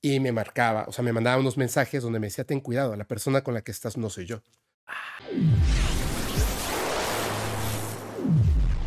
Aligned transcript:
y 0.00 0.20
me 0.20 0.32
marcaba, 0.32 0.84
o 0.88 0.92
sea, 0.92 1.04
me 1.04 1.12
mandaba 1.12 1.40
unos 1.40 1.56
mensajes 1.56 2.02
donde 2.02 2.20
me 2.20 2.28
decía, 2.28 2.44
ten 2.44 2.60
cuidado, 2.60 2.94
la 2.96 3.04
persona 3.04 3.42
con 3.42 3.54
la 3.54 3.62
que 3.62 3.72
estás 3.72 3.96
no 3.96 4.10
soy 4.10 4.26
yo. 4.26 4.42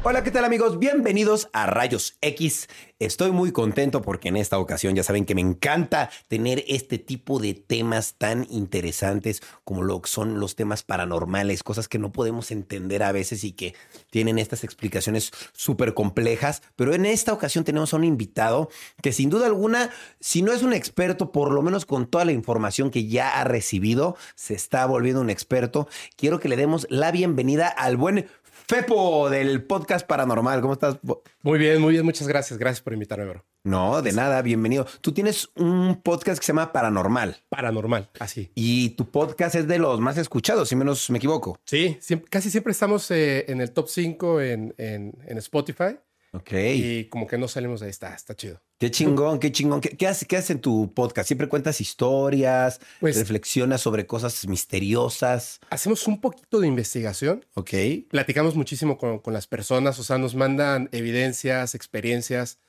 Hola, 0.03 0.23
¿qué 0.23 0.31
tal 0.31 0.45
amigos? 0.45 0.79
Bienvenidos 0.79 1.47
a 1.53 1.67
Rayos 1.67 2.17
X. 2.21 2.67
Estoy 2.97 3.31
muy 3.31 3.51
contento 3.51 4.01
porque 4.01 4.29
en 4.29 4.37
esta 4.37 4.57
ocasión 4.57 4.95
ya 4.95 5.03
saben 5.03 5.25
que 5.25 5.35
me 5.35 5.41
encanta 5.41 6.09
tener 6.27 6.63
este 6.67 6.97
tipo 6.97 7.39
de 7.39 7.53
temas 7.53 8.15
tan 8.17 8.47
interesantes 8.49 9.43
como 9.63 9.83
lo 9.83 10.01
son 10.05 10.39
los 10.39 10.55
temas 10.55 10.81
paranormales, 10.81 11.61
cosas 11.61 11.87
que 11.87 11.99
no 11.99 12.11
podemos 12.11 12.49
entender 12.49 13.03
a 13.03 13.11
veces 13.11 13.43
y 13.43 13.51
que 13.51 13.75
tienen 14.09 14.39
estas 14.39 14.63
explicaciones 14.63 15.31
súper 15.53 15.93
complejas. 15.93 16.63
Pero 16.75 16.95
en 16.95 17.05
esta 17.05 17.31
ocasión 17.31 17.63
tenemos 17.63 17.93
a 17.93 17.97
un 17.97 18.03
invitado 18.03 18.69
que 19.03 19.13
sin 19.13 19.29
duda 19.29 19.45
alguna, 19.45 19.91
si 20.19 20.41
no 20.41 20.51
es 20.51 20.63
un 20.63 20.73
experto, 20.73 21.31
por 21.31 21.51
lo 21.51 21.61
menos 21.61 21.85
con 21.85 22.07
toda 22.07 22.25
la 22.25 22.31
información 22.31 22.89
que 22.89 23.05
ya 23.05 23.39
ha 23.39 23.43
recibido, 23.43 24.15
se 24.33 24.55
está 24.55 24.83
volviendo 24.87 25.21
un 25.21 25.29
experto. 25.29 25.87
Quiero 26.15 26.39
que 26.39 26.49
le 26.49 26.57
demos 26.57 26.87
la 26.89 27.11
bienvenida 27.11 27.67
al 27.67 27.97
buen 27.97 28.27
Fepo 28.71 29.29
del 29.29 29.65
podcast 29.65 30.07
paranormal. 30.07 30.61
¿Cómo 30.61 30.71
estás? 30.71 30.97
Muy 31.41 31.59
bien, 31.59 31.81
muy 31.81 31.91
bien. 31.91 32.05
Muchas 32.05 32.25
gracias. 32.25 32.57
Gracias 32.57 32.81
por 32.81 32.93
invitarme, 32.93 33.25
bro. 33.25 33.43
No, 33.65 34.01
de 34.01 34.13
nada. 34.13 34.41
Bienvenido. 34.41 34.85
Tú 35.01 35.11
tienes 35.11 35.49
un 35.57 36.01
podcast 36.01 36.39
que 36.39 36.45
se 36.45 36.53
llama 36.53 36.71
Paranormal. 36.71 37.35
Paranormal, 37.49 38.09
así. 38.19 38.49
Y 38.55 38.91
tu 38.91 39.11
podcast 39.11 39.55
es 39.55 39.67
de 39.67 39.77
los 39.77 39.99
más 39.99 40.17
escuchados, 40.17 40.69
si 40.69 40.77
menos 40.77 41.09
me 41.09 41.17
equivoco. 41.17 41.59
Sí, 41.65 41.99
casi 42.29 42.49
siempre 42.49 42.71
estamos 42.71 43.11
eh, 43.11 43.43
en 43.49 43.59
el 43.59 43.73
top 43.73 43.89
5 43.89 44.39
en, 44.39 44.73
en, 44.77 45.15
en 45.27 45.37
Spotify. 45.39 45.97
Ok. 46.33 46.53
Y 46.53 47.05
como 47.09 47.27
que 47.27 47.37
no 47.37 47.47
salimos 47.47 47.81
de 47.81 47.87
ahí, 47.87 47.89
está, 47.89 48.15
está 48.15 48.35
chido. 48.35 48.61
Qué 48.77 48.89
chingón, 48.89 49.37
qué 49.39 49.51
chingón. 49.51 49.81
¿Qué, 49.81 49.89
qué 49.97 50.07
haces 50.07 50.27
qué 50.27 50.37
hace 50.37 50.53
en 50.53 50.61
tu 50.61 50.93
podcast? 50.93 51.27
¿Siempre 51.27 51.49
cuentas 51.49 51.81
historias? 51.81 52.79
Pues- 52.99 53.17
¿Reflexionas 53.17 53.81
sobre 53.81 54.07
cosas 54.07 54.47
misteriosas? 54.47 55.59
Hacemos 55.69 56.07
un 56.07 56.21
poquito 56.21 56.59
de 56.59 56.67
investigación. 56.67 57.45
Ok. 57.55 57.71
Platicamos 58.09 58.55
muchísimo 58.55 58.97
con, 58.97 59.19
con 59.19 59.33
las 59.33 59.47
personas, 59.47 59.99
o 59.99 60.03
sea, 60.03 60.17
nos 60.17 60.35
mandan 60.35 60.89
evidencias, 60.93 61.75
experiencias. 61.75 62.59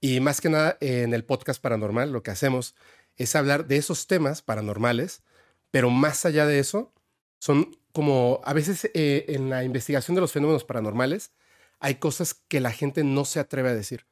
Y 0.00 0.20
más 0.20 0.40
que 0.42 0.50
nada 0.50 0.76
en 0.80 1.14
el 1.14 1.24
podcast 1.24 1.60
paranormal, 1.60 2.12
lo 2.12 2.22
que 2.22 2.30
hacemos 2.30 2.74
es 3.16 3.34
hablar 3.34 3.66
de 3.66 3.78
esos 3.78 4.06
temas 4.06 4.42
paranormales, 4.42 5.22
pero 5.70 5.88
más 5.88 6.26
allá 6.26 6.46
de 6.46 6.58
eso, 6.58 6.92
son 7.38 7.76
como 7.92 8.42
a 8.44 8.52
veces 8.52 8.90
eh, 8.92 9.24
en 9.28 9.48
la 9.48 9.64
investigación 9.64 10.14
de 10.14 10.20
los 10.20 10.32
fenómenos 10.32 10.64
paranormales, 10.64 11.32
hay 11.80 11.96
cosas 11.96 12.34
que 12.34 12.60
la 12.60 12.70
gente 12.72 13.04
no 13.04 13.24
se 13.24 13.40
atreve 13.40 13.70
a 13.70 13.74
decir. 13.74 14.06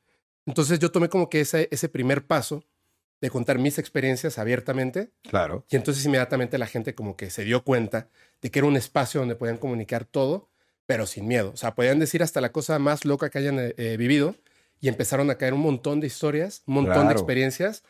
Entonces 0.46 0.78
yo 0.78 0.90
tomé 0.92 1.08
como 1.08 1.28
que 1.30 1.40
ese, 1.40 1.68
ese 1.70 1.88
primer 1.88 2.26
paso 2.26 2.64
de 3.20 3.30
contar 3.30 3.58
mis 3.58 3.78
experiencias 3.78 4.38
abiertamente 4.38 5.10
Claro. 5.22 5.64
y 5.70 5.76
entonces 5.76 6.04
inmediatamente 6.04 6.58
la 6.58 6.66
gente 6.66 6.94
como 6.94 7.16
que 7.16 7.30
se 7.30 7.44
dio 7.44 7.64
cuenta 7.64 8.08
de 8.42 8.50
que 8.50 8.58
era 8.58 8.68
un 8.68 8.76
espacio 8.76 9.20
donde 9.20 9.36
podían 9.36 9.56
comunicar 9.56 10.04
todo, 10.04 10.50
pero 10.84 11.06
sin 11.06 11.26
miedo. 11.26 11.50
O 11.54 11.56
sea, 11.56 11.74
podían 11.74 11.98
decir 11.98 12.22
hasta 12.22 12.42
la 12.42 12.52
cosa 12.52 12.78
más 12.78 13.06
loca 13.06 13.30
que 13.30 13.38
hayan 13.38 13.56
eh, 13.58 13.96
vivido 13.96 14.36
y 14.80 14.88
empezaron 14.88 15.30
a 15.30 15.36
caer 15.36 15.54
un 15.54 15.60
montón 15.60 16.00
de 16.00 16.06
historias, 16.08 16.62
un 16.66 16.74
montón 16.74 17.06
de 17.08 17.14
experiencias 17.14 17.82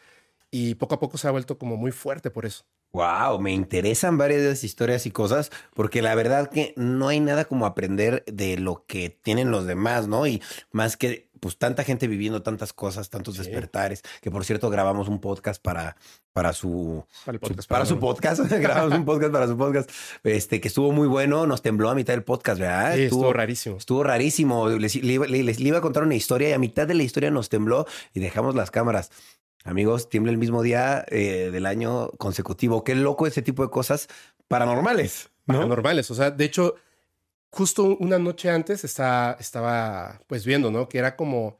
y 0.52 0.76
poco 0.76 0.94
a 0.94 1.00
poco 1.00 1.18
se 1.18 1.26
ha 1.26 1.32
vuelto 1.32 1.58
como 1.58 1.76
muy 1.76 1.90
fuerte 1.90 2.30
por 2.30 2.46
eso. 2.46 2.64
Wow, 2.94 3.40
me 3.40 3.52
interesan 3.52 4.16
varias 4.16 4.40
de 4.42 4.52
esas 4.52 4.62
historias 4.64 5.04
y 5.04 5.10
cosas, 5.10 5.50
porque 5.74 6.00
la 6.00 6.14
verdad 6.14 6.48
que 6.48 6.72
no 6.76 7.08
hay 7.08 7.18
nada 7.18 7.44
como 7.44 7.66
aprender 7.66 8.22
de 8.26 8.56
lo 8.56 8.84
que 8.86 9.10
tienen 9.10 9.50
los 9.50 9.66
demás, 9.66 10.06
¿no? 10.06 10.28
Y 10.28 10.40
más 10.70 10.96
que, 10.96 11.28
pues, 11.40 11.58
tanta 11.58 11.82
gente 11.82 12.06
viviendo 12.06 12.42
tantas 12.42 12.72
cosas, 12.72 13.10
tantos 13.10 13.34
Sí. 13.34 13.42
despertares, 13.42 14.02
que 14.22 14.30
por 14.30 14.44
cierto 14.44 14.70
grabamos 14.70 15.08
un 15.08 15.20
podcast 15.20 15.60
para, 15.60 15.96
para 16.32 16.52
su, 16.52 17.04
Para 17.26 17.34
el 17.36 17.40
su- 17.40 17.48
podcast 17.48 17.68
para 17.68 17.84
su 17.86 17.98
podcast, 17.98 18.40
grabamos 18.86 18.96
un 18.96 19.04
podcast 19.04 19.32
para 19.32 19.48
su 19.48 19.56
podcast, 19.58 19.90
este, 20.22 20.60
que 20.60 20.68
estuvo 20.68 20.92
muy 20.92 21.08
bueno, 21.08 21.48
nos 21.48 21.62
tembló 21.62 21.90
a 21.90 21.96
mitad 21.96 22.12
del 22.14 22.22
podcast, 22.22 22.60
¿verdad? 22.60 22.94
Sí, 22.94 23.02
estuvo 23.02 23.32
rarísimo. 23.32 23.76
Estuvo 23.76 24.04
rarísimo. 24.04 24.68
Les, 24.68 24.94
le 25.02 25.12
iba- 25.14 25.26
le- 25.26 25.42
les- 25.42 25.58
le 25.58 25.66
iba 25.68 25.78
a 25.78 25.82
contar 25.82 26.04
una 26.04 26.14
historia 26.14 26.50
y 26.50 26.52
a 26.52 26.58
mitad 26.60 26.86
de 26.86 26.94
la 26.94 27.02
historia 27.02 27.32
nos 27.32 27.48
tembló 27.48 27.86
y 28.14 28.20
dejamos 28.20 28.54
las 28.54 28.70
cámaras. 28.70 29.10
Amigos, 29.64 30.10
tiembla 30.10 30.30
el 30.30 30.38
mismo 30.38 30.62
día 30.62 31.04
eh, 31.08 31.48
del 31.50 31.64
año 31.66 32.10
consecutivo. 32.18 32.84
Qué 32.84 32.94
loco 32.94 33.26
ese 33.26 33.40
tipo 33.42 33.62
de 33.62 33.70
cosas 33.70 34.08
paranormales. 34.46 35.30
¿no? 35.46 35.54
paranormales. 35.54 36.10
O 36.10 36.14
sea, 36.14 36.30
de 36.30 36.44
hecho, 36.44 36.74
justo 37.50 37.96
una 37.98 38.18
noche 38.18 38.50
antes 38.50 38.84
está, 38.84 39.36
estaba 39.40 40.20
pues 40.26 40.44
viendo, 40.44 40.70
¿no? 40.70 40.88
Que 40.88 40.98
era 40.98 41.16
como, 41.16 41.58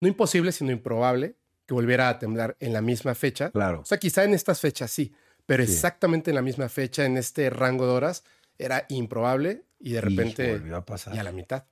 no 0.00 0.08
imposible, 0.08 0.52
sino 0.52 0.70
improbable 0.70 1.34
que 1.66 1.74
volviera 1.74 2.08
a 2.08 2.18
temblar 2.18 2.56
en 2.60 2.72
la 2.72 2.80
misma 2.82 3.14
fecha. 3.14 3.50
Claro. 3.50 3.80
O 3.80 3.84
sea, 3.84 3.98
quizá 3.98 4.22
en 4.24 4.34
estas 4.34 4.60
fechas 4.60 4.90
sí, 4.90 5.12
pero 5.44 5.64
Sí. 5.64 5.72
exactamente 5.72 6.30
en 6.30 6.36
la 6.36 6.42
misma 6.42 6.68
fecha, 6.68 7.04
en 7.04 7.16
este 7.16 7.50
rango 7.50 7.86
de 7.86 7.92
horas, 7.92 8.24
era 8.58 8.86
improbable 8.88 9.64
y 9.82 9.92
de 9.92 10.00
repente 10.00 10.48
Y 10.48 10.50
volvió 10.52 10.76
a 10.76 10.84
pasar. 10.84 11.14
y 11.14 11.18
a 11.18 11.22
la 11.24 11.32
mitad. 11.32 11.64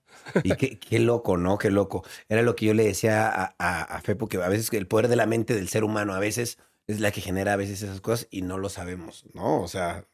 Y 0.43 0.55
qué, 0.57 0.79
qué 0.79 0.99
loco, 0.99 1.37
¿no? 1.37 1.57
Qué 1.59 1.71
loco. 1.71 2.05
Era 2.29 2.43
lo 2.43 2.57
que 2.57 2.67
yo 2.67 2.75
le 2.75 2.85
decía 2.85 3.29
a, 3.29 3.55
a, 3.59 3.83
a 3.83 4.01
Fepo, 4.01 4.29
que 4.29 4.37
a 4.39 4.49
veces 4.49 4.73
el 4.73 4.87
poder 4.87 5.09
de 5.09 5.17
la 5.17 5.27
mente 5.27 5.55
del 5.55 5.69
ser 5.69 5.85
humano 5.85 6.13
a 6.15 6.19
veces 6.19 6.59
es 6.87 7.01
la 7.01 7.13
que 7.13 7.21
genera 7.21 7.53
a 7.53 7.57
veces 7.57 7.83
esas 7.83 8.01
cosas 8.01 8.27
y 8.31 8.43
no 8.43 8.59
lo 8.59 8.69
sabemos, 8.69 9.25
¿no? 9.35 9.63
O 9.63 9.69
sea... 9.69 10.05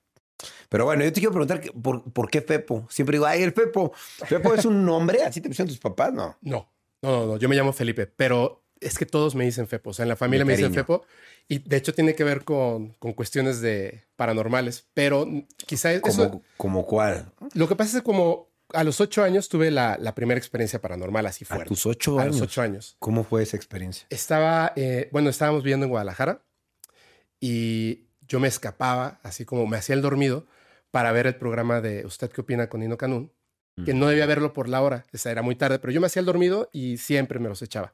Pero 0.69 0.85
bueno, 0.85 1.03
yo 1.03 1.11
te 1.13 1.21
quiero 1.21 1.33
preguntar, 1.33 1.63
que 1.63 1.73
¿por, 1.73 2.13
por 2.13 2.29
qué 2.29 2.43
Fepo? 2.43 2.87
Siempre 2.91 3.17
digo, 3.17 3.25
ay, 3.25 3.43
el 3.43 3.53
Fepo. 3.53 3.93
¿Fepo 3.95 4.53
es 4.53 4.67
un 4.67 4.85
nombre? 4.85 5.23
¿Así 5.23 5.41
te 5.41 5.49
pusieron 5.49 5.69
tus 5.69 5.79
papás? 5.79 6.13
No. 6.13 6.37
No, 6.43 6.71
no, 7.01 7.11
no, 7.21 7.27
no, 7.27 7.37
yo 7.39 7.49
me 7.49 7.57
llamo 7.57 7.73
Felipe, 7.73 8.07
pero 8.07 8.66
es 8.81 8.99
que 8.99 9.07
todos 9.07 9.35
me 9.35 9.45
dicen 9.45 9.67
Fepo. 9.69 9.91
O 9.91 9.93
sea, 9.93 10.03
en 10.05 10.09
la 10.11 10.17
familia 10.17 10.45
me 10.45 10.57
dicen. 10.57 10.73
Fepo 10.75 11.05
y 11.49 11.59
de 11.61 11.77
hecho 11.77 11.95
tiene 11.95 12.15
que 12.15 12.25
ver 12.25 12.45
con, 12.45 12.91
con 12.99 13.13
cuestiones 13.13 13.61
de 13.61 14.05
paranormales, 14.17 14.87
pero 14.95 15.27
quizá 15.67 15.93
eso... 15.93 16.03
¿Como, 16.03 16.43
como 16.57 16.87
cuál? 16.87 17.33
Lo 17.55 17.69
que 17.69 17.77
pasa 17.77 17.97
es 17.99 18.03
que 18.03 18.05
como 18.05 18.49
a 18.73 18.83
los 18.83 19.01
ocho 19.01 19.23
años 19.23 19.49
tuve 19.49 19.71
la, 19.71 19.97
la 20.01 20.15
primera 20.15 20.39
experiencia 20.39 20.81
paranormal 20.81 21.25
así 21.27 21.45
A 21.45 21.55
fuerte. 21.55 21.69
tus 21.69 21.87
ocho 21.87 22.19
A 22.19 22.23
años. 22.23 22.35
los 22.37 22.43
ocho 22.43 22.63
años. 22.63 22.97
¿Cómo 22.99 23.23
fue 23.23 23.43
esa 23.45 23.57
experiencia? 23.57 24.07
Estaba, 24.11 24.73
eh, 24.75 25.09
bueno, 25.13 25.31
estábamos 25.31 25.63
viviendo 25.63 25.85
en 25.87 25.91
Guadalajara 25.91 26.43
y 27.41 28.07
yo 28.29 28.41
me 28.41 28.49
escapaba, 28.49 29.21
así 29.23 29.45
como 29.45 29.67
me 29.67 29.77
hacía 29.77 29.95
el 29.95 30.03
dormido, 30.03 30.47
para 30.91 31.13
ver 31.13 31.27
el 31.27 31.37
programa 31.37 31.81
de 31.81 32.05
¿Usted 32.07 32.31
qué 32.31 32.41
opina 32.41 32.69
con 32.69 32.81
Nino 32.81 32.97
Canún? 32.97 33.33
Que 33.85 33.93
no 33.93 34.07
debía 34.09 34.25
verlo 34.25 34.55
por 34.55 34.71
la 34.71 34.81
hora, 34.81 35.05
esa 35.13 35.31
era 35.31 35.43
muy 35.43 35.55
tarde, 35.55 35.79
pero 35.79 35.93
yo 35.93 36.01
me 36.01 36.07
hacía 36.07 36.21
el 36.21 36.27
dormido 36.27 36.71
y 36.73 36.97
siempre 36.97 37.39
me 37.39 37.51
los 37.51 37.61
echaba. 37.61 37.93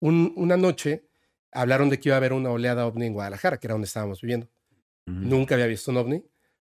Un- 0.00 0.32
una 0.36 0.56
noche 0.56 1.04
hablaron 1.52 1.88
de 1.88 1.98
que 1.98 2.08
iba 2.10 2.16
a 2.16 2.18
haber 2.18 2.32
una 2.32 2.50
oleada 2.50 2.86
ovni 2.86 3.06
en 3.06 3.12
Guadalajara, 3.14 3.58
que 3.58 3.66
era 3.66 3.74
donde 3.74 3.86
estábamos 3.86 4.20
viviendo. 4.20 4.48
Mm. 5.06 5.28
Nunca 5.28 5.54
había 5.54 5.66
visto 5.66 5.90
un 5.90 5.96
ovni, 5.96 6.24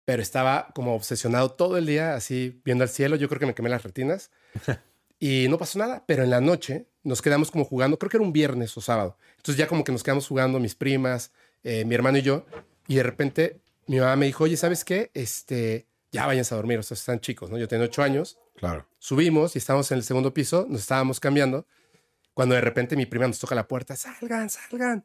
pero 0.05 0.21
estaba 0.21 0.69
como 0.73 0.95
obsesionado 0.95 1.49
todo 1.51 1.77
el 1.77 1.85
día, 1.85 2.15
así 2.15 2.61
viendo 2.63 2.83
al 2.83 2.89
cielo. 2.89 3.15
Yo 3.15 3.27
creo 3.27 3.39
que 3.39 3.45
me 3.45 3.53
quemé 3.55 3.69
las 3.69 3.83
retinas 3.83 4.31
y 5.19 5.47
no 5.49 5.57
pasó 5.57 5.79
nada. 5.79 6.03
Pero 6.07 6.23
en 6.23 6.29
la 6.29 6.39
noche 6.41 6.87
nos 7.03 7.21
quedamos 7.21 7.51
como 7.51 7.65
jugando, 7.65 7.97
creo 7.99 8.09
que 8.09 8.17
era 8.17 8.23
un 8.25 8.33
viernes 8.33 8.75
o 8.77 8.81
sábado. 8.81 9.17
Entonces 9.37 9.57
ya 9.57 9.67
como 9.67 9.83
que 9.83 9.91
nos 9.91 10.03
quedamos 10.03 10.27
jugando 10.27 10.59
mis 10.59 10.75
primas, 10.75 11.31
eh, 11.63 11.83
mi 11.85 11.95
hermano 11.95 12.17
y 12.17 12.21
yo. 12.21 12.45
Y 12.87 12.95
de 12.95 13.03
repente 13.03 13.59
mi 13.87 13.99
mamá 13.99 14.15
me 14.15 14.27
dijo, 14.27 14.43
oye, 14.45 14.55
¿sabes 14.57 14.85
qué? 14.85 15.11
Este, 15.13 15.87
ya 16.11 16.25
váyanse 16.25 16.53
a 16.53 16.57
dormir, 16.57 16.79
o 16.79 16.83
sea, 16.83 16.95
están 16.95 17.19
chicos, 17.19 17.49
¿no? 17.49 17.57
Yo 17.57 17.67
tenía 17.67 17.85
ocho 17.85 18.01
años. 18.03 18.37
Claro. 18.55 18.87
Subimos 18.99 19.55
y 19.55 19.59
estábamos 19.59 19.91
en 19.91 19.97
el 19.97 20.03
segundo 20.03 20.33
piso, 20.33 20.65
nos 20.69 20.81
estábamos 20.81 21.19
cambiando, 21.19 21.65
cuando 22.39 22.55
de 22.55 22.61
repente 22.61 22.95
mi 22.95 23.05
prima 23.05 23.27
nos 23.27 23.37
toca 23.37 23.53
la 23.53 23.67
puerta, 23.67 23.97
salgan, 23.97 24.49
salgan. 24.49 25.03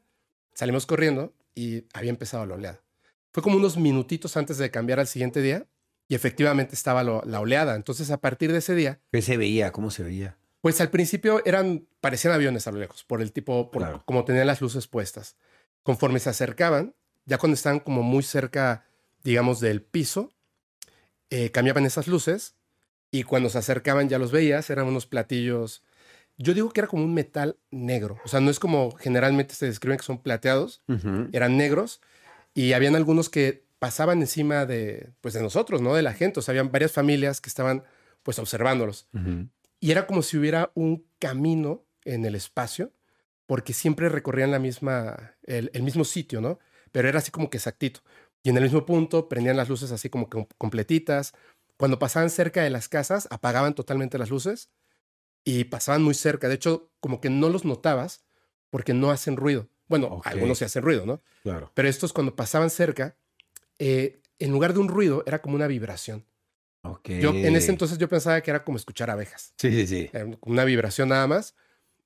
Salimos 0.53 0.87
corriendo 0.87 1.35
y 1.53 1.83
había 1.93 2.11
empezado 2.11 2.47
la 2.47 2.55
oleada. 2.55 2.81
Fue 3.33 3.43
como 3.43 3.57
unos 3.57 3.77
minutitos 3.77 4.37
antes 4.37 4.57
de 4.57 4.71
cambiar 4.71 5.01
al 5.01 5.09
siguiente 5.09 5.43
día 5.43 5.67
y 6.07 6.15
efectivamente 6.15 6.77
estaba 6.77 7.03
lo- 7.03 7.25
la 7.27 7.41
oleada. 7.41 7.75
Entonces 7.75 8.13
a 8.13 8.19
partir 8.21 8.53
de 8.53 8.59
ese 8.59 8.77
día, 8.77 9.01
¿Qué 9.11 9.21
se 9.21 9.37
veía? 9.37 9.73
¿Cómo 9.73 9.91
se 9.91 10.05
veía? 10.05 10.37
pues 10.61 10.81
al 10.81 10.91
principio 10.91 11.43
eran, 11.45 11.89
parecían 12.01 12.35
aviones 12.35 12.69
a 12.69 12.71
lo 12.71 12.79
lejos, 12.79 13.03
por 13.03 13.21
el 13.21 13.33
tipo, 13.33 13.73
por 13.73 13.83
Claro. 13.83 14.03
como 14.07 14.25
tenían 14.25 14.47
las 14.47 14.61
luces 14.61 14.87
puestas. 14.87 15.35
Conforme 15.83 16.21
se 16.21 16.31
acercaban, 16.31 16.95
ya 17.27 17.39
cuando 17.39 17.55
estaban 17.55 17.81
como 17.81 18.05
muy 18.05 18.23
cerca, 18.23 18.87
digamos, 19.25 19.59
del 19.59 19.83
piso, 19.83 20.31
eh, 21.31 21.51
cambiaban 21.51 21.85
esas 21.85 22.07
luces 22.07 22.55
y 23.11 23.25
cuando 23.25 23.49
se 23.51 23.59
acercaban 23.59 24.09
ya 24.09 24.21
los 24.21 24.31
veías, 24.31 24.71
eran 24.71 24.87
unos 24.87 25.07
platillos. 25.07 25.83
Yo 26.37 26.53
digo 26.53 26.71
que 26.71 26.81
era 26.81 26.89
como 26.89 27.05
un 27.05 27.15
metal 27.15 27.59
negro, 27.71 28.19
o 28.25 28.29
sea, 28.29 28.41
no 28.41 28.51
es 28.51 28.59
como 28.59 28.93
generalmente 28.97 29.55
se 29.55 29.67
describen 29.67 29.99
que 29.99 30.05
son 30.05 30.23
plateados, 30.23 30.83
eran 31.33 31.57
negros 31.57 32.01
y 32.55 32.73
habían 32.73 32.97
algunos 32.97 33.29
que 33.31 33.65
pasaban 33.79 34.21
encima 34.21 34.67
de, 34.67 35.13
pues 35.21 35.35
de 35.35 35.43
nosotros, 35.43 35.81
¿no? 35.81 35.95
De 35.95 36.03
la 36.03 36.13
gente, 36.13 36.41
o 36.41 36.43
sea, 36.43 36.53
habían 36.53 36.73
varias 36.73 36.93
familias 36.93 37.41
que 37.41 37.49
estaban 37.49 37.85
pues 38.23 38.39
observándolos. 38.39 39.09
Y 39.81 39.91
era 39.91 40.07
como 40.07 40.23
si 40.23 40.37
hubiera 40.39 40.73
un 40.75 41.07
camino 41.19 41.85
en 42.05 42.25
el 42.25 42.35
espacio, 42.35 42.93
porque 43.47 43.73
siempre 43.73 44.09
recorrían 44.09 44.51
la 44.51 44.59
misma, 44.59 45.35
el, 45.43 45.71
el 45.75 45.83
mismo 45.83 46.05
sitio, 46.05 46.41
¿no? 46.41 46.59
Pero 46.91 47.09
era 47.09 47.19
así 47.19 47.31
como 47.31 47.51
que 47.51 47.59
exactito. 47.59 48.01
Y 48.43 48.51
en 48.51 48.57
el 48.57 48.63
mismo 48.63 48.87
punto 48.87 49.29
prendían 49.29 49.57
las 49.57 49.69
luces 49.69 49.93
así 49.93 50.09
como 50.09 50.29
que 50.29 50.47
completitas. 50.59 51.33
Cuando 51.77 51.99
pasaban 51.99 52.31
cerca 52.31 52.63
de 52.63 52.71
las 52.71 52.89
casas, 52.89 53.29
apagaban 53.31 53.75
totalmente 53.75 54.19
las 54.19 54.31
luces 54.31 54.71
y 55.45 55.65
pasaban 55.65 56.03
muy 56.03 56.15
cerca. 56.15 56.49
De 56.49 56.55
hecho, 56.55 56.91
como 57.01 57.21
que 57.21 57.31
no 57.31 57.49
los 57.49 57.65
notabas 57.65 58.25
porque 58.71 58.95
no 58.95 59.11
hacen 59.11 59.37
ruido. 59.37 59.69
Bueno, 59.87 60.23
algunos 60.25 60.59
se 60.59 60.65
hacen 60.65 60.83
ruido, 60.83 61.05
¿no? 61.07 61.21
Claro. 61.43 61.71
Pero 61.75 61.89
estos 61.89 62.13
cuando 62.13 62.35
pasaban 62.35 62.71
cerca, 62.71 63.17
eh, 63.79 64.21
en 64.39 64.51
lugar 64.51 64.73
de 64.73 64.81
un 64.81 64.89
ruido, 64.89 65.23
era 65.27 65.43
como 65.43 65.55
una 65.57 65.67
vibración. 65.67 66.25
Ok. 66.83 67.09
Yo 67.21 67.31
en 67.35 67.55
ese 67.57 67.71
entonces 67.71 67.99
yo 67.99 68.09
pensaba 68.09 68.41
que 68.41 68.51
era 68.51 68.65
como 68.65 68.77
escuchar 68.79 69.11
abejas. 69.11 69.53
Sí, 69.59 69.71
sí, 69.71 69.87
sí. 69.87 70.11
Era 70.13 70.27
una 70.43 70.65
vibración 70.65 71.11
nada 71.11 71.27
más. 71.27 71.55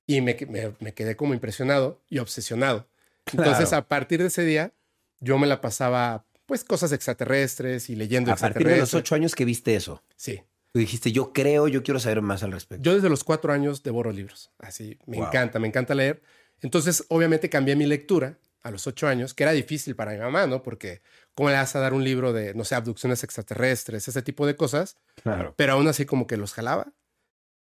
Y 0.05 0.21
me, 0.21 0.35
me, 0.49 0.73
me 0.79 0.93
quedé 0.93 1.15
como 1.15 1.33
impresionado 1.33 2.01
y 2.09 2.17
obsesionado. 2.19 2.87
Entonces, 3.31 3.73
a 3.73 3.87
partir 3.87 4.19
de 4.21 4.27
ese 4.27 4.43
día, 4.43 4.73
yo 5.19 5.37
me 5.37 5.45
la 5.47 5.61
pasaba, 5.61 6.25
pues, 6.47 6.63
cosas 6.63 6.91
extraterrestres 6.91 7.89
y 7.91 7.95
leyendo 7.95 8.31
A 8.31 8.35
partir 8.35 8.41
de 8.41 8.59
extraterrestres. 8.73 8.93
los 8.93 8.99
ocho 9.01 9.15
años 9.15 9.35
que 9.35 9.45
viste 9.45 9.75
eso, 9.75 10.01
Sí. 10.15 10.41
Tú 10.71 10.79
dijiste, 10.79 11.11
yo 11.11 11.33
creo, 11.33 11.67
yo 11.67 11.83
quiero 11.83 11.99
saber 11.99 12.21
más 12.21 12.43
al 12.43 12.51
respecto. 12.51 12.83
Yo 12.83 12.93
desde 12.95 13.09
los 13.09 13.23
cuatro 13.23 13.51
años 13.53 13.83
devoro 13.83 14.11
libros. 14.11 14.51
Así, 14.59 14.97
me 15.05 15.17
Wow. 15.17 15.27
encanta, 15.27 15.59
me 15.59 15.67
encanta 15.67 15.95
leer. 15.95 16.21
Entonces, 16.61 17.05
obviamente, 17.09 17.49
cambié 17.49 17.75
mi 17.75 17.85
lectura 17.85 18.37
a 18.61 18.71
los 18.71 18.85
ocho 18.87 19.07
años, 19.07 19.33
que 19.33 19.43
era 19.43 19.53
difícil 19.53 19.95
para 19.95 20.11
mi 20.11 20.17
mamá, 20.19 20.45
¿no? 20.45 20.61
Porque, 20.61 21.01
¿cómo 21.33 21.49
le 21.49 21.55
vas 21.55 21.75
a 21.75 21.79
dar 21.79 21.93
un 21.93 22.03
libro 22.03 22.33
de, 22.33 22.53
no 22.53 22.65
sé, 22.65 22.75
abducciones 22.75 23.23
extraterrestres, 23.23 24.07
ese 24.07 24.21
tipo 24.21 24.45
de 24.45 24.55
cosas? 24.55 24.97
Claro. 25.23 25.53
Pero 25.57 25.73
aún 25.73 25.87
así, 25.87 26.05
como 26.05 26.27
que 26.27 26.35
los 26.37 26.53
jalaba. 26.53 26.93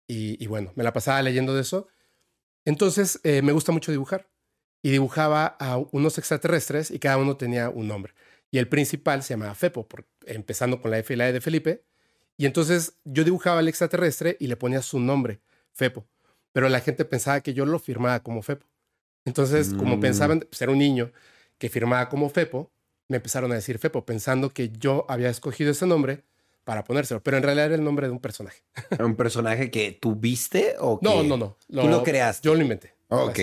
Y, 0.07 0.42
y 0.44 0.48
bueno, 0.48 0.72
me 0.75 0.84
la 0.84 0.94
pasaba 0.94 1.22
leyendo 1.22 1.54
de 1.54 1.62
eso. 1.62 1.88
Entonces, 2.63 3.19
eh, 3.24 3.42
me 3.42 3.52
gusta 3.52 3.72
mucho 3.72 3.92
dibujar. 3.92 4.30
Y 4.81 4.92
dibujaba 4.92 5.57
a 5.60 5.78
unos 5.78 6.18
extraterrestres 6.18 6.92
y 6.92 7.00
cada 7.00 7.18
uno 7.18 7.38
tenía 7.38 7.69
un 7.69 7.88
nombre. 7.88 8.13
Y 8.52 8.60
el 8.60 8.68
principal 8.69 9.24
se 9.24 9.34
llamaba 9.34 9.56
Fepo, 9.56 9.88
por- 9.88 10.07
empezando 10.25 10.80
con 10.80 10.92
la 10.92 11.00
F 11.00 11.13
y 11.13 11.18
la 11.18 11.28
E 11.28 11.34
de 11.34 11.42
Felipe. 11.42 11.84
Y 12.37 12.45
entonces 12.45 12.93
yo 13.05 13.23
dibujaba 13.23 13.59
al 13.59 13.67
extraterrestre 13.67 14.37
y 14.39 14.47
le 14.47 14.57
ponía 14.57 14.81
su 14.81 14.99
nombre, 14.99 15.39
Fepo. 15.73 16.05
Pero 16.51 16.69
la 16.69 16.79
gente 16.79 17.05
pensaba 17.05 17.41
que 17.41 17.53
yo 17.53 17.65
lo 17.65 17.79
firmaba 17.79 18.21
como 18.21 18.41
Fepo. 18.41 18.65
Entonces, 19.25 19.73
como 19.73 19.97
Mm. 19.97 19.99
pensaban, 20.01 20.39
pues 20.41 20.61
era 20.61 20.71
un 20.71 20.77
niño 20.77 21.11
que 21.57 21.69
firmaba 21.69 22.09
como 22.09 22.29
Fepo, 22.29 22.71
me 23.07 23.17
empezaron 23.17 23.51
a 23.51 23.55
decir 23.55 23.79
Fepo, 23.79 24.05
pensando 24.05 24.49
que 24.51 24.69
yo 24.69 25.05
había 25.09 25.29
escogido 25.29 25.71
ese 25.71 25.85
nombre 25.85 26.23
para 26.63 26.83
ponérselo. 26.83 27.21
Pero 27.23 27.37
en 27.37 27.43
realidad 27.43 27.67
era 27.67 27.75
el 27.75 27.83
nombre 27.83 28.07
de 28.07 28.11
un 28.13 28.19
personaje. 28.19 28.63
¿Un 28.99 29.15
personaje 29.15 29.69
que 29.71 29.91
tú 29.91 30.15
viste 30.15 30.75
o 30.79 30.99
que... 30.99 31.05
No, 31.05 31.23
no, 31.23 31.37
no. 31.37 31.57
Tú 31.81 31.87
lo 31.87 32.03
creaste. 32.03 32.45
Yo 32.47 32.55
lo 32.55 32.61
inventé. 32.61 32.93
Ok, 33.09 33.39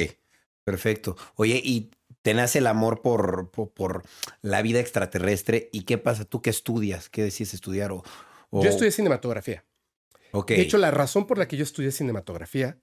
perfecto. 0.65 1.17
Oye, 1.37 1.61
y 1.63 1.91
te 2.23 2.35
nace 2.35 2.59
el 2.59 2.67
amor 2.67 3.01
por, 3.03 3.51
por, 3.51 3.71
por 3.71 4.03
la 4.43 4.63
vida 4.63 4.81
extraterrestre. 4.81 5.69
¿Y 5.73 5.83
qué 5.83 5.99
pasa? 5.99 6.25
¿Tú 6.25 6.43
qué 6.43 6.51
estudias? 6.51 7.09
¿Qué 7.09 7.23
decides 7.23 7.55
estudiar? 7.55 7.93
O, 7.93 8.03
o- 8.53 8.63
Yo 8.63 8.71
estudié 8.71 8.91
cinematografía. 8.93 9.65
Ok. 10.33 10.49
De 10.51 10.61
hecho, 10.61 10.79
la 10.79 10.91
razón 10.91 11.27
por 11.27 11.37
la 11.39 11.47
que 11.49 11.57
yo 11.57 11.63
estudié 11.65 11.91
cinematografía 11.91 12.79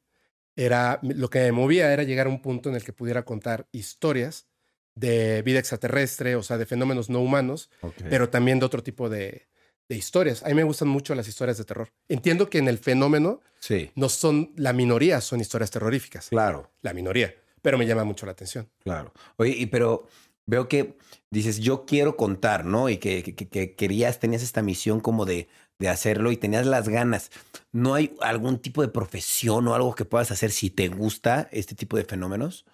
era 0.56 1.00
lo 1.02 1.30
que 1.30 1.40
me 1.40 1.52
movía 1.52 1.94
era 1.94 2.04
llegar 2.04 2.28
a 2.28 2.30
un 2.30 2.42
punto 2.42 2.70
en 2.70 2.76
el 2.76 2.84
que 2.84 2.92
pudiera 2.94 3.24
contar 3.24 3.68
historias 3.72 4.48
de 4.96 5.42
vida 5.44 5.60
extraterrestre, 5.60 6.36
o 6.36 6.44
sea, 6.44 6.58
de 6.58 6.66
fenómenos 6.66 7.10
no 7.10 7.22
humanos, 7.22 7.70
Ok. 7.82 7.94
pero 8.10 8.30
también 8.30 8.60
de 8.60 8.66
otro 8.66 8.84
tipo 8.84 9.10
de, 9.10 9.48
de 9.88 9.96
historias. 9.96 10.44
A 10.44 10.48
mí 10.50 10.56
me 10.56 10.64
gustan 10.64 10.90
mucho 10.90 11.16
las 11.16 11.28
historias 11.28 11.58
de 11.58 11.64
terror. 11.64 11.94
Entiendo 12.10 12.50
que 12.50 12.58
en 12.58 12.68
el 12.68 12.78
fenómeno 12.80 13.40
Sí, 13.60 13.92
no 13.96 14.10
son, 14.10 14.52
la 14.58 14.74
minoría 14.74 15.22
son 15.22 15.40
historias 15.40 15.72
terroríficas, 15.72 16.30
claro, 16.30 16.72
la 16.82 16.94
minoría, 16.94 17.34
pero 17.62 17.78
me 17.78 17.86
llama 17.86 18.04
mucho 18.04 18.26
la 18.26 18.34
atención. 18.34 18.70
claro. 18.84 19.14
Oye, 19.38 19.52
y 19.56 19.66
pero 19.68 20.08
veo 20.46 20.68
que 20.68 20.98
dices, 21.32 21.60
yo 21.60 21.86
quiero 21.86 22.18
contar, 22.18 22.66
¿no? 22.66 22.90
Y 22.90 22.98
que, 22.98 23.24
que- 23.24 23.36
que- 23.36 23.48
que 23.50 23.76
querías, 23.76 24.20
tenías 24.20 24.44
esta 24.44 24.62
misión 24.62 25.00
como 25.00 25.26
de, 25.26 25.48
de 25.80 25.90
hacerlo 25.90 26.32
y 26.32 26.38
tenías 26.38 26.66
las 26.66 26.90
ganas. 26.90 27.32
¿No 27.72 27.94
hay 27.94 28.16
algún 28.22 28.60
tipo 28.60 28.82
de 28.82 28.88
profesión 28.88 29.68
o 29.68 29.76
algo 29.76 29.96
que 29.96 30.06
puedas 30.06 30.32
hacer 30.32 30.52
si 30.52 30.70
te 30.70 30.88
gusta 30.88 31.48
este 31.52 31.76
tipo 31.76 31.98
de 31.98 32.04
fenómenos? 32.06 32.66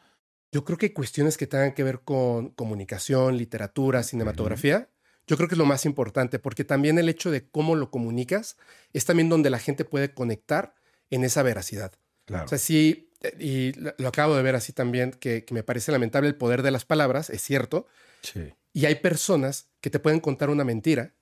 Yo 0.52 0.64
creo 0.64 0.78
que 0.78 0.94
cuestiones 0.94 1.38
que 1.38 1.48
tengan 1.48 1.74
que 1.74 1.84
ver 1.84 2.00
con 2.02 2.50
comunicación, 2.50 3.38
literatura, 3.38 4.04
cinematografía, 4.04 4.90
yo 5.28 5.36
creo 5.38 5.50
que 5.50 5.56
es 5.56 5.60
lo 5.60 5.66
más 5.66 5.86
importante, 5.86 6.40
porque 6.40 6.64
también 6.64 6.98
el 6.98 7.10
hecho 7.10 7.32
de 7.32 7.50
cómo 7.50 7.76
lo 7.76 7.90
comunicas 7.92 8.58
es 8.94 9.06
también 9.06 9.28
donde 9.28 9.50
la 9.50 9.60
gente 9.60 9.84
puede 9.84 10.14
conectar 10.14 10.76
en 11.10 11.24
esa 11.24 11.44
veracidad. 11.44 11.92
Claro. 12.26 12.46
O 12.46 12.48
sea, 12.48 12.58
sí, 12.58 13.12
eh, 13.22 13.36
y 13.40 13.74
lo 13.74 13.94
lo 13.98 14.08
acabo 14.08 14.36
de 14.36 14.44
ver 14.44 14.56
así 14.56 14.72
también, 14.72 15.12
que, 15.12 15.44
que 15.44 15.54
me 15.54 15.64
parece 15.64 15.92
lamentable 15.92 16.30
el 16.30 16.36
poder 16.36 16.62
de 16.62 16.72
las 16.72 16.86
palabras, 16.86 17.30
es 17.30 17.42
cierto, 17.42 17.88
sí. 18.26 18.54
y 18.74 18.86
hay 18.86 18.96
personas 18.96 19.70
que 19.82 19.90
te 19.90 20.00
pueden 20.00 20.20
contar 20.20 20.50
una 20.50 20.64
mentira 20.64 21.14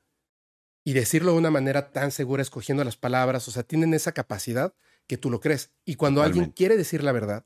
y 0.84 0.94
decirlo 0.94 1.32
de 1.32 1.38
una 1.38 1.52
manera 1.52 1.92
tan 1.92 2.12
segura, 2.12 2.42
escogiendo 2.42 2.84
las 2.84 2.98
palabras, 2.98 3.48
o 3.48 3.52
sea, 3.52 3.64
tienen 3.64 3.94
esa 3.94 4.12
capacidad 4.12 4.74
que 5.08 5.18
tú 5.18 5.30
lo 5.30 5.40
crees. 5.40 5.72
Y 5.86 5.96
cuando 5.96 6.22
alguien 6.22 6.52
quiere 6.52 6.76
decir 6.78 7.04
la 7.04 7.12
verdad, 7.14 7.46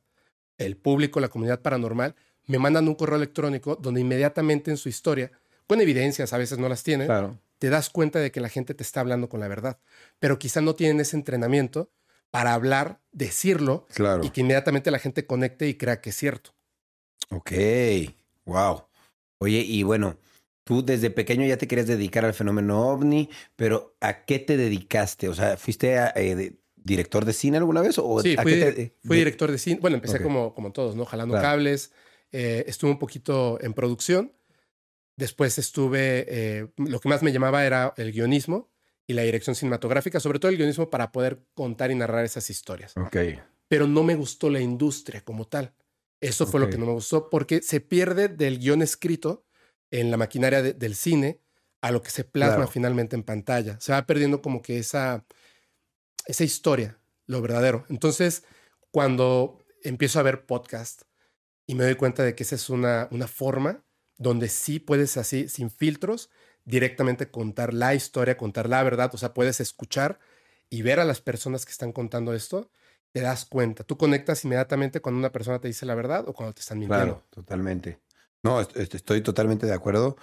el 0.58 0.76
público, 0.78 1.20
la 1.20 1.28
comunidad 1.30 1.62
paranormal, 1.62 2.16
me 2.46 2.58
mandan 2.60 2.88
un 2.88 2.96
correo 2.96 3.18
electrónico 3.18 3.76
donde 3.76 4.02
inmediatamente 4.02 4.72
en 4.72 4.78
su 4.78 4.90
historia, 4.90 5.32
con 5.68 5.82
evidencias, 5.82 6.34
a 6.34 6.38
veces 6.38 6.58
no 6.58 6.68
las 6.70 6.82
tienen, 6.84 7.08
Claro. 7.08 7.40
te 7.60 7.70
das 7.70 7.90
cuenta 7.90 8.20
de 8.20 8.32
que 8.32 8.40
la 8.40 8.50
gente 8.50 8.74
te 8.74 8.84
está 8.84 9.02
hablando 9.02 9.30
con 9.30 9.40
la 9.40 9.48
verdad, 9.48 9.80
pero 10.20 10.40
quizá 10.40 10.62
no 10.62 10.74
tienen 10.74 11.00
ese 11.00 11.16
entrenamiento 11.16 11.92
para 12.32 12.54
hablar, 12.54 13.02
decirlo 13.12 13.86
Claro. 13.94 14.24
y 14.24 14.30
que 14.32 14.42
inmediatamente 14.42 14.90
la 14.92 15.00
gente 15.00 15.26
conecte 15.28 15.68
y 15.68 15.76
crea 15.76 16.02
que 16.02 16.10
es 16.10 16.16
cierto. 16.16 16.56
Ok, 17.30 17.52
wow. 18.46 18.87
Oye, 19.40 19.60
y 19.60 19.84
bueno, 19.84 20.18
tú 20.64 20.84
desde 20.84 21.10
pequeño 21.10 21.46
ya 21.46 21.58
te 21.58 21.68
querías 21.68 21.88
dedicar 21.88 22.26
al 22.26 22.34
fenómeno 22.34 22.88
ovni, 22.90 23.30
pero 23.56 23.96
¿a 24.02 24.26
qué 24.26 24.40
te 24.40 24.58
dedicaste? 24.58 25.30
O 25.30 25.34
sea, 25.34 25.58
¿fuiste 25.58 25.98
a, 26.00 26.12
eh, 26.16 26.36
de- 26.36 26.58
director 26.76 27.26
de 27.26 27.34
cine 27.34 27.58
alguna 27.58 27.82
vez? 27.82 27.98
O 28.00 28.22
Sí, 28.22 28.36
fui, 28.38 28.60
director 29.04 29.52
de 29.52 29.58
cine. 29.58 29.80
Bueno, 29.82 29.96
empecé 29.98 30.22
como, 30.22 30.54
como 30.54 30.72
todos, 30.72 30.96
¿no? 30.96 31.06
Jalando 31.06 31.34
Claro. 31.34 31.48
cables. 31.48 31.92
eh, 32.34 32.66
estuve 32.68 32.92
un 32.92 33.00
poquito 33.00 33.58
en 33.62 33.74
producción. 33.74 34.34
Después 35.16 35.58
estuve, 35.58 36.26
eh, 36.28 36.68
lo 36.78 37.00
que 37.00 37.08
más 37.10 37.24
me 37.24 37.32
llamaba 37.32 37.66
era 37.66 37.94
el 37.98 38.12
guionismo 38.12 38.70
y 39.08 39.14
la 39.14 39.22
dirección 39.24 39.56
cinematográfica, 39.56 40.20
sobre 40.20 40.38
todo 40.40 40.52
el 40.52 40.58
guionismo 40.58 40.90
para 40.90 41.12
poder 41.14 41.42
contar 41.54 41.90
y 41.90 41.96
narrar 41.96 42.26
esas 42.26 42.50
historias. 42.50 42.96
Ok, 42.98 43.16
Pero 43.70 43.88
no 43.88 44.04
me 44.04 44.16
gustó 44.16 44.50
la 44.50 44.60
industria 44.60 45.22
como 45.22 45.46
tal. 45.48 45.74
Eso 46.22 46.48
fue 46.48 46.60
lo 46.60 46.70
que 46.70 46.78
no 46.78 46.86
me 46.86 46.94
gustó 46.94 47.30
porque 47.30 47.62
se 47.62 47.80
pierde 47.80 48.28
del 48.28 48.60
guion 48.60 48.82
escrito 48.82 49.46
en 49.92 50.10
la 50.12 50.18
maquinaria 50.18 50.62
de- 50.62 50.74
del 50.74 50.96
cine 50.96 51.42
a 51.82 51.92
lo 51.92 52.02
que 52.02 52.10
se 52.10 52.24
plasma 52.24 52.56
Claro. 52.58 52.72
finalmente 52.72 53.16
en 53.16 53.24
pantalla. 53.24 53.80
Se 53.80 53.92
va 53.92 54.06
perdiendo 54.06 54.42
como 54.42 54.62
que 54.62 54.80
esa, 54.80 55.26
esa 56.26 56.44
historia, 56.44 56.98
lo 57.28 57.42
verdadero. 57.42 57.86
Entonces, 57.90 58.44
cuando 58.92 59.64
empiezo 59.84 60.20
a 60.20 60.24
ver 60.24 60.46
podcast 60.46 61.04
y 61.68 61.76
me 61.76 61.84
doy 61.84 61.96
cuenta 61.96 62.24
de 62.24 62.34
que 62.36 62.44
esa 62.44 62.56
es 62.56 62.70
una, 62.70 63.08
una 63.12 63.28
forma 63.28 63.84
donde 64.18 64.50
sí 64.50 64.80
puedes 64.80 65.18
así, 65.18 65.48
sin 65.48 65.70
filtros, 65.70 66.30
directamente 66.66 67.30
contar 67.30 67.74
la 67.74 67.94
historia, 67.94 68.38
contar 68.38 68.68
la 68.68 68.82
verdad, 68.84 69.12
o 69.14 69.18
sea, 69.18 69.34
puedes 69.34 69.60
escuchar 69.62 70.20
y 70.70 70.82
ver 70.82 71.00
a 71.00 71.06
las 71.06 71.22
personas 71.22 71.66
que 71.66 71.72
están 71.72 71.92
contando 71.94 72.34
esto, 72.34 72.72
te 73.14 73.22
das 73.22 73.46
cuenta. 73.46 73.84
Tú 73.84 73.98
conectas 73.98 74.44
inmediatamente 74.46 75.02
cuando 75.02 75.20
una 75.20 75.32
persona 75.32 75.60
te 75.60 75.68
dice 75.68 75.86
la 75.86 75.96
verdad 75.96 76.28
o 76.28 76.34
cuando 76.34 76.54
te 76.54 76.62
están 76.62 76.80
mintiendo. 76.80 77.06
claro, 77.06 77.24
totalmente. 77.30 78.00
No, 78.44 78.62
est- 78.62 78.76
est- 78.78 78.96
estoy 78.96 79.22
totalmente 79.22 79.66
de 79.66 79.74
acuerdo. 79.74 80.18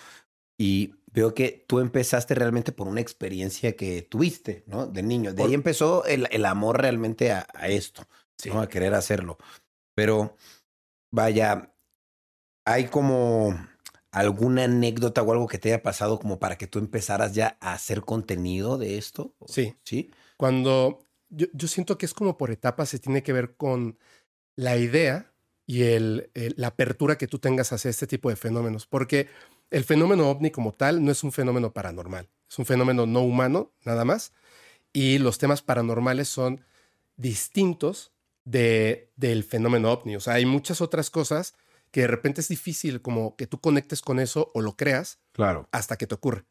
Y 0.56 0.94
veo 1.06 1.34
que 1.34 1.64
tú 1.66 1.80
empezaste 1.80 2.34
realmente 2.34 2.70
por 2.70 2.86
una 2.86 3.00
experiencia 3.00 3.74
que 3.74 4.02
tuviste, 4.02 4.62
¿no? 4.66 4.86
De 4.86 5.02
niño. 5.02 5.32
De 5.34 5.42
ahí 5.42 5.52
empezó 5.54 6.04
el, 6.04 6.28
el 6.30 6.44
amor 6.44 6.80
realmente 6.80 7.32
a, 7.32 7.46
a 7.54 7.68
esto, 7.68 8.06
Sí. 8.38 8.50
¿no? 8.50 8.60
A 8.60 8.68
querer 8.68 8.94
hacerlo. 8.94 9.36
Pero, 9.96 10.36
vaya, 11.12 11.74
hay 12.64 12.86
como 12.86 13.54
alguna 14.12 14.64
anécdota 14.64 15.22
o 15.22 15.32
algo 15.32 15.48
que 15.48 15.58
te 15.58 15.70
haya 15.70 15.82
pasado 15.82 16.20
como 16.20 16.38
para 16.38 16.56
que 16.56 16.68
tú 16.68 16.78
empezaras 16.78 17.34
ya 17.34 17.58
a 17.60 17.72
hacer 17.72 18.02
contenido 18.02 18.78
de 18.78 18.96
esto. 18.98 19.34
Sí. 19.46 19.76
¿Sí? 19.84 20.10
Cuando 20.36 21.04
yo, 21.36 21.46
yo 21.52 21.68
siento 21.68 21.98
que 21.98 22.06
es 22.06 22.14
como 22.14 22.36
por 22.36 22.50
etapas, 22.50 22.88
se 22.88 22.98
tiene 22.98 23.22
que 23.22 23.32
ver 23.32 23.56
con 23.56 23.98
la 24.56 24.76
idea 24.76 25.32
y 25.66 25.82
el, 25.82 26.30
el- 26.34 26.54
la 26.56 26.68
apertura 26.68 27.16
que 27.18 27.26
tú 27.26 27.38
tengas 27.38 27.72
hacia 27.72 27.90
este 27.90 28.06
tipo 28.06 28.28
de 28.30 28.36
fenómenos, 28.36 28.86
porque 28.86 29.28
el 29.70 29.84
fenómeno 29.84 30.30
ovni 30.30 30.50
como 30.50 30.72
tal 30.72 31.04
no 31.04 31.10
es 31.10 31.24
un 31.24 31.32
fenómeno 31.32 31.72
paranormal, 31.72 32.28
es 32.48 32.58
un 32.58 32.66
fenómeno 32.66 33.06
no 33.06 33.22
humano, 33.22 33.72
nada 33.84 34.04
más, 34.04 34.32
y 34.92 35.18
los 35.18 35.38
temas 35.38 35.62
paranormales 35.62 36.28
son 36.28 36.64
distintos 37.16 38.12
de, 38.44 39.10
del 39.16 39.44
fenómeno 39.44 39.90
ovni, 39.92 40.16
o 40.16 40.20
sea, 40.20 40.34
hay 40.34 40.44
muchas 40.46 40.80
otras 40.80 41.10
cosas 41.10 41.54
que 41.90 42.02
de 42.02 42.06
repente 42.08 42.40
es 42.42 42.48
difícil 42.48 43.00
como 43.00 43.36
que 43.36 43.46
tú 43.46 43.60
conectes 43.60 44.02
con 44.02 44.18
eso 44.20 44.50
o 44.54 44.60
lo 44.60 44.76
creas, 44.76 45.18
Claro. 45.32 45.68
hasta 45.72 45.96
que 45.96 46.06
te 46.06 46.14
ocurre. 46.14 46.44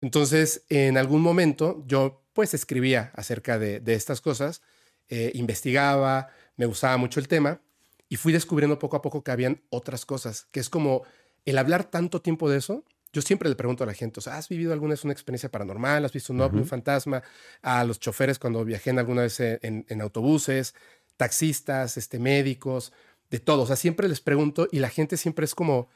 Entonces, 0.00 0.64
en 0.68 0.96
algún 0.96 1.20
momento 1.22 1.82
yo 1.86 2.22
pues 2.36 2.52
escribía 2.52 3.10
acerca 3.14 3.58
de, 3.58 3.80
de 3.80 3.94
estas 3.94 4.20
cosas, 4.20 4.60
eh, 5.08 5.32
investigaba, 5.34 6.28
me 6.56 6.66
gustaba 6.66 6.98
mucho 6.98 7.18
el 7.18 7.28
tema 7.28 7.62
y 8.10 8.16
fui 8.16 8.30
descubriendo 8.30 8.78
poco 8.78 8.96
a 8.96 9.02
poco 9.02 9.24
que 9.24 9.30
habían 9.30 9.62
otras 9.70 10.04
cosas, 10.04 10.46
que 10.50 10.60
es 10.60 10.68
como 10.68 11.02
el 11.46 11.56
hablar 11.56 11.84
tanto 11.84 12.20
tiempo 12.20 12.50
de 12.50 12.58
eso. 12.58 12.84
Yo 13.10 13.22
siempre 13.22 13.48
le 13.48 13.54
pregunto 13.54 13.84
a 13.84 13.86
la 13.86 13.94
gente, 13.94 14.20
o 14.20 14.22
sea, 14.22 14.36
¿has 14.36 14.50
vivido 14.50 14.74
alguna 14.74 14.92
vez 14.92 15.04
una 15.04 15.14
experiencia 15.14 15.50
paranormal? 15.50 16.04
¿Has 16.04 16.12
visto 16.12 16.34
un 16.34 16.42
ovni, 16.42 16.60
un 16.60 16.66
fantasma? 16.66 17.22
A 17.62 17.84
los 17.84 17.98
choferes 17.98 18.38
cuando 18.38 18.62
viajé 18.66 18.90
en 18.90 18.98
alguna 18.98 19.22
vez 19.22 19.40
en, 19.40 19.86
en 19.88 20.00
autobuses, 20.02 20.74
taxistas, 21.16 21.96
este, 21.96 22.18
médicos, 22.18 22.92
de 23.30 23.40
todo. 23.40 23.62
O 23.62 23.66
sea, 23.66 23.76
siempre 23.76 24.08
les 24.10 24.20
pregunto 24.20 24.68
y 24.70 24.80
la 24.80 24.90
gente 24.90 25.16
siempre 25.16 25.46
es 25.46 25.54
como, 25.54 25.88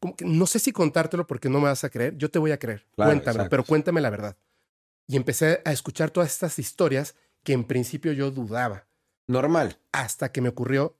como 0.00 0.16
que 0.16 0.24
no 0.24 0.46
sé 0.46 0.58
si 0.58 0.72
contártelo 0.72 1.26
porque 1.26 1.50
no 1.50 1.60
me 1.60 1.66
vas 1.66 1.84
a 1.84 1.90
creer. 1.90 2.16
Yo 2.16 2.30
te 2.30 2.38
voy 2.38 2.52
a 2.52 2.58
creer. 2.58 2.86
Claro, 2.94 3.10
Cuéntame, 3.10 3.50
pero 3.50 3.64
cuéntame 3.64 4.00
la 4.00 4.08
verdad. 4.08 4.36
Y 5.06 5.16
empecé 5.16 5.60
a 5.64 5.72
escuchar 5.72 6.10
todas 6.10 6.32
estas 6.32 6.58
historias 6.58 7.14
que 7.42 7.52
en 7.52 7.64
principio 7.64 8.12
yo 8.12 8.30
dudaba 8.30 8.86
Normal. 9.26 9.78
hasta 9.92 10.32
que 10.32 10.40
me 10.40 10.48
ocurrió 10.48 10.96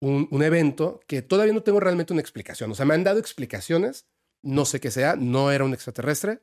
un, 0.00 0.28
un 0.30 0.42
evento 0.42 1.00
que 1.06 1.22
todavía 1.22 1.54
no 1.54 1.62
tengo 1.62 1.80
realmente 1.80 2.12
una 2.12 2.20
explicación. 2.20 2.70
O 2.70 2.74
sea, 2.74 2.86
me 2.86 2.94
han 2.94 3.04
dado 3.04 3.18
explicaciones, 3.18 4.06
no 4.42 4.64
sé 4.64 4.80
qué 4.80 4.90
sea, 4.90 5.16
no 5.16 5.50
era 5.50 5.64
un 5.64 5.74
extraterrestre. 5.74 6.40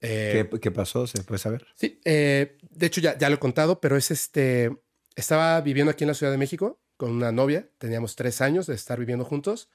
Eh, 0.00 0.48
¿Qué, 0.50 0.60
qué 0.60 0.70
pasó? 0.70 1.06
¿Se 1.06 1.22
puede 1.22 1.38
saber? 1.38 1.66
Sí, 1.74 2.00
eh, 2.04 2.58
de 2.70 2.86
hecho 2.86 3.00
ya, 3.00 3.16
ya 3.18 3.28
lo 3.28 3.36
he 3.36 3.40
contado, 3.40 3.80
pero 3.80 3.96
es 3.96 4.10
este, 4.10 4.70
estaba 5.14 5.60
viviendo 5.60 5.90
aquí 5.90 6.04
en 6.04 6.08
la 6.08 6.14
Ciudad 6.14 6.32
de 6.32 6.38
México 6.38 6.80
con 6.96 7.12
una 7.12 7.32
novia, 7.32 7.68
teníamos 7.78 8.14
tres 8.14 8.42
años 8.42 8.66
de 8.66 8.74
estar 8.74 8.98
viviendo 8.98 9.24
juntos 9.24 9.70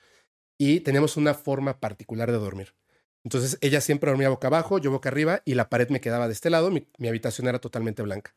y 0.60 0.82
teníamos 0.82 1.18
una 1.18 1.34
forma 1.34 1.80
particular 1.80 2.32
de 2.32 2.38
dormir. 2.38 2.75
Entonces 3.25 3.58
ella 3.62 3.82
siempre 3.82 4.10
dormía 4.12 4.29
boca 4.29 4.48
abajo, 4.48 4.77
yo 4.77 4.91
boca 4.91 5.10
arriba 5.10 5.41
y 5.44 5.55
la 5.55 5.67
pared 5.67 5.89
me 5.89 6.00
quedaba 6.00 6.27
de 6.27 6.34
este 6.34 6.50
lado, 6.50 6.72
mi, 6.72 6.88
mi 7.00 7.08
habitación 7.10 7.48
era 7.48 7.60
totalmente 7.60 8.01
blanca. 8.03 8.34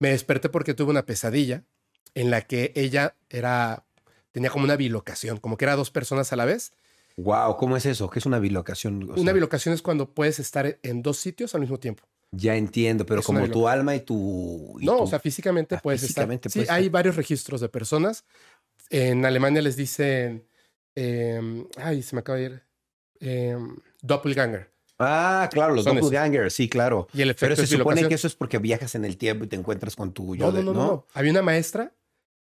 Me 0.00 0.10
desperté 0.10 0.48
porque 0.50 0.74
tuve 0.74 0.90
una 0.90 1.04
pesadilla 1.06 1.64
en 2.14 2.30
la 2.30 2.42
que 2.42 2.72
ella 2.76 3.16
era, 3.30 3.84
tenía 4.30 4.50
como 4.50 4.64
una 4.64 4.76
bilocación, 4.76 5.38
como 5.38 5.56
que 5.56 5.64
era 5.64 5.74
dos 5.74 5.90
personas 5.90 6.32
a 6.32 6.36
la 6.36 6.44
vez. 6.44 6.72
Wow, 7.16 7.56
¿cómo 7.56 7.76
es 7.76 7.84
eso? 7.86 8.08
¿Qué 8.10 8.20
es 8.20 8.26
una 8.26 8.38
bilocación? 8.38 9.10
O 9.10 9.20
una 9.20 9.32
bilocación 9.32 9.74
es 9.74 9.82
cuando 9.82 10.10
puedes 10.14 10.38
estar 10.38 10.78
en 10.82 11.02
dos 11.02 11.16
sitios 11.18 11.54
al 11.56 11.62
mismo 11.62 11.80
tiempo. 11.80 12.04
Ya 12.30 12.54
entiendo, 12.54 13.06
pero 13.06 13.20
Es 13.20 13.26
como 13.26 13.48
tu 13.50 13.66
alma 13.66 13.96
y 13.96 14.00
tu... 14.00 14.76
y 14.78 14.84
No, 14.86 14.98
tu- 14.98 15.02
o 15.04 15.06
sea, 15.06 15.18
físicamente 15.18 15.74
Ah, 15.76 15.80
puedes 15.82 16.02
físicamente 16.02 16.48
estar. 16.48 16.52
Sí, 16.52 16.58
puedes 16.58 16.70
hay 16.70 16.82
estar. 16.84 16.92
varios 16.92 17.16
registros 17.16 17.60
de 17.62 17.68
personas. 17.70 18.24
En 18.90 19.24
Alemania 19.24 19.62
les 19.62 19.76
dicen. 19.76 20.46
em, 20.94 21.66
ay, 21.76 22.02
se 22.02 22.14
me 22.14 22.20
acaba 22.20 22.36
de 22.38 22.44
ir. 22.44 22.62
em, 23.20 23.76
doppelganger. 24.02 24.70
Ah, 24.98 25.48
claro, 25.52 25.74
los 25.74 25.84
doppelgangers, 25.84 26.52
sí, 26.54 26.68
claro. 26.68 27.06
Y 27.12 27.22
el 27.22 27.30
efecto 27.30 27.54
Pero 27.54 27.56
se 27.56 27.66
supone 27.66 28.08
que 28.08 28.14
eso 28.14 28.26
es 28.26 28.34
porque 28.34 28.58
viajas 28.58 28.94
en 28.96 29.04
el 29.04 29.16
tiempo 29.16 29.44
y 29.44 29.48
te 29.48 29.56
encuentras 29.56 29.94
con 29.94 30.12
tu 30.12 30.34
yo 30.34 30.46
No, 30.46 30.52
de- 30.52 30.64
no, 30.64 30.74
no, 30.74 30.86
no. 30.86 31.06
Había 31.14 31.30
una 31.30 31.42
maestra 31.42 31.94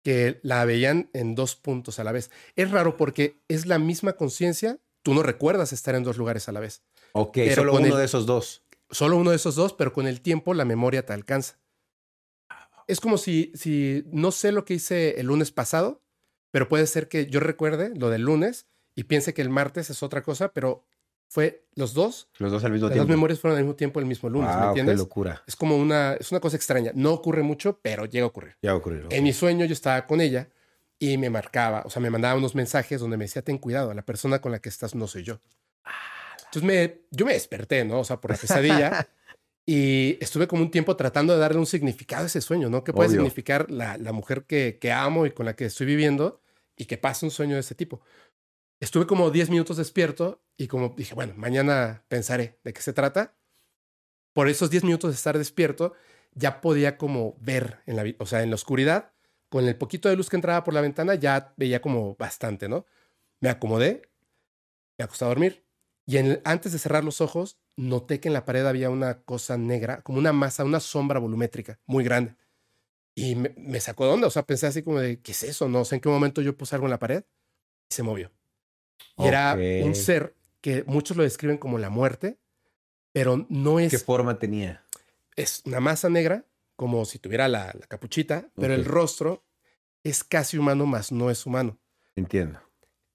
que 0.04 0.40
la 0.44 0.66
veían 0.66 1.10
en 1.14 1.36
dos 1.36 1.56
puntos 1.56 2.00
a 2.00 2.04
la 2.04 2.12
vez. 2.12 2.32
Es 2.56 2.72
raro 2.72 2.98
porque 2.98 3.42
es 3.48 3.66
la 3.68 3.78
misma 3.78 4.14
conciencia. 4.14 4.80
Tú 5.04 5.14
no 5.14 5.22
recuerdas 5.24 5.74
estar 5.74 5.94
en 5.96 6.04
dos 6.04 6.18
lugares 6.18 6.50
a 6.50 6.52
la 6.52 6.60
vez. 6.60 6.82
Ok, 7.14 7.34
Pero 7.36 7.56
solo 7.56 7.74
uno 7.76 7.86
el- 7.88 7.98
de 7.98 8.06
esos 8.06 8.26
dos. 8.26 8.64
Solo 8.90 9.18
uno 9.18 9.30
de 9.30 9.36
esos 9.36 9.54
dos, 9.56 9.74
pero 9.74 9.94
con 9.94 10.08
el 10.08 10.22
tiempo 10.22 10.54
la 10.56 10.66
memoria 10.66 11.06
te 11.06 11.14
alcanza. 11.14 11.60
Es 12.88 13.00
como 13.00 13.18
si, 13.20 13.52
si 13.54 14.04
no 14.12 14.32
sé 14.32 14.52
lo 14.52 14.66
que 14.66 14.74
hice 14.74 15.20
el 15.20 15.28
lunes 15.28 15.52
pasado, 15.52 16.02
pero 16.52 16.68
puede 16.68 16.88
ser 16.88 17.08
que 17.08 17.28
yo 17.28 17.40
recuerde 17.40 17.92
lo 17.96 18.10
del 18.10 18.24
lunes 18.24 18.66
y 18.96 19.04
piense 19.04 19.34
que 19.36 19.44
el 19.44 19.50
martes 19.50 19.92
es 19.92 20.02
otra 20.02 20.24
cosa, 20.24 20.52
pero 20.54 20.88
fue 21.32 21.64
los 21.76 21.94
dos. 21.94 22.28
Los 22.40 22.52
dos 22.52 22.64
al 22.66 22.72
mismo 22.72 22.88
Las 22.88 22.96
tiempo. 22.96 23.10
memorias 23.12 23.40
fueron 23.40 23.58
al 23.58 23.64
mismo 23.64 23.76
tiempo 23.76 24.00
el 24.02 24.06
mismo 24.08 24.30
lunes, 24.30 24.50
¿me 24.50 24.56
Wow, 24.56 24.62
qué 24.64 24.68
entiendes? 24.82 24.98
locura. 24.98 25.42
Es 25.48 25.56
como 25.56 25.78
una, 25.78 26.16
es 26.16 26.32
una 26.32 26.42
cosa 26.42 26.58
extraña. 26.58 26.92
No 26.96 27.14
ocurre 27.14 27.44
mucho, 27.44 27.80
pero 27.82 28.06
llega 28.06 28.26
a 28.26 28.28
ocurrir. 28.28 28.58
Ya 28.62 28.76
ocurrió. 28.76 29.08
En 29.12 29.24
mi 29.24 29.32
sueño 29.32 29.66
yo 29.66 29.74
estaba 29.74 30.06
con 30.08 30.20
ella 30.20 30.50
y 30.98 31.18
me 31.18 31.30
marcaba, 31.30 31.84
o 31.86 31.90
sea, 31.90 32.02
me 32.02 32.10
mandaba 32.10 32.36
unos 32.36 32.56
mensajes 32.56 33.00
donde 33.00 33.16
me 33.16 33.24
decía, 33.26 33.42
ten 33.44 33.58
cuidado, 33.60 33.94
la 33.94 34.02
persona 34.02 34.42
con 34.42 34.52
la 34.52 34.60
que 34.60 34.68
estás 34.68 34.96
no 34.96 35.08
soy 35.08 35.24
yo. 35.24 35.40
Entonces 36.46 36.64
me, 36.64 37.02
yo 37.12 37.26
me 37.26 37.34
desperté, 37.34 37.86
¿no? 37.86 38.00
O 38.00 38.04
sea, 38.04 38.20
por 38.20 38.32
la 38.32 38.38
pesadilla 38.38 39.08
y 39.66 40.18
estuve 40.20 40.48
como 40.48 40.64
un 40.64 40.72
tiempo 40.72 40.96
tratando 40.96 41.34
de 41.34 41.40
darle 41.40 41.60
un 41.60 41.68
significado 41.68 42.24
a 42.24 42.26
ese 42.26 42.42
sueño, 42.42 42.70
¿no? 42.70 42.84
¿Qué 42.84 42.92
puede 42.92 43.10
Obvio. 43.10 43.20
significar 43.20 43.70
la, 43.70 43.98
la 43.98 44.12
mujer 44.12 44.46
que, 44.46 44.80
que 44.82 44.92
amo 44.92 45.26
y 45.28 45.32
con 45.32 45.46
la 45.46 45.56
que 45.56 45.66
estoy 45.66 45.86
viviendo 45.86 46.42
y 46.76 46.86
que 46.86 46.98
pase 46.98 47.26
un 47.26 47.32
sueño 47.32 47.54
de 47.54 47.62
ese 47.62 47.76
tipo? 47.76 48.02
Estuve 48.80 49.08
como 49.08 49.30
10 49.30 49.50
minutos 49.50 49.78
despierto 49.78 50.42
y 50.58 50.68
como 50.68 50.90
dije, 50.96 51.14
bueno, 51.14 51.34
mañana 51.36 52.06
pensaré 52.08 52.60
de 52.64 52.74
qué 52.74 52.82
se 52.82 52.94
trata. 52.94 53.36
Por 54.34 54.48
esos 54.48 54.70
10 54.70 54.84
minutos 54.84 55.12
de 55.12 55.16
estar 55.16 55.38
despierto, 55.38 55.94
ya 56.34 56.62
podía 56.62 56.98
como 56.98 57.36
ver 57.42 57.80
en 57.86 57.96
la, 57.98 58.06
o 58.20 58.26
sea, 58.26 58.42
en 58.44 58.50
la 58.50 58.56
oscuridad, 58.56 59.12
con 59.50 59.68
el 59.68 59.76
poquito 59.76 60.08
de 60.08 60.16
luz 60.16 60.30
que 60.30 60.38
entraba 60.38 60.64
por 60.64 60.74
la 60.74 60.82
ventana, 60.82 61.16
ya 61.16 61.54
veía 61.58 61.82
como 61.82 62.16
bastante, 62.16 62.70
¿no? 62.70 62.86
Me 63.42 63.50
acomodé, 63.50 64.10
me 64.98 65.04
acosté 65.06 65.26
a 65.26 65.30
dormir 65.30 65.66
y 66.06 66.18
antes 66.44 66.72
de 66.72 66.80
cerrar 66.80 67.04
los 67.04 67.22
ojos, 67.22 67.60
noté 67.76 68.20
que 68.20 68.30
en 68.30 68.34
la 68.34 68.44
pared 68.44 68.66
había 68.66 68.90
una 68.90 69.22
cosa 69.22 69.58
negra, 69.58 70.02
como 70.02 70.18
una 70.18 70.34
masa, 70.34 70.64
una 70.64 70.80
sombra 70.80 71.20
volumétrica 71.20 71.80
muy 71.86 72.04
grande. 72.04 72.36
Y 73.16 73.36
me, 73.36 73.54
me 73.58 73.80
sacó 73.80 74.06
de 74.06 74.14
onda, 74.14 74.28
o 74.28 74.32
sea, 74.32 74.44
pensé 74.44 74.68
así 74.68 74.84
como 74.84 75.00
de, 75.00 75.22
¿qué 75.22 75.34
es 75.34 75.44
eso? 75.44 75.70
No 75.70 75.86
sé 75.86 75.96
en 75.96 76.02
qué 76.02 76.10
momento 76.10 76.42
yo 76.42 76.58
puse 76.58 76.76
algo 76.76 76.88
en 76.88 76.92
la 76.92 77.00
pared 77.00 77.24
y 77.92 77.94
se 77.94 78.04
movió. 78.04 78.32
Y 79.18 79.28
era 79.28 79.58
un 79.84 79.96
ser 79.96 80.36
que 80.62 80.84
muchos 80.86 81.18
lo 81.18 81.24
describen 81.24 81.58
como 81.58 81.78
la 81.78 81.90
muerte, 81.90 82.38
pero 83.12 83.46
no 83.50 83.80
es 83.80 83.92
¿Qué 83.92 84.00
forma 84.00 84.40
tenía? 84.40 84.84
es 85.36 85.62
una 85.66 85.80
masa 85.80 86.10
negra, 86.10 86.46
como 86.76 87.06
si 87.06 87.18
tuviera 87.20 87.48
la, 87.48 87.68
la 87.68 87.88
capuchita, 87.88 88.50
pero 88.56 88.74
el 88.74 88.86
rostro 88.86 89.44
es 90.04 90.24
casi 90.24 90.58
humano, 90.58 90.86
más 90.86 91.12
no 91.12 91.30
es 91.30 91.46
humano. 91.46 91.78
Entiendo. 92.16 92.60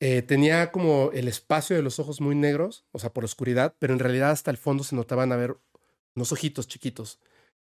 Eh, 0.01 0.23
tenía 0.23 0.71
como 0.73 1.11
el 1.13 1.29
espacio 1.29 1.77
de 1.77 1.83
los 1.83 1.99
ojos 1.99 2.21
muy 2.21 2.35
negros, 2.35 2.87
o 2.93 2.99
sea, 2.99 3.13
por 3.13 3.25
oscuridad, 3.25 3.75
pero 3.79 3.93
en 3.93 3.99
realidad 3.99 4.31
hasta 4.31 4.51
el 4.51 4.57
fondo 4.57 4.85
se 4.85 4.97
notaban 4.97 5.33
a 5.33 5.37
ver 5.37 5.57
unos 6.15 6.33
ojitos 6.33 6.67
chiquitos. 6.69 7.21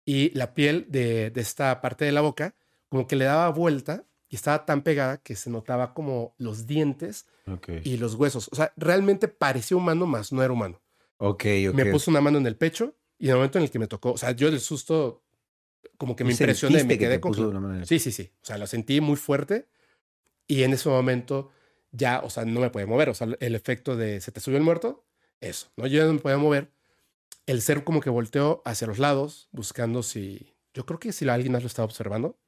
Y 0.05 0.31
la 0.37 0.55
piel 0.55 0.87
de, 0.88 1.31
de 1.31 1.40
esta 1.40 1.81
parte 1.81 2.05
de 2.05 2.12
la 2.12 2.21
boca, 2.21 2.55
como 2.88 3.07
que 3.07 3.17
le 3.17 3.25
daba 3.25 3.49
vuelta 3.50 4.05
y 4.30 4.37
estaba 4.37 4.64
tan 4.64 4.82
pegada 4.82 5.18
que 5.18 5.34
se 5.34 5.50
notaba 5.50 5.92
como 5.92 6.34
los 6.38 6.66
dientes 6.66 7.26
Ok. 7.46 7.68
y 7.82 7.96
los 7.96 8.14
huesos. 8.14 8.49
O 8.52 8.56
sea, 8.56 8.72
realmente 8.76 9.26
parecía 9.28 9.76
humano, 9.76 10.06
más 10.06 10.32
no 10.32 10.42
era 10.42 10.52
humano. 10.52 10.80
Ok, 11.18 11.44
ok. 11.68 11.75
Me 11.75 11.87
puso 11.87 12.10
una 12.10 12.20
mano 12.20 12.38
en 12.38 12.46
el 12.46 12.56
pecho 12.56 12.94
y 13.18 13.25
en 13.26 13.30
el 13.32 13.37
momento 13.37 13.58
en 13.58 13.64
el 13.64 13.70
que 13.70 13.78
me 13.80 13.88
tocó, 13.88 14.12
o 14.12 14.16
sea, 14.18 14.30
yo 14.30 14.50
del 14.50 14.60
susto, 14.60 15.25
como 15.99 16.14
que 16.16 16.25
me 16.25 16.30
¿Y 16.30 16.32
impresioné, 16.34 16.84
me 16.84 16.94
que 16.94 16.99
quedé 17.00 17.14
te 17.16 17.20
con... 17.20 17.38
una 17.38 17.84
Sí, 17.84 17.99
sí, 17.99 18.12
sí. 18.12 18.30
O 18.40 18.46
sea, 18.46 18.56
lo 18.56 18.66
sentí 18.68 19.00
muy 19.00 19.16
fuerte 19.16 19.68
y 20.46 20.62
en 20.62 20.72
ese 20.72 20.88
momento 20.88 21.50
ya, 21.90 22.20
o 22.20 22.30
sea, 22.30 22.44
no 22.44 22.60
me 22.60 22.70
podía 22.70 22.87
mover. 22.87 23.08
O 23.08 23.14
sea, 23.14 23.26
el 23.40 23.54
efecto 23.56 23.96
de 23.96 24.20
se 24.20 24.30
te 24.30 24.40
subió 24.40 24.58
el 24.58 24.64
muerto, 24.64 25.04
eso, 25.40 25.72
¿no? 25.76 25.88
Yo 25.88 26.06
no 26.06 26.12
me 26.12 26.20
podía 26.20 26.38
mover. 26.38 26.70
El 27.46 27.62
ser 27.62 27.82
como 27.82 28.00
que 28.00 28.10
volteó 28.10 28.62
hacia 28.64 28.87
los 28.87 29.00
lados, 29.00 29.49
buscando 29.50 30.04
si, 30.04 30.54
yo 30.72 30.87
creo 30.87 31.00
que 31.00 31.12
si 31.12 31.28
alguien 31.28 31.52
más 31.52 31.62
lo 31.62 31.66
estaba 31.66 31.87
observando. 31.87 32.38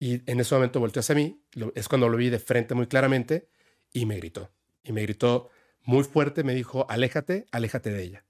Y 0.00 0.30
en 0.30 0.40
ese 0.40 0.54
momento 0.54 0.80
volteó 0.80 1.00
hacia 1.00 1.14
mí, 1.14 1.42
es 1.74 1.88
cuando 1.88 2.08
lo 2.08 2.16
vi 2.16 2.30
de 2.30 2.38
frente 2.38 2.74
muy 2.74 2.86
claramente 2.86 3.48
y 3.92 4.06
me 4.06 4.16
gritó. 4.16 4.50
Y 4.84 4.92
me 4.92 5.02
gritó 5.02 5.50
muy 5.82 6.04
fuerte, 6.04 6.44
me 6.44 6.54
dijo, 6.54 6.86
aléjate, 6.88 7.46
aléjate 7.50 7.90
de 7.90 8.02
ella. 8.02 8.24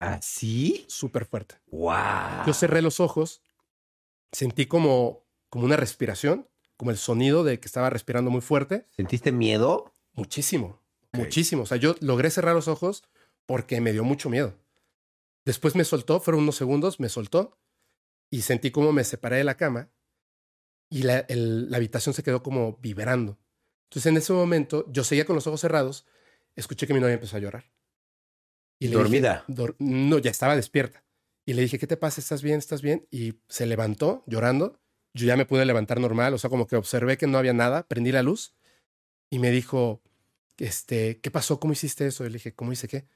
¿Así? 0.00 0.84
Súper 0.88 1.26
fuerte. 1.26 1.56
¡Wow! 1.66 2.46
Yo 2.46 2.54
cerré 2.54 2.82
los 2.82 3.00
ojos, 3.00 3.42
sentí 4.32 4.66
como, 4.66 5.26
como 5.48 5.64
una 5.64 5.76
respiración, 5.76 6.48
como 6.76 6.90
el 6.90 6.96
sonido 6.96 7.44
de 7.44 7.60
que 7.60 7.66
estaba 7.66 7.90
respirando 7.90 8.30
muy 8.30 8.40
fuerte. 8.40 8.86
¿Sentiste 8.96 9.30
miedo? 9.30 9.94
Muchísimo, 10.14 10.80
muchísimo. 11.12 11.62
O 11.62 11.66
sea, 11.66 11.76
yo 11.76 11.94
logré 12.00 12.30
cerrar 12.30 12.54
los 12.54 12.66
ojos 12.66 13.04
porque 13.46 13.80
me 13.80 13.92
dio 13.92 14.02
mucho 14.02 14.30
miedo. 14.30 14.54
Después 15.44 15.76
me 15.76 15.84
soltó, 15.84 16.20
fueron 16.20 16.42
unos 16.42 16.56
segundos, 16.56 16.98
me 16.98 17.08
soltó 17.08 17.58
y 18.30 18.42
sentí 18.42 18.70
como 18.70 18.92
me 18.92 19.04
separé 19.04 19.36
de 19.36 19.44
la 19.44 19.56
cama 19.56 19.90
y 20.90 21.02
la, 21.04 21.20
el- 21.20 21.70
la 21.70 21.76
habitación 21.78 22.14
se 22.14 22.22
quedó 22.22 22.42
como 22.42 22.76
vibrando. 22.82 23.38
Entonces 23.88 24.10
en 24.10 24.16
ese 24.18 24.32
momento 24.32 24.84
yo 24.92 25.04
seguía 25.04 25.24
con 25.24 25.36
los 25.36 25.46
ojos 25.46 25.60
cerrados, 25.60 26.04
escuché 26.56 26.86
que 26.86 26.94
mi 26.94 27.00
novia 27.00 27.14
empezó 27.14 27.36
a 27.36 27.40
llorar. 27.40 27.64
Y 28.78 28.86
dije- 28.86 28.98
¿Dormida? 28.98 29.44
Dor- 29.48 29.76
no, 29.78 30.18
ya 30.18 30.30
estaba 30.30 30.56
despierta. 30.56 31.04
Y 31.46 31.54
le 31.54 31.62
dije, 31.62 31.78
¿qué 31.78 31.86
te 31.86 31.96
pasa? 31.96 32.20
¿Estás 32.20 32.42
bien? 32.42 32.58
¿Estás 32.58 32.82
bien? 32.82 33.06
Y 33.10 33.34
se 33.48 33.66
levantó 33.66 34.22
llorando. 34.26 34.78
Yo 35.14 35.26
ya 35.26 35.36
me 35.36 35.46
pude 35.46 35.64
levantar 35.64 35.98
normal, 35.98 36.34
o 36.34 36.38
sea, 36.38 36.50
como 36.50 36.66
que 36.68 36.76
observé 36.76 37.18
que 37.18 37.26
no 37.26 37.38
había 37.38 37.52
nada, 37.52 37.88
prendí 37.88 38.12
la 38.12 38.22
luz 38.22 38.54
y 39.28 39.40
me 39.40 39.50
dijo, 39.50 40.02
este, 40.58 41.18
¿qué 41.20 41.30
pasó? 41.32 41.58
¿Cómo 41.58 41.72
hiciste 41.72 42.06
eso? 42.06 42.24
Y 42.24 42.28
le 42.28 42.34
dije, 42.34 42.54
¿cómo 42.54 42.70
hice 42.72 42.86
qué? 42.86 43.06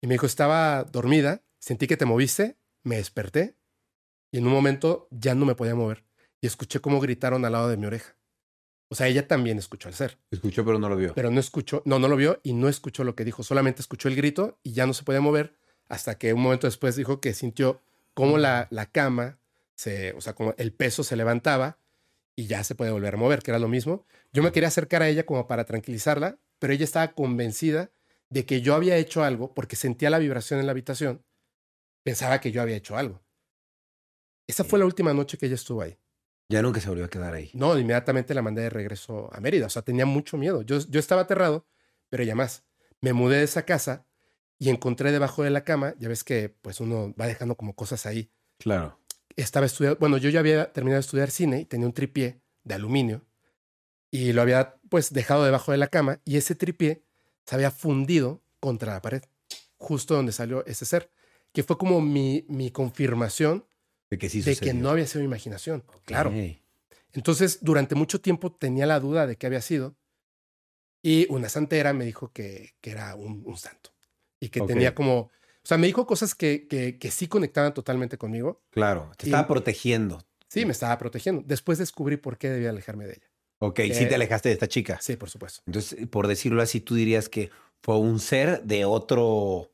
Y 0.00 0.06
me 0.06 0.14
dijo, 0.14 0.24
estaba 0.24 0.84
dormida, 0.84 1.42
sentí 1.58 1.86
que 1.86 1.98
te 1.98 2.06
moviste, 2.06 2.56
me 2.84 2.96
desperté 2.96 3.54
y 4.30 4.38
en 4.38 4.46
un 4.46 4.52
momento 4.54 5.08
ya 5.10 5.34
no 5.34 5.44
me 5.44 5.54
podía 5.54 5.74
mover. 5.74 6.04
Y 6.42 6.46
escuché 6.46 6.80
cómo 6.80 7.00
gritaron 7.00 7.44
al 7.46 7.52
lado 7.52 7.68
de 7.68 7.78
mi 7.78 7.86
oreja. 7.86 8.14
O 8.88 8.94
sea, 8.94 9.08
ella 9.08 9.26
también 9.26 9.56
escuchó 9.56 9.88
al 9.88 9.94
ser, 9.94 10.18
Escuchó, 10.30 10.66
pero 10.66 10.78
no 10.78 10.90
lo 10.90 10.96
vio. 10.96 11.14
pero 11.14 11.30
no 11.30 11.40
escuchó, 11.40 11.82
no, 11.86 11.98
no 11.98 12.08
lo 12.08 12.16
vio 12.16 12.40
y 12.42 12.52
no 12.52 12.68
escuchó 12.68 13.04
lo 13.04 13.14
que 13.14 13.24
dijo, 13.24 13.42
solamente 13.42 13.80
escuchó 13.80 14.08
el 14.08 14.16
grito 14.16 14.58
y 14.62 14.72
ya 14.72 14.86
no 14.86 14.92
se 14.92 15.02
podía 15.02 15.22
mover 15.22 15.56
hasta 15.88 16.18
que 16.18 16.34
un 16.34 16.42
momento 16.42 16.66
después 16.66 16.94
dijo 16.94 17.18
que 17.18 17.32
sintió 17.32 17.80
cómo 18.12 18.36
la, 18.36 18.68
la 18.70 18.84
cama, 18.84 19.38
se, 19.76 20.12
o 20.12 20.20
sea, 20.20 20.34
como 20.34 20.54
el 20.58 20.74
peso 20.74 21.04
se 21.04 21.16
levantaba 21.16 21.78
y 22.36 22.48
ya 22.48 22.64
se 22.64 22.74
puede 22.74 22.90
volver 22.90 23.14
a 23.14 23.16
mover, 23.16 23.42
que 23.42 23.50
era 23.50 23.58
lo 23.58 23.68
mismo. 23.68 24.04
Yo 24.32 24.42
me 24.42 24.52
quería 24.52 24.68
acercar 24.68 25.00
a 25.02 25.08
ella 25.08 25.24
como 25.24 25.46
para 25.46 25.64
tranquilizarla, 25.64 26.38
pero 26.58 26.74
ella 26.74 26.84
estaba 26.84 27.14
convencida 27.14 27.92
de 28.28 28.44
que 28.44 28.60
yo 28.60 28.74
había 28.74 28.96
hecho 28.96 29.22
algo 29.24 29.54
porque 29.54 29.76
sentía 29.76 30.10
la 30.10 30.18
vibración 30.18 30.60
en 30.60 30.66
la 30.66 30.72
habitación. 30.72 31.24
Pensaba 32.02 32.40
que 32.40 32.52
yo 32.52 32.60
había 32.60 32.76
hecho 32.76 32.96
algo. 32.96 33.22
Esa 34.46 34.64
fue 34.64 34.78
la 34.78 34.84
última 34.84 35.14
noche 35.14 35.38
que 35.38 35.46
ella 35.46 35.54
estuvo 35.54 35.80
ahí. 35.82 35.96
Ya 36.52 36.60
nunca 36.60 36.82
se 36.82 36.90
volvió 36.90 37.06
a 37.06 37.08
quedar 37.08 37.32
ahí. 37.32 37.50
No, 37.54 37.78
inmediatamente 37.78 38.34
la 38.34 38.42
mandé 38.42 38.60
de 38.60 38.68
regreso 38.68 39.30
a 39.32 39.40
Mérida. 39.40 39.64
O 39.64 39.70
sea, 39.70 39.80
tenía 39.80 40.04
mucho 40.04 40.36
miedo. 40.36 40.60
Yo, 40.60 40.78
yo 40.86 41.00
estaba 41.00 41.22
aterrado, 41.22 41.66
pero 42.10 42.24
ya 42.24 42.34
más. 42.34 42.62
Me 43.00 43.14
mudé 43.14 43.38
de 43.38 43.44
esa 43.44 43.62
casa 43.64 44.04
y 44.58 44.68
encontré 44.68 45.12
debajo 45.12 45.44
de 45.44 45.48
la 45.48 45.64
cama, 45.64 45.94
ya 45.98 46.10
ves 46.10 46.24
que 46.24 46.50
pues 46.50 46.78
uno 46.80 47.14
va 47.18 47.26
dejando 47.26 47.56
como 47.56 47.74
cosas 47.74 48.04
ahí. 48.04 48.30
Claro. 48.58 48.98
Estaba 49.34 49.64
estudiando, 49.64 49.98
bueno, 49.98 50.18
yo 50.18 50.28
ya 50.28 50.40
había 50.40 50.70
terminado 50.74 50.98
de 50.98 51.06
estudiar 51.06 51.30
cine 51.30 51.60
y 51.60 51.64
tenía 51.64 51.86
un 51.86 51.94
tripié 51.94 52.42
de 52.64 52.74
aluminio 52.74 53.24
y 54.10 54.34
lo 54.34 54.42
había 54.42 54.76
pues 54.90 55.10
dejado 55.10 55.44
debajo 55.44 55.72
de 55.72 55.78
la 55.78 55.86
cama 55.86 56.20
y 56.26 56.36
ese 56.36 56.54
tripié 56.54 57.02
se 57.46 57.54
había 57.54 57.70
fundido 57.70 58.42
contra 58.60 58.92
la 58.92 59.00
pared, 59.00 59.22
justo 59.78 60.14
donde 60.14 60.32
salió 60.32 60.66
ese 60.66 60.84
ser, 60.84 61.10
que 61.54 61.62
fue 61.62 61.78
como 61.78 62.02
mi, 62.02 62.44
mi 62.46 62.70
confirmación 62.70 63.64
De 64.12 64.18
que 64.18 64.28
sí 64.28 64.42
de 64.42 64.54
sucedió. 64.54 64.72
que 64.74 64.78
no 64.78 64.90
había 64.90 65.06
sido 65.06 65.20
mi 65.20 65.26
imaginación. 65.26 65.84
Claro. 66.04 66.30
Entonces, 67.14 67.60
durante 67.62 67.94
mucho 67.94 68.20
tiempo 68.20 68.52
tenía 68.52 68.84
la 68.84 69.00
duda 69.00 69.26
de 69.26 69.36
qué 69.36 69.46
había 69.46 69.62
sido. 69.62 69.96
Y 71.02 71.26
una 71.30 71.48
santera 71.48 71.94
me 71.94 72.04
dijo 72.04 72.30
que, 72.30 72.74
que 72.82 72.90
era 72.90 73.14
un, 73.14 73.42
un 73.46 73.56
santo. 73.56 73.90
Y 74.38 74.50
que 74.50 74.60
tenía 74.60 74.94
como. 74.94 75.18
O 75.64 75.64
sea, 75.66 75.78
me 75.78 75.86
dijo 75.86 76.06
cosas 76.06 76.34
que, 76.34 76.66
que, 76.68 76.98
que 76.98 77.10
sí 77.10 77.26
conectaban 77.26 77.72
totalmente 77.72 78.18
conmigo. 78.18 78.62
Claro. 78.70 79.10
Te 79.16 79.26
Y- 79.26 79.30
estaba 79.30 79.48
protegiendo. 79.48 80.22
Sí, 80.48 80.66
me 80.66 80.72
estaba 80.72 80.98
protegiendo. 80.98 81.42
Después 81.46 81.78
descubrí 81.78 82.18
por 82.18 82.36
qué 82.36 82.50
debía 82.50 82.68
alejarme 82.68 83.06
de 83.06 83.12
ella. 83.14 83.30
Ok, 83.60 83.80
sí 83.84 84.04
Eh, 84.04 84.06
te 84.06 84.14
alejaste 84.16 84.50
de 84.50 84.52
esta 84.52 84.68
chica. 84.68 84.98
Sí, 85.00 85.16
por 85.16 85.30
supuesto. 85.30 85.62
Entonces, 85.66 86.06
por 86.08 86.28
decirlo 86.28 86.60
así, 86.60 86.80
tú 86.82 86.94
dirías 86.94 87.30
que 87.30 87.50
fue 87.82 87.98
un 87.98 88.20
ser 88.20 88.62
de 88.64 88.84
otro 88.84 89.70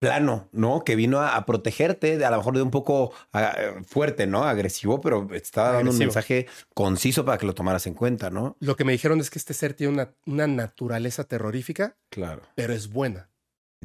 plano, 0.00 0.48
¿no? 0.50 0.82
Que 0.82 0.96
vino 0.96 1.20
a, 1.20 1.36
a 1.36 1.46
protegerte, 1.46 2.24
a 2.24 2.30
lo 2.30 2.38
mejor 2.38 2.56
de 2.56 2.62
un 2.62 2.70
poco 2.70 3.12
ah, 3.32 3.54
fuerte, 3.86 4.26
¿no? 4.26 4.44
Agresivo, 4.44 5.00
pero 5.00 5.28
estaba 5.32 5.72
dando 5.72 5.92
un 5.92 5.98
mensaje 5.98 6.48
conciso 6.74 7.24
para 7.24 7.38
que 7.38 7.46
lo 7.46 7.54
tomaras 7.54 7.86
en 7.86 7.94
cuenta, 7.94 8.30
¿no? 8.30 8.56
Lo 8.60 8.76
que 8.76 8.84
me 8.84 8.92
dijeron 8.92 9.20
es 9.20 9.30
que 9.30 9.38
este 9.38 9.54
ser 9.54 9.74
tiene 9.74 9.92
una, 9.92 10.10
una 10.26 10.46
naturaleza 10.46 11.24
terrorífica, 11.24 11.96
Claro. 12.08 12.42
pero 12.54 12.72
es 12.72 12.88
buena. 12.88 13.28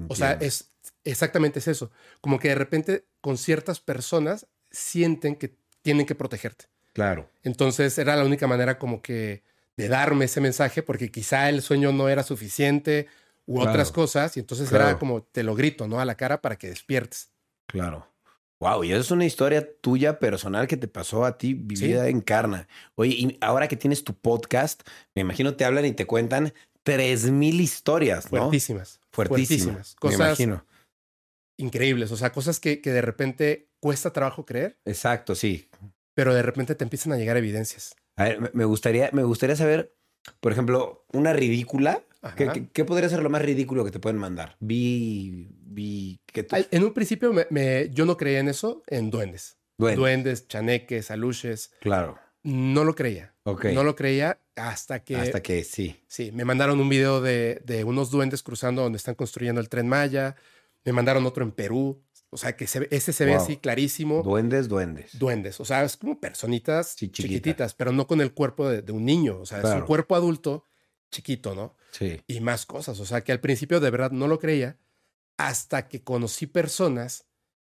O 0.08 0.16
sea, 0.16 0.34
es 0.34 0.72
exactamente 1.04 1.60
es 1.60 1.68
eso. 1.68 1.92
Como 2.22 2.40
que 2.40 2.50
de 2.50 2.56
repente 2.56 3.06
con 3.22 3.38
ciertas 3.38 3.80
personas 3.80 4.48
sienten 4.72 5.36
que 5.36 5.58
tienen 5.82 6.06
que 6.06 6.16
protegerte. 6.16 6.66
Claro. 6.94 7.30
Entonces 7.44 7.98
era 7.98 8.16
la 8.16 8.24
única 8.24 8.48
manera 8.48 8.80
como 8.80 9.02
que 9.02 9.44
de 9.78 9.90
darme 9.90 10.26
ese 10.26 10.40
mensaje 10.40 10.82
porque 10.82 11.12
quizá 11.12 11.50
el 11.50 11.62
sueño 11.62 11.92
no 11.92 12.08
era 12.08 12.24
suficiente 12.24 13.08
u 13.48 13.56
Claro. 13.58 13.72
otras 13.72 13.92
cosas 13.92 14.36
y 14.38 14.40
entonces 14.40 14.70
Claro. 14.70 14.90
era 14.90 15.00
como 15.00 15.24
te 15.24 15.44
lo 15.44 15.56
grito, 15.56 15.88
¿no? 15.88 16.00
A 16.00 16.06
la 16.06 16.16
cara 16.16 16.42
para 16.42 16.58
que 16.58 16.68
despiertes. 16.70 17.32
Claro. 17.68 18.08
Wow, 18.60 18.84
y 18.86 18.92
eso 18.94 19.02
es 19.02 19.12
una 19.12 19.26
historia 19.26 19.68
tuya 19.82 20.18
personal 20.18 20.66
que 20.68 20.78
te 20.78 20.88
pasó 20.88 21.26
a 21.26 21.38
ti, 21.38 21.54
vivida 21.54 22.08
en 22.08 22.22
carna. 22.22 22.68
Oye, 22.96 23.12
y 23.14 23.38
ahora 23.42 23.68
que 23.68 23.76
tienes 23.76 24.04
tu 24.04 24.14
podcast, 24.14 24.82
me 25.14 25.22
imagino 25.22 25.56
te 25.56 25.66
hablan 25.66 25.86
y 25.86 25.92
te 25.92 26.08
cuentan 26.08 26.54
tres 26.84 27.30
mil 27.30 27.60
historias, 27.60 28.32
¿no? 28.32 28.40
Fuertísimas. 28.44 29.02
Fuertísimas. 29.12 29.96
Cosas 29.96 30.20
Me 30.20 30.26
imagino. 30.26 30.66
increíbles, 31.58 32.12
o 32.12 32.18
sea, 32.18 32.32
cosas 32.32 32.60
que, 32.60 32.82
que 32.82 32.92
de 32.92 33.02
repente 33.02 33.70
cuesta 33.80 34.12
trabajo 34.12 34.46
creer, 34.46 34.78
Exacto, 34.86 35.36
sí. 35.36 35.70
pero 36.14 36.34
de 36.34 36.42
repente 36.42 36.76
te 36.76 36.84
empiezan 36.84 37.14
a 37.14 37.18
llegar 37.18 37.38
evidencias. 37.38 37.96
A 38.18 38.24
ver, 38.26 38.52
me 38.54 38.66
gustaría, 38.66 39.10
me 39.14 39.24
gustaría 39.24 39.56
saber, 39.56 39.95
por 40.40 40.52
ejemplo, 40.52 41.06
una 41.14 41.34
ridícula. 41.34 42.02
¿Qué, 42.36 42.50
qué- 42.52 42.68
qué 42.74 42.86
podría 42.86 43.08
ser 43.10 43.22
lo 43.22 43.30
más 43.30 43.42
ridículo 43.44 43.86
que 43.86 43.92
te 43.92 44.00
pueden 44.00 44.18
mandar? 44.18 44.56
Vi, 44.60 45.48
vi 45.62 46.20
que 46.26 46.42
tú- 46.44 46.56
En 46.72 46.84
un 46.84 46.92
principio 46.94 47.32
me- 47.34 47.46
me- 47.52 47.90
yo 47.92 48.06
no 48.06 48.18
creía 48.18 48.40
en 48.40 48.48
eso, 48.50 48.82
en 48.88 49.12
duendes. 49.12 49.58
Duende. 49.78 49.98
Duendes, 50.00 50.48
chaneques, 50.48 51.12
aluches. 51.12 51.72
Claro. 51.82 52.18
No 52.44 52.84
lo 52.84 52.96
creía. 52.96 53.34
Ok. 53.44 53.66
No 53.66 53.84
lo 53.84 53.96
creía 53.96 54.40
hasta 54.56 55.04
que 55.04 55.16
Hasta 55.18 55.42
que 55.44 55.64
sí. 55.64 55.98
Sí, 56.08 56.32
me 56.32 56.46
mandaron 56.46 56.80
un 56.80 56.90
video 56.90 57.22
de, 57.22 57.62
de 57.66 57.84
unos 57.84 58.10
duendes 58.10 58.42
cruzando 58.42 58.82
donde 58.84 58.98
están 58.98 59.16
construyendo 59.16 59.60
el 59.62 59.70
tren 59.70 59.88
Maya. 59.88 60.36
Me 60.84 60.94
mandaron 60.94 61.26
otro 61.26 61.44
en 61.44 61.52
Perú. 61.52 62.02
O 62.32 62.38
sea, 62.38 62.56
que 62.58 62.68
se 62.68 62.88
ese 62.92 63.14
se 63.14 63.26
ve 63.26 63.34
Wow. 63.36 63.42
así 63.44 63.58
clarísimo. 63.58 64.22
Duendes, 64.24 64.68
duendes. 64.68 65.18
Duendes. 65.18 65.60
O 65.60 65.66
sea, 65.66 65.84
es 65.84 65.96
como 65.98 66.20
personitas 66.20 66.96
Sí, 66.98 67.10
chiquititas, 67.10 67.74
pero 67.74 67.92
no 67.92 68.08
con 68.08 68.20
el 68.22 68.34
cuerpo 68.34 68.68
de, 68.70 68.82
de 68.82 68.92
un 68.92 69.06
niño. 69.06 69.40
O 69.40 69.46
sea, 69.46 69.60
es 69.60 69.66
un 69.66 69.82
cuerpo 69.82 70.16
adulto 70.16 70.64
chiquito, 71.12 71.56
¿no? 71.56 71.76
Sí. 71.92 72.22
Y 72.28 72.42
más 72.42 72.66
cosas. 72.66 73.00
O 73.00 73.06
sea, 73.06 73.22
que 73.22 73.32
al 73.32 73.40
principio 73.40 73.80
de 73.80 73.90
verdad 73.90 74.12
no 74.12 74.28
lo 74.28 74.38
creía 74.40 74.78
hasta 75.38 75.88
que 75.88 76.04
conocí 76.04 76.46
personas 76.48 77.26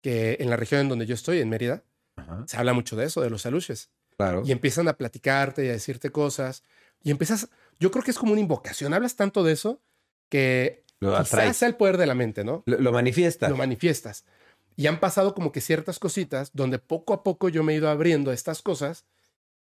que 0.00 0.36
en 0.40 0.50
la 0.50 0.56
región 0.56 0.80
en 0.80 0.88
donde 0.88 1.06
yo 1.06 1.14
estoy, 1.14 1.40
en 1.40 1.48
Mérida, 1.48 1.84
Ajá. 2.16 2.44
se 2.48 2.56
habla 2.56 2.72
mucho 2.72 2.96
de 2.96 3.04
eso, 3.06 3.20
de 3.20 3.30
los 3.30 3.46
aluches 3.46 3.90
Claro. 4.16 4.42
y 4.44 4.50
empiezan 4.52 4.88
a 4.88 4.94
platicarte 4.94 5.64
y 5.64 5.68
a 5.68 5.72
decirte 5.72 6.10
cosas 6.10 6.64
y 7.02 7.10
empiezas, 7.12 7.48
yo 7.78 7.90
creo 7.92 8.02
que 8.02 8.10
es 8.10 8.18
como 8.18 8.32
una 8.32 8.40
invocación, 8.40 8.92
hablas 8.94 9.14
tanto 9.14 9.44
de 9.44 9.52
eso 9.52 9.80
que 10.28 10.84
Lo 11.00 11.16
atraes. 11.16 11.62
el 11.62 11.76
poder 11.76 11.96
de 11.96 12.06
la 12.06 12.14
mente, 12.16 12.42
¿no? 12.44 12.62
Lo, 12.66 12.78
lo 12.78 12.92
manifiesta. 12.92 13.48
Lo 13.48 13.56
manifiestas. 13.56 14.24
Y 14.78 14.86
han 14.86 15.00
pasado 15.00 15.34
como 15.34 15.50
que 15.50 15.60
ciertas 15.60 15.98
cositas 15.98 16.50
donde 16.54 16.78
poco 16.78 17.12
a 17.12 17.24
poco 17.24 17.48
yo 17.48 17.64
me 17.64 17.72
he 17.72 17.76
ido 17.76 17.90
abriendo 17.90 18.30
a 18.30 18.34
estas 18.34 18.62
cosas 18.62 19.04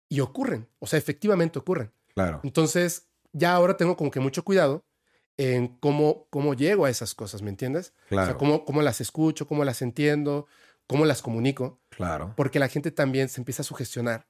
y 0.08 0.20
ocurren, 0.20 0.68
o 0.78 0.86
sea, 0.86 0.98
efectivamente 1.00 1.58
ocurren. 1.58 1.92
Claro. 2.14 2.40
Entonces, 2.44 3.08
ya 3.32 3.52
ahora 3.54 3.76
tengo 3.76 3.96
como 3.96 4.12
que 4.12 4.20
mucho 4.20 4.44
cuidado 4.44 4.84
en 5.36 5.66
cómo, 5.80 6.26
cómo 6.30 6.54
llego 6.54 6.84
a 6.84 6.90
esas 6.90 7.14
cosas, 7.14 7.42
¿me 7.42 7.50
entiendes? 7.50 7.92
O 8.06 8.08
Claro. 8.10 8.26
sea, 8.28 8.36
cómo, 8.38 8.64
cómo 8.64 8.82
las 8.82 9.00
escucho, 9.00 9.48
cómo 9.48 9.64
las 9.64 9.82
entiendo, 9.82 10.46
cómo 10.86 11.04
las 11.04 11.22
comunico 11.22 11.80
Claro. 11.88 12.32
porque 12.36 12.58
la 12.60 12.68
gente 12.68 12.92
también 12.92 13.28
se 13.28 13.40
empieza 13.40 13.62
a 13.62 13.64
sugestionar 13.64 14.28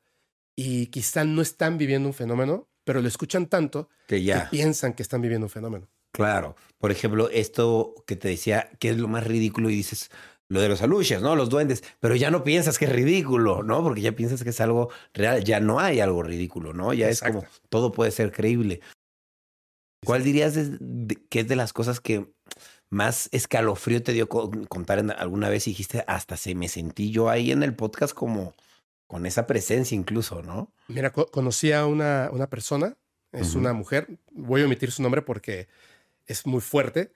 y 0.56 0.86
quizá 0.86 1.24
no 1.24 1.42
están 1.42 1.76
viviendo 1.76 2.08
un 2.08 2.14
fenómeno, 2.14 2.68
pero 2.84 3.02
lo 3.02 3.08
escuchan 3.08 3.46
tanto 3.48 3.88
Que 4.06 4.16
que 4.16 4.24
ya. 4.24 4.48
piensan 4.50 4.94
que 4.94 5.02
están 5.02 5.20
viviendo 5.20 5.44
un 5.46 5.50
fenómeno. 5.50 5.88
Claro. 6.12 6.56
Por 6.78 6.90
ejemplo, 6.90 7.28
esto 7.30 7.94
que 8.06 8.16
te 8.16 8.28
decía 8.28 8.70
que 8.78 8.88
es 8.90 8.96
lo 8.98 9.08
más 9.08 9.26
ridículo 9.26 9.68
y 9.70 9.74
dices 9.76 10.10
lo 10.50 10.60
de 10.60 10.68
los 10.68 10.82
aluches, 10.82 11.22
¿no? 11.22 11.36
Los 11.36 11.48
duendes, 11.48 11.82
pero 12.00 12.14
ya 12.16 12.30
no 12.30 12.44
piensas 12.44 12.76
que 12.76 12.84
es 12.84 12.92
ridículo, 12.92 13.62
¿no? 13.62 13.82
Porque 13.82 14.00
ya 14.02 14.12
piensas 14.12 14.42
que 14.42 14.50
es 14.50 14.60
algo 14.60 14.90
real, 15.14 15.42
ya 15.44 15.60
no 15.60 15.78
hay 15.80 16.00
algo 16.00 16.22
ridículo, 16.22 16.74
¿no? 16.74 16.92
Ya 16.92 17.08
es 17.08 17.22
como 17.22 17.44
todo 17.68 17.92
puede 17.92 18.10
ser 18.10 18.32
creíble. 18.32 18.80
¿Cuál 20.04 20.24
dirías 20.24 20.54
de- 20.54 20.76
de- 20.80 21.16
que 21.28 21.40
es 21.40 21.48
de 21.48 21.56
las 21.56 21.72
cosas 21.72 22.00
que 22.00 22.26
más 22.88 23.28
escalofrío 23.32 24.02
te 24.02 24.12
dio 24.12 24.28
co- 24.28 24.50
contar 24.68 24.98
en- 24.98 25.10
alguna 25.12 25.48
vez 25.48 25.66
y 25.66 25.70
dijiste, 25.70 26.04
hasta 26.08 26.36
se 26.36 26.54
me 26.54 26.68
sentí 26.68 27.10
yo 27.12 27.28
ahí 27.30 27.52
en 27.52 27.62
el 27.62 27.74
podcast 27.74 28.14
como 28.14 28.54
con 29.06 29.26
esa 29.26 29.46
presencia 29.46 29.94
incluso, 29.94 30.42
¿no? 30.42 30.72
Mira, 30.88 31.12
co- 31.12 31.26
conocí 31.26 31.72
a 31.72 31.86
una, 31.86 32.28
una 32.32 32.48
persona, 32.48 32.96
es 33.32 33.54
una 33.54 33.72
mujer, 33.72 34.08
voy 34.32 34.62
a 34.62 34.64
omitir 34.64 34.90
su 34.90 35.02
nombre 35.02 35.22
porque 35.22 35.68
es 36.26 36.44
muy 36.46 36.60
fuerte. 36.60 37.12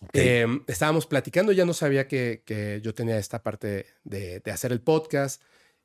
Ok. 0.00 0.10
Eh, 0.14 0.46
estábamos 0.66 1.06
platicando, 1.06 1.52
ya 1.52 1.64
no 1.64 1.74
sabía 1.74 2.08
que, 2.08 2.42
que 2.46 2.80
yo 2.82 2.94
tenía 2.94 3.18
esta 3.18 3.42
parte 3.42 3.86
de, 4.04 4.40
de 4.40 4.50
hacer 4.50 4.72
el 4.72 4.80
podcast, 4.80 5.42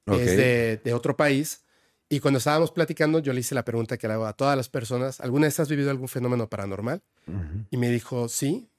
Ok. 0.07 0.19
es 0.19 0.37
de, 0.37 0.77
de 0.83 0.93
otro 0.93 1.17
país. 1.17 1.63
Y 2.07 2.19
cuando 2.19 2.37
estábamos 2.37 2.71
platicando, 2.71 3.19
yo 3.19 3.33
le 3.33 3.39
hice 3.39 3.55
la 3.55 3.65
pregunta 3.65 3.97
que 3.97 4.07
le 4.07 4.13
hago 4.13 4.25
a 4.27 4.33
todas 4.33 4.55
las 4.55 4.69
personas, 4.69 5.19
¿alguna 5.21 5.47
vez 5.47 5.59
has 5.59 5.69
vivido 5.69 5.89
algún 5.89 6.07
fenómeno 6.07 6.47
paranormal? 6.49 7.01
Ujú. 7.27 7.65
Y 7.71 7.77
me 7.77 7.89
dijo, 7.89 8.29
sí, 8.29 8.69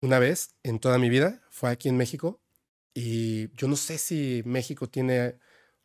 una 0.00 0.18
vez 0.18 0.54
en 0.62 0.78
toda 0.78 0.98
mi 0.98 1.10
vida, 1.10 1.42
fue 1.50 1.70
aquí 1.70 1.88
en 1.88 1.96
México. 1.96 2.40
Y 2.94 3.52
yo 3.56 3.68
no 3.68 3.76
sé 3.76 3.98
si 3.98 4.42
México 4.46 4.88
tiene 4.88 5.36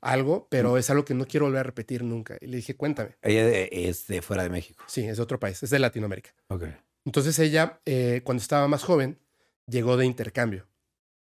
algo, 0.01 0.47
pero 0.49 0.77
es 0.77 0.89
algo 0.89 1.03
que 1.03 1.13
no 1.15 1.25
quiero 1.25 1.47
volver 1.47 1.61
a 1.61 1.63
repetir 1.63 2.03
nunca. 2.03 2.37
Y 2.39 2.45
le 2.47 2.57
dije, 2.57 2.75
cuéntame. 2.75 3.15
Ella 3.21 3.49
es 3.71 4.07
de 4.07 4.21
fuera 4.21 4.43
de 4.43 4.49
México. 4.49 4.83
Sí, 4.87 5.03
es 5.05 5.17
de 5.17 5.23
otro 5.23 5.39
país, 5.39 5.61
es 5.63 5.69
de 5.71 5.79
Latinoamérica. 5.79 6.33
Ok. 6.47 6.63
Entonces 7.05 7.37
ella, 7.39 7.81
eh, 7.85 8.21
cuando 8.23 8.41
estaba 8.41 8.67
más 8.67 8.83
joven, 8.83 9.19
llegó 9.67 9.97
de 9.97 10.05
intercambio. 10.05 10.67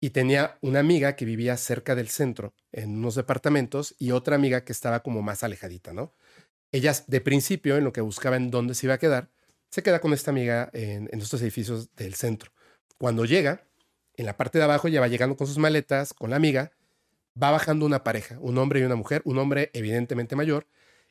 Y 0.00 0.10
tenía 0.10 0.58
una 0.60 0.80
amiga 0.80 1.16
que 1.16 1.24
vivía 1.24 1.56
cerca 1.56 1.94
del 1.94 2.08
centro, 2.08 2.54
en 2.72 2.98
unos 2.98 3.14
departamentos, 3.14 3.94
y 3.98 4.10
otra 4.10 4.36
amiga 4.36 4.64
que 4.64 4.72
estaba 4.72 5.00
como 5.02 5.22
más 5.22 5.42
alejadita, 5.42 5.92
¿no? 5.92 6.14
Ella, 6.72 6.92
de 7.06 7.20
principio, 7.20 7.76
en 7.76 7.84
lo 7.84 7.92
que 7.92 8.00
buscaba 8.00 8.36
en 8.36 8.50
dónde 8.50 8.74
se 8.74 8.86
iba 8.86 8.94
a 8.94 8.98
quedar, 8.98 9.30
se 9.70 9.82
queda 9.82 10.00
con 10.00 10.12
esta 10.12 10.30
amiga 10.30 10.70
en, 10.72 11.08
en 11.12 11.20
estos 11.20 11.40
edificios 11.42 11.94
del 11.94 12.14
centro. 12.14 12.52
Cuando 12.98 13.24
llega, 13.24 13.66
en 14.16 14.26
la 14.26 14.36
parte 14.36 14.58
de 14.58 14.64
abajo, 14.64 14.88
ya 14.88 15.00
va 15.00 15.08
llegando 15.08 15.36
con 15.36 15.46
sus 15.46 15.58
maletas, 15.58 16.12
con 16.12 16.30
la 16.30 16.36
amiga, 16.36 16.72
va 17.40 17.50
bajando 17.50 17.86
una 17.86 18.04
pareja, 18.04 18.38
un 18.40 18.58
hombre 18.58 18.80
y 18.80 18.82
una 18.82 18.96
mujer, 18.96 19.22
un 19.24 19.38
hombre 19.38 19.70
evidentemente 19.72 20.36
mayor 20.36 20.66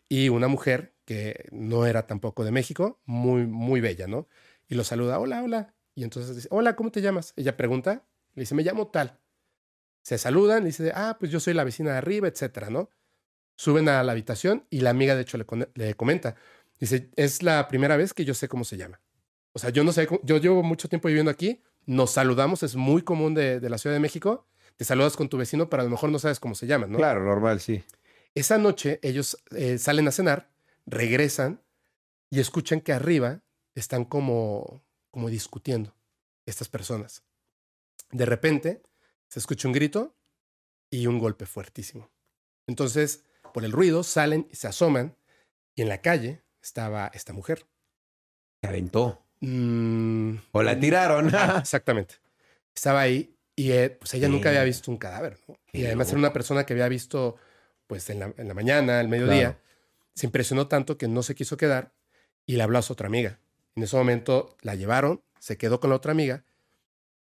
y 0.07 0.29
una 0.29 0.47
mujer 0.47 0.93
que 1.05 1.45
no 1.51 1.85
era 1.85 2.05
tampoco 2.05 2.43
de 2.43 2.51
México, 2.51 2.99
muy, 3.05 3.45
muy 3.47 3.81
bella, 3.81 4.07
¿no? 4.07 4.27
Y 4.71 4.75
lo 4.75 4.85
saluda, 4.85 5.19
hola, 5.19 5.43
hola. 5.43 5.75
Y 5.95 6.05
entonces 6.05 6.33
dice, 6.33 6.47
hola, 6.49 6.77
¿cómo 6.77 6.91
te 6.91 7.01
llamas? 7.01 7.33
Ella 7.35 7.57
pregunta, 7.57 8.05
le 8.35 8.43
dice, 8.43 8.55
me 8.55 8.63
llamo 8.63 8.87
tal. 8.87 9.19
Se 10.01 10.17
saludan, 10.17 10.59
le 10.63 10.67
dice, 10.67 10.93
ah, 10.95 11.17
pues 11.19 11.29
yo 11.29 11.41
soy 11.41 11.53
la 11.53 11.65
vecina 11.65 11.91
de 11.91 11.97
arriba, 11.97 12.29
etcétera, 12.29 12.69
¿no? 12.69 12.89
Suben 13.57 13.89
a 13.89 14.01
la 14.01 14.13
habitación 14.13 14.65
y 14.69 14.79
la 14.79 14.91
amiga, 14.91 15.13
de 15.15 15.23
hecho, 15.23 15.37
le, 15.37 15.45
le 15.75 15.93
comenta, 15.95 16.37
dice, 16.79 17.09
es 17.17 17.43
la 17.43 17.67
primera 17.67 17.97
vez 17.97 18.13
que 18.13 18.23
yo 18.23 18.33
sé 18.33 18.47
cómo 18.47 18.63
se 18.63 18.77
llama. 18.77 19.01
O 19.51 19.59
sea, 19.59 19.71
yo 19.71 19.83
no 19.83 19.91
sé, 19.91 20.07
cómo- 20.07 20.21
yo 20.23 20.37
llevo 20.37 20.63
mucho 20.63 20.87
tiempo 20.87 21.09
viviendo 21.09 21.29
aquí, 21.31 21.61
nos 21.85 22.11
saludamos, 22.11 22.63
es 22.63 22.77
muy 22.77 23.01
común 23.01 23.33
de, 23.33 23.59
de 23.59 23.69
la 23.69 23.77
Ciudad 23.77 23.93
de 23.93 23.99
México, 23.99 24.47
te 24.77 24.85
saludas 24.85 25.17
con 25.17 25.27
tu 25.27 25.37
vecino, 25.37 25.69
pero 25.69 25.81
a 25.81 25.83
lo 25.83 25.91
mejor 25.91 26.09
no 26.11 26.17
sabes 26.17 26.39
cómo 26.39 26.55
se 26.55 26.65
llama, 26.65 26.87
¿no? 26.87 26.97
Claro, 26.97 27.25
normal, 27.25 27.59
sí. 27.59 27.83
Esa 28.35 28.57
noche 28.57 29.01
ellos 29.03 29.37
eh, 29.53 29.77
salen 29.77 30.07
a 30.07 30.11
cenar, 30.11 30.49
regresan 30.85 31.61
y 32.29 32.39
escuchan 32.39 32.79
que 32.79 32.93
arriba 32.93 33.41
están 33.75 34.05
como, 34.05 34.83
como 35.11 35.29
discutiendo 35.29 35.95
estas 36.45 36.69
personas. 36.69 37.23
De 38.11 38.25
repente 38.25 38.81
se 39.29 39.39
escucha 39.39 39.67
un 39.67 39.73
grito 39.73 40.15
y 40.89 41.07
un 41.07 41.19
golpe 41.19 41.45
fuertísimo. 41.45 42.09
Entonces, 42.67 43.23
por 43.53 43.63
el 43.63 43.71
ruido, 43.71 44.03
salen 44.03 44.47
y 44.51 44.55
se 44.55 44.67
asoman 44.67 45.15
y 45.75 45.81
en 45.81 45.89
la 45.89 46.01
calle 46.01 46.43
estaba 46.61 47.09
esta 47.13 47.33
mujer. 47.33 47.65
Se 48.61 48.67
aventó. 48.67 49.25
Mm, 49.39 50.35
O 50.51 50.63
la 50.63 50.79
tiraron. 50.79 51.33
ah, 51.33 51.57
exactamente. 51.61 52.15
Estaba 52.75 53.01
ahí 53.01 53.35
y 53.55 53.71
eh, 53.71 53.89
pues 53.89 54.13
ella 54.13 54.27
nunca 54.27 54.49
había 54.49 54.63
visto 54.63 54.91
un 54.91 54.97
cadáver. 54.97 55.39
¿no? 55.47 55.57
Y 55.71 55.85
además 55.85 56.09
era 56.09 56.19
una 56.19 56.33
persona 56.33 56.65
que 56.65 56.73
había 56.73 56.87
visto 56.89 57.37
pues 57.87 58.09
en 58.09 58.19
la, 58.19 58.33
en 58.37 58.47
la 58.47 58.53
mañana, 58.53 58.99
al 58.99 59.07
mediodía. 59.07 59.53
Claro. 59.53 59.57
Se 60.15 60.25
impresionó 60.25 60.67
tanto 60.67 60.97
que 60.97 61.07
no 61.07 61.23
se 61.23 61.35
quiso 61.35 61.57
quedar 61.57 61.93
y 62.45 62.55
le 62.57 62.63
habló 62.63 62.77
a 62.77 62.81
su 62.81 62.93
otra 62.93 63.07
amiga. 63.07 63.39
En 63.75 63.83
ese 63.83 63.95
momento 63.95 64.57
la 64.61 64.75
llevaron, 64.75 65.23
se 65.39 65.57
quedó 65.57 65.79
con 65.79 65.89
la 65.89 65.95
otra 65.95 66.11
amiga. 66.11 66.43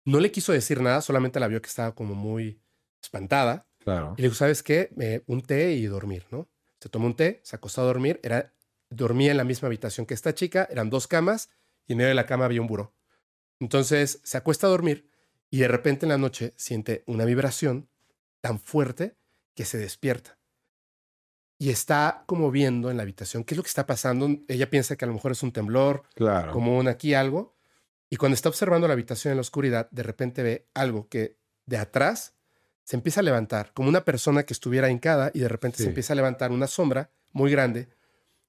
No 0.06 0.20
le 0.20 0.32
quiso 0.32 0.54
decir 0.54 0.82
nada, 0.82 1.02
solamente 1.02 1.40
la 1.40 1.48
vio 1.48 1.62
que 1.62 1.68
estaba 1.68 1.94
como 1.94 2.16
muy 2.16 2.62
espantada. 3.02 3.68
Claro. 3.80 4.16
Y 4.18 4.22
le 4.22 4.28
dijo, 4.28 4.36
¿sabes 4.36 4.64
qué? 4.64 4.90
Eh, 5.00 5.24
un 5.28 5.42
té 5.42 5.74
y 5.74 5.86
dormir, 5.86 6.26
¿no? 6.32 6.48
Se 6.80 6.90
tomó 6.90 7.08
un 7.08 7.16
té, 7.16 7.42
se 7.44 7.56
acostó 7.56 7.82
a 7.82 7.86
dormir, 7.86 8.20
era, 8.24 8.54
dormía 8.90 9.32
en 9.32 9.38
la 9.38 9.44
misma 9.44 9.68
habitación 9.68 10.06
que 10.06 10.14
esta 10.14 10.34
chica, 10.34 10.68
eran 10.72 10.90
dos 10.90 11.08
camas 11.08 11.50
y 11.88 11.94
en 11.94 11.98
medio 11.98 12.10
de 12.10 12.16
la 12.16 12.26
cama 12.26 12.46
había 12.46 12.62
un 12.62 12.68
buró. 12.68 12.94
Entonces 13.60 14.22
se 14.24 14.38
acuesta 14.38 14.68
a 14.68 14.70
dormir 14.70 15.10
y 15.50 15.60
de 15.60 15.68
repente 15.68 16.06
en 16.06 16.12
la 16.12 16.18
noche 16.18 16.54
siente 16.56 17.04
una 17.06 17.26
vibración 17.26 17.90
tan 18.42 18.60
fuerte 18.60 19.18
que 19.56 19.66
se 19.66 19.78
despierta. 19.78 20.39
Y 21.62 21.70
está 21.72 22.24
como 22.26 22.50
viendo 22.52 22.90
en 22.90 22.98
la 22.98 23.04
habitación 23.04 23.44
qué 23.44 23.54
es 23.54 23.58
lo 23.58 23.64
que 23.64 23.68
está 23.70 23.86
pasando. 23.86 24.30
Ella 24.48 24.70
piensa 24.70 24.96
que 24.96 25.04
a 25.06 25.08
lo 25.10 25.14
mejor 25.14 25.34
es 25.34 25.44
un 25.44 25.52
temblor, 25.52 26.04
Claro. 26.16 26.52
como 26.54 26.78
un 26.78 26.88
aquí 26.88 27.14
algo. 27.14 27.54
Y 28.10 28.16
cuando 28.16 28.34
está 28.36 28.50
observando 28.50 28.88
la 28.88 28.94
habitación 28.94 29.32
en 29.34 29.38
la 29.38 29.42
oscuridad, 29.42 29.90
de 29.92 30.02
repente 30.04 30.42
ve 30.42 30.68
algo 30.74 31.08
que 31.10 31.38
de 31.66 31.78
atrás 31.78 32.34
se 32.86 32.96
empieza 32.96 33.20
a 33.20 33.24
levantar, 33.24 33.72
como 33.74 33.90
una 33.90 34.04
persona 34.04 34.44
que 34.44 34.54
estuviera 34.54 34.90
hincada 34.90 35.30
y 35.34 35.40
de 35.40 35.48
repente 35.50 35.78
Sí. 35.78 35.84
se 35.84 35.90
empieza 35.90 36.14
a 36.14 36.16
levantar 36.16 36.52
una 36.52 36.66
sombra 36.66 37.12
muy 37.34 37.52
grande. 37.52 37.90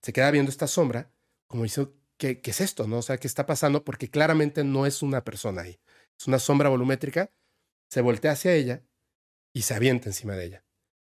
Se 0.00 0.12
queda 0.14 0.30
viendo 0.30 0.50
esta 0.50 0.66
sombra, 0.66 1.10
como 1.46 1.64
dice, 1.64 1.88
¿qué, 2.16 2.40
¿qué 2.40 2.52
es 2.52 2.60
esto? 2.62 2.86
¿No? 2.86 2.98
O 2.98 3.02
sea, 3.02 3.18
¿qué 3.18 3.26
está 3.26 3.44
pasando? 3.44 3.84
Porque 3.84 4.08
claramente 4.08 4.64
no 4.64 4.86
es 4.86 5.02
una 5.02 5.24
persona 5.24 5.62
ahí. 5.62 5.78
Es 6.18 6.26
una 6.26 6.38
sombra 6.38 6.68
volumétrica. 6.70 7.30
Se 7.88 8.00
voltea 8.00 8.32
hacia 8.32 8.54
ella 8.54 8.82
y 9.52 9.62
se 9.62 9.74
avienta 9.74 10.08
encima 10.08 10.34
de 10.36 10.44
ella. 10.46 10.64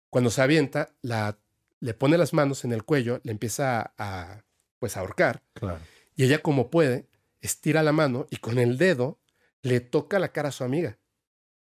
Cuando 0.09 0.29
se 0.29 0.41
avienta, 0.41 0.93
la, 1.01 1.37
le 1.81 1.93
pone 1.93 2.17
las 2.17 2.31
manos 2.31 2.63
en 2.63 2.71
el 2.71 2.83
cuello, 2.83 3.19
le 3.23 3.31
empieza 3.31 3.81
a, 3.81 3.93
a, 3.97 4.45
pues, 4.79 4.95
ahorcar. 4.95 5.43
Claro. 5.53 5.79
Y 6.15 6.23
ella, 6.23 6.41
como 6.41 6.69
puede, 6.69 7.09
estira 7.41 7.83
la 7.83 7.91
mano 7.91 8.27
y 8.29 8.37
con 8.37 8.57
el 8.59 8.77
dedo 8.77 9.19
le 9.61 9.79
toca 9.79 10.19
la 10.19 10.31
cara 10.31 10.49
a 10.49 10.51
su 10.53 10.63
amiga. 10.63 10.99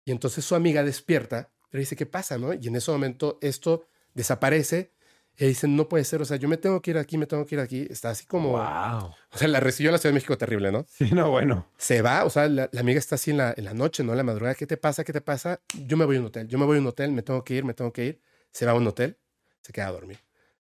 Y 0.05 0.11
entonces 0.11 0.45
su 0.45 0.55
amiga 0.55 0.83
despierta, 0.83 1.51
le 1.71 1.79
dice, 1.79 1.95
¿qué 1.95 2.05
pasa? 2.05 2.37
¿no? 2.37 2.53
Y 2.53 2.67
en 2.67 2.75
ese 2.75 2.91
momento 2.91 3.37
esto 3.41 3.87
desaparece. 4.13 4.93
Y 5.37 5.45
dicen, 5.45 5.77
no 5.77 5.87
puede 5.87 6.03
ser, 6.03 6.21
o 6.21 6.25
sea, 6.25 6.35
yo 6.35 6.49
me 6.49 6.57
tengo 6.57 6.81
que 6.81 6.91
ir 6.91 6.97
aquí, 6.97 7.17
me 7.17 7.25
tengo 7.25 7.45
que 7.45 7.55
ir 7.55 7.61
aquí. 7.61 7.87
Está 7.89 8.09
así 8.09 8.25
como... 8.25 8.49
Wow. 8.49 9.13
O 9.31 9.37
sea, 9.37 9.47
la 9.47 9.61
recibió 9.61 9.89
en 9.89 9.93
la 9.93 9.97
Ciudad 9.97 10.11
de 10.11 10.15
México 10.15 10.37
terrible, 10.37 10.69
¿no? 10.69 10.85
Sí, 10.89 11.11
no, 11.13 11.29
bueno. 11.31 11.65
Se 11.77 12.01
va, 12.01 12.25
o 12.25 12.29
sea, 12.29 12.49
la, 12.49 12.69
la 12.73 12.81
amiga 12.81 12.99
está 12.99 13.15
así 13.15 13.31
en 13.31 13.37
la, 13.37 13.53
en 13.55 13.63
la 13.63 13.73
noche, 13.73 14.03
¿no? 14.03 14.11
En 14.11 14.17
la 14.17 14.23
madrugada, 14.23 14.55
¿qué 14.55 14.67
te 14.67 14.75
pasa? 14.75 15.05
¿Qué 15.05 15.13
te 15.13 15.21
pasa? 15.21 15.61
Yo 15.85 15.95
me 15.95 16.03
voy 16.03 16.17
a 16.17 16.19
un 16.19 16.25
hotel, 16.25 16.47
yo 16.49 16.57
me 16.57 16.65
voy 16.65 16.77
a 16.77 16.81
un 16.81 16.87
hotel, 16.87 17.13
me 17.13 17.21
tengo 17.21 17.41
que 17.45 17.53
ir, 17.53 17.63
me 17.63 17.73
tengo 17.73 17.93
que 17.93 18.05
ir. 18.05 18.21
Se 18.51 18.65
va 18.65 18.73
a 18.73 18.75
un 18.75 18.85
hotel, 18.85 19.17
se 19.61 19.73
queda 19.73 19.87
a 19.87 19.91
dormir. 19.91 20.19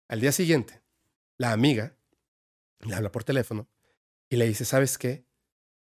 Al 0.09 0.21
día 0.21 0.33
siguiente, 0.33 0.83
la 1.37 1.53
amiga 1.53 1.97
le 2.81 2.95
habla 2.95 3.13
por 3.13 3.25
teléfono 3.25 3.69
y 4.29 4.37
le 4.37 4.47
dice, 4.47 4.65
¿sabes 4.65 4.99
qué? 4.99 5.25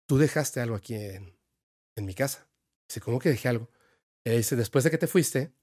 Tú 0.05 0.17
dejaste 0.17 0.59
algo 0.59 0.75
aquí 0.75 0.95
en, 0.95 1.37
en 1.95 2.05
mi 2.05 2.13
casa. 2.13 2.47
Dice, 2.87 3.01
¿cómo 3.01 3.19
que 3.19 3.29
dejé 3.29 3.49
algo? 3.49 3.69
Le 4.23 4.37
dice, 4.37 4.55
después 4.55 4.83
de 4.83 4.91
que 4.91 4.97
te 4.97 5.07
fuiste, 5.07 5.53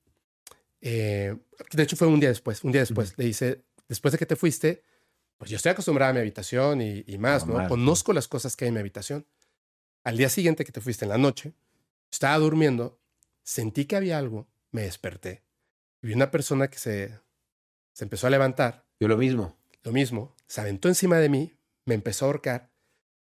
eh, 0.81 1.37
de 1.73 1.83
hecho 1.83 1.97
fue 1.97 2.09
un 2.09 2.21
día 2.21 2.29
después, 2.29 2.65
un 2.65 2.73
día 2.73 2.81
después, 2.81 3.17
le 3.17 3.25
dice, 3.25 3.65
después 3.89 4.13
de 4.13 4.19
que 4.19 4.27
te 4.27 4.37
fuiste, 4.37 4.83
pues 5.39 5.51
yo 5.51 5.57
estoy 5.57 5.71
acostumbrada 5.71 6.11
a 6.11 6.15
mi 6.15 6.21
habitación 6.21 6.81
y, 6.81 7.05
y 7.07 7.19
más, 7.19 7.47
¿no? 7.47 7.61
Sí. 7.61 7.69
Conozco 7.69 8.13
las 8.13 8.29
cosas 8.29 8.57
que 8.57 8.65
hay 8.65 8.69
en 8.69 8.75
mi 8.75 8.81
habitación. 8.81 9.27
Al 10.05 10.17
día 10.17 10.29
siguiente 10.29 10.65
que 10.65 10.73
te 10.73 10.81
fuiste 10.81 11.05
en 11.05 11.11
la 11.11 11.19
noche, 11.19 11.55
estaba 12.11 12.37
durmiendo, 12.39 13.01
sentí 13.43 13.85
que 13.87 13.97
había 13.97 14.19
algo, 14.19 14.49
me 14.71 14.83
desperté. 14.83 15.43
Y 16.03 16.09
vi 16.09 16.15
una 16.15 16.31
persona 16.31 16.69
que 16.69 16.79
se, 16.79 17.21
se 17.93 18.05
empezó 18.05 18.27
a 18.27 18.31
levantar, 18.31 18.87
Yo 19.01 19.09
lo 19.09 19.17
mismo. 19.17 19.57
lo 19.83 19.93
mismo, 19.93 20.35
se 20.47 20.61
aventó 20.61 20.89
encima 20.89 21.19
de 21.19 21.29
mí, 21.29 21.55
me 21.87 21.95
empezó 21.95 22.25
a 22.25 22.29
ahorcar 22.29 22.71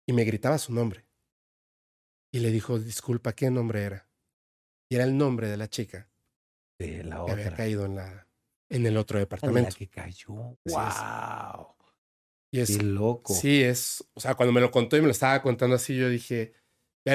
y 0.05 0.13
me 0.13 0.23
gritaba 0.23 0.57
su 0.57 0.73
nombre. 0.73 1.05
Y 2.31 2.39
le 2.39 2.51
dijo, 2.51 2.77
disculpa, 2.79 3.33
¿qué 3.33 3.49
nombre 3.49 3.83
era? 3.83 4.07
Y 4.89 4.95
era 4.95 5.03
el 5.03 5.17
nombre 5.17 5.47
de 5.49 5.57
la 5.57 5.69
chica 5.69 6.09
De 6.79 7.03
la 7.03 7.25
que 7.25 7.31
había 7.31 7.45
otra. 7.47 7.57
caído 7.57 7.85
en, 7.85 7.95
la, 7.95 8.27
en 8.69 8.85
el 8.85 8.97
otro 8.97 9.17
De 9.17 9.21
la 9.21 9.25
departamento. 9.25 9.75
que 9.75 9.87
cayó. 9.89 10.33
Wow. 10.65 11.75
Y 12.51 12.59
es, 12.61 12.77
Qué 12.77 12.83
loco. 12.83 13.33
Sí, 13.33 13.61
es, 13.63 14.03
o 14.13 14.19
sea, 14.19 14.35
cuando 14.35 14.53
me 14.53 14.61
lo 14.61 14.71
contó 14.71 14.95
y 14.95 15.01
me 15.01 15.07
lo 15.07 15.11
estaba 15.11 15.41
contando 15.41 15.75
así, 15.75 15.95
yo 15.97 16.09
dije, 16.09 16.53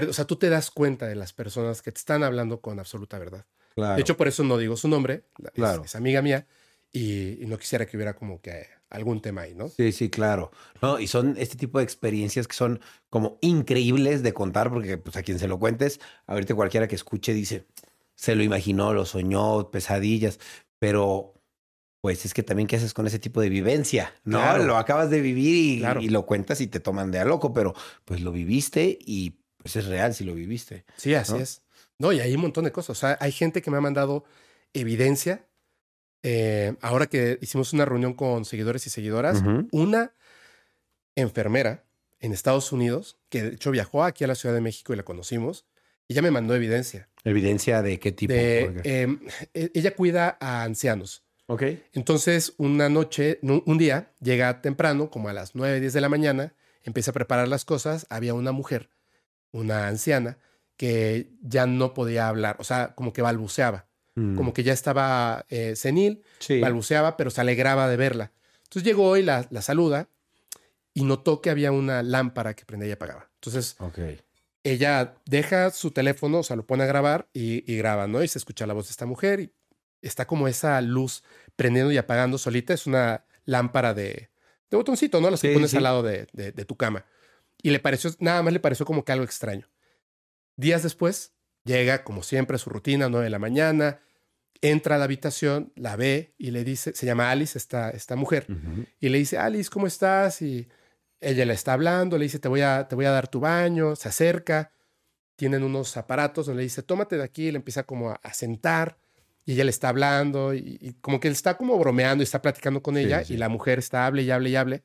o 0.09 0.12
sea, 0.12 0.26
tú 0.26 0.37
te 0.37 0.48
das 0.50 0.70
cuenta 0.70 1.07
de 1.07 1.14
las 1.14 1.33
personas 1.33 1.81
que 1.83 1.92
te 1.92 1.98
están 1.98 2.22
hablando 2.22 2.61
con 2.61 2.78
absoluta 2.78 3.18
verdad. 3.18 3.46
Claro. 3.74 3.94
De 3.94 4.02
hecho, 4.02 4.16
por 4.16 4.28
eso 4.28 4.44
no 4.44 4.59
digo 4.59 4.76
su 4.76 4.88
nombre, 4.88 5.24
la- 5.38 5.48
es- 5.48 5.55
Claro. 5.55 5.85
es, 5.85 5.94
amiga 5.96 6.20
mía, 6.20 6.46
y, 6.92 7.42
y 7.42 7.46
no 7.46 7.59
quisiera 7.59 7.87
que 7.87 7.96
hubiera 7.96 8.14
como 8.14 8.40
que 8.40 8.66
algún 8.90 9.22
tema 9.22 9.42
ahí, 9.42 9.55
¿no? 9.55 9.68
Sí, 9.70 9.90
sí, 9.92 10.11
claro. 10.11 10.50
No, 10.83 10.98
y 11.00 11.07
son 11.07 11.35
este 11.38 11.57
tipo 11.57 11.78
de 11.78 11.85
experiencias 11.85 12.46
que 12.46 12.55
son 12.55 12.81
como 13.09 13.38
increíbles 13.40 14.22
de 14.22 14.35
contar, 14.35 14.70
porque 14.70 14.98
pues 14.98 15.16
a 15.16 15.22
quien 15.22 15.38
se 15.38 15.48
lo 15.48 15.59
cuentes, 15.59 16.00
ahorita 16.26 16.55
cualquiera 16.55 16.87
que 16.88 16.94
escuche 16.96 17.33
dice, 17.33 17.64
se 18.14 18.35
lo 18.37 18.42
imaginó, 18.42 18.92
lo 18.92 19.07
soñó, 19.07 19.70
pesadillas, 19.70 20.38
pero 20.78 21.35
pues 22.02 22.24
es 22.26 22.35
que 22.35 22.42
también 22.42 22.66
qué 22.66 22.76
haces 22.76 22.92
con 22.94 23.07
ese 23.07 23.18
tipo 23.18 23.40
de 23.40 23.48
vivencia, 23.48 24.12
¿no? 24.24 24.38
Claro. 24.38 24.64
Lo 24.64 24.76
acabas 24.76 25.09
de 25.09 25.20
vivir 25.20 25.55
y, 25.76 25.78
Claro. 25.78 26.00
y 26.02 26.09
lo 26.11 26.26
cuentas 26.26 26.61
y 26.61 26.66
te 26.66 26.81
toman 26.81 27.11
de 27.12 27.20
a 27.20 27.24
loco, 27.24 27.52
pero 27.55 27.74
pues 28.05 28.20
lo 28.20 28.33
viviste 28.33 28.98
y 29.00 29.38
pues 29.57 29.76
es 29.76 29.87
real 29.87 30.12
si 30.12 30.24
lo 30.24 30.35
viviste. 30.35 30.85
Sí, 30.96 31.14
así 31.14 31.33
¿no? 31.35 31.38
es. 31.38 31.62
No, 31.98 32.12
y 32.12 32.18
hay 32.20 32.35
un 32.35 32.40
montón 32.40 32.64
de 32.64 32.72
cosas. 32.72 32.90
O 32.90 33.00
sea, 33.00 33.16
hay 33.20 33.31
gente 33.31 33.62
que 33.62 33.70
me 33.70 33.76
ha 33.76 33.81
mandado 33.81 34.24
evidencia. 34.72 35.46
Eh, 36.22 36.74
ahora 36.80 37.06
que 37.06 37.38
hicimos 37.40 37.72
una 37.72 37.85
reunión 37.85 38.14
con 38.14 38.44
seguidores 38.44 38.87
y 38.87 38.90
seguidoras, 38.90 39.42
una 39.72 40.12
enfermera 41.16 41.85
en 42.20 42.32
Estados 42.32 42.72
Unidos, 42.72 43.18
que 43.28 43.42
de 43.42 43.48
hecho 43.54 43.70
viajó 43.70 44.04
aquí 44.04 44.24
a 44.24 44.26
la 44.28 44.35
Ciudad 44.35 44.54
de 44.54 44.61
México 44.61 44.92
y 44.92 44.96
la 44.96 45.02
conocimos, 45.02 45.66
ella 46.08 46.22
me 46.22 46.30
mandó 46.30 46.54
evidencia. 46.54 47.08
¿Evidencia 47.24 47.82
de 47.82 47.98
qué 47.98 48.12
tipo? 48.12 48.32
de, 48.32 48.80
em, 48.85 49.20
e- 49.54 49.70
ella 49.74 49.94
cuida 49.94 50.37
a 50.40 50.62
ancianos. 50.62 51.24
ok. 51.46 51.62
Entonces, 51.92 52.54
una 52.56 52.88
noche, 52.88 53.38
un 53.42 53.62
un 53.66 53.78
día, 53.78 54.12
llega 54.20 54.61
temprano, 54.62 55.11
como 55.11 55.28
a 55.28 55.32
las 55.32 55.54
9, 55.54 55.80
10 55.80 55.92
de 55.92 56.00
la 56.00 56.08
mañana, 56.08 56.54
empieza 56.82 57.11
a 57.11 57.14
preparar 57.14 57.48
las 57.48 57.64
cosas. 57.64 58.06
Había 58.11 58.35
una 58.35 58.52
mujer, 58.52 58.90
una 59.52 59.88
anciana, 59.88 60.38
que 60.76 61.30
ya 61.42 61.66
no 61.66 61.94
podía 61.94 62.28
hablar, 62.28 62.56
o 62.58 62.64
sea, 62.64 62.94
como 62.94 63.12
que 63.12 63.22
balbuceaba, 63.22 63.87
Mm. 64.14 64.37
como 64.37 64.53
que 64.53 64.62
ya 64.62 64.72
estaba 64.72 65.46
eh, 65.48 65.75
senil, 65.77 66.22
Sí. 66.38 66.61
balbuceaba, 66.61 67.16
pero 67.16 67.31
se 67.31 67.40
alegraba 67.40 67.88
de 67.88 67.96
verla. 67.96 68.33
Entonces 68.64 68.85
llegó 68.85 69.16
y 69.16 69.22
la, 69.22 69.46
la 69.51 69.62
saluda 69.62 70.09
y 70.94 71.05
notó 71.05 71.40
que 71.40 71.48
había 71.51 71.72
una 71.72 72.03
lámpara 72.03 72.55
que 72.55 72.64
prendía 72.66 72.88
y 72.90 72.92
apagaba. 72.92 73.31
Entonces 73.37 73.77
Ok. 73.79 73.98
ella 74.64 75.14
deja 75.27 75.70
su 75.70 75.90
teléfono, 75.90 76.40
o 76.40 76.42
sea, 76.42 76.57
lo 76.57 76.66
pone 76.66 76.83
a 76.85 76.87
grabar 76.87 77.29
y, 77.33 77.70
y 77.70 77.77
graba, 77.77 78.07
¿no? 78.07 78.22
Y 78.22 78.29
se 78.29 78.38
escucha 78.38 78.66
la 78.66 78.75
voz 78.75 78.87
de 78.87 78.90
esta 78.92 79.07
mujer 79.07 79.40
y 79.40 79.53
está 80.03 80.27
como 80.27 80.46
esa 80.48 80.81
luz 80.83 81.22
prendiendo 81.57 81.90
y 81.92 81.96
apagando 81.96 82.37
solita. 82.38 82.75
Es 82.75 82.87
una 82.87 83.25
lámpara 83.46 83.94
de, 83.94 84.29
de 84.70 84.77
botoncito, 84.77 85.20
¿no? 85.20 85.31
Las 85.31 85.40
que 85.40 85.53
pones 85.55 85.70
sí. 85.70 85.77
al 85.79 85.83
lado 85.85 86.03
de, 86.03 86.27
de- 86.33 86.53
de 86.53 86.64
tu 86.64 86.77
cama. 86.77 87.07
Y 87.62 87.70
le 87.70 87.81
pareció, 87.81 88.11
nada 88.18 88.42
más 88.42 88.53
le 88.53 88.61
pareció 88.61 88.85
como 88.85 89.05
que 89.05 89.12
algo 89.12 89.25
extraño. 89.25 89.68
Días 90.57 90.83
después, 90.83 91.33
llega 91.64 92.05
como 92.05 92.22
siempre 92.22 92.57
a 92.57 92.59
su 92.59 92.70
rutina, 92.70 93.09
9 93.09 93.25
de 93.25 93.31
la 93.31 93.38
mañana, 93.38 94.01
entra 94.61 94.94
a 94.94 94.98
la 94.98 95.05
habitación, 95.05 95.72
la 95.77 95.96
ve 95.96 96.35
y 96.38 96.51
le 96.53 96.64
dice, 96.64 96.94
se 96.94 97.07
llama 97.07 97.31
Alice, 97.31 97.59
esta, 97.59 97.90
esta 97.90 98.14
mujer, 98.16 98.46
y 99.01 99.09
le 99.09 99.18
dice, 99.18 99.38
Alice, 99.38 99.70
¿cómo 99.70 99.87
estás? 99.87 100.40
Y 100.42 100.68
ella 101.20 101.44
le 101.44 101.55
está 101.55 101.72
hablando, 101.72 102.16
le 102.18 102.25
dice, 102.25 102.38
te 102.38 102.48
voy 102.48 102.61
a, 102.61 102.87
te 102.88 102.94
voy 102.94 103.05
a 103.07 103.11
dar 103.11 103.29
tu 103.29 103.40
baño, 103.40 103.96
se 103.96 104.09
acerca, 104.09 104.72
tienen 105.37 105.62
unos 105.64 105.96
aparatos 105.96 106.46
donde 106.46 106.59
le 106.61 106.64
dice, 106.64 106.83
tómate 106.83 107.16
de 107.16 107.25
aquí, 107.25 107.48
y 107.48 107.51
le 107.53 107.57
empieza 107.57 107.83
como 107.85 108.11
a, 108.11 108.20
a 108.22 108.33
sentar, 108.35 108.98
y 109.44 109.55
ella 109.55 109.64
le 109.64 109.70
está 109.70 109.88
hablando, 109.88 110.55
y, 110.55 110.79
y 110.81 110.92
como 111.01 111.18
que 111.18 111.27
él 111.27 111.33
está 111.33 111.57
como 111.57 111.77
bromeando 111.79 112.22
y 112.22 112.25
está 112.25 112.40
platicando 112.40 112.83
con 112.83 112.94
Sí, 112.94 113.01
ella, 113.01 113.25
sí. 113.25 113.35
y 113.35 113.37
la 113.38 113.48
mujer 113.48 113.81
está 113.81 114.07
hable 114.07 114.22
y 114.22 114.31
hable 114.31 114.51
y 114.51 114.57
hable. 114.57 114.85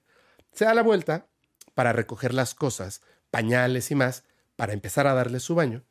Se 0.53 0.65
da 0.65 0.73
la 0.73 0.81
vuelta 0.81 1.27
para 1.75 1.93
recoger 1.93 2.33
las 2.33 2.55
cosas, 2.55 3.01
pañales 3.29 3.91
y 3.91 3.95
más, 3.95 4.23
para 4.55 4.73
empezar 4.73 5.05
a 5.05 5.13
darle 5.13 5.39
su 5.39 5.53
baño. 5.53 5.83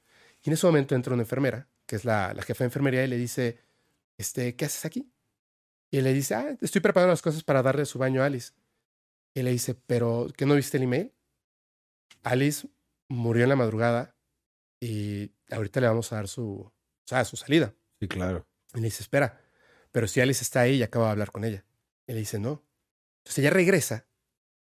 Y 0.46 0.50
en 0.50 0.54
ese 0.54 0.64
momento 0.64 0.94
entra 0.94 1.12
una 1.12 1.24
enfermera, 1.24 1.68
que 1.87 1.96
es 1.96 2.04
la, 2.04 2.32
la 2.32 2.40
jefa 2.42 2.62
de 2.62 2.66
enfermería, 2.66 3.04
y 3.04 3.09
le 3.09 3.16
dice, 3.16 3.59
este, 4.16 4.54
¿qué 4.54 4.66
haces 4.66 4.85
aquí? 4.85 5.12
Y 5.90 6.00
le 6.02 6.12
dice, 6.12 6.37
ah, 6.37 6.56
estoy 6.61 6.80
preparando 6.80 7.12
las 7.12 7.20
cosas 7.20 7.42
para 7.42 7.64
darle 7.64 7.85
su 7.85 7.98
baño 7.98 8.22
a 8.22 8.26
Alice. 8.26 8.52
Y 9.35 9.42
le 9.42 9.50
dice, 9.50 9.74
pero 9.74 10.28
¿qué 10.37 10.46
no 10.46 10.54
viste 10.54 10.76
el 10.76 10.85
email? 10.85 11.12
Alice 12.22 12.68
murió 13.09 13.42
en 13.42 13.48
la 13.48 13.56
madrugada 13.56 14.14
y 14.78 15.32
ahorita 15.50 15.80
le 15.80 15.88
vamos 15.88 16.12
a 16.12 16.16
dar 16.16 16.28
su, 16.28 16.61
o 16.61 16.72
sea, 17.04 17.24
su 17.24 17.37
salida. 17.37 17.74
Sí, 17.98 18.06
claro. 18.06 18.46
Y 18.72 18.78
le 18.78 18.85
dice, 18.85 19.02
espera, 19.02 19.40
pero 19.90 20.06
si 20.06 20.20
Alice 20.20 20.44
está 20.44 20.61
ahí 20.61 20.76
y 20.76 20.82
acaba 20.85 21.06
de 21.06 21.11
hablar 21.11 21.32
con 21.32 21.44
ella. 21.44 21.64
Y 22.06 22.12
le 22.12 22.20
dice, 22.20 22.38
no. 22.38 22.64
Entonces 23.18 23.38
ella 23.38 23.50
regresa 23.50 24.06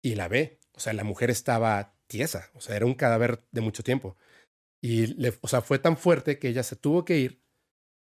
y 0.00 0.14
la 0.14 0.28
ve. 0.28 0.61
O 0.72 0.81
sea, 0.81 0.94
la 0.94 1.04
mujer 1.04 1.28
estaba 1.28 1.94
tiesa, 2.07 2.50
o 2.54 2.62
sea, 2.62 2.74
era 2.74 2.87
un 2.87 2.94
cadáver 2.94 3.44
de 3.52 3.61
mucho 3.61 3.83
tiempo. 3.83 4.16
Y, 4.81 5.09
le, 5.14 5.37
o 5.41 5.49
sea, 5.49 5.61
fue 5.61 5.79
tan 5.79 5.97
fuerte 5.97 6.38
que 6.38 6.49
ella 6.49 6.62
se 6.62 6.77
tuvo 6.77 7.05
que 7.05 7.19
ir 7.19 7.43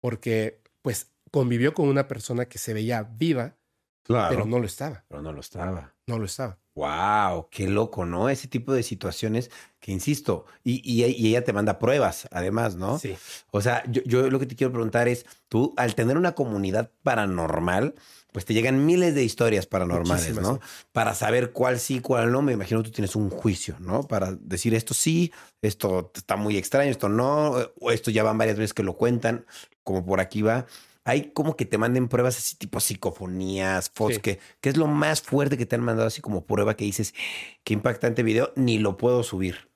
porque, 0.00 0.62
pues, 0.82 1.10
convivió 1.30 1.74
con 1.74 1.88
una 1.88 2.08
persona 2.08 2.46
que 2.46 2.58
se 2.58 2.74
veía 2.74 3.02
viva, 3.02 3.56
Claro. 4.04 4.28
pero 4.30 4.46
no 4.46 4.58
lo 4.58 4.66
estaba. 4.66 5.04
Pero 5.08 5.22
no 5.22 5.32
lo 5.32 5.40
estaba. 5.40 5.94
No 6.06 6.18
lo 6.18 6.26
estaba. 6.26 6.58
Wow, 6.74 7.48
qué 7.50 7.68
loco, 7.68 8.04
¿no? 8.04 8.28
Ese 8.28 8.48
tipo 8.48 8.72
de 8.72 8.82
situaciones 8.82 9.50
que, 9.80 9.92
insisto, 9.92 10.44
y, 10.64 10.82
y- 10.84 11.04
y 11.06 11.28
ella 11.28 11.44
te 11.44 11.52
manda 11.52 11.78
pruebas, 11.78 12.28
además, 12.32 12.76
¿no? 12.76 12.98
Sí. 12.98 13.16
O 13.50 13.60
sea, 13.60 13.82
yo, 13.90 14.02
yo 14.04 14.28
lo 14.28 14.38
que 14.40 14.46
te 14.46 14.56
quiero 14.56 14.72
preguntar 14.72 15.06
es, 15.08 15.24
tú, 15.48 15.72
al 15.76 15.94
tener 15.94 16.18
una 16.18 16.34
comunidad 16.34 16.90
paranormal, 17.02 17.94
pues 18.34 18.44
te 18.44 18.52
llegan 18.52 18.84
miles 18.84 19.14
de 19.14 19.22
historias 19.22 19.64
paranormales, 19.64 20.34
Muchísimas, 20.34 20.42
¿no? 20.44 20.60
Para 20.90 21.14
saber 21.14 21.52
cuál 21.52 21.78
sí, 21.78 22.00
cuál 22.00 22.32
no, 22.32 22.42
me 22.42 22.52
imagino 22.52 22.82
tú 22.82 22.90
tienes 22.90 23.14
un 23.14 23.30
juicio, 23.30 23.76
¿no? 23.78 24.02
Para 24.08 24.32
decir 24.32 24.74
esto 24.74 24.92
sí, 24.92 25.32
esto 25.62 26.10
está 26.16 26.34
muy 26.34 26.56
extraño, 26.56 26.90
esto 26.90 27.08
no, 27.08 27.52
o 27.80 27.92
esto 27.92 28.10
ya 28.10 28.24
van 28.24 28.36
varias 28.36 28.56
veces 28.58 28.74
que 28.74 28.82
lo 28.82 28.96
cuentan, 28.96 29.46
como 29.84 30.04
por 30.04 30.18
aquí 30.18 30.42
va. 30.42 30.66
Hay 31.04 31.30
como 31.30 31.54
que 31.54 31.64
te 31.64 31.78
manden 31.78 32.08
pruebas 32.08 32.36
así 32.36 32.56
tipo 32.56 32.80
psicofonías, 32.80 33.92
fotos, 33.94 34.16
Sí. 34.16 34.20
que, 34.20 34.40
que 34.60 34.68
es 34.70 34.76
lo 34.76 34.88
más 34.88 35.22
fuerte 35.22 35.56
que 35.56 35.64
te 35.66 35.76
han 35.76 35.82
mandado 35.82 36.08
así 36.08 36.20
como 36.20 36.44
prueba 36.44 36.74
que 36.74 36.84
dices, 36.84 37.14
qué 37.62 37.72
impactante 37.72 38.24
video, 38.24 38.52
ni 38.56 38.78
lo 38.80 38.96
puedo 38.96 39.22
subir. 39.22 39.70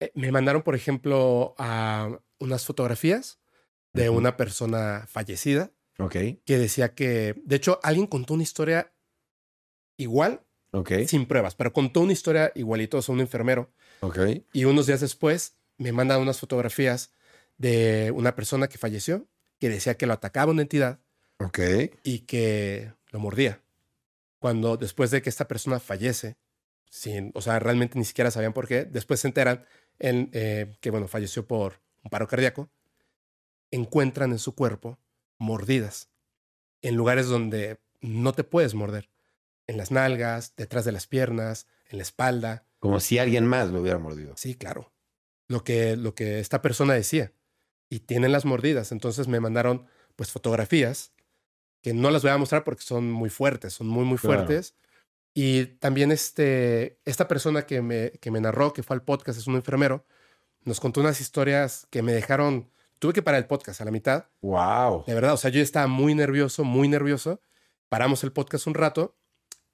Eh, 0.00 0.10
Me 0.16 0.32
mandaron, 0.32 0.62
por 0.62 0.74
ejemplo, 0.74 1.54
a 1.56 2.18
unas 2.40 2.66
fotografías 2.66 3.38
de 3.92 4.10
una 4.10 4.36
persona 4.36 5.06
fallecida 5.08 5.70
Ok, 5.98 6.12
que 6.44 6.58
decía 6.58 6.94
que, 6.94 7.34
de 7.44 7.56
hecho, 7.56 7.80
alguien 7.82 8.06
contó 8.06 8.34
una 8.34 8.42
historia 8.42 8.92
igual, 9.96 10.42
ok, 10.72 10.92
sin 11.06 11.26
pruebas, 11.26 11.54
pero 11.54 11.72
contó 11.72 12.00
una 12.00 12.12
historia 12.12 12.52
igualito, 12.54 12.98
o 12.98 13.02
sea, 13.02 13.14
un 13.14 13.20
enfermero. 13.20 13.70
ok. 14.00 14.18
Y 14.52 14.64
unos 14.64 14.86
días 14.86 15.00
después 15.00 15.56
me 15.78 15.92
mandan 15.92 16.20
unas 16.20 16.38
fotografías 16.38 17.12
de 17.58 18.10
una 18.14 18.34
persona 18.34 18.68
que 18.68 18.78
falleció, 18.78 19.26
que 19.58 19.68
decía 19.70 19.96
que 19.96 20.06
lo 20.06 20.12
atacaba 20.12 20.52
una 20.52 20.62
entidad 20.62 21.00
Ok. 21.38 21.60
y 22.02 22.20
que 22.20 22.92
lo 23.10 23.18
mordía. 23.18 23.62
Cuando 24.38 24.76
después 24.76 25.10
de 25.10 25.22
que 25.22 25.30
esta 25.30 25.48
persona 25.48 25.80
fallece, 25.80 26.36
sin, 26.90 27.30
o 27.34 27.40
sea, 27.40 27.58
realmente 27.58 27.98
ni 27.98 28.04
siquiera 28.04 28.30
sabían 28.30 28.52
por 28.52 28.68
qué, 28.68 28.84
después 28.84 29.20
se 29.20 29.28
enteran 29.28 29.64
en, 29.98 30.28
eh, 30.34 30.76
que, 30.80 30.90
bueno, 30.90 31.08
falleció 31.08 31.46
por 31.46 31.80
un 32.02 32.10
paro 32.10 32.28
cardíaco, 32.28 32.68
encuentran 33.70 34.32
en 34.32 34.38
su 34.38 34.54
cuerpo 34.54 34.98
mordidas 35.38 36.10
en 36.82 36.94
lugares 36.96 37.26
donde 37.26 37.80
no 38.00 38.32
te 38.32 38.44
puedes 38.44 38.74
morder, 38.74 39.10
en 39.66 39.76
las 39.76 39.90
nalgas, 39.90 40.54
detrás 40.56 40.84
de 40.84 40.92
las 40.92 41.06
piernas, 41.06 41.66
en 41.88 41.98
la 41.98 42.02
espalda. 42.02 42.66
Como 42.78 43.00
si 43.00 43.18
alguien 43.18 43.46
más 43.46 43.70
lo 43.70 43.80
hubiera 43.80 43.98
mordido. 43.98 44.34
Sí, 44.36 44.54
claro. 44.54 44.92
Lo 45.48 45.64
que, 45.64 45.96
lo 45.96 46.14
que 46.14 46.38
esta 46.40 46.62
persona 46.62 46.94
decía. 46.94 47.32
Y 47.88 48.00
tienen 48.00 48.32
las 48.32 48.44
mordidas. 48.44 48.92
Entonces 48.92 49.28
me 49.28 49.40
mandaron 49.40 49.86
pues 50.14 50.30
fotografías 50.30 51.12
que 51.82 51.94
no 51.94 52.10
las 52.10 52.22
voy 52.22 52.30
a 52.32 52.38
mostrar 52.38 52.64
porque 52.64 52.82
son 52.82 53.10
muy 53.10 53.30
fuertes, 53.30 53.72
son 53.74 53.86
muy, 53.86 54.04
muy 54.04 54.18
Claro. 54.18 54.38
fuertes. 54.44 54.74
Y 55.34 55.66
también 55.78 56.10
este, 56.12 56.98
esta 57.04 57.28
persona 57.28 57.66
que 57.66 57.82
me, 57.82 58.12
que 58.12 58.30
me 58.30 58.40
narró, 58.40 58.72
que 58.72 58.82
fue 58.82 58.94
al 58.96 59.02
podcast, 59.02 59.38
es 59.38 59.46
un 59.46 59.54
enfermero, 59.56 60.06
nos 60.64 60.80
contó 60.80 61.00
unas 61.00 61.20
historias 61.20 61.86
que 61.90 62.02
me 62.02 62.12
dejaron, 62.12 62.70
tuve 62.98 63.12
que 63.12 63.22
parar 63.22 63.40
el 63.40 63.46
podcast 63.46 63.80
a 63.80 63.84
la 63.84 63.90
mitad. 63.90 64.26
Wow. 64.42 65.04
De 65.06 65.14
verdad, 65.14 65.34
o 65.34 65.36
sea, 65.36 65.50
yo 65.50 65.60
estaba 65.60 65.86
muy 65.86 66.14
nervioso, 66.14 66.64
muy 66.64 66.88
nervioso. 66.88 67.40
Paramos 67.88 68.24
el 68.24 68.32
podcast 68.32 68.66
un 68.66 68.74
rato 68.74 69.16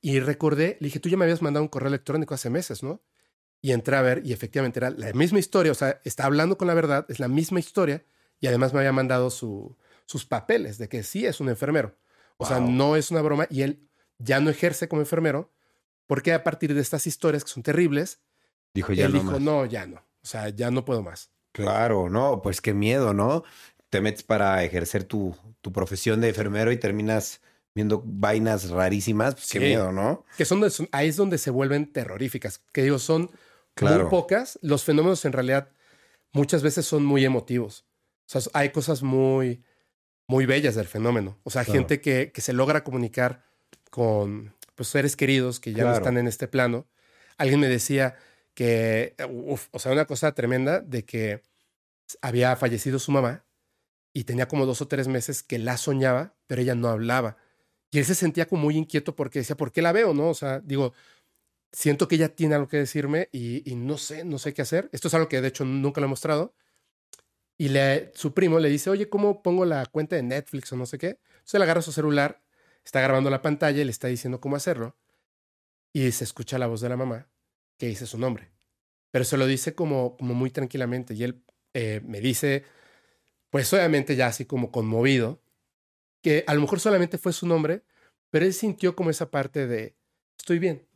y 0.00 0.20
recordé, 0.20 0.76
le 0.80 0.87
dije, 0.87 1.00
tú 1.00 1.08
ya 1.08 1.16
me 1.16 1.24
habías 1.24 1.42
mandado 1.42 1.62
un 1.62 1.68
correo 1.68 1.88
electrónico 1.88 2.35
hace 2.35 2.50
meses, 2.50 2.82
¿no? 2.82 3.02
Y 3.61 3.70
entré 3.72 3.96
a 3.96 4.02
ver 4.02 4.22
y 4.24 4.32
efectivamente 4.32 4.80
era 4.80 4.90
la 4.90 5.12
misma 5.12 5.38
historia, 5.38 5.70
o 5.70 5.74
sea, 5.76 6.00
está 6.04 6.24
hablando 6.24 6.58
con 6.58 6.66
la 6.66 6.74
verdad, 6.74 7.06
es 7.08 7.20
la 7.20 7.28
misma 7.28 7.61
historia 7.61 8.04
y 8.40 8.48
además 8.48 8.72
me 8.72 8.80
había 8.80 8.92
mandado 8.92 9.30
su, 9.30 9.76
sus 10.04 10.26
papeles 10.26 10.78
de 10.78 10.88
que 10.88 11.04
sí 11.04 11.24
es 11.26 11.40
un 11.40 11.48
enfermero. 11.48 11.96
O 12.38 12.44
sea, 12.44 12.58
no 12.58 12.96
es 12.96 13.12
una 13.12 13.22
broma 13.22 13.46
y 13.50 13.62
él 13.62 13.88
ya 14.18 14.40
no 14.40 14.50
ejerce 14.50 14.88
como 14.88 15.00
enfermero 15.00 15.52
porque 16.08 16.32
a 16.32 16.42
partir 16.42 16.74
de 16.74 16.80
estas 16.80 17.06
historias 17.06 17.44
que 17.44 17.50
son 17.50 17.62
terribles, 17.62 18.20
Dijo 18.74 18.92
ya 18.92 19.06
él 19.06 19.12
no 19.12 19.18
dijo, 19.20 19.32
más. 19.32 19.40
no, 19.40 19.64
ya 19.66 19.87
no, 19.87 19.98
o 19.98 20.26
sea, 20.26 20.48
ya 20.48 20.72
no 20.72 20.85
puedo 20.85 21.02
más. 21.02 21.30
Claro, 21.52 22.08
no, 22.08 22.40
pues 22.42 22.60
qué 22.60 22.74
miedo, 22.74 23.12
¿no? 23.14 23.44
Te 23.90 24.00
metes 24.00 24.22
para 24.22 24.64
ejercer 24.64 25.04
tu, 25.04 25.36
tu 25.60 25.72
profesión 25.72 26.20
de 26.20 26.28
enfermero 26.30 26.72
y 26.72 26.76
terminas 26.78 27.40
viendo 27.74 28.02
vainas 28.04 28.70
rarísimas. 28.70 29.34
Pues, 29.34 29.48
Qué 29.50 29.58
Sí. 29.58 29.64
miedo, 29.64 29.92
¿no? 29.92 30.24
que 30.36 30.44
son, 30.44 30.68
son- 30.70 30.88
ahí 30.92 31.08
es 31.08 31.16
donde 31.16 31.38
se 31.38 31.50
vuelven 31.50 31.92
terroríficas. 31.92 32.60
Que 32.72 32.82
digo, 32.82 32.98
son 32.98 33.30
Claro. 33.74 34.02
muy 34.04 34.10
pocas. 34.10 34.58
Los 34.62 34.84
fenómenos 34.84 35.24
en 35.24 35.32
realidad 35.32 35.68
muchas 36.32 36.62
veces 36.62 36.84
son 36.86 37.04
muy 37.04 37.24
emotivos. 37.24 37.84
O 38.34 38.38
sea, 38.40 38.50
hay 38.54 38.70
cosas 38.70 39.02
muy, 39.02 39.62
muy 40.28 40.46
bellas 40.46 40.74
del 40.74 40.86
fenómeno. 40.86 41.38
O 41.42 41.50
sea, 41.50 41.64
Claro. 41.64 41.80
gente 41.80 42.00
que, 42.00 42.32
que 42.32 42.40
se 42.40 42.52
logra 42.54 42.84
comunicar 42.84 43.44
con 43.90 44.54
pues, 44.74 44.88
seres 44.88 45.16
queridos 45.16 45.60
que 45.60 45.72
ya 45.74 45.84
no 45.84 45.92
están 45.92 46.16
en 46.16 46.26
este 46.28 46.48
plano. 46.48 46.86
Alguien 47.36 47.60
me 47.60 47.68
decía 47.68 48.16
que, 48.54 49.14
uf, 49.30 49.68
o 49.72 49.78
sea, 49.78 49.92
una 49.92 50.06
cosa 50.06 50.32
tremenda 50.34 50.80
de 50.80 51.04
que 51.04 51.42
había 52.20 52.54
fallecido 52.56 52.98
su 52.98 53.12
mamá 53.12 53.44
y 54.12 54.24
tenía 54.24 54.48
como 54.48 54.66
dos 54.66 54.82
o 54.82 54.88
tres 54.88 55.08
meses 55.08 55.42
que 55.42 55.58
la 55.58 55.76
soñaba, 55.78 56.34
pero 56.46 56.62
ella 56.62 56.74
no 56.74 56.88
hablaba. 56.88 57.38
Y 57.90 57.98
él 57.98 58.04
se 58.04 58.14
sentía 58.14 58.46
como 58.46 58.62
muy 58.64 58.76
inquieto 58.76 59.16
porque 59.16 59.40
decía, 59.40 59.56
¿por 59.56 59.72
qué 59.72 59.82
la 59.82 59.92
veo? 59.92 60.14
¿No? 60.14 60.28
O 60.30 60.34
sea, 60.34 60.60
digo, 60.60 60.92
siento 61.72 62.08
que 62.08 62.16
ella 62.16 62.34
tiene 62.34 62.54
algo 62.54 62.68
que 62.68 62.78
decirme 62.78 63.28
y, 63.32 63.62
no 63.76 63.98
sé, 63.98 64.24
no 64.24 64.38
sé 64.38 64.54
qué 64.54 64.62
hacer. 64.62 64.88
Esto 64.92 65.08
es 65.08 65.14
algo 65.14 65.28
que 65.28 65.40
de 65.40 65.48
hecho 65.48 65.64
nunca 65.64 66.00
lo 66.00 66.06
he 66.06 66.10
mostrado. 66.10 66.54
Y 67.58 67.68
le, 67.68 68.12
su 68.14 68.34
primo 68.34 68.58
le 68.58 68.68
dice, 68.70 68.90
oye, 68.90 69.08
¿cómo 69.08 69.42
pongo 69.42 69.64
la 69.64 69.86
cuenta 69.86 70.16
de 70.16 70.22
Netflix 70.22 70.72
o 70.72 70.76
no 70.76 70.86
sé 70.86 70.98
qué? 70.98 71.20
Entonces 71.34 71.54
él 71.54 71.62
agarra 71.62 71.82
su 71.82 71.92
celular, 71.92 72.42
está 72.84 73.00
grabando 73.00 73.30
la 73.30 73.42
pantalla 73.42 73.80
y 73.82 73.84
le 73.84 73.90
está 73.90 74.08
diciendo 74.08 74.40
cómo 74.40 74.56
hacerlo. 74.56 74.96
Y 75.92 76.10
se 76.12 76.24
escucha 76.24 76.58
la 76.58 76.66
voz 76.66 76.80
de 76.80 76.88
la 76.88 76.96
mamá 76.96 77.31
que 77.82 77.88
dice 77.88 78.06
su 78.06 78.16
nombre. 78.16 78.52
Pero 79.10 79.24
se 79.24 79.36
lo 79.36 79.44
dice 79.44 79.74
como, 79.74 80.16
como 80.16 80.34
muy 80.34 80.50
tranquilamente. 80.50 81.14
Y 81.14 81.24
él 81.24 81.42
eh, 81.74 82.00
me 82.04 82.20
dice, 82.20 82.62
pues 83.50 83.72
obviamente 83.72 84.14
ya 84.14 84.28
así 84.28 84.44
como 84.44 84.70
conmovido, 84.70 85.42
que 86.22 86.44
a 86.46 86.54
lo 86.54 86.60
mejor 86.60 86.78
solamente 86.78 87.18
fue 87.18 87.32
su 87.32 87.44
nombre, 87.44 87.82
pero 88.30 88.44
él 88.44 88.54
sintió 88.54 88.94
como 88.94 89.10
esa 89.10 89.32
parte 89.32 89.66
de, 89.66 89.96
estoy 90.38 90.60
bien, 90.60 90.86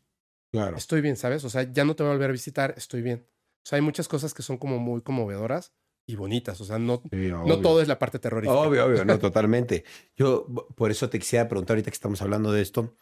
Claro. 0.53 0.77
estoy 0.77 1.01
bien, 1.01 1.17
¿sabes? 1.17 1.43
O 1.43 1.51
sea, 1.51 1.65
ya 1.65 1.85
no 1.85 1.97
te 1.97 2.05
voy 2.05 2.11
a 2.11 2.15
volver 2.15 2.31
a 2.31 2.33
visitar, 2.33 2.73
estoy 2.77 3.03
bien. 3.03 3.27
O 3.65 3.69
sea, 3.69 3.79
hay 3.79 3.83
muchas 3.83 4.07
cosas 4.07 4.33
que 4.33 4.45
son 4.45 4.57
como 4.57 4.79
muy 4.79 5.03
conmovedoras 5.03 5.73
y 6.07 6.15
bonitas. 6.15 6.61
O 6.61 6.65
sea, 6.65 6.79
no, 6.79 7.03
no 7.11 7.61
todo 7.61 7.83
es 7.83 7.89
la 7.89 7.99
parte 7.99 8.21
terrorífica. 8.21 8.57
Obvio, 8.57 8.87
obvio, 8.87 9.05
no, 9.05 9.19
totalmente. 9.19 9.85
Yo 10.15 10.47
por 10.77 10.93
eso 10.93 11.11
te 11.11 11.19
quisiera 11.19 11.49
preguntar 11.49 11.75
ahorita 11.75 11.91
que 11.91 11.97
estamos 11.97 12.23
hablando 12.23 12.53
de 12.53 12.63
esto. 12.63 12.97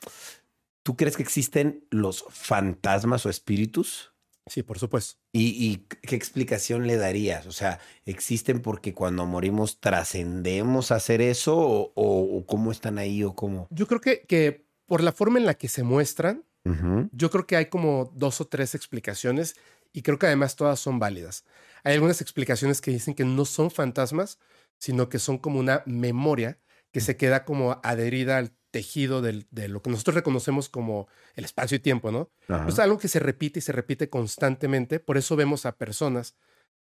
¿Tú 0.84 0.96
crees 0.96 1.16
que 1.16 1.22
existen 1.24 1.84
los 1.90 2.24
fantasmas 2.28 3.26
o 3.26 3.30
espíritus? 3.30 4.12
Sí, 4.46 4.62
por 4.62 4.78
supuesto. 4.78 5.18
¿Y, 5.32 5.46
y 5.66 5.76
qué 6.06 6.14
explicación 6.14 6.86
le 6.86 6.96
darías? 6.96 7.46
O 7.46 7.52
sea, 7.52 7.80
¿existen 8.04 8.60
porque 8.60 8.92
cuando 8.92 9.24
morimos 9.24 9.80
trascendemos 9.80 10.92
a 10.92 10.96
hacer 10.96 11.20
eso? 11.22 11.56
¿O, 11.56 11.92
o- 11.94 12.38
o 12.38 12.46
cómo 12.46 12.70
están 12.70 12.98
ahí? 12.98 13.24
¿O 13.24 13.34
cómo? 13.34 13.66
Yo 13.70 13.86
creo 13.86 14.00
que, 14.02 14.20
que 14.26 14.66
por 14.86 15.02
la 15.02 15.12
forma 15.12 15.38
en 15.38 15.46
la 15.46 15.54
que 15.54 15.68
se 15.68 15.82
muestran, 15.82 16.44
Ujú. 16.66 17.08
yo 17.12 17.30
creo 17.30 17.46
que 17.46 17.56
hay 17.56 17.66
como 17.66 18.12
dos 18.14 18.40
o 18.42 18.46
tres 18.46 18.74
explicaciones 18.74 19.56
y 19.94 20.02
creo 20.02 20.18
que 20.18 20.26
además 20.26 20.56
todas 20.56 20.78
son 20.78 20.98
válidas. 20.98 21.44
Hay 21.82 21.94
algunas 21.94 22.20
explicaciones 22.20 22.82
que 22.82 22.90
dicen 22.90 23.14
que 23.14 23.24
no 23.24 23.46
son 23.46 23.70
fantasmas, 23.70 24.38
sino 24.78 25.08
que 25.08 25.18
son 25.18 25.38
como 25.38 25.58
una 25.58 25.82
memoria 25.86 26.58
que 26.92 27.00
se 27.00 27.16
queda 27.16 27.44
como 27.46 27.80
adherida 27.82 28.36
al 28.38 28.52
tejido 28.74 29.22
del- 29.22 29.46
de 29.52 29.68
lo 29.68 29.80
que 29.82 29.90
nosotros 29.90 30.16
reconocemos 30.16 30.68
como 30.68 31.06
el 31.36 31.44
espacio 31.44 31.76
y 31.76 31.78
tiempo, 31.78 32.10
¿no? 32.10 32.28
Ajá. 32.48 32.66
Es 32.68 32.80
algo 32.80 32.98
que 32.98 33.06
se 33.06 33.20
repite 33.20 33.60
y 33.60 33.62
se 33.62 33.70
repite 33.70 34.10
constantemente. 34.10 34.98
Por 34.98 35.16
eso 35.16 35.36
vemos 35.36 35.64
a 35.64 35.76
personas 35.76 36.34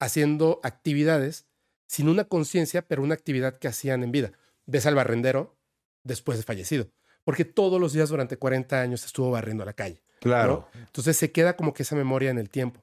haciendo 0.00 0.58
actividades 0.64 1.46
sin 1.88 2.08
una 2.08 2.24
conciencia, 2.24 2.82
pero 2.82 3.04
una 3.04 3.14
actividad 3.14 3.58
que 3.60 3.68
hacían 3.68 4.02
en 4.02 4.10
vida. 4.10 4.32
Ves 4.66 4.84
al 4.86 4.96
barrendero 4.96 5.56
después 6.02 6.38
de 6.38 6.42
fallecido, 6.44 6.90
porque 7.22 7.44
todos 7.44 7.80
los 7.80 7.92
días 7.92 8.08
durante 8.08 8.36
40 8.36 8.80
años 8.80 9.04
estuvo 9.04 9.30
barriendo 9.30 9.64
la 9.64 9.72
calle. 9.72 10.02
claro. 10.20 10.68
Entonces 10.74 11.16
se 11.16 11.30
queda 11.30 11.54
como 11.56 11.72
que 11.72 11.84
esa 11.84 11.94
memoria 11.94 12.30
en 12.30 12.38
el 12.38 12.50
tiempo. 12.50 12.82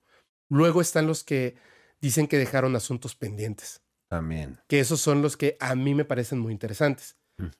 Luego 0.49 0.79
están 0.79 1.07
los 1.07 1.25
que 1.25 1.55
dicen 1.99 2.27
que 2.27 2.37
dejaron 2.37 2.73
asuntos 2.77 3.15
pendientes, 3.15 3.81
También. 4.07 4.61
que 4.69 4.79
esos 4.79 5.01
son 5.01 5.21
los 5.21 5.35
que 5.35 5.57
a 5.59 5.75
mí 5.75 5.93
me 5.93 6.05
parecen 6.05 6.39
muy 6.39 6.53
interesantes. 6.53 7.17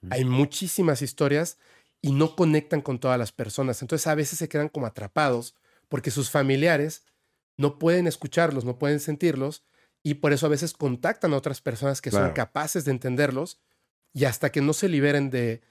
Hay 0.09 0.25
muchísimas 0.25 1.01
historias 1.01 1.57
y 2.01 2.11
no 2.11 2.35
conectan 2.35 2.81
con 2.81 2.99
todas 2.99 3.17
las 3.17 3.31
personas. 3.31 3.81
Entonces 3.81 4.07
a 4.07 4.15
veces 4.15 4.39
se 4.39 4.49
quedan 4.49 4.69
como 4.69 4.85
atrapados 4.85 5.55
porque 5.89 6.11
sus 6.11 6.29
familiares 6.29 7.05
no 7.57 7.79
pueden 7.79 8.07
escucharlos, 8.07 8.65
no 8.65 8.77
pueden 8.77 8.99
sentirlos 8.99 9.63
y 10.03 10.15
por 10.15 10.33
eso 10.33 10.45
a 10.45 10.49
veces 10.49 10.73
contactan 10.73 11.33
a 11.33 11.37
otras 11.37 11.61
personas 11.61 12.01
que 12.01 12.11
son 12.11 12.31
capaces 12.33 12.85
de 12.85 12.91
entenderlos 12.91 13.59
y 14.13 14.25
hasta 14.25 14.51
que 14.51 14.61
no 14.61 14.73
se 14.73 14.89
liberen 14.89 15.29
de, 15.29 15.61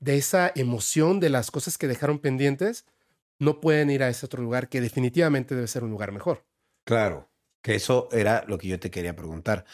de 0.00 0.16
esa 0.16 0.52
emoción 0.54 1.20
de 1.20 1.30
las 1.30 1.50
cosas 1.50 1.78
que 1.78 1.88
dejaron 1.88 2.18
pendientes, 2.18 2.84
no 3.38 3.60
pueden 3.60 3.90
ir 3.90 4.02
a 4.02 4.08
ese 4.08 4.26
otro 4.26 4.42
lugar 4.42 4.68
que 4.68 4.80
definitivamente 4.80 5.54
debe 5.54 5.68
ser 5.68 5.84
un 5.84 5.90
lugar 5.90 6.12
mejor. 6.12 6.44
Claro, 6.84 7.30
que 7.62 7.74
eso 7.74 8.08
era 8.12 8.44
lo 8.46 8.58
que 8.58 8.68
yo 8.68 8.78
te 8.78 8.90
quería 8.90 9.16
preguntar. 9.16 9.64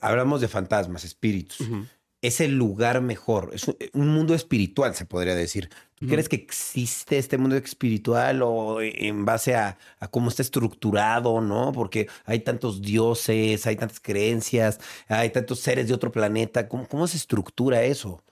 Hablamos 0.00 0.40
de 0.40 0.48
fantasmas, 0.48 1.04
espíritus. 1.04 1.60
Es 2.26 2.40
el 2.40 2.56
lugar 2.56 3.00
mejor, 3.02 3.50
es 3.54 3.66
un, 3.92 4.08
mundo 4.08 4.34
espiritual, 4.34 4.94
se 4.94 5.04
podría 5.04 5.34
decir. 5.34 5.70
¿Tú 5.94 6.06
crees 6.08 6.28
que 6.28 6.36
existe 6.36 7.16
este 7.16 7.38
mundo 7.38 7.56
espiritual 7.56 8.42
o 8.42 8.80
en 8.82 9.24
base 9.24 9.54
a, 9.54 9.78
cómo 10.10 10.28
está 10.28 10.42
estructurado, 10.42 11.40
no? 11.40 11.72
Porque 11.72 12.08
hay 12.24 12.40
tantos 12.40 12.82
dioses, 12.82 13.66
hay 13.66 13.76
tantas 13.76 14.00
creencias, 14.00 14.78
hay 15.08 15.30
tantos 15.30 15.60
seres 15.60 15.88
de 15.88 15.94
otro 15.94 16.12
planeta. 16.12 16.68
¿Cómo, 16.68 16.86
cómo 16.88 17.06
se 17.06 17.16
estructura 17.16 17.82
eso? 17.84 18.22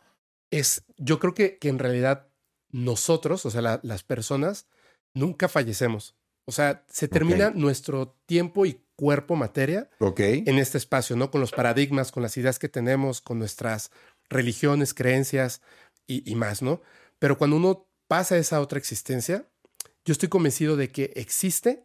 Es, 0.50 0.84
yo 0.98 1.18
creo 1.18 1.34
que, 1.34 1.58
que 1.58 1.68
en 1.68 1.78
realidad 1.78 2.28
nosotros, 2.70 3.46
o 3.46 3.50
sea, 3.50 3.80
las 3.82 4.02
personas, 4.02 4.66
nunca 5.14 5.48
fallecemos. 5.48 6.16
O 6.46 6.52
sea, 6.52 6.84
se 6.88 7.08
termina 7.08 7.50
nuestro 7.50 8.16
tiempo 8.26 8.66
y 8.66 8.83
cuerpo, 8.96 9.36
materia, 9.36 9.88
en 10.18 10.58
este 10.58 10.78
espacio, 10.78 11.16
¿no? 11.16 11.30
Con 11.30 11.40
los 11.40 11.52
paradigmas, 11.52 12.12
con 12.12 12.22
las 12.22 12.36
ideas 12.36 12.58
que 12.58 12.68
tenemos, 12.68 13.20
con 13.20 13.38
nuestras 13.38 13.90
religiones, 14.28 14.94
creencias 14.94 15.62
y, 16.06 16.30
y 16.30 16.34
más, 16.34 16.62
¿no? 16.62 16.80
Pero 17.18 17.38
cuando 17.38 17.56
uno 17.56 17.86
pasa 18.08 18.34
a 18.34 18.38
esa 18.38 18.60
otra 18.60 18.78
existencia, 18.78 19.48
yo 20.04 20.12
estoy 20.12 20.28
convencido 20.28 20.76
de 20.76 20.90
que 20.90 21.12
existe 21.16 21.84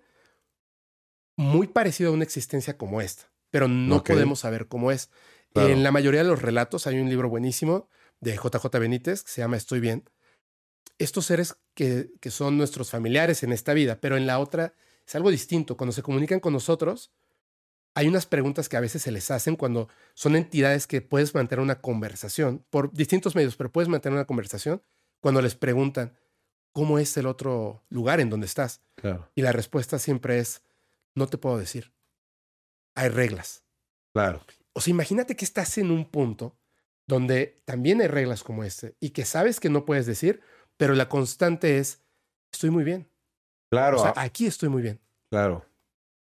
muy 1.37 1.67
parecido 1.67 2.09
a 2.09 2.13
una 2.13 2.25
existencia 2.25 2.77
como 2.77 2.99
esta, 3.01 3.31
pero 3.49 3.69
no 3.69 4.03
podemos 4.03 4.39
saber 4.41 4.67
cómo 4.67 4.91
es. 4.91 5.09
En 5.55 5.83
la 5.83 5.91
mayoría 5.91 6.21
de 6.21 6.27
los 6.27 6.41
relatos 6.41 6.85
hay 6.85 6.99
un 6.99 7.09
libro 7.09 7.29
buenísimo 7.29 7.89
de 8.19 8.35
JJ 8.35 8.65
Benítez 8.77 9.23
que 9.23 9.31
se 9.31 9.41
llama 9.41 9.55
Estoy 9.55 9.79
bien, 9.79 10.03
estos 10.97 11.25
seres 11.25 11.55
que, 11.73 12.11
que, 12.19 12.29
son 12.29 12.57
nuestros 12.57 12.91
familiares 12.91 13.43
en 13.43 13.53
esta 13.53 13.73
vida, 13.73 13.99
pero 14.01 14.17
en 14.17 14.27
la 14.27 14.39
otra 14.39 14.73
es 15.09 15.15
algo 15.15 15.31
distinto. 15.31 15.75
Cuando 15.75 15.91
se 15.91 16.03
comunican 16.03 16.39
con 16.39 16.53
nosotros, 16.53 17.11
hay 17.95 18.07
unas 18.07 18.27
preguntas 18.27 18.69
que 18.69 18.77
a 18.77 18.79
veces 18.79 19.01
se 19.01 19.11
les 19.11 19.31
hacen 19.31 19.55
cuando 19.55 19.89
son 20.13 20.35
entidades 20.35 20.85
que 20.85 21.01
puedes 21.01 21.33
mantener 21.33 21.63
una 21.63 21.81
conversación 21.81 22.63
por 22.69 22.93
distintos 22.93 23.35
medios, 23.35 23.55
pero 23.55 23.71
puedes 23.71 23.89
mantener 23.89 24.15
una 24.15 24.27
conversación 24.27 24.83
cuando 25.19 25.41
les 25.41 25.55
preguntan 25.55 26.15
cómo 26.73 26.99
es 26.99 27.17
el 27.17 27.25
otro 27.25 27.83
lugar 27.89 28.19
en 28.19 28.29
donde 28.29 28.45
estás. 28.45 28.83
Y 29.33 29.41
la 29.41 29.51
respuesta 29.51 29.97
siempre 29.97 30.37
es, 30.37 30.61
no 31.15 31.25
te 31.25 31.39
puedo 31.39 31.57
decir. 31.57 31.91
Hay 32.93 33.09
reglas. 33.09 33.63
Claro. 34.13 34.45
O 34.73 34.81
sea, 34.81 34.91
imagínate 34.91 35.35
que 35.35 35.45
estás 35.45 35.75
en 35.79 35.89
un 35.89 36.05
punto 36.05 36.55
donde 37.07 37.63
también 37.65 37.99
hay 38.01 38.07
reglas 38.07 38.43
como 38.43 38.63
este 38.63 38.95
y 38.99 39.09
que 39.09 39.25
sabes 39.25 39.59
que 39.59 39.71
no 39.71 39.85
puedes 39.85 40.05
decir, 40.05 40.41
pero 40.77 40.93
la 40.93 41.09
constante 41.09 41.79
es, 41.79 42.03
estoy 42.51 42.69
muy 42.69 42.83
bien. 42.83 43.09
Claro. 43.71 43.97
O 43.97 44.01
sea, 44.01 44.13
aquí 44.15 44.45
estoy 44.45 44.69
muy 44.69 44.81
bien. 44.81 44.99
Claro. 45.29 45.65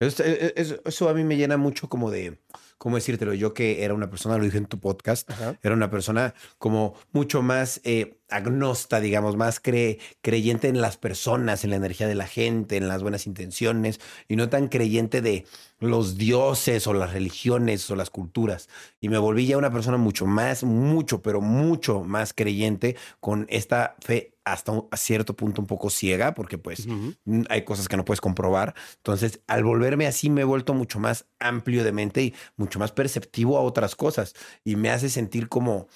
Eso, 0.00 0.22
e, 0.24 0.54
e, 0.56 0.80
eso, 0.84 1.08
a 1.08 1.14
mí 1.14 1.24
me 1.24 1.36
llena 1.36 1.56
mucho 1.56 1.88
como 1.88 2.10
de, 2.10 2.38
¿cómo 2.78 2.96
decírtelo? 2.96 3.34
Yo 3.34 3.54
que 3.54 3.84
era 3.84 3.94
una 3.94 4.10
persona, 4.10 4.38
lo 4.38 4.44
dije 4.44 4.58
en 4.58 4.66
tu 4.66 4.78
podcast, 4.78 5.28
era 5.62 5.74
una 5.74 5.90
persona 5.90 6.34
como 6.58 6.94
mucho 7.12 7.42
más 7.42 7.80
eh, 7.84 8.18
agnosta, 8.28 9.00
digamos, 9.00 9.36
más 9.36 9.60
creyente 9.60 10.68
en 10.68 10.80
las 10.80 10.96
personas, 10.96 11.64
en 11.64 11.70
la 11.70 11.76
energía 11.76 12.06
de 12.06 12.14
la 12.14 12.26
gente, 12.26 12.76
en 12.76 12.88
las 12.88 13.02
buenas 13.02 13.26
intenciones, 13.26 14.00
y 14.28 14.36
no 14.36 14.48
tan 14.48 14.68
creyente 14.68 15.22
de 15.22 15.46
los 15.80 16.16
dioses 16.16 16.86
o 16.86 16.94
las 16.94 17.12
religiones 17.12 17.90
o 17.90 17.96
las 17.96 18.10
culturas. 18.10 18.68
Y 19.00 19.08
me 19.08 19.18
volví 19.18 19.46
ya 19.46 19.56
una 19.56 19.72
persona 19.72 19.96
mucho 19.96 20.26
más, 20.26 20.62
mucho, 20.64 21.22
pero 21.22 21.40
mucho 21.40 22.02
más 22.02 22.32
creyente 22.34 22.96
con 23.20 23.46
esta 23.48 23.96
fe 24.00 24.34
hasta 24.44 24.72
un, 24.72 24.88
a 24.90 24.96
cierto 24.96 25.34
punto 25.36 25.60
un 25.60 25.66
poco 25.66 25.90
ciega, 25.90 26.34
porque 26.34 26.58
pues 26.58 26.86
hay 27.48 27.64
cosas 27.64 27.88
que 27.88 27.96
no 27.96 28.04
puedes 28.04 28.20
comprobar. 28.20 28.74
Entonces, 28.96 29.40
al 29.46 29.62
volverme 29.62 30.06
así, 30.06 30.30
me 30.30 30.42
he 30.42 30.44
vuelto 30.44 30.74
mucho 30.74 30.98
más 30.98 31.26
amplio 31.38 31.84
de 31.84 31.92
mente 31.92 32.22
y 32.22 32.34
mucho 32.56 32.78
más 32.78 32.92
perceptivo 32.92 33.58
a 33.58 33.62
otras 33.62 33.96
cosas. 33.96 34.34
Y 34.64 34.76
me 34.76 34.90
hace 34.90 35.08
sentir 35.08 35.48
como, 35.48 35.88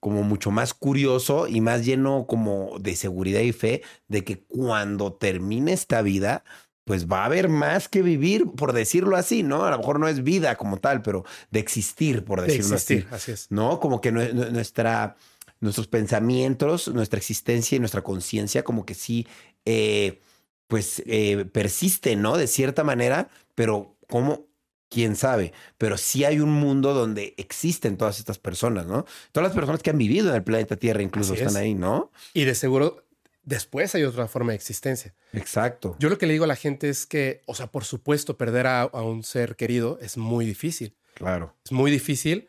como 0.00 0.22
mucho 0.22 0.50
más 0.50 0.74
curioso 0.74 1.46
y 1.46 1.60
más 1.60 1.84
lleno 1.84 2.26
como 2.26 2.78
de 2.78 2.96
seguridad 2.96 3.40
y 3.40 3.52
fe 3.52 3.82
de 4.08 4.24
que 4.24 4.42
cuando 4.42 5.12
termine 5.12 5.72
esta 5.72 6.02
vida, 6.02 6.44
pues 6.84 7.06
va 7.06 7.22
a 7.22 7.26
haber 7.26 7.48
más 7.48 7.88
que 7.88 8.02
vivir, 8.02 8.46
por 8.56 8.72
decirlo 8.72 9.16
así, 9.16 9.42
¿no? 9.42 9.64
A 9.64 9.70
lo 9.70 9.78
mejor 9.78 10.00
no 10.00 10.08
es 10.08 10.22
vida 10.22 10.56
como 10.56 10.78
tal, 10.78 11.02
pero 11.02 11.24
de 11.50 11.60
existir, 11.60 12.24
por 12.24 12.40
decirlo 12.40 12.76
así. 12.76 13.04
Así 13.10 13.32
es. 13.32 13.50
¿No? 13.50 13.78
Como 13.78 14.00
que 14.00 14.10
nuestra 14.10 15.16
nuestros 15.60 15.88
pensamientos, 15.88 16.88
nuestra 16.88 17.18
existencia 17.18 17.76
y 17.76 17.80
nuestra 17.80 18.02
conciencia 18.02 18.62
como 18.62 18.86
que 18.86 18.94
sí, 18.94 19.26
eh, 19.64 20.20
pues 20.66 21.02
eh, 21.06 21.46
persiste, 21.52 22.16
¿no? 22.16 22.36
De 22.36 22.46
cierta 22.46 22.84
manera, 22.84 23.28
pero 23.54 23.96
¿cómo? 24.08 24.47
Quién 24.88 25.16
sabe, 25.16 25.52
pero 25.76 25.98
sí 25.98 26.24
hay 26.24 26.40
un 26.40 26.50
mundo 26.50 26.94
donde 26.94 27.34
existen 27.36 27.96
todas 27.96 28.18
estas 28.18 28.38
personas, 28.38 28.86
¿no? 28.86 29.04
Todas 29.32 29.48
las 29.48 29.54
personas 29.54 29.82
que 29.82 29.90
han 29.90 29.98
vivido 29.98 30.30
en 30.30 30.36
el 30.36 30.42
planeta 30.42 30.76
Tierra 30.76 31.02
incluso 31.02 31.34
están 31.34 31.56
ahí, 31.56 31.74
¿no? 31.74 32.10
Y 32.34 32.44
de 32.44 32.54
seguro 32.54 33.04
después 33.42 33.94
hay 33.94 34.04
otra 34.04 34.28
forma 34.28 34.52
de 34.52 34.56
existencia. 34.56 35.14
Exacto. 35.32 35.96
Yo 35.98 36.08
lo 36.08 36.18
que 36.18 36.26
le 36.26 36.32
digo 36.32 36.44
a 36.44 36.48
la 36.48 36.56
gente 36.56 36.88
es 36.88 37.06
que, 37.06 37.42
o 37.46 37.54
sea, 37.54 37.68
por 37.68 37.84
supuesto, 37.84 38.36
perder 38.36 38.66
a, 38.66 38.82
a 38.82 39.02
un 39.02 39.24
ser 39.24 39.56
querido 39.56 39.98
es 40.00 40.16
muy 40.16 40.44
difícil. 40.46 40.96
Claro. 41.14 41.54
Es 41.64 41.72
muy 41.72 41.90
difícil, 41.90 42.48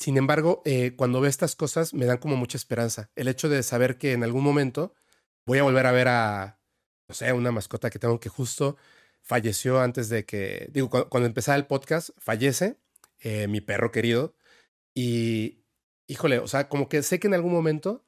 sin 0.00 0.16
embargo, 0.16 0.62
eh, 0.64 0.94
cuando 0.96 1.20
veo 1.20 1.28
estas 1.28 1.54
cosas 1.54 1.92
me 1.92 2.06
dan 2.06 2.16
como 2.16 2.34
mucha 2.34 2.56
esperanza. 2.56 3.10
El 3.16 3.28
hecho 3.28 3.50
de 3.50 3.62
saber 3.62 3.98
que 3.98 4.12
en 4.12 4.24
algún 4.24 4.42
momento 4.42 4.94
voy 5.44 5.58
a 5.58 5.62
volver 5.62 5.84
a 5.84 5.92
ver 5.92 6.08
a, 6.08 6.58
no 7.06 7.14
sé, 7.14 7.30
una 7.34 7.52
mascota 7.52 7.90
que 7.90 7.98
tengo 7.98 8.18
que 8.18 8.30
justo 8.30 8.78
falleció 9.22 9.80
antes 9.80 10.08
de 10.08 10.24
que, 10.24 10.68
digo, 10.72 10.90
cuando, 10.90 11.26
empezaba 11.26 11.56
el 11.56 11.66
podcast, 11.66 12.10
fallece 12.18 12.76
eh, 13.20 13.46
mi 13.48 13.60
perro 13.60 13.90
querido 13.90 14.34
y, 14.94 15.64
híjole, 16.06 16.38
o 16.38 16.48
sea, 16.48 16.68
como 16.68 16.88
que 16.88 17.02
sé 17.02 17.20
que 17.20 17.28
en 17.28 17.34
algún 17.34 17.52
momento 17.52 18.04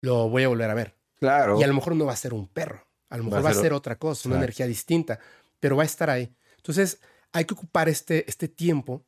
lo 0.00 0.28
voy 0.28 0.44
a 0.44 0.48
volver 0.48 0.70
a 0.70 0.74
ver. 0.74 0.96
Claro. 1.16 1.58
Y 1.60 1.62
a 1.62 1.66
lo 1.66 1.74
mejor 1.74 1.94
no 1.96 2.06
va 2.06 2.12
a 2.12 2.16
ser 2.16 2.34
un 2.34 2.48
perro, 2.48 2.86
a 3.08 3.18
lo 3.18 3.24
mejor 3.24 3.44
va 3.44 3.50
a 3.50 3.54
ser, 3.54 3.72
otra 3.72 3.98
cosa, 3.98 4.28
una 4.28 4.38
energía 4.38 4.66
distinta, 4.66 5.18
pero 5.60 5.76
va 5.76 5.82
a 5.82 5.86
estar 5.86 6.10
ahí. 6.10 6.34
Entonces, 6.56 7.00
hay 7.32 7.44
que 7.44 7.54
ocupar 7.54 7.88
este, 7.88 8.28
este 8.28 8.48
tiempo 8.48 9.06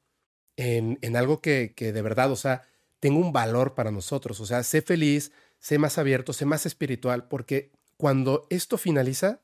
en, 0.57 1.17
algo 1.17 1.41
que, 1.41 1.73
que, 1.75 1.93
de 1.93 2.03
verdad, 2.03 2.33
o 2.33 2.37
sea, 2.37 2.63
tenga 3.01 3.19
un 3.19 3.33
valor 3.33 3.75
para 3.75 3.91
nosotros. 3.91 4.41
O 4.41 4.47
sea, 4.47 4.63
sé 4.63 4.83
feliz, 4.83 5.33
sé 5.59 5.79
más 5.79 5.99
abierto, 5.99 6.33
sé 6.33 6.45
más 6.45 6.67
espiritual, 6.67 7.29
porque 7.29 7.73
cuando 7.97 8.47
esto 8.51 8.79
finaliza, 8.79 9.43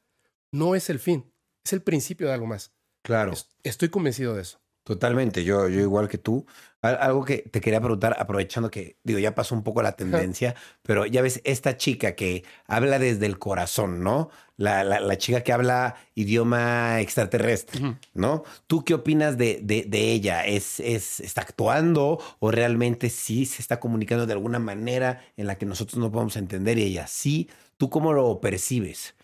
no 0.52 0.74
es 0.74 0.90
el 0.90 0.98
fin, 0.98 1.33
es 1.64 1.72
el 1.72 1.82
principio 1.82 2.28
de 2.28 2.34
algo 2.34 2.46
más. 2.46 2.72
Claro. 3.02 3.32
Estoy 3.62 3.88
convencido 3.88 4.34
de 4.34 4.42
eso. 4.42 4.60
Totalmente, 4.84 5.44
yo, 5.44 5.66
yo 5.68 5.80
igual 5.80 6.08
que 6.08 6.18
tú. 6.18 6.44
Algo 6.82 7.24
que 7.24 7.38
te 7.38 7.62
quería 7.62 7.80
preguntar, 7.80 8.14
aprovechando 8.18 8.70
que, 8.70 8.98
digo, 9.02 9.18
ya 9.18 9.34
pasó 9.34 9.54
un 9.54 9.62
poco 9.62 9.82
la 9.82 9.92
tendencia, 9.92 10.54
pero 10.82 11.06
ya 11.06 11.22
ves, 11.22 11.40
esta 11.44 11.78
chica 11.78 12.14
que 12.14 12.44
habla 12.66 12.98
desde 12.98 13.24
el 13.24 13.38
corazón, 13.38 14.04
¿no? 14.04 14.28
La, 14.58 14.84
la, 14.84 15.16
chica 15.16 15.40
que 15.40 15.54
habla 15.54 15.96
idioma 16.14 17.00
extraterrestre, 17.00 17.96
¿no? 18.12 18.44
¿Tú 18.66 18.84
qué 18.84 18.92
opinas 18.92 19.38
de, 19.38 19.60
de, 19.62 19.84
de, 19.88 20.12
ella? 20.12 20.44
¿Es, 20.44 20.78
¿Es, 20.80 21.20
¿Está 21.20 21.40
actuando 21.40 22.20
o 22.38 22.50
realmente 22.50 23.08
sí 23.08 23.46
se 23.46 23.62
está 23.62 23.80
comunicando 23.80 24.26
de 24.26 24.34
alguna 24.34 24.58
manera 24.58 25.24
en 25.38 25.46
la 25.46 25.56
que 25.56 25.64
nosotros 25.64 25.96
no 25.98 26.12
podemos 26.12 26.36
entender 26.36 26.78
y 26.78 26.82
ella 26.82 27.06
sí? 27.06 27.48
¿Tú 27.78 27.88
cómo 27.88 28.12
lo 28.12 28.38
percibes? 28.42 29.14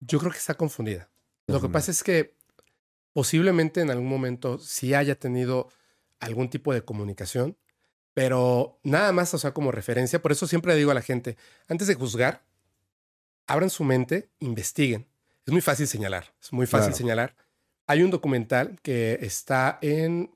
Yo 0.00 0.18
creo 0.18 0.30
que 0.30 0.38
está 0.38 0.54
confundida. 0.54 1.08
Lo 1.46 1.60
que 1.60 1.68
pasa 1.68 1.90
es 1.90 2.02
que 2.02 2.34
posiblemente 3.12 3.80
en 3.80 3.90
algún 3.90 4.08
momento 4.08 4.58
sí 4.58 4.94
haya 4.94 5.14
tenido 5.14 5.68
algún 6.20 6.48
tipo 6.48 6.72
de 6.72 6.82
comunicación, 6.82 7.56
pero 8.14 8.78
nada 8.82 9.12
más, 9.12 9.34
o 9.34 9.38
sea, 9.38 9.52
como 9.52 9.72
referencia. 9.72 10.22
Por 10.22 10.32
eso 10.32 10.46
siempre 10.46 10.72
le 10.72 10.78
digo 10.78 10.90
a 10.90 10.94
la 10.94 11.02
gente, 11.02 11.36
antes 11.68 11.88
de 11.88 11.94
juzgar, 11.94 12.44
abran 13.46 13.70
su 13.70 13.84
mente, 13.84 14.30
investiguen. 14.40 15.06
Es 15.46 15.52
muy 15.52 15.60
fácil 15.60 15.86
señalar, 15.86 16.32
es 16.40 16.52
muy 16.52 16.66
fácil 16.66 16.94
señalar. 16.94 17.34
Hay 17.86 18.02
un 18.02 18.10
documental 18.10 18.78
que 18.82 19.18
está 19.20 19.78
en, 19.82 20.34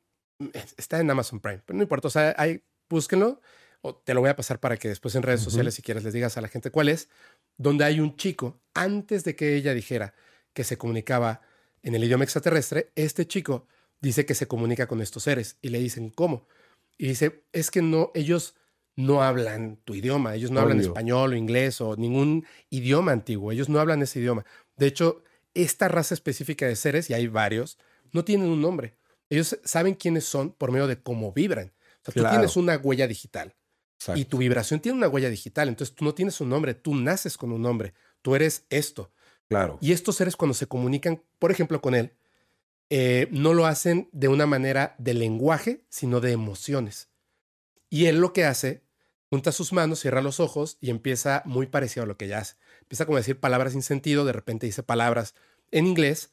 está 0.77 1.01
en 1.01 1.11
Amazon 1.11 1.41
Prime, 1.41 1.63
pero 1.65 1.79
no 1.79 1.83
importa, 1.83 2.09
o 2.09 2.11
sea, 2.11 2.35
hay, 2.37 2.63
búsquenlo, 2.91 3.41
o 3.81 3.95
te 3.95 4.13
lo 4.13 4.21
voy 4.21 4.29
a 4.29 4.37
pasar 4.37 4.61
para 4.61 4.77
que 4.77 4.89
después 4.89 5.15
en 5.15 5.23
redes 5.23 5.41
sociales, 5.41 5.75
si 5.75 5.83
quieres, 5.83 6.05
les 6.05 6.13
digas 6.13 6.37
a 6.37 6.43
la 6.43 6.49
gente 6.49 6.71
cuál 6.71 6.91
es, 6.91 7.09
donde 7.57 7.85
hay 7.85 8.01
un 8.01 8.17
chico, 8.17 8.61
antes 8.75 9.25
de 9.25 9.35
que 9.35 9.55
ella 9.55 9.73
dijera 9.73 10.15
que 10.59 10.65
se 10.65 10.77
comunicaba 10.77 11.41
en 11.85 11.95
el 11.95 12.03
idioma 12.03 12.25
extraterrestre, 12.25 12.91
este 12.97 13.29
chico 13.29 13.69
dice 14.01 14.27
que 14.27 14.35
se 14.35 14.49
comunica 14.49 14.89
con 14.89 15.01
estos 15.01 15.23
seres 15.23 15.57
y 15.63 15.69
le 15.69 15.79
dicen, 15.79 16.11
¿cómo? 16.11 16.49
Y 16.97 17.07
dice, 17.07 17.45
es 17.53 17.71
que 17.71 17.81
no, 17.81 18.11
ellos 18.13 18.57
no 18.97 19.23
hablan 19.23 19.77
tu 19.85 19.95
idioma. 19.95 20.35
Ellos 20.35 20.51
no 20.51 20.59
hablan 20.59 20.81
español 20.81 21.33
o 21.33 21.37
inglés 21.37 21.81
o 21.81 21.95
ningún 21.95 22.45
idioma 22.71 23.13
antiguo. 23.13 23.53
Ellos 23.53 23.69
no 23.69 23.79
hablan 23.79 24.03
ese 24.03 24.19
idioma. 24.19 24.45
De 24.77 24.89
hecho, 24.89 25.23
esta 25.55 25.87
raza 25.87 26.13
específica 26.15 26.67
de 26.67 26.75
seres, 26.75 27.09
y 27.09 27.15
hay 27.15 27.29
varios, 27.29 27.79
no 28.11 28.25
tienen 28.25 28.49
un 28.49 28.61
nombre. 28.61 28.97
Ellos 29.31 29.61
saben 29.63 29.95
quiénes 29.95 30.25
son 30.25 30.51
por 30.51 30.73
medio 30.73 30.89
de 30.89 31.01
cómo 31.01 31.33
vibran. 31.33 31.69
O 32.03 32.05
sea, 32.07 32.15
Claro. 32.15 32.31
tú 32.31 32.35
tienes 32.35 32.57
una 32.57 32.77
huella 32.79 33.07
digital 33.07 33.55
Exacto. 34.01 34.21
y 34.21 34.25
tu 34.25 34.39
vibración 34.39 34.81
tiene 34.81 34.99
una 34.99 35.07
huella 35.09 35.31
digital. 35.31 35.69
Entonces 35.69 35.95
tú 35.95 36.05
no 36.05 36.15
tienes 36.15 36.41
un 36.41 36.49
nombre, 36.49 36.75
tú 36.75 36.97
naces 36.97 37.37
con 37.37 37.53
un 37.53 37.63
nombre. 37.63 37.95
Tú 38.23 38.35
eres 38.35 38.65
esto. 38.71 39.13
Claro. 39.49 39.79
Y 39.81 39.93
estos 39.93 40.17
seres 40.17 40.37
cuando 40.37 40.55
se 40.55 40.67
comunican, 40.67 41.23
por 41.39 41.51
ejemplo, 41.51 41.81
con 41.81 41.95
él, 41.95 42.13
eh, 42.91 43.29
no 43.31 43.55
lo 43.55 43.67
hacen 43.67 44.09
de 44.13 44.29
una 44.29 44.47
manera 44.47 44.95
de 44.99 45.15
lenguaje, 45.15 45.85
sino 45.89 46.21
de 46.21 46.33
emociones. 46.33 47.09
Y 47.91 48.07
él 48.07 48.19
lo 48.19 48.33
que 48.33 48.45
hace, 48.45 48.83
junta 49.31 49.53
sus 49.53 49.73
manos, 49.73 50.01
cierra 50.01 50.23
los 50.23 50.41
ojos 50.41 50.79
y 50.81 50.91
empieza 50.91 51.43
muy 51.45 51.67
parecido 51.67 52.05
a 52.05 52.07
lo 52.07 52.17
que 52.17 52.27
ella 52.27 52.39
hace. 52.39 52.57
Empieza 52.83 53.05
como 53.05 53.17
a 53.17 53.21
decir 53.21 53.41
palabras 53.41 53.73
sin 53.73 53.83
sentido, 53.83 54.25
de 54.25 54.33
repente 54.33 54.67
dice 54.67 54.83
palabras 54.83 55.35
en 55.71 55.87
inglés, 55.87 56.33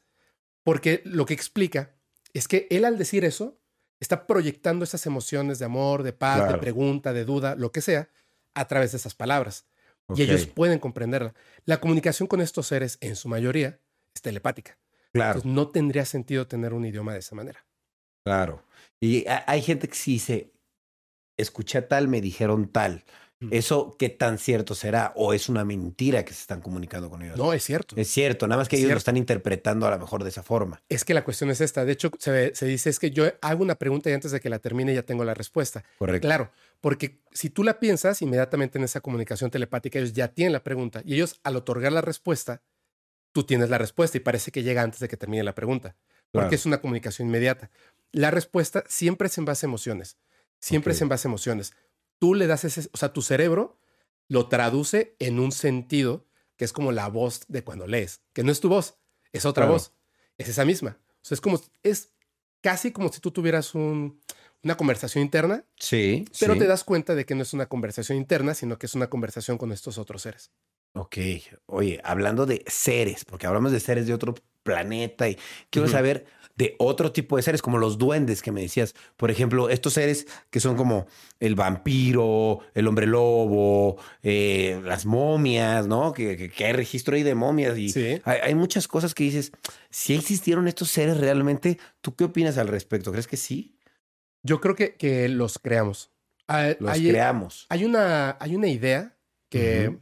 porque 0.62 1.02
lo 1.04 1.26
que 1.26 1.34
explica 1.34 1.94
es 2.32 2.48
que 2.48 2.66
él 2.70 2.84
al 2.84 2.98
decir 2.98 3.24
eso, 3.24 3.58
está 4.00 4.26
proyectando 4.26 4.84
esas 4.84 5.06
emociones 5.06 5.58
de 5.58 5.64
amor, 5.64 6.02
de 6.02 6.12
paz, 6.12 6.52
de 6.52 6.58
pregunta, 6.58 7.12
de 7.12 7.24
duda, 7.24 7.54
lo 7.54 7.72
que 7.72 7.80
sea, 7.80 8.08
a 8.54 8.66
través 8.66 8.92
de 8.92 8.98
esas 8.98 9.14
palabras. 9.14 9.66
Y 10.14 10.22
ellos 10.22 10.46
pueden 10.46 10.78
comprenderla. 10.78 11.34
La 11.64 11.80
comunicación 11.80 12.26
con 12.28 12.40
estos 12.40 12.66
seres, 12.68 12.98
en 13.00 13.16
su 13.16 13.28
mayoría, 13.28 13.80
es 14.14 14.22
telepática. 14.22 14.78
Claro. 15.12 15.38
Entonces, 15.38 15.50
no 15.52 15.68
tendría 15.68 16.04
sentido 16.04 16.46
tener 16.46 16.72
un 16.74 16.84
idioma 16.84 17.12
de 17.12 17.18
esa 17.20 17.34
manera. 17.34 17.64
Claro. 18.24 18.62
Y 19.00 19.26
ha- 19.28 19.44
hay 19.46 19.62
gente 19.62 19.88
que 19.88 19.94
sí 19.94 20.12
dice, 20.12 20.52
escuché 21.36 21.82
tal, 21.82 22.08
me 22.08 22.20
dijeron 22.20 22.68
tal. 22.68 23.04
Mm. 23.38 23.48
¿Eso 23.52 23.94
qué 23.98 24.08
tan 24.08 24.38
cierto 24.38 24.74
será? 24.74 25.12
¿O 25.14 25.34
es 25.34 25.50
una 25.50 25.62
mentira 25.64 26.24
que 26.24 26.32
se 26.32 26.40
están 26.40 26.62
comunicando 26.62 27.10
con 27.10 27.20
ellos? 27.22 27.36
No, 27.36 27.52
es 27.52 27.62
cierto. 27.64 27.94
Es 27.98 28.08
cierto, 28.08 28.46
nada 28.48 28.58
más 28.60 28.68
que 28.68 28.76
Es 28.76 28.80
ellos 28.80 28.92
lo 28.92 28.98
están 28.98 29.18
interpretando 29.18 29.86
a 29.86 29.90
lo 29.90 29.98
mejor 29.98 30.22
de 30.22 30.30
esa 30.30 30.42
forma. 30.42 30.82
Es 30.88 31.04
que 31.04 31.12
la 31.12 31.22
cuestión 31.22 31.50
es 31.50 31.60
esta. 31.60 31.84
De 31.84 31.92
hecho, 31.92 32.10
se, 32.18 32.54
se 32.54 32.64
dice 32.66 32.88
es 32.88 32.98
que 32.98 33.10
yo 33.10 33.24
hago 33.42 33.62
una 33.62 33.74
pregunta 33.74 34.08
y 34.08 34.14
antes 34.14 34.30
de 34.32 34.40
que 34.40 34.48
la 34.48 34.58
termine 34.58 34.94
ya 34.94 35.02
tengo 35.02 35.22
la 35.24 35.34
respuesta. 35.34 35.84
Correcto. 35.98 36.26
Claro, 36.26 36.50
porque 36.80 37.20
si 37.32 37.50
tú 37.50 37.64
la 37.64 37.78
piensas, 37.80 38.22
inmediatamente 38.22 38.78
en 38.78 38.84
esa 38.84 39.00
comunicación 39.00 39.50
telepática 39.50 39.98
ellos 39.98 40.12
ya 40.12 40.28
tienen 40.28 40.52
la 40.52 40.62
pregunta 40.62 41.02
y 41.04 41.14
ellos 41.14 41.40
al 41.42 41.56
otorgar 41.56 41.92
la 41.92 42.00
respuesta, 42.02 42.62
tú 43.32 43.44
tienes 43.44 43.68
la 43.70 43.78
respuesta 43.78 44.16
y 44.16 44.20
parece 44.20 44.50
que 44.50 44.62
llega 44.62 44.82
antes 44.82 45.00
de 45.00 45.08
que 45.08 45.16
termine 45.16 45.42
la 45.44 45.54
pregunta, 45.54 45.96
porque 46.32 46.48
Claro. 46.48 46.54
es 46.54 46.66
una 46.66 46.80
comunicación 46.80 47.28
inmediata. 47.28 47.70
La 48.12 48.30
respuesta 48.30 48.84
siempre 48.88 49.26
es 49.28 49.36
en 49.38 49.44
base 49.44 49.66
a 49.66 49.68
emociones, 49.68 50.16
siempre 50.60 50.92
es 50.92 51.00
en 51.02 51.08
base 51.08 51.28
a 51.28 51.30
emociones. 51.30 51.74
Tú 52.18 52.34
le 52.34 52.46
das 52.46 52.64
ese, 52.64 52.88
o 52.92 52.96
sea, 52.96 53.12
tu 53.12 53.20
cerebro 53.22 53.78
lo 54.28 54.48
traduce 54.48 55.16
en 55.18 55.38
un 55.38 55.52
sentido 55.52 56.26
que 56.56 56.64
es 56.64 56.72
como 56.72 56.92
la 56.92 57.08
voz 57.08 57.42
de 57.48 57.62
cuando 57.62 57.86
lees, 57.86 58.22
que 58.32 58.42
no 58.42 58.50
es 58.52 58.60
tu 58.60 58.68
voz, 58.70 58.96
es 59.32 59.44
otra 59.44 59.64
Claro. 59.64 59.74
voz, 59.74 59.92
es 60.38 60.48
esa 60.48 60.64
misma. 60.64 60.98
O 61.00 61.18
sea, 61.28 61.34
es 61.34 61.40
como, 61.42 61.60
es 61.82 62.14
casi 62.62 62.90
como 62.92 63.12
si 63.12 63.20
tú 63.20 63.30
tuvieras 63.30 63.74
un- 63.74 64.20
una 64.66 64.76
conversación 64.76 65.22
interna 65.22 65.64
Sí. 65.78 66.24
pero 66.40 66.54
sí. 66.54 66.58
te 66.60 66.66
das 66.66 66.84
cuenta 66.84 67.14
de 67.14 67.24
que 67.24 67.34
no 67.34 67.42
es 67.42 67.52
una 67.54 67.66
conversación 67.66 68.18
interna, 68.18 68.52
sino 68.54 68.78
que 68.78 68.86
es 68.86 68.94
una 68.94 69.08
conversación 69.08 69.58
con 69.58 69.72
estos 69.72 69.96
otros 69.98 70.22
seres. 70.22 70.50
Ok. 70.94 71.16
Oye, 71.66 72.00
hablando 72.04 72.46
de 72.46 72.64
seres, 72.66 73.24
porque 73.24 73.46
hablamos 73.46 73.70
de 73.72 73.80
seres 73.80 74.06
de 74.06 74.14
otro 74.14 74.34
planeta 74.62 75.28
y 75.28 75.38
quiero 75.70 75.88
saber 75.88 76.26
de 76.56 76.74
otro 76.78 77.12
tipo 77.12 77.36
de 77.36 77.42
seres, 77.42 77.60
como 77.60 77.76
los 77.76 77.98
duendes 77.98 78.40
que 78.40 78.50
me 78.50 78.62
decías. 78.62 78.94
Por 79.18 79.30
ejemplo, 79.30 79.68
estos 79.68 79.92
seres 79.92 80.26
que 80.50 80.58
son 80.58 80.74
como 80.74 81.06
el 81.38 81.54
vampiro, 81.54 82.60
el 82.74 82.88
hombre 82.88 83.06
lobo, 83.06 83.98
eh, 84.22 84.80
las 84.82 85.04
momias, 85.04 85.86
¿no? 85.86 86.12
Que, 86.14 86.36
que- 86.36 86.50
que 86.50 86.64
hay 86.64 86.72
registro 86.72 87.14
ahí 87.14 87.22
de 87.22 87.34
momias 87.34 87.76
y 87.78 87.90
Sí. 87.90 88.20
hay, 88.24 88.38
hay 88.42 88.54
muchas 88.54 88.88
cosas 88.88 89.14
que 89.14 89.24
dices, 89.24 89.52
si 89.90 90.14
existieron 90.14 90.66
estos 90.66 90.88
seres 90.90 91.18
realmente, 91.18 91.78
¿tú 92.00 92.16
qué 92.16 92.24
opinas 92.24 92.56
al 92.58 92.68
respecto? 92.68 93.12
¿Crees 93.12 93.26
que 93.26 93.36
sí? 93.36 93.75
Yo 94.46 94.60
creo 94.60 94.74
que, 94.76 94.94
que 94.94 95.28
los 95.28 95.58
creamos. 95.58 96.10
Ah, 96.48 96.74
Los 96.78 96.90
hay, 96.92 97.08
creamos. 97.08 97.66
hay 97.68 97.84
una, 97.84 98.36
hay 98.38 98.54
una 98.54 98.68
idea 98.68 99.16
que, 99.48 99.98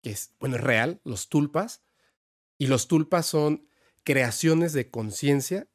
que 0.00 0.10
es, 0.10 0.32
bueno, 0.40 0.56
es 0.56 0.62
real, 0.62 1.00
los 1.04 1.28
tulpas, 1.28 1.82
y 2.56 2.66
los 2.66 2.88
tulpas 2.88 3.26
son 3.26 3.66
creaciones 4.04 4.72
de 4.72 4.90
conciencia 4.90 5.66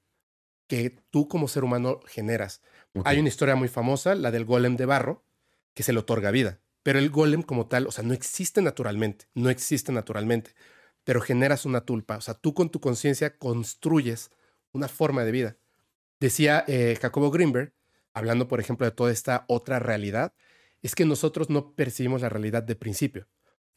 que 0.68 0.90
tú 1.12 1.28
como 1.28 1.48
ser 1.48 1.64
humano 1.64 2.00
generas. 2.08 2.62
Hay 3.06 3.20
una 3.20 3.30
historia 3.30 3.56
muy 3.56 3.68
famosa, 3.68 4.16
la 4.16 4.32
del 4.32 4.46
golem 4.46 4.76
de 4.76 4.86
barro, 4.86 5.24
que 5.76 5.84
se 5.84 5.94
le 5.94 6.00
otorga 6.00 6.32
vida. 6.32 6.60
Pero 6.82 6.98
el 6.98 7.10
golem 7.12 7.44
como 7.44 7.68
tal, 7.68 7.86
o 7.86 7.92
sea, 7.92 8.04
no 8.04 8.14
existe 8.14 8.62
naturalmente, 8.62 9.28
no 9.36 9.50
existe 9.50 9.92
naturalmente, 9.92 10.56
pero 11.04 11.22
generas 11.22 11.66
una 11.66 11.82
tulpa. 11.82 12.18
O 12.18 12.22
sea, 12.22 12.34
tú 12.34 12.54
con 12.54 12.70
tu 12.70 12.80
conciencia 12.80 13.38
construyes 13.38 14.32
una 14.72 14.88
forma 14.88 15.24
de 15.24 15.32
vida. 15.32 15.58
Decía 16.20 16.66
eh, 16.68 16.98
Jacobo 17.00 17.30
Greenberg, 17.30 17.74
hablando, 18.18 18.48
por 18.48 18.60
ejemplo, 18.60 18.86
de 18.86 18.92
toda 18.92 19.12
esta 19.12 19.46
otra 19.48 19.80
realidad, 19.80 20.34
es 20.82 20.96
que 20.96 21.06
nosotros 21.06 21.50
no 21.50 21.74
percibimos 21.76 22.22
la 22.22 22.30
realidad 22.30 22.64
de 22.64 22.76
principio. 22.76 23.28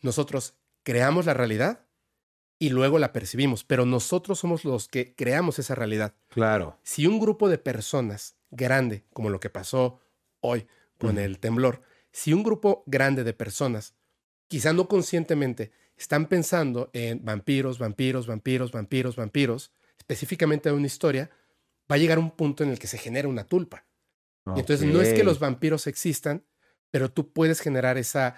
Nosotros 0.01 0.55
creamos 0.83 1.27
la 1.27 1.35
realidad 1.35 1.87
y 2.59 2.71
luego 2.71 2.99
la 2.99 3.13
percibimos, 3.13 3.65
pero 3.65 3.85
nosotros 3.85 4.39
somos 4.39 4.65
los 4.65 4.89
que 4.89 5.15
creamos 5.15 5.59
esa 5.59 5.75
realidad 5.75 6.15
Claro. 6.29 6.79
si 6.83 7.07
un 7.07 7.19
grupo 7.21 7.49
de 7.49 7.59
personas 7.59 8.37
grande, 8.51 9.05
como 9.13 9.31
lo 9.31 9.41
que 9.41 9.51
pasó 9.51 10.01
hoy 10.41 10.67
con 10.99 11.19
el 11.19 11.39
temblor, 11.39 11.83
si 12.13 12.33
un 12.33 12.43
grupo 12.43 12.83
grande 12.87 13.25
de 13.25 13.33
personas, 13.33 13.95
quizá 14.49 14.73
no 14.73 14.89
conscientemente, 14.89 15.73
están 15.97 16.27
pensando 16.27 16.91
en 16.95 17.25
vampiros, 17.25 17.79
vampiros, 17.79 18.27
vampiros, 18.27 18.73
vampiros, 18.73 19.17
vampiros, 19.17 19.73
específicamente 19.99 20.71
de 20.71 20.75
una 20.75 20.87
historia, 20.87 21.31
va 21.91 21.97
a 21.97 21.99
llegar 21.99 22.19
un 22.19 22.31
punto 22.31 22.65
en 22.65 22.71
el 22.71 22.79
que 22.79 22.87
se 22.87 22.99
genera 22.99 23.29
una 23.29 23.45
tulpa. 23.45 23.85
Entonces 24.47 24.87
no 24.87 25.01
es 25.01 25.13
que 25.13 25.25
los 25.25 25.39
vampiros 25.39 25.87
existan, 25.87 26.45
pero 26.91 27.11
tú 27.11 27.33
puedes 27.33 27.61
generar 27.61 27.99
esa, 27.99 28.35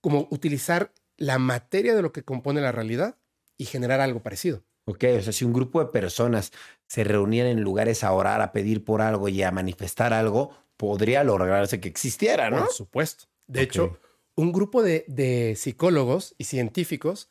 como 0.00 0.28
utilizar 0.30 0.92
la 1.16 1.38
materia 1.38 1.94
de 1.94 2.02
lo 2.02 2.12
que 2.12 2.22
compone 2.24 2.60
la 2.60 2.72
realidad 2.72 3.18
y 3.56 3.66
generar 3.66 4.00
algo 4.00 4.22
parecido. 4.22 4.64
Ok, 4.86 5.04
o 5.18 5.22
sea, 5.22 5.32
si 5.32 5.44
un 5.44 5.52
grupo 5.52 5.80
de 5.82 5.90
personas 5.90 6.52
se 6.86 7.04
reunían 7.04 7.46
en 7.46 7.60
lugares 7.62 8.04
a 8.04 8.12
orar, 8.12 8.40
a 8.42 8.52
pedir 8.52 8.84
por 8.84 9.00
algo 9.00 9.28
y 9.28 9.42
a 9.42 9.50
manifestar 9.50 10.12
algo, 10.12 10.50
podría 10.76 11.24
lograrse 11.24 11.80
que 11.80 11.88
existiera, 11.88 12.50
¿no? 12.50 12.64
Por 12.64 12.72
supuesto. 12.72 13.24
De 13.46 13.62
hecho, 13.62 13.98
un 14.34 14.52
grupo 14.52 14.82
de, 14.82 15.04
de 15.08 15.54
psicólogos 15.56 16.34
y 16.38 16.44
científicos 16.44 17.30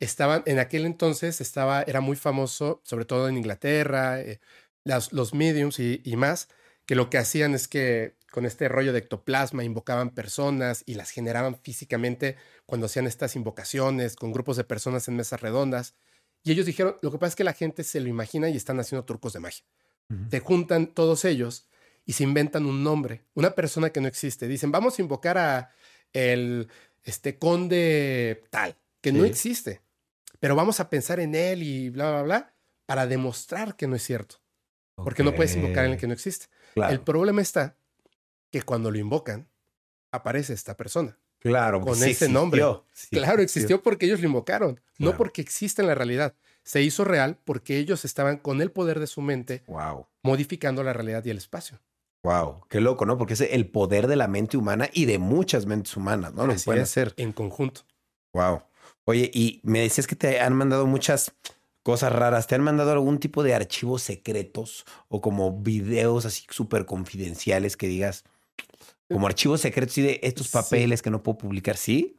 estaban, 0.00 0.42
en 0.46 0.58
aquel 0.58 0.86
entonces 0.86 1.40
estaba, 1.40 1.82
era 1.82 2.00
muy 2.00 2.16
famoso, 2.16 2.80
sobre 2.84 3.04
todo 3.04 3.28
en 3.28 3.36
Inglaterra, 3.36 4.20
eh, 4.20 4.40
las- 4.84 5.12
los 5.12 5.34
mediums 5.34 5.78
y, 5.80 6.00
y 6.04 6.16
más, 6.16 6.48
que 6.86 6.94
lo 6.94 7.10
que 7.10 7.18
hacían 7.18 7.54
es 7.54 7.68
que 7.68 8.16
con 8.30 8.46
este 8.46 8.68
rollo 8.68 8.92
de 8.92 8.98
ectoplasma 9.00 9.64
invocaban 9.64 10.10
personas 10.10 10.82
y 10.86 10.94
las 10.94 11.10
generaban 11.10 11.56
físicamente 11.60 12.36
cuando 12.66 12.86
hacían 12.86 13.06
estas 13.06 13.36
invocaciones 13.36 14.16
con 14.16 14.32
grupos 14.32 14.56
de 14.56 14.64
personas 14.64 15.06
en 15.08 15.16
mesas 15.16 15.40
redondas. 15.40 15.94
Y 16.42 16.52
ellos 16.52 16.66
dijeron, 16.66 16.96
lo 17.00 17.10
que 17.10 17.18
pasa 17.18 17.30
es 17.30 17.36
que 17.36 17.44
la 17.44 17.52
gente 17.52 17.84
se 17.84 18.00
lo 18.00 18.08
imagina 18.08 18.48
y 18.50 18.56
están 18.56 18.80
haciendo 18.80 19.04
trucos 19.04 19.32
de 19.32 19.40
magia 19.40 19.64
Ujú. 20.10 20.28
te 20.28 20.40
juntan 20.40 20.88
todos 20.88 21.24
ellos 21.24 21.68
y 22.04 22.12
se 22.12 22.24
inventan 22.24 22.66
un 22.66 22.82
nombre, 22.84 23.24
una 23.34 23.54
persona 23.54 23.90
que 23.90 24.00
no 24.00 24.08
existe. 24.08 24.46
Dicen, 24.48 24.70
vamos 24.70 24.98
a 24.98 25.02
invocar 25.02 25.38
a 25.38 25.70
el 26.12 26.68
este 27.02 27.38
conde 27.38 28.44
tal, 28.50 28.76
que 29.00 29.12
no 29.12 29.24
existe, 29.24 29.82
pero 30.40 30.56
vamos 30.56 30.80
a 30.80 30.88
pensar 30.88 31.20
en 31.20 31.34
él 31.34 31.62
y 31.62 31.90
bla, 31.90 32.10
bla, 32.10 32.22
bla, 32.22 32.54
para 32.86 33.06
demostrar 33.06 33.76
que 33.76 33.86
no 33.86 33.96
es 33.96 34.02
cierto, 34.02 34.36
porque 34.94 35.22
no 35.22 35.34
puedes 35.34 35.56
invocar 35.56 35.86
en 35.86 35.92
el 35.92 35.98
que 35.98 36.06
no 36.06 36.14
existe. 36.14 36.46
Claro, 36.74 36.92
El 36.92 37.00
problema 37.00 37.40
está 37.40 37.76
que 38.50 38.62
cuando 38.62 38.90
lo 38.90 38.98
invocan, 38.98 39.48
aparece 40.12 40.52
esta 40.52 40.76
persona. 40.76 41.18
claro, 41.38 41.80
con 41.80 41.96
sí 41.96 42.10
ese 42.10 42.28
nombre. 42.28 42.62
sí 42.92 43.08
Claro, 43.10 43.42
existió 43.42 43.82
porque 43.82 44.06
ellos 44.06 44.20
lo 44.20 44.26
invocaron, 44.26 44.80
no 44.98 45.16
porque 45.16 45.40
existe 45.42 45.82
en 45.82 45.88
la 45.88 45.94
realidad. 45.94 46.34
Se 46.62 46.82
hizo 46.82 47.04
real 47.04 47.38
porque 47.44 47.78
ellos 47.78 48.04
estaban 48.04 48.38
con 48.38 48.62
el 48.62 48.70
poder 48.70 48.98
de 49.00 49.06
su 49.06 49.20
mente 49.20 49.62
Wow, 49.66 50.06
modificando 50.22 50.82
la 50.82 50.92
realidad 50.92 51.24
y 51.24 51.30
el 51.30 51.36
espacio. 51.38 51.80
wow, 52.22 52.62
qué 52.70 52.80
loco, 52.80 53.04
¿no? 53.04 53.18
Porque 53.18 53.34
es 53.34 53.40
el 53.42 53.68
poder 53.70 54.06
de 54.06 54.16
la 54.16 54.28
mente 54.28 54.56
humana 54.56 54.88
y 54.92 55.04
de 55.04 55.18
muchas 55.18 55.66
mentes 55.66 55.96
humanas, 55.96 56.32
¿no? 56.32 56.46
Lo 56.46 56.54
pueden 56.56 56.82
hacer. 56.82 57.12
En 57.18 57.32
conjunto. 57.32 57.82
Wow. 58.32 58.62
Oye, 59.04 59.30
y 59.34 59.60
me 59.62 59.80
decías 59.80 60.06
que 60.06 60.16
te 60.16 60.40
han 60.40 60.54
mandado 60.54 60.86
muchas 60.86 61.34
cosas 61.84 62.12
raras. 62.12 62.48
¿Te 62.48 62.56
han 62.56 62.62
mandado 62.62 62.90
algún 62.90 63.18
tipo 63.20 63.44
de 63.44 63.54
archivos 63.54 64.02
secretos 64.02 64.84
o 65.08 65.20
como 65.20 65.60
videos 65.60 66.24
así 66.26 66.44
súper 66.50 66.84
confidenciales 66.86 67.76
que 67.76 67.86
digas, 67.86 68.24
como 69.08 69.26
archivos 69.28 69.60
secretos 69.60 69.96
y 69.98 70.02
de 70.02 70.20
estos 70.24 70.48
Sí. 70.48 70.52
papeles 70.54 71.00
que 71.02 71.10
no 71.10 71.22
puedo 71.22 71.38
publicar? 71.38 71.76
¿Sí? 71.76 72.16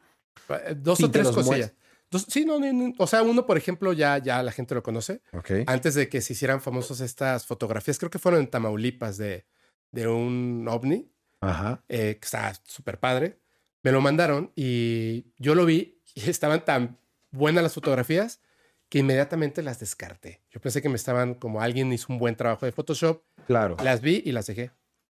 Eh, 0.49 0.76
Dos 0.78 1.03
o 1.03 1.11
tres 1.11 1.28
cosillas. 1.30 1.74
Dos- 2.11 2.28
sí, 2.30 2.45
no, 2.45 2.59
no, 2.59 2.72
no. 2.72 2.93
O 2.99 3.07
sea, 3.07 3.24
uno, 3.24 3.45
por 3.45 3.57
ejemplo, 3.57 3.91
ya, 3.91 4.20
ya 4.20 4.41
la 4.43 4.51
gente 4.53 4.76
lo 4.76 4.84
conoce. 4.84 5.22
Ok. 5.34 5.51
Antes 5.66 5.95
de 5.95 6.07
que 6.07 6.22
se 6.22 6.34
hicieran 6.34 6.61
famosos 6.61 7.01
estas 7.01 7.45
fotografías, 7.45 7.97
creo 7.97 8.09
que 8.11 8.20
fueron 8.20 8.41
en 8.41 8.47
Tamaulipas 8.47 9.18
de, 9.18 9.45
de 9.91 10.07
un 10.07 10.66
ovni, 10.70 11.09
Ajá. 11.41 11.84
eh, 11.89 12.18
que 12.22 12.26
está 12.26 12.53
súper 12.63 12.99
padre. 12.99 13.39
Me 13.82 13.91
lo 13.91 13.99
mandaron 14.01 14.51
y 14.55 15.26
yo 15.39 15.55
lo 15.55 15.66
vi 15.66 15.99
y 16.13 16.22
estaban 16.30 16.63
tan 16.63 16.99
buenas 17.32 17.63
las 17.63 17.74
fotografías 17.74 18.39
que 18.95 18.99
inmediatamente 18.99 19.61
las 19.61 19.77
descarté. 19.81 20.39
Yo 20.49 20.61
pensé 20.61 20.81
que 20.81 20.87
me 20.87 20.95
estaban 20.95 21.33
como 21.33 21.59
alguien 21.59 21.91
hizo 21.91 22.05
un 22.13 22.17
buen 22.17 22.37
trabajo 22.37 22.65
de 22.65 22.71
Photoshop. 22.71 23.23
Claro. 23.45 23.75
Las 23.83 23.99
vi 23.99 24.23
y 24.23 24.31
las 24.31 24.47
dejé. 24.47 24.71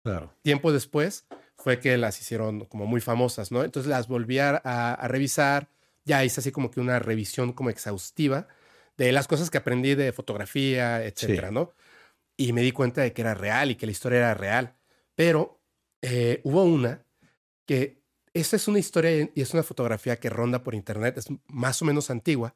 Claro. 0.02 0.32
Tiempo 0.40 0.72
después 0.72 1.26
fue 1.56 1.78
que 1.78 1.98
las 1.98 2.18
hicieron 2.18 2.64
como 2.64 2.86
muy 2.86 3.02
famosas, 3.02 3.52
¿no? 3.52 3.64
Entonces 3.64 3.90
las 3.90 4.08
volví 4.08 4.38
a, 4.38 4.56
a 4.56 5.08
revisar. 5.08 5.68
Ya 6.06 6.24
hice 6.24 6.40
así 6.40 6.52
como 6.52 6.70
que 6.70 6.80
una 6.80 7.00
revisión 7.00 7.52
como 7.52 7.68
exhaustiva 7.68 8.48
de 8.96 9.12
las 9.12 9.28
cosas 9.28 9.50
que 9.50 9.58
aprendí 9.58 9.94
de 9.94 10.10
fotografía, 10.10 11.04
etcétera, 11.04 11.48
Sí. 11.48 11.54
¿no? 11.54 11.74
Y 12.38 12.54
me 12.54 12.62
di 12.62 12.72
cuenta 12.72 13.02
de 13.02 13.12
que 13.12 13.20
era 13.20 13.34
real 13.34 13.70
y 13.72 13.74
que 13.74 13.84
la 13.84 13.92
historia 13.92 14.20
era 14.20 14.32
real. 14.32 14.74
Pero 15.14 15.60
eh, 16.00 16.40
hubo 16.44 16.64
una 16.64 17.04
que 17.66 18.00
esta 18.32 18.56
es 18.56 18.68
una 18.68 18.78
historia 18.78 19.28
y 19.34 19.42
es 19.42 19.52
una 19.52 19.62
fotografía 19.62 20.16
que 20.16 20.30
ronda 20.30 20.62
por 20.62 20.74
internet, 20.74 21.18
es 21.18 21.26
más 21.48 21.82
o 21.82 21.84
menos 21.84 22.08
antigua, 22.10 22.54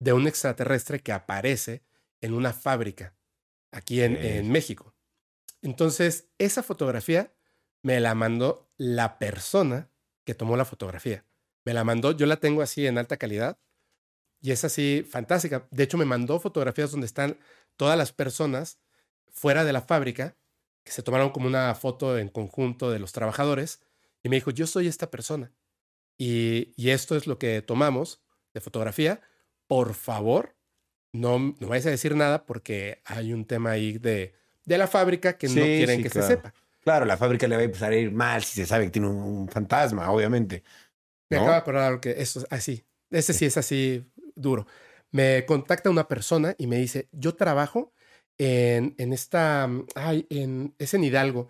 de 0.00 0.12
un 0.12 0.26
extraterrestre 0.26 1.00
que 1.00 1.12
aparece 1.12 1.84
en 2.20 2.34
una 2.34 2.52
fábrica 2.52 3.14
aquí 3.70 4.02
en, 4.02 4.50
México. 4.50 4.94
Entonces, 5.62 6.28
esa 6.38 6.62
fotografía 6.62 7.32
me 7.82 8.00
la 8.00 8.14
mandó 8.14 8.72
la 8.76 9.18
persona 9.18 9.90
que 10.24 10.34
tomó 10.34 10.56
la 10.56 10.64
fotografía. 10.64 11.24
Me 11.64 11.74
la 11.74 11.84
mandó, 11.84 12.12
yo 12.12 12.26
la 12.26 12.38
tengo 12.38 12.62
así 12.62 12.86
en 12.86 12.98
alta 12.98 13.16
calidad 13.18 13.60
y 14.40 14.50
es 14.50 14.64
así 14.64 15.06
fantástica. 15.08 15.68
De 15.70 15.84
hecho, 15.84 15.98
me 15.98 16.04
mandó 16.04 16.40
fotografías 16.40 16.90
donde 16.90 17.06
están 17.06 17.38
todas 17.76 17.96
las 17.96 18.12
personas 18.12 18.80
fuera 19.28 19.64
de 19.64 19.72
la 19.72 19.82
fábrica 19.82 20.36
que 20.82 20.92
se 20.92 21.02
tomaron 21.02 21.30
como 21.30 21.46
una 21.46 21.74
foto 21.74 22.18
en 22.18 22.28
conjunto 22.28 22.90
de 22.90 22.98
los 22.98 23.12
trabajadores 23.12 23.82
y 24.22 24.30
me 24.30 24.36
dijo, 24.36 24.50
yo 24.50 24.66
soy 24.66 24.88
esta 24.88 25.10
persona. 25.10 25.52
Y, 26.18 26.72
y 26.76 26.90
esto 26.90 27.16
es 27.16 27.26
lo 27.26 27.38
que 27.38 27.62
tomamos 27.62 28.22
de 28.54 28.60
fotografía. 28.60 29.20
Por 29.70 29.94
favor, 29.94 30.56
no, 31.12 31.38
no 31.38 31.68
vayas 31.68 31.86
a 31.86 31.90
decir 31.90 32.16
nada 32.16 32.44
porque 32.44 33.00
hay 33.04 33.32
un 33.32 33.44
tema 33.44 33.70
ahí 33.70 33.98
de, 33.98 34.34
de 34.64 34.78
la 34.78 34.88
fábrica 34.88 35.38
que 35.38 35.46
no 35.46 35.54
Sí, 35.54 35.60
quieren 35.60 35.98
sí, 35.98 36.02
que 36.02 36.10
claro. 36.10 36.26
se 36.26 36.34
sepa. 36.34 36.54
Claro, 36.80 37.04
la 37.04 37.16
fábrica 37.16 37.46
le 37.46 37.54
va 37.54 37.62
a 37.62 37.66
empezar 37.66 37.92
a 37.92 37.96
ir 37.96 38.10
mal 38.10 38.42
si 38.42 38.56
se 38.56 38.66
sabe 38.66 38.86
que 38.86 38.90
tiene 38.90 39.06
un, 39.06 39.16
un 39.16 39.48
fantasma, 39.48 40.10
obviamente. 40.10 40.64
Me 41.30 41.36
¿No? 41.36 41.42
acabo 41.44 41.52
de 41.54 41.58
acordar 41.58 41.82
algo 41.84 42.00
que 42.00 42.10
eso 42.20 42.40
es 42.40 42.46
así. 42.50 42.84
Ese 43.10 43.32
sí 43.32 43.44
es 43.44 43.56
así 43.56 44.04
duro. 44.34 44.66
Me 45.12 45.46
contacta 45.46 45.88
una 45.88 46.08
persona 46.08 46.56
y 46.58 46.66
me 46.66 46.76
dice, 46.78 47.08
yo 47.12 47.36
trabajo 47.36 47.92
en, 48.38 48.96
en 48.98 49.12
esta, 49.12 49.68
ay, 49.94 50.26
en, 50.30 50.74
es 50.78 50.94
en 50.94 51.04
Hidalgo, 51.04 51.46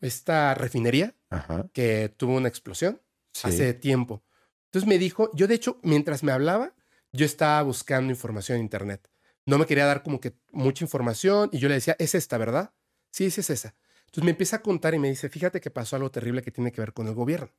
esta 0.00 0.54
refinería 0.54 1.16
Ajá. 1.30 1.68
que 1.72 2.08
tuvo 2.08 2.36
una 2.36 2.48
explosión 2.48 3.02
Sí. 3.32 3.48
hace 3.48 3.74
tiempo. 3.74 4.22
Entonces 4.66 4.88
me 4.88 4.98
dijo, 4.98 5.30
yo 5.34 5.48
de 5.48 5.54
hecho, 5.56 5.80
mientras 5.82 6.22
me 6.22 6.30
hablaba, 6.30 6.74
yo 7.18 7.26
estaba 7.26 7.60
buscando 7.62 8.12
información 8.12 8.56
en 8.56 8.62
internet. 8.62 9.10
No 9.44 9.58
me 9.58 9.66
quería 9.66 9.86
dar 9.86 10.02
como 10.02 10.20
que 10.20 10.38
mucha 10.52 10.84
información 10.84 11.50
y 11.52 11.58
yo 11.58 11.68
le 11.68 11.74
decía, 11.74 11.96
es 11.98 12.14
esta, 12.14 12.38
¿verdad? 12.38 12.72
Sí, 13.10 13.30
sí 13.30 13.40
es 13.40 13.50
esa. 13.50 13.74
Entonces 14.06 14.24
me 14.24 14.30
empieza 14.30 14.56
a 14.56 14.62
contar 14.62 14.94
y 14.94 14.98
me 14.98 15.08
dice, 15.08 15.28
fíjate 15.28 15.60
que 15.60 15.70
pasó 15.70 15.96
algo 15.96 16.10
terrible 16.10 16.42
que 16.42 16.52
tiene 16.52 16.72
que 16.72 16.80
ver 16.80 16.92
con 16.92 17.08
el 17.08 17.14
gobierno. 17.14 17.52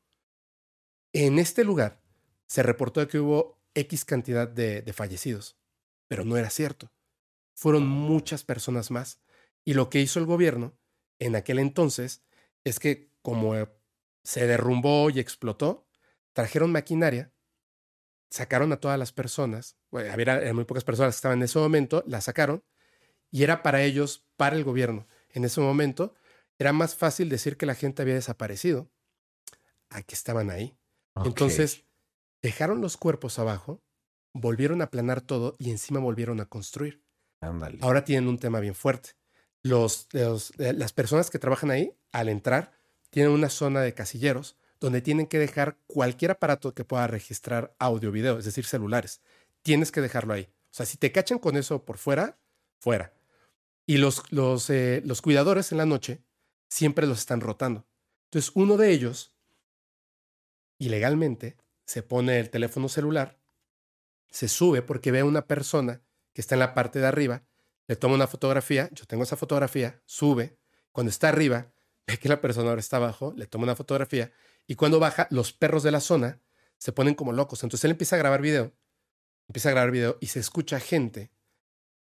En 1.14 1.40
este 1.40 1.64
lugar 1.64 2.02
se 2.48 2.64
reportó 2.64 3.08
que 3.08 3.20
hubo 3.20 3.60
X 3.74 4.06
cantidad 4.06 4.48
de, 4.48 4.94
fallecidos, 4.94 5.58
pero 6.08 6.24
no 6.24 6.38
era 6.38 6.50
cierto. 6.50 6.92
Fueron 7.54 7.88
muchas 7.88 8.44
personas 8.44 8.90
más. 8.92 9.22
Y 9.66 9.74
lo 9.74 9.90
que 9.90 10.00
hizo 10.00 10.20
el 10.20 10.26
gobierno 10.26 10.78
en 11.20 11.36
aquel 11.36 11.60
entonces 11.60 12.24
es 12.64 12.80
que 12.80 13.12
como 13.22 13.54
se 14.24 14.48
derrumbó 14.48 15.10
y 15.10 15.20
explotó, 15.20 15.88
trajeron 16.34 16.72
maquinaria, 16.72 17.34
sacaron 18.30 18.72
a 18.74 18.80
todas 18.80 19.00
las 19.00 19.12
personas, 19.12 19.78
bueno, 19.92 20.12
había 20.14 20.38
eran 20.38 20.56
muy 20.56 20.66
pocas 20.66 20.84
personas 20.84 21.16
que 21.16 21.18
estaban 21.18 21.40
en 21.40 21.44
ese 21.46 21.60
momento, 21.60 22.04
las 22.08 22.26
sacaron 22.26 22.64
y 23.32 23.44
era 23.44 23.64
para 23.64 23.84
ellos, 23.84 24.28
para 24.38 24.56
el 24.58 24.64
gobierno. 24.64 25.08
En 25.30 25.46
ese 25.46 25.62
momento 25.62 26.16
era 26.60 26.74
más 26.74 26.96
fácil 26.96 27.30
decir 27.30 27.58
que 27.58 27.66
la 27.68 27.76
gente 27.76 28.02
había 28.04 28.16
desaparecido 28.16 28.92
a 29.90 30.02
que 30.04 30.16
estaban 30.16 30.50
ahí. 30.50 30.78
Entonces, 31.24 31.86
dejaron 32.42 32.82
los 32.82 32.98
cuerpos 32.98 33.40
abajo, 33.40 33.84
volvieron 34.34 34.82
a 34.82 34.86
aplanar 34.86 35.22
todo 35.22 35.56
y 35.60 35.72
encima 35.72 36.00
volvieron 36.00 36.40
a 36.40 36.46
construir. 36.48 37.04
Ahora 37.82 38.04
tienen 38.06 38.30
un 38.30 38.40
tema 38.40 38.60
bien 38.60 38.76
fuerte. 38.76 39.12
Los, 39.64 40.08
los- 40.14 40.52
eh, 40.60 40.74
las 40.74 40.94
personas 40.94 41.30
que 41.30 41.40
trabajan 41.40 41.72
ahí, 41.72 41.98
al 42.12 42.30
entrar, 42.30 42.74
tienen 43.10 43.32
una 43.34 43.50
zona 43.50 43.82
de 43.82 43.94
casilleros 43.94 44.58
donde 44.80 45.02
tienen 45.02 45.28
que 45.28 45.40
dejar 45.40 45.78
cualquier 45.88 46.32
aparato 46.32 46.74
que 46.74 46.86
pueda 46.86 47.08
registrar 47.08 47.76
audio, 47.80 48.12
video, 48.12 48.40
es 48.40 48.46
decir, 48.46 48.66
celulares. 48.66 49.22
Tienes 49.62 49.92
que 49.92 50.02
dejarlo 50.02 50.34
ahí. 50.34 50.50
O 50.72 50.74
sea, 50.74 50.86
si 50.86 50.98
te 50.98 51.12
cachan 51.12 51.40
con 51.40 51.58
eso 51.58 51.84
por 51.84 51.98
fuera, 51.98 52.40
fuera. 52.80 53.14
Y 53.86 53.98
los, 53.98 54.24
los, 54.32 54.70
eh, 54.70 55.02
los 55.06 55.22
cuidadores 55.22 55.72
en 55.72 55.80
la 55.80 55.86
noche 55.86 56.24
siempre 56.70 57.08
los 57.08 57.20
están 57.20 57.42
rotando. 57.42 57.86
Entonces, 58.26 58.52
uno 58.54 58.78
de 58.78 58.92
ellos, 58.92 59.34
ilegalmente, 60.78 61.58
se 61.86 62.04
pone 62.04 62.40
el 62.40 62.50
teléfono 62.50 62.88
celular, 62.88 63.40
se 64.30 64.48
sube 64.48 64.84
porque 64.84 65.12
ve 65.12 65.22
a 65.22 65.26
una 65.26 65.48
persona 65.48 66.04
que 66.34 66.42
está 66.42 66.56
en 66.56 66.60
la 66.60 66.76
parte 66.76 67.00
de 67.00 67.08
arriba, 67.08 67.44
le 67.88 67.96
toma 67.96 68.14
una 68.14 68.28
fotografía, 68.28 68.90
yo 68.92 69.06
tengo 69.06 69.24
esa 69.24 69.36
fotografía, 69.36 70.00
sube, 70.06 70.60
cuando 70.92 71.10
está 71.10 71.30
arriba, 71.30 71.74
ve 72.06 72.20
que 72.20 72.30
la 72.30 72.40
persona 72.40 72.70
ahora 72.70 72.80
está 72.80 72.98
abajo, 72.98 73.34
le 73.36 73.48
toma 73.48 73.64
una 73.64 73.76
fotografía 73.76 74.32
y 74.70 74.76
cuando 74.76 75.00
baja, 75.00 75.28
los 75.32 75.52
perros 75.52 75.82
de 75.82 75.90
la 75.90 76.00
zona 76.00 76.40
se 76.78 76.92
ponen 76.92 77.16
como 77.16 77.34
locos. 77.34 77.64
Entonces 77.64 77.86
él 77.86 77.92
empieza 77.92 78.16
a 78.16 78.20
grabar 78.20 78.40
video, 78.40 78.72
empieza 79.48 79.70
a 79.70 79.72
grabar 79.72 79.90
video 79.90 80.18
y 80.22 80.28
se 80.28 80.40
escucha 80.40 80.80
gente, 80.80 81.32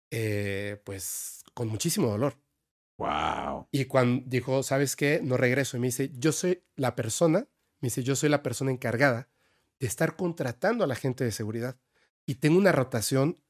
eh, 0.10 0.82
pues, 0.84 1.44
con 1.54 1.68
muchísimo 1.68 2.08
dolor. 2.10 2.42
Wow. 2.98 3.68
Y 3.72 3.86
cuando 3.86 4.24
dijo, 4.28 4.64
¿sabes 4.64 4.96
qué? 4.96 5.22
No 5.24 5.38
regreso. 5.38 5.78
Y 5.78 5.80
me 5.80 5.88
dice, 5.88 6.10
yo 6.14 6.32
soy 6.32 6.64
la 6.76 6.96
persona, 6.96 7.48
me 7.82 7.88
dice, 7.88 8.02
yo 8.02 8.16
soy 8.16 8.30
la 8.30 8.42
persona 8.42 8.72
encargada 8.72 9.30
de 9.80 9.86
estar 9.86 10.16
contratando 10.16 10.84
a 10.84 10.88
la 10.88 10.96
gente 10.96 11.24
de 11.24 11.32
seguridad. 11.32 11.80
Y 12.26 12.36
tengo 12.36 12.58
una 12.58 12.72
rotación 12.72 13.44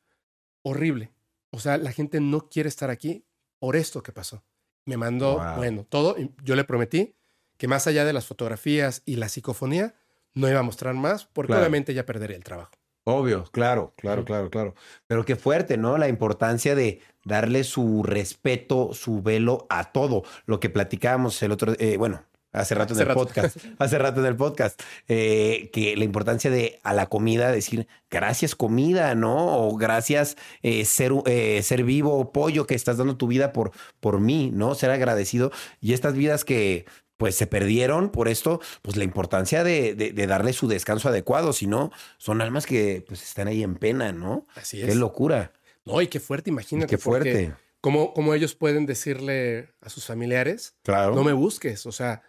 horrible. 0.62 1.14
O 1.52 1.60
sea, 1.60 1.78
la 1.78 1.94
gente 1.94 2.20
no 2.20 2.50
quiere 2.50 2.68
estar 2.68 2.90
aquí 2.90 3.26
por 3.60 3.78
esto 3.78 4.04
que 4.04 4.12
pasó. 4.12 4.44
Me 4.86 4.98
mandó, 4.98 5.38
Wow. 5.38 5.56
bueno, 5.56 5.86
todo. 5.86 6.18
Yo 6.44 6.56
le 6.58 6.66
prometí 6.66 7.16
que 7.60 7.68
más 7.68 7.86
allá 7.86 8.06
de 8.06 8.14
las 8.14 8.26
fotografías 8.26 9.04
y 9.06 9.18
la 9.18 9.30
psicofonía, 9.30 9.94
no 10.34 10.50
iba 10.50 10.60
a 10.60 10.64
mostrar 10.64 10.96
más, 10.96 11.26
porque 11.26 11.50
Claro. 11.50 11.62
obviamente 11.62 11.94
ya 11.94 12.06
perdería 12.08 12.38
el 12.38 12.44
trabajo. 12.44 12.72
Obvio, 13.04 13.44
claro, 13.52 13.94
claro, 13.98 14.24
claro, 14.26 14.50
claro. 14.50 14.76
Pero 15.08 15.26
qué 15.26 15.36
fuerte, 15.36 15.78
¿no? 15.78 15.98
La 15.98 16.08
importancia 16.08 16.74
de 16.76 17.02
darle 17.26 17.64
su 17.64 18.04
respeto, 18.04 18.94
su 18.94 19.22
velo 19.22 19.66
a 19.70 19.92
todo. 19.92 20.24
Lo 20.46 20.60
que 20.60 20.70
platicábamos 20.70 21.42
el 21.42 21.52
otro, 21.52 21.74
eh, 21.80 21.98
bueno, 21.98 22.24
hace 22.52 22.76
rato 22.76 22.94
Hace 22.94 23.02
en 23.04 23.10
el 23.10 23.16
rato. 23.16 23.26
podcast, 23.28 23.58
hace 23.80 23.98
rato 23.98 24.20
en 24.20 24.26
el 24.28 24.36
podcast, 24.36 24.82
eh, 25.08 25.70
que 25.74 25.96
la 25.98 26.04
importancia 26.04 26.52
de 26.52 26.80
a 26.84 26.94
la 26.94 27.08
comida 27.08 27.52
decir 27.52 27.88
gracias 28.12 28.54
comida, 28.56 29.16
¿no? 29.16 29.58
O 29.68 29.76
gracias 29.76 30.38
eh, 30.62 30.86
ser, 30.86 31.12
eh, 31.26 31.62
ser 31.64 31.84
vivo, 31.84 32.32
pollo, 32.32 32.68
que 32.68 32.76
estás 32.76 32.98
dando 32.98 33.18
tu 33.18 33.28
vida 33.28 33.52
por, 33.54 33.72
por 34.00 34.20
mí, 34.20 34.52
¿no? 34.54 34.76
Ser 34.76 34.92
agradecido. 34.92 35.52
Y 35.82 35.94
estas 35.94 36.14
vidas 36.14 36.46
que 36.46 36.86
pues 37.20 37.36
se 37.36 37.48
perdieron 37.48 38.10
por 38.12 38.30
esto, 38.30 38.62
pues 38.82 38.96
la 38.96 39.04
importancia 39.04 39.64
de, 39.66 39.94
de- 39.94 40.14
de 40.14 40.26
darle 40.26 40.54
su 40.54 40.70
descanso 40.70 41.10
adecuado, 41.10 41.52
si 41.52 41.68
no, 41.68 41.92
son 42.18 42.40
almas 42.42 42.66
que 42.66 43.04
pues 43.06 43.22
están 43.22 43.50
ahí 43.50 43.62
en 43.62 43.76
pena, 43.76 44.14
¿no? 44.14 44.48
Así 44.56 44.78
Qué 44.78 44.88
es. 44.88 44.96
locura. 44.96 45.52
No, 45.86 46.02
y 46.02 46.08
qué 46.08 46.22
fuerte, 46.22 46.50
imagínate. 46.50 46.90
Qué 46.90 46.98
fuerte. 46.98 47.54
¿Cómo, 47.82 48.14
cómo 48.14 48.34
ellos 48.34 48.56
pueden 48.56 48.86
decirle 48.86 49.70
a 49.82 49.90
sus 49.90 50.06
familiares, 50.06 50.76
Claro. 50.84 51.14
no 51.14 51.24
me 51.26 51.34
busques? 51.34 51.86
O 51.86 51.92
sea, 51.92 52.24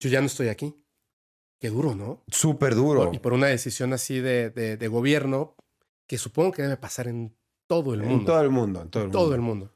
yo 0.00 0.08
ya 0.08 0.20
no 0.20 0.26
estoy 0.26 0.48
aquí. 0.48 0.74
Qué 1.60 1.68
duro, 1.68 1.94
¿no? 1.94 2.22
Súper 2.28 2.74
duro. 2.74 3.10
Y 3.12 3.18
por 3.18 3.34
una 3.34 3.48
decisión 3.48 3.92
así 3.92 4.20
de, 4.20 4.48
de- 4.50 4.78
de 4.78 4.88
gobierno 4.88 5.54
que 6.06 6.16
supongo 6.16 6.52
que 6.52 6.62
debe 6.62 6.78
pasar 6.78 7.08
en 7.08 7.36
todo 7.66 7.92
el 7.92 8.00
mundo. 8.00 8.16
En 8.20 8.24
todo 8.24 8.40
el 8.40 8.50
mundo, 8.50 8.80
en 8.82 8.88
todo 8.88 9.04
el 9.04 9.10
todo 9.10 9.22
mundo. 9.22 9.34
el 9.36 9.40
mundo. 9.42 9.73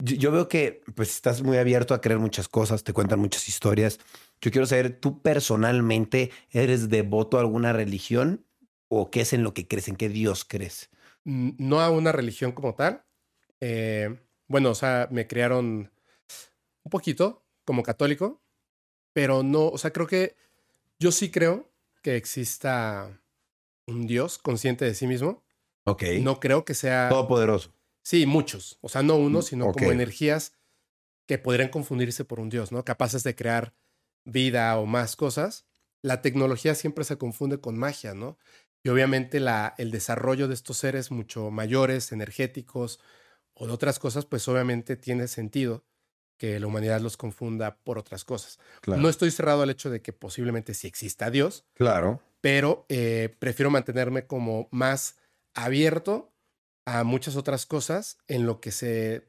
Yo, 0.00 0.16
yo 0.16 0.32
veo 0.32 0.48
que 0.48 0.82
pues 0.94 1.10
estás 1.10 1.42
muy 1.42 1.56
abierto 1.56 1.94
a 1.94 2.00
creer 2.00 2.20
muchas 2.20 2.48
cosas, 2.48 2.84
te 2.84 2.92
cuentan 2.92 3.18
muchas 3.18 3.48
historias. 3.48 3.98
Yo 4.40 4.50
quiero 4.50 4.66
saber, 4.66 4.98
¿tú 4.98 5.20
personalmente 5.20 6.30
eres 6.50 6.88
devoto 6.88 7.36
a 7.36 7.40
alguna 7.40 7.72
religión 7.72 8.46
o 8.88 9.10
qué 9.10 9.22
es 9.22 9.32
en 9.32 9.42
lo 9.42 9.54
que 9.54 9.66
crees, 9.66 9.88
en 9.88 9.96
qué 9.96 10.08
Dios 10.08 10.44
crees? 10.44 10.90
No 11.24 11.80
a 11.80 11.90
una 11.90 12.12
religión 12.12 12.52
como 12.52 12.74
tal. 12.74 13.04
Eh, 13.60 14.18
bueno, 14.46 14.70
o 14.70 14.74
sea, 14.74 15.08
me 15.10 15.26
criaron 15.26 15.90
un 16.84 16.90
poquito 16.90 17.44
como 17.64 17.82
católico, 17.82 18.40
pero 19.12 19.42
no, 19.42 19.68
o 19.68 19.78
sea, 19.78 19.92
creo 19.92 20.06
que 20.06 20.36
yo 20.98 21.12
sí 21.12 21.30
creo 21.30 21.70
que 22.02 22.16
exista 22.16 23.20
un 23.86 24.06
Dios 24.06 24.38
consciente 24.38 24.84
de 24.84 24.94
sí 24.94 25.06
mismo. 25.06 25.42
Ok. 25.84 26.04
No 26.20 26.38
creo 26.40 26.64
que 26.64 26.74
sea... 26.74 27.08
Todopoderoso. 27.08 27.72
Sí, 28.08 28.24
muchos. 28.24 28.78
O 28.80 28.88
sea, 28.88 29.02
no 29.02 29.16
uno, 29.16 29.42
sino 29.42 29.66
Mm, 29.66 29.68
ok. 29.68 29.76
como 29.76 29.92
energías 29.92 30.54
que 31.26 31.36
podrían 31.36 31.68
confundirse 31.68 32.24
por 32.24 32.40
un 32.40 32.48
dios, 32.48 32.72
¿no? 32.72 32.82
Capaces 32.82 33.22
de 33.22 33.34
crear 33.34 33.74
vida 34.24 34.78
o 34.78 34.86
más 34.86 35.14
cosas. 35.14 35.66
la 36.00 36.22
tecnología 36.22 36.74
siempre 36.74 37.04
se 37.04 37.18
confunde 37.18 37.60
con 37.60 37.76
magia, 37.76 38.14
¿no? 38.14 38.38
Y 38.82 38.88
obviamente 38.88 39.40
la, 39.40 39.74
el 39.76 39.90
desarrollo 39.90 40.48
de 40.48 40.54
estos 40.54 40.78
seres 40.78 41.10
mucho 41.10 41.50
mayores, 41.50 42.12
energéticos 42.12 42.98
o 43.52 43.66
de 43.66 43.74
otras 43.74 43.98
cosas, 43.98 44.24
pues 44.24 44.48
obviamente 44.48 44.96
tiene 44.96 45.28
sentido 45.28 45.84
que 46.38 46.58
la 46.60 46.66
humanidad 46.66 47.00
los 47.02 47.18
confunda 47.18 47.76
por 47.84 47.98
otras 47.98 48.24
cosas. 48.24 48.58
No 48.86 49.10
estoy 49.10 49.32
cerrado 49.32 49.60
al 49.62 49.70
hecho 49.70 49.90
de 49.90 50.00
que 50.00 50.14
posiblemente 50.14 50.72
sí 50.72 50.86
exista 50.86 51.30
Dios. 51.30 51.66
Claro. 51.74 52.22
Pero 52.40 52.86
eh, 52.88 53.36
prefiero 53.38 53.70
mantenerme 53.70 54.26
como 54.26 54.68
más 54.70 55.18
abierto 55.52 56.32
a 56.88 57.04
muchas 57.04 57.36
otras 57.36 57.66
cosas 57.66 58.18
en 58.26 58.46
lo 58.46 58.60
que 58.60 58.72
se... 58.72 59.28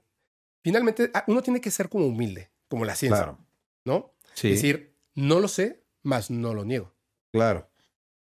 Finalmente, 0.64 1.12
uno 1.28 1.42
tiene 1.42 1.62
que 1.62 1.72
ser 1.72 1.90
como 1.90 2.06
humilde, 2.06 2.52
como 2.68 2.86
la 2.86 2.96
ciencia. 2.96 3.24
Claro. 3.24 3.40
¿No? 3.86 4.14
Sí. 4.34 4.50
Es 4.50 4.62
decir, 4.62 4.96
no 5.16 5.40
lo 5.40 5.48
sé, 5.48 5.84
más 6.04 6.30
no 6.30 6.54
lo 6.54 6.66
niego. 6.66 6.94
Claro. 7.32 7.70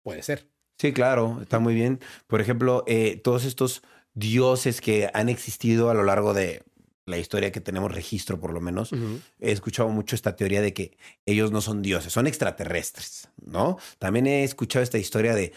Puede 0.03 0.23
ser. 0.23 0.49
Sí, 0.77 0.93
claro, 0.93 1.39
está 1.41 1.59
muy 1.59 1.73
bien. 1.73 1.99
Por 2.27 2.41
ejemplo, 2.41 2.83
eh, 2.87 3.19
todos 3.23 3.45
estos 3.45 3.81
dioses 4.13 4.81
que 4.81 5.09
han 5.13 5.29
existido 5.29 5.89
a 5.89 5.93
lo 5.93 6.03
largo 6.03 6.33
de 6.33 6.63
la 7.05 7.17
historia 7.17 7.51
que 7.51 7.61
tenemos 7.61 7.91
registro, 7.93 8.39
por 8.39 8.51
lo 8.51 8.61
menos, 8.61 8.91
he 9.39 9.51
escuchado 9.51 9.89
mucho 9.89 10.15
esta 10.15 10.35
teoría 10.35 10.61
de 10.61 10.73
que 10.73 10.97
ellos 11.25 11.51
no 11.51 11.61
son 11.61 11.81
dioses, 11.81 12.11
son 12.11 12.25
extraterrestres, 12.25 13.29
¿no? 13.45 13.77
También 13.99 14.25
he 14.25 14.43
escuchado 14.43 14.81
esta 14.81 14.97
historia 14.97 15.35
de 15.35 15.53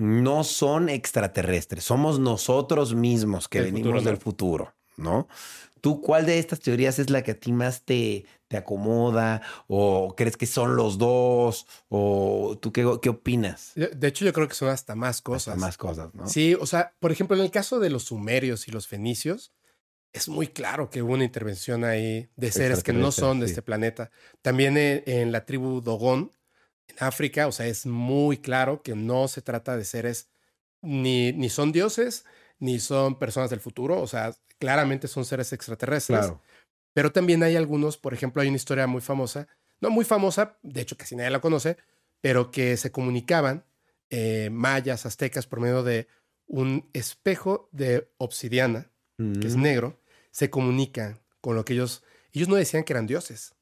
no 0.00 0.44
son 0.44 0.88
extraterrestres, 0.88 1.84
somos 1.84 2.18
nosotros 2.18 2.94
mismos 2.94 3.48
que 3.48 3.60
venimos 3.60 4.04
del 4.04 4.16
futuro, 4.16 4.74
¿no? 4.96 5.28
¿Tú 5.80 6.02
cuál 6.02 6.26
de 6.26 6.38
estas 6.38 6.60
teorías 6.60 6.98
es 6.98 7.08
la 7.10 7.22
que 7.22 7.30
a 7.30 7.40
ti 7.40 7.52
más 7.52 7.82
te, 7.82 8.26
te 8.48 8.56
acomoda? 8.56 9.40
¿O 9.66 10.14
crees 10.14 10.36
que 10.36 10.46
son 10.46 10.76
los 10.76 10.98
dos? 10.98 11.66
¿O 11.88 12.58
tú 12.60 12.72
qué, 12.72 12.86
qué 13.00 13.08
opinas? 13.08 13.72
De 13.74 14.08
hecho, 14.08 14.24
yo 14.24 14.32
creo 14.32 14.46
que 14.46 14.54
son 14.54 14.68
hasta 14.68 14.94
más 14.94 15.22
cosas. 15.22 15.56
más 15.56 15.78
cosas, 15.78 16.14
¿no? 16.14 16.28
Sí, 16.28 16.54
o 16.54 16.66
sea, 16.66 16.94
por 17.00 17.12
ejemplo, 17.12 17.36
en 17.36 17.42
el 17.42 17.50
caso 17.50 17.78
de 17.78 17.88
los 17.88 18.04
sumerios 18.04 18.68
y 18.68 18.72
los 18.72 18.88
fenicios, 18.88 19.52
es 20.12 20.28
muy 20.28 20.48
claro 20.48 20.90
que 20.90 21.02
hubo 21.02 21.14
una 21.14 21.24
intervención 21.24 21.84
ahí 21.84 22.28
de 22.36 22.50
seres 22.50 22.82
que 22.82 22.92
no 22.92 23.12
son 23.12 23.40
de 23.40 23.46
este 23.46 23.62
planeta. 23.62 24.10
También 24.42 24.76
en, 24.76 25.32
la 25.32 25.44
tribu 25.44 25.80
Dogon, 25.80 26.32
en 26.90 27.06
África, 27.06 27.46
o 27.46 27.52
sea, 27.52 27.66
es 27.66 27.86
muy 27.86 28.38
claro 28.38 28.82
que 28.82 28.94
no 28.94 29.28
se 29.28 29.42
trata 29.42 29.76
de 29.76 29.84
seres 29.84 30.28
ni, 30.82 31.32
ni 31.32 31.48
son 31.48 31.72
dioses, 31.72 32.24
ni 32.58 32.78
son 32.78 33.18
personas 33.18 33.50
del 33.50 33.60
futuro, 33.60 34.00
o 34.00 34.06
sea, 34.06 34.34
claramente 34.58 35.08
son 35.08 35.24
seres 35.24 35.52
extraterrestres. 35.52 36.18
Claro. 36.18 36.42
Pero 36.92 37.12
también 37.12 37.42
hay 37.42 37.56
algunos, 37.56 37.96
por 37.96 38.14
ejemplo, 38.14 38.42
hay 38.42 38.48
una 38.48 38.56
historia 38.56 38.86
muy 38.86 39.00
famosa, 39.00 39.48
no 39.80 39.90
muy 39.90 40.04
famosa, 40.04 40.58
de 40.62 40.80
hecho 40.80 40.96
casi 40.96 41.16
nadie 41.16 41.30
la 41.30 41.40
conoce, 41.40 41.76
pero 42.20 42.50
que 42.50 42.76
se 42.76 42.92
comunicaban 42.92 43.64
eh, 44.10 44.50
mayas, 44.50 45.06
aztecas, 45.06 45.46
por 45.46 45.60
medio 45.60 45.82
de 45.82 46.08
un 46.46 46.90
espejo 46.92 47.68
de 47.72 48.10
obsidiana, 48.18 48.90
que 49.16 49.46
es 49.46 49.56
mm. 49.56 49.62
negro, 49.62 50.00
se 50.30 50.50
comunican 50.50 51.20
con 51.40 51.54
lo 51.54 51.64
que 51.64 51.74
ellos, 51.74 52.02
ellos 52.32 52.48
no 52.48 52.56
decían 52.56 52.84
que 52.84 52.92
eran 52.92 53.06
dioses. 53.06 53.54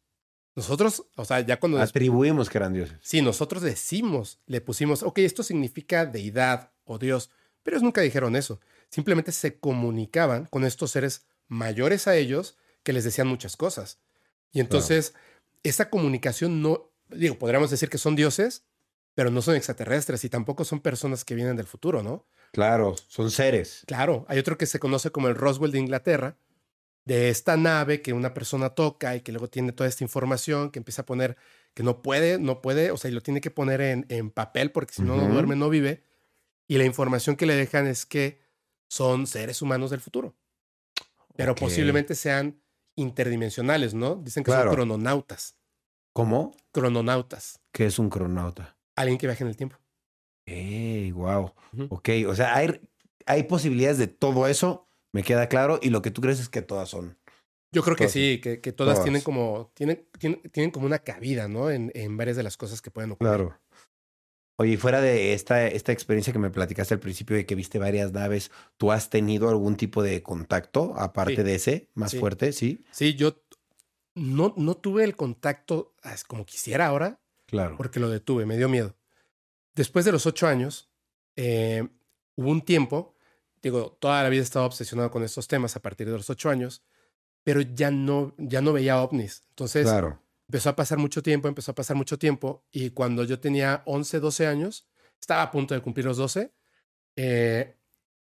Nosotros, 0.58 1.04
o 1.14 1.24
sea, 1.24 1.38
ya 1.38 1.60
cuando... 1.60 1.80
Atribuimos 1.80 2.50
que 2.50 2.58
eran 2.58 2.72
dioses. 2.72 2.98
Sí, 3.00 3.22
nosotros 3.22 3.62
decimos, 3.62 4.40
le 4.46 4.60
pusimos, 4.60 5.04
ok, 5.04 5.18
esto 5.18 5.44
significa 5.44 6.04
deidad 6.04 6.72
o 6.82 6.98
Dios, 6.98 7.30
pero 7.62 7.76
ellos 7.76 7.84
nunca 7.84 8.00
dijeron 8.00 8.34
eso. 8.34 8.58
Simplemente 8.90 9.30
se 9.30 9.60
comunicaban 9.60 10.46
con 10.46 10.64
estos 10.64 10.90
seres 10.90 11.26
mayores 11.46 12.08
a 12.08 12.16
ellos 12.16 12.56
que 12.82 12.92
les 12.92 13.04
decían 13.04 13.28
muchas 13.28 13.56
cosas. 13.56 14.00
Y 14.50 14.58
entonces, 14.58 15.14
esa 15.62 15.90
comunicación 15.90 16.60
no, 16.60 16.90
digo, 17.08 17.38
podríamos 17.38 17.70
decir 17.70 17.88
que 17.88 17.98
son 17.98 18.16
dioses, 18.16 18.64
pero 19.14 19.30
no 19.30 19.42
son 19.42 19.54
extraterrestres 19.54 20.24
y 20.24 20.28
tampoco 20.28 20.64
son 20.64 20.80
personas 20.80 21.24
que 21.24 21.36
vienen 21.36 21.54
del 21.54 21.66
futuro, 21.66 22.02
¿no? 22.02 22.26
Claro, 22.50 22.96
son 23.06 23.30
seres. 23.30 23.84
Claro, 23.86 24.26
hay 24.28 24.40
otro 24.40 24.58
que 24.58 24.66
se 24.66 24.80
conoce 24.80 25.12
como 25.12 25.28
el 25.28 25.36
Roswell 25.36 25.70
de 25.70 25.78
Inglaterra, 25.78 26.36
de 27.08 27.30
esta 27.30 27.56
nave 27.56 28.02
que 28.02 28.12
una 28.12 28.34
persona 28.34 28.68
toca 28.68 29.16
y 29.16 29.22
que 29.22 29.32
luego 29.32 29.48
tiene 29.48 29.72
toda 29.72 29.88
esta 29.88 30.04
información, 30.04 30.70
que 30.70 30.78
empieza 30.78 31.02
a 31.02 31.06
poner 31.06 31.38
que 31.72 31.82
no 31.82 32.02
puede, 32.02 32.38
no 32.38 32.60
puede, 32.60 32.90
o 32.90 32.98
sea, 32.98 33.10
y 33.10 33.14
lo 33.14 33.22
tiene 33.22 33.40
que 33.40 33.50
poner 33.50 33.80
en, 33.80 34.04
en 34.10 34.30
papel 34.30 34.72
porque 34.72 34.92
si 34.92 35.00
no, 35.00 35.16
no 35.16 35.26
duerme, 35.26 35.56
no 35.56 35.70
vive. 35.70 36.04
Y 36.66 36.76
la 36.76 36.84
información 36.84 37.36
que 37.36 37.46
le 37.46 37.54
dejan 37.54 37.86
es 37.86 38.04
que 38.04 38.42
son 38.90 39.26
seres 39.26 39.62
humanos 39.62 39.88
del 39.88 40.00
futuro. 40.00 40.36
Pero 41.34 41.54
posiblemente 41.54 42.14
sean 42.14 42.60
interdimensionales, 42.94 43.94
¿no? 43.94 44.16
Dicen 44.16 44.44
que 44.44 44.50
son 44.50 44.68
crononautas. 44.68 45.56
¿Cómo? 46.12 46.54
Crononautas. 46.72 47.62
¿Qué 47.72 47.86
es 47.86 47.98
un 47.98 48.10
crononauta? 48.10 48.76
Alguien 48.96 49.16
que 49.16 49.26
viaja 49.26 49.44
en 49.44 49.48
el 49.48 49.56
tiempo. 49.56 49.78
¡Ey, 50.44 51.10
wow! 51.12 51.54
Ok, 51.88 52.10
o 52.26 52.34
sea, 52.34 52.54
hay, 52.54 52.86
hay 53.24 53.44
posibilidades 53.44 53.96
de 53.96 54.08
todo 54.08 54.46
eso 54.46 54.87
me 55.12 55.22
queda 55.22 55.48
claro. 55.48 55.78
Y 55.82 55.90
lo 55.90 56.02
que 56.02 56.10
tú 56.10 56.20
crees 56.20 56.40
es 56.40 56.48
que 56.48 56.62
todas 56.62 56.88
son. 56.88 57.18
Yo 57.70 57.82
creo 57.82 57.96
que 57.96 58.08
sí, 58.08 58.40
que, 58.42 58.60
que 58.60 58.72
todas, 58.72 59.02
tienen 59.02 59.20
como 59.20 59.70
tienen, 59.74 60.08
tienen, 60.18 60.70
como 60.70 60.86
una 60.86 61.00
cabida, 61.00 61.48
¿no? 61.48 61.70
En, 61.70 61.92
en 61.94 62.16
varias 62.16 62.36
de 62.36 62.42
las 62.42 62.56
cosas 62.56 62.80
que 62.80 62.90
pueden 62.90 63.12
ocurrir. 63.12 63.34
Claro. 63.34 63.60
Oye, 64.60 64.76
fuera 64.76 65.00
de 65.00 65.34
esta, 65.34 65.68
esta 65.68 65.92
experiencia 65.92 66.32
que 66.32 66.40
me 66.40 66.50
platicaste 66.50 66.92
al 66.94 66.98
principio 66.98 67.36
de 67.36 67.46
que 67.46 67.54
viste 67.54 67.78
varias 67.78 68.12
naves, 68.12 68.50
¿tú 68.76 68.90
has 68.90 69.08
tenido 69.08 69.50
algún 69.50 69.76
tipo 69.76 70.02
de 70.02 70.22
contacto 70.24 70.94
aparte 70.96 71.44
de 71.44 71.54
ese, 71.54 71.90
más 71.94 72.16
fuerte? 72.16 72.52
Sí. 72.52 72.84
Sí, 72.90 73.14
yo 73.14 73.40
no, 74.16 74.54
no 74.56 74.76
tuve 74.76 75.04
el 75.04 75.14
contacto 75.14 75.94
como 76.26 76.44
quisiera 76.44 76.86
ahora. 76.86 77.20
Claro. 77.46 77.76
Porque 77.76 78.00
lo 78.00 78.10
detuve, 78.10 78.46
me 78.46 78.56
dio 78.56 78.68
miedo. 78.68 78.96
Después 79.76 80.04
de 80.04 80.10
los 80.10 80.26
ocho 80.26 80.48
años, 80.48 80.90
eh, 81.36 81.86
hubo 82.34 82.50
un 82.50 82.62
tiempo 82.62 83.14
digo, 83.62 83.96
toda 84.00 84.22
la 84.22 84.28
vida 84.28 84.40
he 84.40 84.44
estado 84.44 84.66
obsesionado 84.66 85.10
con 85.10 85.22
estos 85.22 85.48
temas 85.48 85.76
a 85.76 85.80
partir 85.80 86.06
de 86.06 86.14
los 86.16 86.30
ocho 86.30 86.50
años, 86.50 86.82
pero 87.44 87.60
ya 87.60 87.90
no, 87.90 88.34
ya 88.38 88.60
no 88.60 88.72
veía 88.72 89.02
ovnis. 89.02 89.44
Entonces, 89.50 89.84
claro. 89.84 90.22
empezó 90.48 90.70
a 90.70 90.76
pasar 90.76 90.98
mucho 90.98 91.22
tiempo, 91.22 91.48
empezó 91.48 91.72
a 91.72 91.74
pasar 91.74 91.96
mucho 91.96 92.18
tiempo, 92.18 92.64
y 92.70 92.90
cuando 92.90 93.24
yo 93.24 93.40
tenía 93.40 93.82
11, 93.86 94.20
12 94.20 94.46
años, 94.46 94.86
estaba 95.20 95.42
a 95.42 95.50
punto 95.50 95.74
de 95.74 95.80
cumplir 95.80 96.06
los 96.06 96.16
12, 96.16 96.52
eh, 97.16 97.76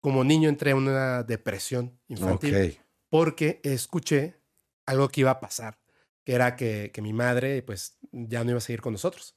como 0.01 0.23
niño 0.23 0.49
entré 0.49 0.71
en 0.71 0.77
una 0.77 1.23
depresión 1.23 1.99
infantil 2.07 2.79
porque 3.09 3.59
escuché 3.63 4.39
algo 4.85 5.09
que 5.09 5.21
iba 5.21 5.31
a 5.31 5.39
pasar, 5.39 5.79
que 6.23 6.33
era 6.33 6.55
que, 6.55 6.91
que 6.93 7.01
mi 7.01 7.13
madre 7.13 7.61
pues 7.63 7.97
ya 8.11 8.43
no 8.43 8.51
iba 8.51 8.59
a 8.59 8.61
seguir 8.61 8.81
con 8.81 8.93
nosotros. 8.93 9.35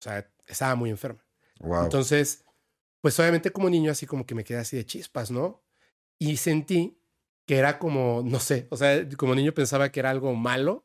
O 0.00 0.02
sea, 0.02 0.30
estaba 0.46 0.74
muy 0.74 0.90
enferma. 0.90 1.24
Entonces, 1.60 2.44
pues 3.02 3.18
obviamente 3.20 3.50
como 3.50 3.68
niño 3.68 3.90
así 3.90 4.06
como 4.06 4.24
que 4.24 4.34
me 4.34 4.44
quedé 4.44 4.58
así 4.58 4.76
de 4.76 4.86
chispas, 4.86 5.30
¿no? 5.30 5.62
Y 6.18 6.38
sentí 6.38 6.98
que 7.46 7.58
era 7.58 7.78
como, 7.78 8.22
no 8.24 8.40
sé, 8.40 8.68
o 8.70 8.76
sea, 8.76 9.06
como 9.18 9.34
niño 9.34 9.52
pensaba 9.52 9.90
que 9.90 10.00
era 10.00 10.10
algo 10.10 10.34
malo 10.34 10.84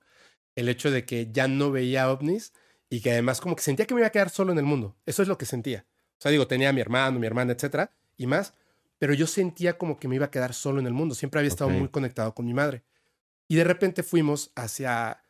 el 0.55 0.67
hecho 0.67 0.89
de 0.89 1.05
que 1.05 1.31
ya 1.31 1.47
no 1.47 1.71
veía 1.71 2.11
ovnis 2.11 2.53
y 2.89 3.01
que 3.01 3.11
además 3.11 3.39
como 3.39 3.55
que 3.55 3.61
sentía 3.61 3.85
que 3.85 3.93
me 3.93 4.01
iba 4.01 4.07
a 4.07 4.11
quedar 4.11 4.31
solo 4.31 4.51
en 4.51 4.57
el 4.57 4.65
mundo. 4.65 4.97
Eso 5.05 5.21
es 5.21 5.27
lo 5.27 5.37
que 5.37 5.45
sentía. 5.45 5.85
O 6.17 6.21
sea, 6.21 6.31
digo, 6.31 6.47
tenía 6.47 6.69
a 6.69 6.73
mi 6.73 6.81
hermano, 6.81 7.19
mi 7.19 7.27
hermana, 7.27 7.53
etcétera, 7.53 7.91
y 8.17 8.25
más, 8.25 8.53
pero 8.97 9.13
yo 9.13 9.27
sentía 9.27 9.77
como 9.77 9.99
que 9.99 10.07
me 10.07 10.15
iba 10.15 10.25
a 10.25 10.31
quedar 10.31 10.55
solo 10.55 10.79
en 10.79 10.87
el 10.87 10.93
mundo. 10.93 11.13
Siempre 11.13 11.39
había 11.39 11.49
estado 11.49 11.69
muy 11.69 11.89
conectado 11.89 12.33
con 12.33 12.47
mi 12.47 12.55
madre. 12.55 12.83
Y 13.47 13.55
de 13.55 13.63
repente 13.63 14.01
fuimos 14.01 14.51
hacia, 14.55 15.21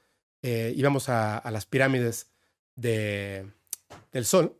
eh, 0.41 0.73
íbamos 0.77 1.09
a, 1.09 1.37
a, 1.37 1.51
las 1.51 1.65
pirámides 1.65 2.31
de, 2.75 3.51
del 4.13 4.25
Sol, 4.25 4.57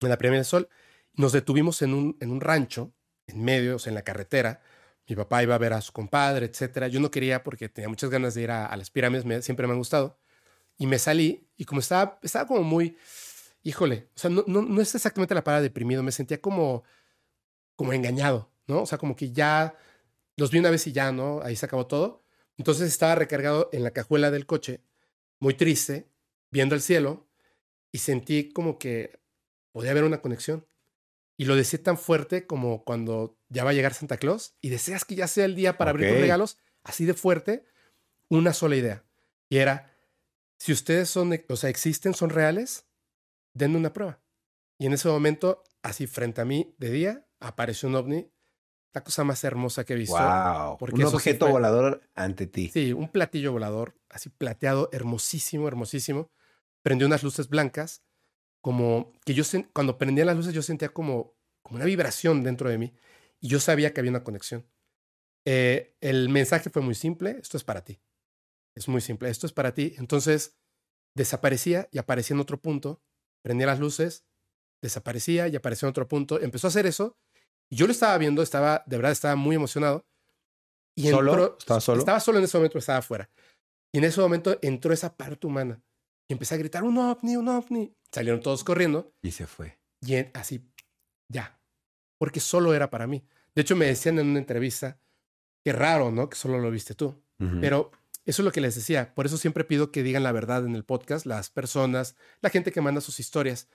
en 0.00 0.08
la 0.08 0.18
pirámide 0.18 0.38
del 0.38 0.46
Sol, 0.46 0.68
nos 1.14 1.32
detuvimos 1.32 1.82
en 1.82 1.94
un, 1.94 2.16
en 2.20 2.30
un 2.30 2.40
rancho, 2.40 2.92
en 3.26 3.42
medio, 3.44 3.76
o 3.76 3.78
sea, 3.78 3.90
en 3.90 3.94
la 3.94 4.02
carretera. 4.02 4.60
Mi 5.06 5.16
papá 5.16 5.42
iba 5.42 5.54
a 5.54 5.58
ver 5.58 5.72
a 5.72 5.80
su 5.80 5.92
compadre, 5.92 6.46
etcétera. 6.46 6.88
Yo 6.88 7.00
no 7.00 7.10
quería 7.10 7.42
porque 7.42 7.68
tenía 7.68 7.88
muchas 7.88 8.10
ganas 8.10 8.34
de 8.34 8.42
ir 8.42 8.50
a, 8.50 8.74
las 8.76 8.90
pirámides, 8.90 9.44
siempre 9.44 9.66
me 9.66 9.72
han 9.72 9.78
gustado. 9.78 10.18
Y 10.78 10.86
me 10.86 10.98
salí 10.98 11.48
y 11.56 11.64
como 11.64 11.80
estaba, 11.80 12.18
estaba 12.22 12.46
como 12.46 12.62
muy, 12.62 12.96
híjole, 13.62 14.08
o 14.16 14.18
sea, 14.18 14.30
no, 14.30 14.44
no, 14.46 14.62
no 14.62 14.80
es 14.80 14.94
exactamente 14.94 15.34
la 15.34 15.44
palabra 15.44 15.62
deprimido, 15.62 16.02
me 16.02 16.12
sentía 16.12 16.40
como, 16.40 16.84
como 17.76 17.92
engañado, 17.92 18.50
¿no? 18.66 18.82
O 18.82 18.86
sea, 18.86 18.98
como 18.98 19.14
que 19.14 19.32
ya 19.32 19.76
los 20.36 20.50
vi 20.50 20.58
una 20.58 20.70
vez 20.70 20.86
y 20.86 20.92
ya, 20.92 21.12
¿no? 21.12 21.40
Ahí 21.42 21.56
se 21.56 21.66
acabó 21.66 21.86
todo. 21.86 22.24
Entonces 22.56 22.88
estaba 22.88 23.14
recargado 23.14 23.68
en 23.72 23.82
la 23.84 23.92
cajuela 23.92 24.30
del 24.30 24.46
coche, 24.46 24.82
muy 25.40 25.54
triste, 25.54 26.08
viendo 26.50 26.74
el 26.74 26.82
cielo, 26.82 27.28
y 27.92 27.98
sentí 27.98 28.52
como 28.52 28.78
que 28.78 29.20
podía 29.72 29.92
haber 29.92 30.04
una 30.04 30.20
conexión. 30.20 30.66
Y 31.36 31.46
lo 31.46 31.56
decía 31.56 31.82
tan 31.82 31.98
fuerte 31.98 32.46
como 32.46 32.84
cuando 32.84 33.38
ya 33.48 33.64
va 33.64 33.70
a 33.70 33.72
llegar 33.72 33.94
Santa 33.94 34.18
Claus 34.18 34.54
y 34.60 34.68
deseas 34.68 35.04
que 35.04 35.16
ya 35.16 35.26
sea 35.26 35.44
el 35.44 35.54
día 35.54 35.76
para 35.76 35.90
abrir 35.90 36.10
tus 36.10 36.20
regalos, 36.20 36.58
así 36.84 37.04
de 37.04 37.14
fuerte, 37.14 37.64
una 38.28 38.52
sola 38.52 38.76
idea. 38.76 39.04
Y 39.48 39.58
era, 39.58 39.92
si 40.58 40.72
ustedes 40.72 41.10
son, 41.10 41.32
o 41.48 41.56
sea, 41.56 41.70
existen, 41.70 42.14
son 42.14 42.30
reales, 42.30 42.86
denme 43.52 43.78
una 43.78 43.92
prueba. 43.92 44.20
Y 44.78 44.86
en 44.86 44.92
ese 44.92 45.08
momento, 45.08 45.62
así 45.82 46.06
frente 46.06 46.40
a 46.40 46.44
mí, 46.44 46.74
de 46.78 46.90
día, 46.90 47.26
apareció 47.40 47.88
un 47.88 47.96
ovni, 47.96 48.30
la 48.92 49.02
cosa 49.02 49.24
más 49.24 49.42
hermosa 49.42 49.84
que 49.84 49.94
he 49.94 49.96
visto. 49.96 50.16
Wow. 50.16 50.78
Porque 50.78 51.04
un 51.04 51.06
objeto 51.06 51.48
volador 51.48 52.02
ante 52.14 52.46
ti. 52.46 52.68
Sí, 52.72 52.92
un 52.92 53.08
platillo 53.08 53.52
volador, 53.52 53.98
así 54.08 54.30
plateado, 54.30 54.88
hermosísimo, 54.92 55.66
hermosísimo. 55.66 56.30
Prendió 56.82 57.06
unas 57.06 57.22
luces 57.24 57.48
blancas 57.48 58.04
como 58.64 59.12
que 59.26 59.34
yo 59.34 59.44
cuando 59.74 59.98
prendía 59.98 60.24
las 60.24 60.36
luces 60.36 60.54
yo 60.54 60.62
sentía 60.62 60.88
como, 60.88 61.36
como 61.62 61.76
una 61.76 61.84
vibración 61.84 62.42
dentro 62.42 62.70
de 62.70 62.78
mí 62.78 62.94
y 63.38 63.48
yo 63.48 63.60
sabía 63.60 63.92
que 63.92 64.00
había 64.00 64.10
una 64.10 64.24
conexión. 64.24 64.66
Eh, 65.44 65.94
el 66.00 66.30
mensaje 66.30 66.70
fue 66.70 66.80
muy 66.80 66.94
simple, 66.94 67.36
esto 67.42 67.58
es 67.58 67.62
para 67.62 67.84
ti. 67.84 68.00
Es 68.74 68.88
muy 68.88 69.02
simple, 69.02 69.28
esto 69.28 69.46
es 69.46 69.52
para 69.52 69.74
ti. 69.74 69.94
Entonces 69.98 70.56
desaparecía 71.14 71.90
y 71.92 71.98
aparecía 71.98 72.32
en 72.32 72.40
otro 72.40 72.58
punto, 72.62 73.02
prendía 73.42 73.66
las 73.66 73.80
luces, 73.80 74.24
desaparecía 74.82 75.46
y 75.48 75.56
aparecía 75.56 75.86
en 75.86 75.90
otro 75.90 76.08
punto, 76.08 76.40
empezó 76.40 76.66
a 76.66 76.70
hacer 76.70 76.86
eso 76.86 77.18
y 77.70 77.76
yo 77.76 77.84
lo 77.84 77.92
estaba 77.92 78.16
viendo, 78.16 78.40
estaba, 78.40 78.82
de 78.86 78.96
verdad 78.96 79.12
estaba 79.12 79.36
muy 79.36 79.56
emocionado. 79.56 80.06
Y 80.96 81.10
¿Solo? 81.10 81.58
¿Estaba 81.58 81.82
solo? 81.82 81.98
Estaba 81.98 82.20
solo 82.20 82.38
en 82.38 82.44
ese 82.44 82.56
momento, 82.56 82.78
estaba 82.78 83.00
afuera. 83.00 83.28
Y 83.92 83.98
en 83.98 84.04
ese 84.04 84.22
momento 84.22 84.58
entró 84.62 84.94
esa 84.94 85.14
parte 85.14 85.46
humana 85.46 85.84
y 86.28 86.32
empecé 86.32 86.54
a 86.54 86.58
gritar, 86.58 86.84
un 86.84 86.98
ovni, 86.98 87.36
un 87.36 87.48
ovni. 87.48 87.94
Salieron 88.12 88.40
todos 88.40 88.64
corriendo. 88.64 89.12
Y 89.22 89.32
se 89.32 89.46
fue. 89.46 89.78
Y 90.00 90.16
así, 90.34 90.70
ya. 91.28 91.60
Porque 92.18 92.40
solo 92.40 92.74
era 92.74 92.90
para 92.90 93.06
mí. 93.06 93.24
De 93.54 93.62
hecho, 93.62 93.76
me 93.76 93.86
decían 93.86 94.18
en 94.18 94.28
una 94.28 94.38
entrevista, 94.38 94.98
qué 95.64 95.72
raro, 95.72 96.10
¿no? 96.10 96.28
Que 96.28 96.36
solo 96.36 96.58
lo 96.58 96.70
viste 96.70 96.94
tú. 96.94 97.20
Pero 97.60 97.90
eso 98.24 98.40
es 98.40 98.44
lo 98.44 98.52
que 98.52 98.62
les 98.62 98.74
decía. 98.74 99.14
Por 99.14 99.26
eso 99.26 99.36
siempre 99.36 99.64
pido 99.64 99.92
que 99.92 100.02
digan 100.02 100.22
la 100.22 100.32
verdad 100.32 100.64
en 100.64 100.74
el 100.74 100.84
podcast, 100.84 101.26
las 101.26 101.50
personas, 101.50 102.16
la 102.40 102.48
gente 102.48 102.72
que 102.72 102.80
manda 102.80 103.02
sus 103.02 103.20
historias. 103.20 103.68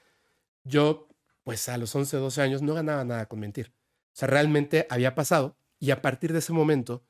Yo, 0.64 1.08
pues 1.44 1.70
a 1.70 1.78
los 1.78 1.94
11, 1.94 2.18
12 2.18 2.42
años, 2.42 2.62
no 2.64 2.74
ganaba 2.74 3.04
nada 3.04 3.28
con 3.28 3.40
mentir. 3.40 3.74
O 4.08 4.18
sea, 4.20 4.28
realmente 4.28 4.88
había 4.90 5.14
pasado 5.14 5.56
y 5.78 5.92
a 5.92 6.02
partir 6.02 6.34
de 6.34 6.40
ese 6.40 6.52
momento 6.52 7.04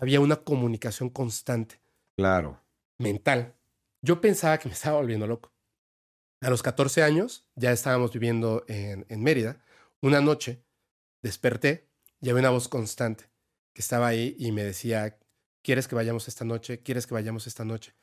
había 0.00 0.20
una 0.20 0.36
comunicación 0.36 1.10
constante. 1.10 1.80
Claro. 2.16 2.60
Mental. 2.98 3.54
Yo 4.04 4.20
pensaba 4.20 4.58
que 4.58 4.68
me 4.68 4.74
estaba 4.74 4.98
volviendo 4.98 5.28
loco. 5.28 5.52
A 6.40 6.50
los 6.50 6.60
14 6.62 7.04
años, 7.04 7.46
ya 7.54 7.70
estábamos 7.70 8.12
viviendo 8.12 8.64
en, 8.66 9.06
Mérida. 9.22 9.64
Una 10.00 10.20
noche 10.20 10.64
desperté 11.22 11.88
y 12.20 12.28
había 12.28 12.40
una 12.40 12.50
voz 12.50 12.66
constante 12.68 13.30
que 13.72 13.80
estaba 13.80 14.08
ahí 14.08 14.34
y 14.40 14.50
me 14.50 14.64
decía, 14.64 15.20
¿quieres 15.62 15.86
que 15.86 15.94
vayamos 15.94 16.26
esta 16.26 16.44
noche? 16.44 16.82
¿Quieres 16.82 17.06
que 17.06 17.14
vayamos 17.14 17.46
esta 17.46 17.64
noche? 17.64 17.94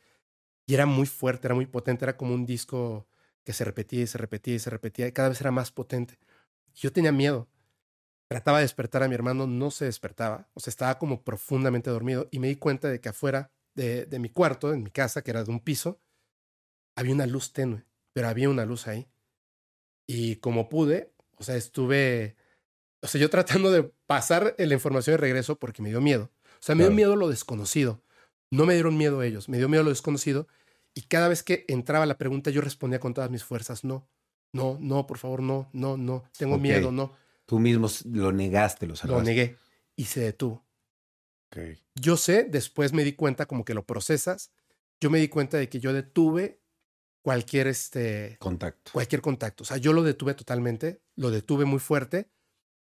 Y 0.65 0.73
era 0.73 0.85
muy 0.85 1.05
fuerte, 1.05 1.47
era 1.47 1.55
muy 1.55 1.65
potente, 1.65 2.05
era 2.05 2.15
como 2.15 2.33
un 2.33 2.45
disco 2.45 3.09
que 3.43 3.51
se 3.51 3.65
repetía 3.65 4.03
y 4.03 4.07
se 4.07 4.17
repetía 4.17 4.55
y 4.55 4.59
se 4.59 4.69
repetía 4.69 5.07
y 5.07 5.11
cada 5.11 5.29
vez 5.29 5.41
era 5.41 5.51
más 5.51 5.71
potente. 5.71 6.17
Yo 6.75 6.93
tenía 6.93 7.11
miedo. 7.11 7.49
Trataba 8.29 8.59
de 8.59 8.63
despertar 8.63 9.03
a 9.03 9.09
mi 9.09 9.15
hermano, 9.15 9.47
no 9.47 9.71
se 9.71 9.85
despertaba, 9.85 10.49
o 10.53 10.59
sea, 10.61 10.71
estaba 10.71 10.99
como 10.99 11.23
profundamente 11.23 11.89
dormido 11.89 12.29
y 12.31 12.39
me 12.39 12.47
di 12.47 12.55
cuenta 12.55 12.87
de 12.87 13.01
que 13.01 13.09
afuera 13.09 13.51
de, 13.79 14.05
de 14.05 14.19
mi 14.19 14.29
cuarto, 14.29 14.73
en 14.73 14.83
mi 14.83 14.91
casa, 14.91 15.21
que 15.21 15.31
era 15.31 15.43
de 15.43 15.51
un 15.51 15.61
piso, 15.61 15.99
había 16.95 17.13
una 17.13 17.25
luz 17.25 17.53
tenue, 17.53 17.85
pero 18.13 18.27
había 18.27 18.49
una 18.49 18.65
luz 18.65 18.87
ahí. 18.87 19.07
Y 20.05 20.35
como 20.37 20.67
pude, 20.69 21.13
o 21.37 21.43
sea, 21.43 21.55
estuve, 21.55 22.35
o 23.01 23.07
sea, 23.07 23.21
yo 23.21 23.29
tratando 23.29 23.71
de 23.71 23.83
pasar 24.05 24.55
la 24.57 24.73
información 24.73 25.13
de 25.13 25.17
regreso 25.17 25.57
porque 25.57 25.81
me 25.81 25.89
dio 25.89 26.01
miedo. 26.01 26.31
O 26.59 26.61
sea, 26.61 26.75
me 26.75 26.83
dio 26.83 26.91
miedo 26.91 27.15
lo 27.15 27.29
desconocido. 27.29 28.03
No 28.51 28.65
me 28.65 28.73
dieron 28.73 28.97
miedo 28.97 29.23
ellos, 29.23 29.47
me 29.47 29.57
dio 29.57 29.69
miedo 29.69 29.83
lo 29.83 29.91
desconocido. 29.91 30.47
Y 30.93 31.03
cada 31.03 31.29
vez 31.29 31.43
que 31.43 31.65
entraba 31.69 32.05
la 32.05 32.17
pregunta, 32.17 32.49
yo 32.49 32.61
respondía 32.61 32.99
con 32.99 33.13
todas 33.13 33.29
mis 33.29 33.43
fuerzas, 33.43 33.83
no, 33.83 34.09
no, 34.51 34.77
no, 34.81 35.05
por 35.07 35.19
favor, 35.19 35.41
no, 35.41 35.69
no, 35.71 35.95
no, 35.95 36.23
tengo 36.37 36.57
miedo, 36.57 36.91
no. 36.91 37.13
Tú 37.45 37.59
mismo 37.59 37.87
lo 38.11 38.31
negaste, 38.31 38.87
lo 38.87 38.95
Lo 39.05 39.21
negué 39.21 39.55
y 39.95 40.05
se 40.05 40.21
detuvo. 40.21 40.65
Yo 41.95 42.17
sé, 42.17 42.43
después 42.43 42.93
me 42.93 43.03
di 43.03 43.13
cuenta 43.13 43.45
como 43.45 43.65
que 43.65 43.73
lo 43.73 43.85
procesas. 43.85 44.51
Yo 45.01 45.09
me 45.09 45.19
di 45.19 45.29
cuenta 45.29 45.57
de 45.57 45.69
que 45.69 45.79
yo 45.79 45.93
detuve 45.93 46.61
cualquier 47.21 47.67
este 47.67 48.37
contacto. 48.39 48.91
Cualquier 48.91 49.21
contacto. 49.21 49.63
O 49.63 49.65
sea, 49.65 49.77
yo 49.77 49.93
lo 49.93 50.03
detuve 50.03 50.33
totalmente, 50.33 51.01
lo 51.15 51.31
detuve 51.31 51.65
muy 51.65 51.79
fuerte. 51.79 52.29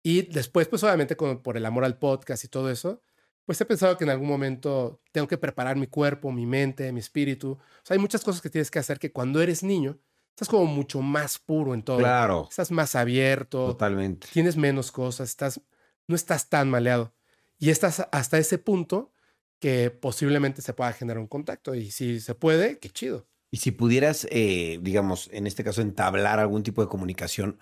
Y 0.03 0.23
después, 0.23 0.67
pues 0.67 0.83
obviamente 0.83 1.15
por 1.15 1.57
el 1.57 1.65
amor 1.65 1.83
al 1.83 1.97
podcast 1.97 2.43
y 2.43 2.47
todo 2.47 2.69
eso, 2.71 3.01
pues 3.45 3.59
he 3.59 3.65
pensado 3.65 3.97
que 3.97 4.03
en 4.03 4.11
algún 4.11 4.27
momento 4.27 5.01
tengo 5.11 5.27
que 5.27 5.37
preparar 5.37 5.75
mi 5.75 5.87
cuerpo, 5.87 6.31
mi 6.31 6.45
mente, 6.45 6.91
mi 6.91 6.99
espíritu. 6.99 7.53
O 7.53 7.59
sea, 7.83 7.95
hay 7.95 7.99
muchas 7.99 8.23
cosas 8.23 8.41
que 8.41 8.49
tienes 8.49 8.71
que 8.71 8.79
hacer 8.79 8.99
que 8.99 9.11
cuando 9.11 9.41
eres 9.41 9.63
niño, 9.63 9.97
estás 10.29 10.47
como 10.47 10.65
mucho 10.65 11.01
más 11.01 11.39
puro 11.39 11.73
en 11.73 11.83
todo. 11.83 11.97
Claro. 11.97 12.47
Estás 12.49 12.71
más 12.71 12.95
abierto. 12.95 13.65
Totalmente. 13.65 14.27
Tienes 14.31 14.55
menos 14.55 14.91
cosas, 14.91 15.29
estás, 15.29 15.59
no 16.07 16.15
estás 16.15 16.47
tan 16.49 16.69
maleado. 16.69 17.13
Y 17.59 17.69
estás 17.69 18.07
hasta 18.11 18.37
ese 18.37 18.57
punto 18.57 19.11
que 19.59 19.91
posiblemente 19.91 20.61
se 20.61 20.73
pueda 20.73 20.93
generar 20.93 21.19
un 21.19 21.27
contacto. 21.27 21.75
Y 21.75 21.91
si 21.91 22.19
se 22.19 22.33
puede, 22.33 22.79
qué 22.79 22.89
chido. 22.89 23.27
Y 23.51 23.57
si 23.57 23.71
pudieras, 23.71 24.27
eh, 24.31 24.79
digamos, 24.81 25.29
en 25.33 25.45
este 25.45 25.63
caso, 25.63 25.81
entablar 25.81 26.39
algún 26.39 26.63
tipo 26.63 26.81
de 26.81 26.87
comunicación, 26.87 27.59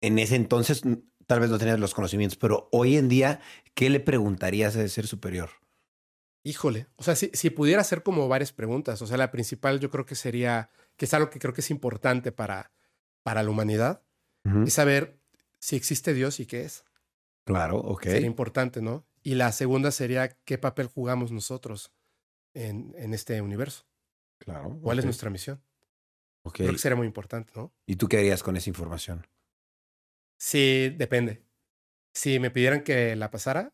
en 0.00 0.18
ese 0.18 0.36
entonces 0.36 0.82
tal 1.26 1.40
vez 1.40 1.50
no 1.50 1.58
tenías 1.58 1.80
los 1.80 1.94
conocimientos, 1.94 2.36
pero 2.36 2.68
hoy 2.70 2.96
en 2.96 3.08
día, 3.08 3.40
¿qué 3.74 3.88
le 3.90 4.00
preguntarías 4.00 4.76
a 4.76 4.80
ese 4.80 4.94
ser 4.94 5.06
superior? 5.06 5.50
Híjole, 6.44 6.88
o 6.96 7.02
sea, 7.02 7.16
si, 7.16 7.30
si 7.32 7.48
pudiera 7.48 7.80
hacer 7.80 8.02
como 8.02 8.28
varias 8.28 8.52
preguntas, 8.52 9.00
o 9.00 9.06
sea, 9.06 9.16
la 9.16 9.30
principal 9.30 9.80
yo 9.80 9.88
creo 9.88 10.04
que 10.04 10.14
sería, 10.14 10.68
que 10.96 11.06
es 11.06 11.14
algo 11.14 11.30
que 11.30 11.38
creo 11.38 11.54
que 11.54 11.62
es 11.62 11.70
importante 11.70 12.32
para, 12.32 12.70
para 13.22 13.42
la 13.42 13.50
humanidad, 13.50 14.02
es 14.66 14.74
saber 14.74 15.18
si 15.58 15.74
existe 15.74 16.12
Dios 16.12 16.38
y 16.38 16.44
qué 16.44 16.64
es. 16.64 16.84
Claro, 17.46 17.78
ok. 17.78 18.02
Sería 18.02 18.26
importante, 18.26 18.82
¿no? 18.82 19.06
Y 19.24 19.34
la 19.34 19.50
segunda 19.52 19.90
sería 19.90 20.28
qué 20.44 20.58
papel 20.58 20.86
jugamos 20.86 21.32
nosotros 21.32 21.92
en, 22.52 22.94
en 22.96 23.14
este 23.14 23.40
universo. 23.40 23.86
Claro. 24.38 24.78
¿Cuál 24.82 24.98
es 24.98 25.04
nuestra 25.06 25.30
misión? 25.30 25.62
Okay. 26.42 26.66
Creo 26.66 26.74
que 26.74 26.78
sería 26.78 26.96
muy 26.96 27.06
importante, 27.06 27.50
¿no? 27.56 27.72
¿Y 27.86 27.96
tú 27.96 28.06
qué 28.06 28.18
harías 28.18 28.42
con 28.42 28.56
esa 28.56 28.68
información? 28.68 29.26
Sí, 30.36 30.94
depende. 30.96 31.42
Si 32.12 32.38
me 32.38 32.50
pidieran 32.50 32.82
que 32.82 33.16
la 33.16 33.30
pasara, 33.30 33.72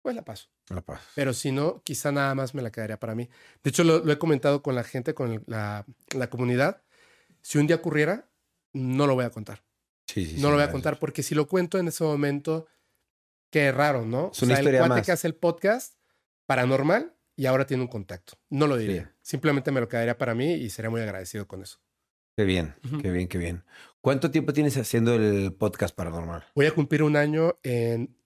pues 0.00 0.14
la 0.14 0.24
paso. 0.24 0.48
La 0.68 0.80
paso. 0.80 1.02
Pero 1.16 1.34
si 1.34 1.50
no, 1.50 1.82
quizá 1.82 2.12
nada 2.12 2.34
más 2.36 2.54
me 2.54 2.62
la 2.62 2.70
quedaría 2.70 3.00
para 3.00 3.16
mí. 3.16 3.28
De 3.64 3.70
hecho, 3.70 3.82
lo, 3.82 4.08
he 4.10 4.18
comentado 4.18 4.62
con 4.62 4.76
la 4.76 4.84
gente, 4.84 5.12
con 5.12 5.42
la, 5.46 5.84
la, 6.14 6.30
comunidad. 6.30 6.82
Si 7.42 7.58
un 7.58 7.66
día 7.66 7.76
ocurriera, 7.76 8.28
no 8.72 9.08
lo 9.08 9.14
voy 9.16 9.24
a 9.24 9.30
contar. 9.30 9.64
Sí, 10.06 10.24
sí, 10.26 10.40
no 10.40 10.50
lo 10.50 10.56
voy 10.56 10.64
a 10.64 10.70
contar 10.70 11.00
porque 11.00 11.22
si 11.22 11.34
lo 11.34 11.48
cuento 11.48 11.78
en 11.78 11.88
ese 11.88 12.04
momento, 12.04 12.66
qué 13.54 13.70
raro, 13.70 14.04
¿no? 14.04 14.32
Es 14.32 14.42
una 14.42 14.54
o 14.54 14.56
sea, 14.56 14.62
historia 14.62 14.82
el 14.82 14.88
más. 14.88 15.06
que 15.06 15.12
hace 15.12 15.28
el 15.28 15.36
podcast 15.36 15.94
paranormal 16.44 17.14
y 17.36 17.46
ahora 17.46 17.66
tiene 17.66 17.84
un 17.84 17.88
contacto. 17.88 18.32
No 18.50 18.66
lo 18.66 18.76
diría. 18.76 19.14
Simplemente 19.22 19.70
me 19.70 19.78
lo 19.80 19.88
quedaría 19.88 20.18
para 20.18 20.34
mí 20.34 20.54
y 20.54 20.70
sería 20.70 20.90
muy 20.90 21.00
agradecido 21.00 21.46
con 21.46 21.62
eso. 21.62 21.78
Qué 22.36 22.42
bien, 22.42 22.74
qué 23.00 23.12
bien, 23.12 23.28
qué 23.28 23.38
bien. 23.38 23.62
¿Cuánto 24.00 24.32
tiempo 24.32 24.52
tienes 24.52 24.76
haciendo 24.76 25.14
el 25.14 25.52
podcast 25.52 25.94
paranormal? 25.94 26.44
Voy 26.56 26.66
a 26.66 26.72
cumplir 26.74 27.04
un 27.04 27.14
año 27.14 27.60
en 27.62 28.16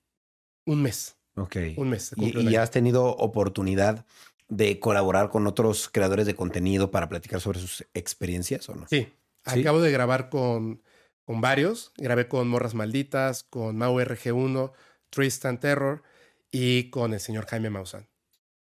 un 0.64 0.80
mes. 0.80 1.18
Ok. 1.34 1.56
Un 1.76 1.90
mes. 1.90 2.12
¿Y, 2.16 2.48
y 2.48 2.56
has 2.56 2.70
tenido 2.70 3.04
oportunidad 3.04 4.06
de 4.48 4.80
colaborar 4.80 5.28
con 5.28 5.46
otros 5.46 5.90
creadores 5.90 6.24
de 6.24 6.34
contenido 6.36 6.90
para 6.90 7.10
platicar 7.10 7.42
sobre 7.42 7.58
sus 7.58 7.86
experiencias 7.92 8.66
o 8.70 8.76
no? 8.76 8.86
Sí. 8.88 9.12
¿Sí? 9.44 9.60
Acabo 9.60 9.82
de 9.82 9.92
grabar 9.92 10.30
con, 10.30 10.82
con 11.26 11.42
varios. 11.42 11.92
Grabé 11.98 12.28
con 12.28 12.48
Morras 12.48 12.72
Malditas, 12.72 13.42
con 13.42 13.76
Mau 13.76 14.00
RG1, 14.00 14.72
Tristan 15.10 15.60
Terror 15.60 16.02
y 16.50 16.90
con 16.90 17.14
el 17.14 17.20
señor 17.20 17.46
Jaime 17.46 17.70
Maussan. 17.70 18.08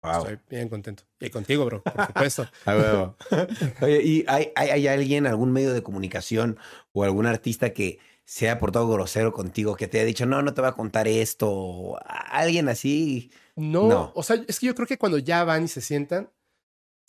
Wow. 0.01 0.17
Estoy 0.19 0.39
bien 0.49 0.69
contento. 0.69 1.03
Y 1.19 1.29
contigo, 1.29 1.65
bro, 1.65 1.81
por 1.83 2.05
supuesto. 2.07 2.47
Oye, 3.81 4.01
¿y 4.03 4.25
hay, 4.27 4.51
hay, 4.55 4.69
hay, 4.69 4.87
alguien, 4.87 5.25
algún 5.27 5.51
medio 5.51 5.73
de 5.73 5.83
comunicación 5.83 6.57
o 6.93 7.03
algún 7.03 7.25
artista 7.25 7.73
que 7.73 7.99
se 8.25 8.49
haya 8.49 8.59
portado 8.59 8.87
grosero 8.89 9.33
contigo, 9.33 9.75
que 9.75 9.87
te 9.87 9.99
haya 9.99 10.05
dicho, 10.05 10.25
no, 10.25 10.41
no 10.41 10.53
te 10.53 10.61
voy 10.61 10.69
a 10.69 10.73
contar 10.73 11.07
esto? 11.07 11.97
¿Alguien 12.05 12.69
así? 12.69 13.31
No, 13.55 13.87
no. 13.87 14.11
o 14.13 14.23
sea, 14.23 14.43
es 14.47 14.59
que 14.59 14.67
yo 14.67 14.75
creo 14.75 14.87
que 14.87 14.97
cuando 14.97 15.17
ya 15.17 15.43
van 15.43 15.63
y 15.63 15.67
se 15.67 15.81
sientan, 15.81 16.29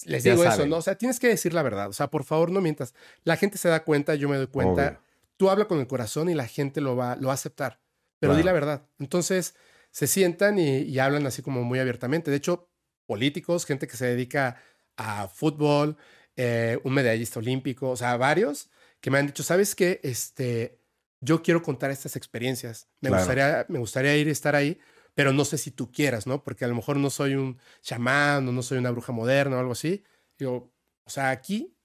les 0.06 0.24
digo 0.24 0.44
eso, 0.44 0.66
¿no? 0.66 0.76
O 0.76 0.82
sea, 0.82 0.96
tienes 0.96 1.18
que 1.18 1.28
decir 1.28 1.52
la 1.52 1.62
verdad. 1.62 1.88
O 1.88 1.92
sea, 1.92 2.08
por 2.08 2.24
favor, 2.24 2.50
no 2.50 2.60
mientas. 2.60 2.94
La 3.24 3.36
gente 3.36 3.58
se 3.58 3.68
da 3.68 3.84
cuenta, 3.84 4.14
yo 4.14 4.28
me 4.28 4.36
doy 4.36 4.46
cuenta. 4.46 4.88
Obvio. 4.88 5.00
Tú 5.36 5.50
habla 5.50 5.66
con 5.66 5.78
el 5.78 5.86
corazón 5.86 6.28
y 6.28 6.34
la 6.34 6.46
gente 6.46 6.80
lo 6.80 6.96
va, 6.96 7.16
lo 7.16 7.28
va 7.28 7.32
a 7.32 7.34
aceptar. 7.34 7.80
Pero 8.20 8.34
di 8.36 8.42
la 8.42 8.52
verdad. 8.52 8.86
Entonces, 8.98 9.54
se 9.90 10.06
sientan 10.06 10.58
y, 10.58 10.78
y 10.80 10.98
hablan 10.98 11.26
así 11.26 11.42
como 11.42 11.62
muy 11.64 11.78
abiertamente. 11.78 12.30
De 12.30 12.36
hecho, 12.36 12.70
políticos, 13.06 13.64
gente 13.64 13.86
que 13.86 13.96
se 13.96 14.06
dedica 14.06 14.60
a 14.96 15.28
fútbol, 15.28 15.96
eh, 16.36 16.78
un 16.84 16.94
medallista 16.94 17.38
olímpico, 17.40 17.90
o 17.90 17.96
sea, 17.96 18.16
varios 18.16 18.70
que 19.00 19.10
me 19.10 19.18
han 19.18 19.26
dicho, 19.26 19.42
¿sabes 19.42 19.74
qué? 19.74 20.00
Este, 20.02 20.80
yo 21.20 21.42
quiero 21.42 21.62
contar 21.62 21.90
estas 21.90 22.16
experiencias. 22.16 22.88
Me, 23.00 23.08
Claro. 23.08 23.22
gustaría, 23.22 23.66
me 23.68 23.78
gustaría 23.78 24.16
ir 24.16 24.28
y 24.28 24.30
estar 24.30 24.54
ahí, 24.54 24.78
pero 25.14 25.32
no 25.32 25.44
sé 25.44 25.58
si 25.58 25.70
tú 25.70 25.90
quieras, 25.90 26.26
¿no? 26.26 26.42
Porque 26.44 26.64
a 26.64 26.68
lo 26.68 26.74
mejor 26.74 26.96
no 26.96 27.10
soy 27.10 27.34
un 27.34 27.58
chamán 27.80 28.46
o 28.48 28.52
no 28.52 28.62
soy 28.62 28.78
una 28.78 28.90
bruja 28.90 29.12
moderna 29.12 29.56
o 29.56 29.60
algo 29.60 29.72
así. 29.72 30.04
Yo, 30.38 30.72
o 31.04 31.10
sea, 31.10 31.30
aquí 31.30 31.76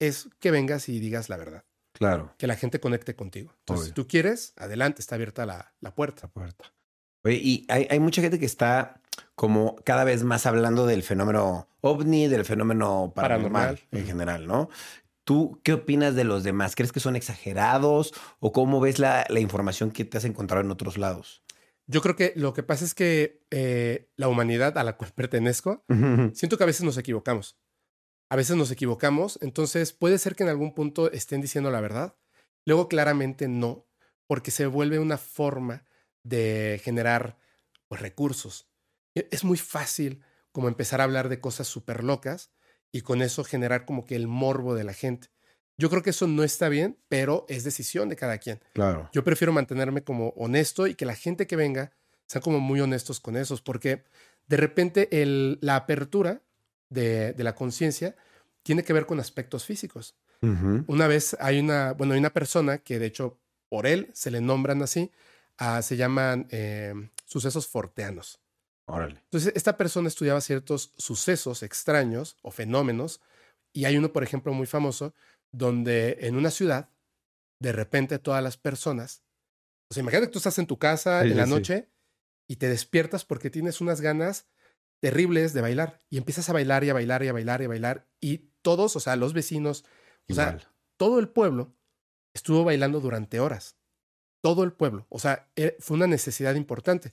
es 0.00 0.28
que 0.40 0.50
vengas 0.50 0.88
y 0.88 0.98
digas 0.98 1.28
la 1.28 1.36
verdad, 1.36 1.64
Claro. 2.04 2.34
que 2.38 2.46
la 2.46 2.56
gente 2.56 2.80
conecte 2.80 3.14
contigo. 3.16 3.52
Entonces, 3.60 3.84
Obvio. 3.84 3.88
si 3.88 3.92
tú 3.94 4.06
quieres, 4.08 4.52
adelante, 4.56 5.00
está 5.00 5.14
abierta 5.16 5.46
la, 5.46 5.72
la 5.80 5.94
puerta. 5.94 6.22
La 6.22 6.28
puerta. 6.32 6.64
Oye, 7.24 7.36
y 7.42 7.66
hay, 7.68 7.86
hay 7.90 7.98
mucha 8.00 8.20
gente 8.22 8.38
que 8.38 8.46
está 8.46 9.00
como 9.34 9.76
cada 9.84 10.04
vez 10.04 10.22
más 10.24 10.46
hablando 10.46 10.86
del 10.86 11.02
fenómeno 11.02 11.68
ovni, 11.80 12.28
del 12.28 12.44
fenómeno 12.44 13.12
paranormal, 13.14 13.50
Paranormal. 13.76 13.88
en 13.92 14.06
general, 14.06 14.46
¿no? 14.46 14.68
¿Tú 15.24 15.60
qué 15.64 15.72
opinas 15.72 16.14
de 16.14 16.24
los 16.24 16.44
demás? 16.44 16.74
¿Crees 16.76 16.92
que 16.92 17.00
son 17.00 17.16
exagerados 17.16 18.12
o 18.40 18.52
cómo 18.52 18.78
ves 18.80 18.98
la, 18.98 19.24
la 19.30 19.40
información 19.40 19.90
que 19.90 20.04
te 20.04 20.18
has 20.18 20.24
encontrado 20.26 20.62
en 20.62 20.70
otros 20.70 20.98
lados? 20.98 21.42
Yo 21.86 22.02
creo 22.02 22.16
que 22.16 22.32
lo 22.36 22.52
que 22.54 22.62
pasa 22.62 22.84
es 22.84 22.94
que 22.94 23.40
eh, 23.50 24.08
la 24.16 24.28
humanidad 24.28 24.76
a 24.76 24.84
la 24.84 24.96
cual 24.96 25.12
pertenezco, 25.14 25.82
siento 26.34 26.58
que 26.58 26.64
a 26.64 26.66
veces 26.66 26.82
nos 26.82 26.98
equivocamos. 26.98 27.56
A 28.34 28.36
veces 28.36 28.56
nos 28.56 28.72
equivocamos, 28.72 29.38
entonces 29.42 29.92
puede 29.92 30.18
ser 30.18 30.34
que 30.34 30.42
en 30.42 30.48
algún 30.48 30.74
punto 30.74 31.08
estén 31.12 31.40
diciendo 31.40 31.70
la 31.70 31.80
verdad, 31.80 32.16
luego 32.66 32.88
claramente 32.88 33.46
no, 33.46 33.86
porque 34.26 34.50
se 34.50 34.66
vuelve 34.66 34.98
una 34.98 35.18
forma 35.18 35.84
de 36.24 36.80
generar 36.82 37.38
pues, 37.86 38.00
recursos. 38.00 38.66
E, 39.14 39.28
es 39.30 39.44
muy 39.44 39.56
fácil 39.56 40.24
como 40.50 40.66
empezar 40.66 41.00
a 41.00 41.04
hablar 41.04 41.28
de 41.28 41.38
cosas 41.38 41.68
súper 41.68 42.02
locas 42.02 42.50
y 42.90 43.02
con 43.02 43.22
eso 43.22 43.44
generar 43.44 43.84
como 43.84 44.04
que 44.04 44.16
el 44.16 44.26
morbo 44.26 44.74
de 44.74 44.82
la 44.82 44.94
gente. 44.94 45.28
Yo 45.78 45.88
creo 45.88 46.02
que 46.02 46.10
eso 46.10 46.26
no 46.26 46.42
está 46.42 46.68
bien, 46.68 46.98
pero 47.08 47.46
es 47.48 47.62
decisión 47.62 48.08
de 48.08 48.16
cada 48.16 48.38
quien. 48.38 48.60
Claro. 48.72 49.08
Yo 49.12 49.22
prefiero 49.22 49.52
mantenerme 49.52 50.02
como 50.02 50.30
honesto 50.30 50.88
y 50.88 50.96
que 50.96 51.06
la 51.06 51.14
gente 51.14 51.46
que 51.46 51.54
venga 51.54 51.92
sean 52.26 52.42
como 52.42 52.58
muy 52.58 52.80
honestos 52.80 53.20
con 53.20 53.36
esos, 53.36 53.62
porque 53.62 54.02
de 54.48 54.56
repente 54.56 55.22
el, 55.22 55.60
la 55.60 55.76
apertura 55.76 56.42
de, 56.94 57.32
de 57.32 57.44
la 57.44 57.54
conciencia 57.54 58.16
tiene 58.62 58.82
que 58.84 58.92
ver 58.92 59.06
con 59.06 59.20
aspectos 59.20 59.64
físicos. 59.64 60.14
Una 60.86 61.06
vez 61.06 61.34
hay 61.40 61.58
una, 61.58 61.92
bueno, 61.94 62.12
hay 62.12 62.18
una 62.20 62.32
persona 62.34 62.76
que 62.78 62.98
de 62.98 63.06
hecho 63.06 63.38
por 63.70 63.86
él 63.86 64.10
se 64.12 64.30
le 64.30 64.42
nombran 64.42 64.82
así, 64.82 65.10
se 65.80 65.96
llaman 65.96 66.46
eh, 66.50 66.92
sucesos 67.24 67.66
forteanos. 67.66 68.40
Órale. 68.86 69.20
Entonces, 69.24 69.52
esta 69.56 69.78
persona 69.78 70.08
estudiaba 70.08 70.42
ciertos 70.42 70.92
sucesos 70.98 71.62
extraños 71.62 72.36
o 72.42 72.50
fenómenos, 72.50 73.22
y 73.72 73.86
hay 73.86 73.96
uno, 73.96 74.12
por 74.12 74.22
ejemplo, 74.22 74.52
muy 74.52 74.66
famoso, 74.66 75.14
donde 75.50 76.18
en 76.20 76.36
una 76.36 76.50
ciudad, 76.50 76.90
de 77.58 77.72
repente 77.72 78.18
todas 78.18 78.42
las 78.42 78.58
personas, 78.58 79.22
o 79.90 79.94
sea, 79.94 80.02
imagínate 80.02 80.26
que 80.26 80.32
tú 80.32 80.38
estás 80.40 80.58
en 80.58 80.66
tu 80.66 80.78
casa 80.78 81.22
Sí, 81.22 81.30
en 81.30 81.38
la 81.38 81.46
sí. 81.46 81.52
noche 81.52 81.88
y 82.46 82.56
te 82.56 82.68
despiertas 82.68 83.24
porque 83.24 83.48
tienes 83.48 83.80
unas 83.80 84.02
ganas 84.02 84.46
terribles 85.04 85.52
de 85.52 85.60
bailar 85.60 86.00
y 86.08 86.16
empiezas 86.16 86.48
a 86.48 86.54
bailar 86.54 86.82
y 86.82 86.88
a 86.88 86.94
bailar 86.94 87.22
y 87.22 87.28
a 87.28 87.34
bailar 87.34 87.60
y 87.60 87.66
a 87.66 87.68
bailar 87.68 88.08
y 88.22 88.38
todos, 88.62 88.96
o 88.96 89.00
sea, 89.00 89.16
los 89.16 89.34
vecinos, 89.34 89.84
o 90.30 90.32
sea, 90.32 90.56
todo 90.96 91.18
el 91.18 91.28
pueblo 91.28 91.76
estuvo 92.32 92.64
bailando 92.64 93.00
durante 93.00 93.38
horas. 93.38 93.76
Todo 94.40 94.64
el 94.64 94.72
pueblo. 94.72 95.06
O 95.10 95.18
sea, 95.18 95.50
eh, 95.56 95.76
fue 95.78 95.98
una 95.98 96.06
necesidad 96.06 96.54
importante. 96.54 97.12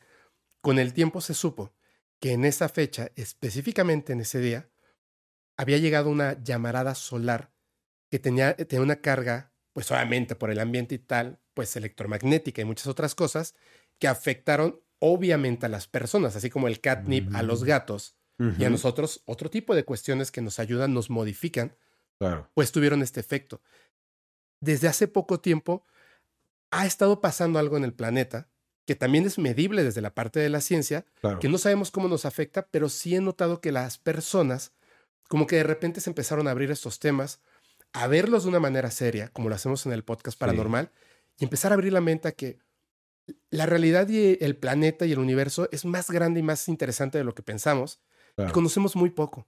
Con 0.61 0.79
el 0.79 0.93
tiempo 0.93 1.19
se 1.19 1.33
supo 1.33 1.73
que 2.21 2.31
en 2.31 2.45
esa 2.45 2.69
fecha, 2.69 3.11
específicamente 3.17 4.13
en 4.13 4.21
ese 4.21 4.39
día, 4.39 4.69
había 5.57 5.77
llegado 5.77 6.09
una 6.09 6.41
llamarada 6.41 6.95
solar 6.95 7.51
que 8.09 8.19
tenía, 8.19 8.51
eh, 8.51 8.63
tenía 8.63 8.83
una 8.83 9.01
carga, 9.01 9.51
pues 9.73 9.91
obviamente 9.91 10.37
por 10.37 10.49
el 10.49 10.61
ambiente 10.61 10.95
y 10.95 10.99
tal, 10.99 11.41
pues 11.53 11.75
electromagnética 11.75 12.61
y 12.61 12.65
muchas 12.65 12.87
otras 12.87 13.15
cosas 13.15 13.53
que 13.99 14.07
afectaron 14.07 14.79
obviamente 15.03 15.65
a 15.65 15.69
las 15.69 15.87
personas, 15.87 16.35
así 16.35 16.49
como 16.49 16.67
el 16.67 16.79
catnip 16.79 17.33
a 17.35 17.41
los 17.43 17.63
Mm. 17.63 17.65
gatos 17.65 18.15
y 18.57 18.63
a 18.63 18.69
nosotros, 18.71 19.21
otro 19.25 19.49
tipo 19.51 19.75
de 19.75 19.83
cuestiones 19.83 20.31
que 20.31 20.41
nos 20.41 20.57
ayudan, 20.59 20.93
nos 20.93 21.09
modifican 21.09 21.75
Claro. 22.19 22.49
pues 22.55 22.71
tuvieron 22.71 23.01
este 23.01 23.19
efecto. 23.19 23.61
Desde 24.61 24.87
hace 24.87 25.07
poco 25.07 25.39
tiempo 25.39 25.85
ha 26.71 26.85
estado 26.85 27.19
pasando 27.21 27.59
algo 27.59 27.77
en 27.77 27.83
el 27.83 27.93
planeta 27.93 28.47
que 28.87 28.95
también 28.95 29.25
es 29.25 29.37
medible 29.37 29.83
desde 29.83 30.01
la 30.01 30.13
parte 30.15 30.39
de 30.39 30.49
la 30.49 30.59
ciencia, 30.61 31.05
Claro. 31.21 31.39
que 31.39 31.49
no 31.49 31.57
sabemos 31.57 31.91
cómo 31.91 32.07
nos 32.07 32.25
afecta, 32.25 32.67
pero 32.71 32.89
sí 32.89 33.15
he 33.15 33.21
notado 33.21 33.61
que 33.61 33.71
las 33.71 33.97
personas 33.99 34.73
como 35.27 35.47
que 35.47 35.55
de 35.57 35.63
repente 35.63 36.01
se 36.01 36.09
empezaron 36.09 36.47
a 36.47 36.51
abrir 36.51 36.71
estos 36.71 36.99
temas, 36.99 37.41
a 37.93 38.07
verlos 38.07 38.43
de 38.43 38.49
una 38.49 38.59
manera 38.59 38.89
seria, 38.91 39.29
como 39.29 39.49
lo 39.49 39.55
hacemos 39.55 39.85
en 39.85 39.93
el 39.93 40.03
podcast 40.03 40.35
Sí. 40.37 40.39
paranormal, 40.39 40.91
y 41.37 41.43
empezar 41.45 41.71
a 41.71 41.75
abrir 41.75 41.93
la 41.93 42.01
mente 42.01 42.27
a 42.27 42.31
que 42.33 42.59
la 43.49 43.65
realidad 43.65 44.07
y 44.09 44.37
el 44.41 44.55
planeta 44.57 45.05
y 45.05 45.11
el 45.11 45.19
universo 45.19 45.67
es 45.71 45.85
más 45.85 46.09
grande 46.09 46.39
y 46.39 46.43
más 46.43 46.67
interesante 46.67 47.17
de 47.17 47.23
lo 47.23 47.33
que 47.33 47.43
pensamos 47.43 48.01
y 48.37 48.51
conocemos 48.51 48.95
muy 48.95 49.09
poco. 49.09 49.47